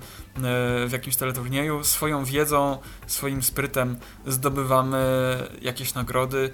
w 0.87 0.89
jakimś 0.91 1.15
teleturnieju, 1.15 1.83
swoją 1.83 2.25
wiedzą, 2.25 2.77
swoim 3.07 3.43
sprytem 3.43 3.97
zdobywamy 4.27 4.97
jakieś 5.61 5.93
nagrody, 5.93 6.53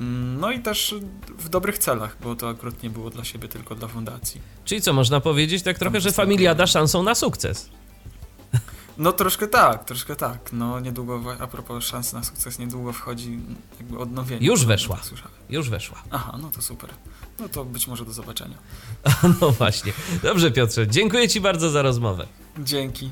mm, 0.00 0.40
no 0.40 0.50
i 0.50 0.60
też 0.60 0.94
w 1.38 1.48
dobrych 1.48 1.78
celach, 1.78 2.16
bo 2.22 2.36
to 2.36 2.48
akurat 2.48 2.82
nie 2.82 2.90
było 2.90 3.10
dla 3.10 3.24
siebie, 3.24 3.48
tylko 3.48 3.74
dla 3.74 3.88
fundacji. 3.88 4.40
Czyli 4.64 4.80
co, 4.80 4.92
można 4.92 5.20
powiedzieć 5.20 5.62
tak 5.62 5.78
trochę, 5.78 6.00
że 6.00 6.12
Familiada 6.12 6.66
szansą 6.66 7.02
na 7.02 7.14
sukces. 7.14 7.70
No 8.98 9.12
troszkę 9.12 9.48
tak, 9.48 9.84
troszkę 9.84 10.16
tak. 10.16 10.52
No 10.52 10.80
niedługo, 10.80 11.22
a 11.40 11.46
propos 11.46 11.84
szans 11.84 12.12
na 12.12 12.24
sukces, 12.24 12.58
niedługo 12.58 12.92
wchodzi 12.92 13.38
jakby 13.78 13.98
odnowienie. 13.98 14.46
Już 14.46 14.66
weszła. 14.66 14.96
Tak. 14.96 15.30
Już 15.50 15.70
weszła. 15.70 16.02
Aha, 16.10 16.38
no 16.42 16.50
to 16.50 16.62
super. 16.62 16.90
No 17.40 17.48
to 17.48 17.64
być 17.64 17.86
może 17.86 18.04
do 18.04 18.12
zobaczenia. 18.12 18.56
No 19.40 19.50
właśnie. 19.50 19.92
Dobrze, 20.22 20.50
Piotrze, 20.50 20.88
dziękuję 20.88 21.28
Ci 21.28 21.40
bardzo 21.40 21.70
za 21.70 21.82
rozmowę. 21.82 22.26
Dzięki. 22.58 23.10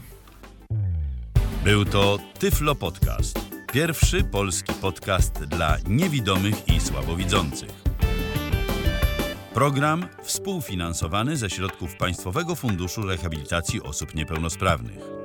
Był 1.65 1.85
to 1.85 2.19
Tyflo 2.39 2.75
Podcast. 2.75 3.41
Pierwszy 3.73 4.25
polski 4.25 4.73
podcast 4.73 5.45
dla 5.45 5.77
niewidomych 5.89 6.69
i 6.69 6.81
słabowidzących. 6.81 7.85
Program 9.55 10.07
współfinansowany 10.23 11.37
ze 11.37 11.51
środków 11.51 11.97
Państwowego 11.97 12.55
Funduszu 12.55 13.03
Rehabilitacji 13.03 13.83
Osób 13.83 14.15
Niepełnosprawnych. 14.15 15.24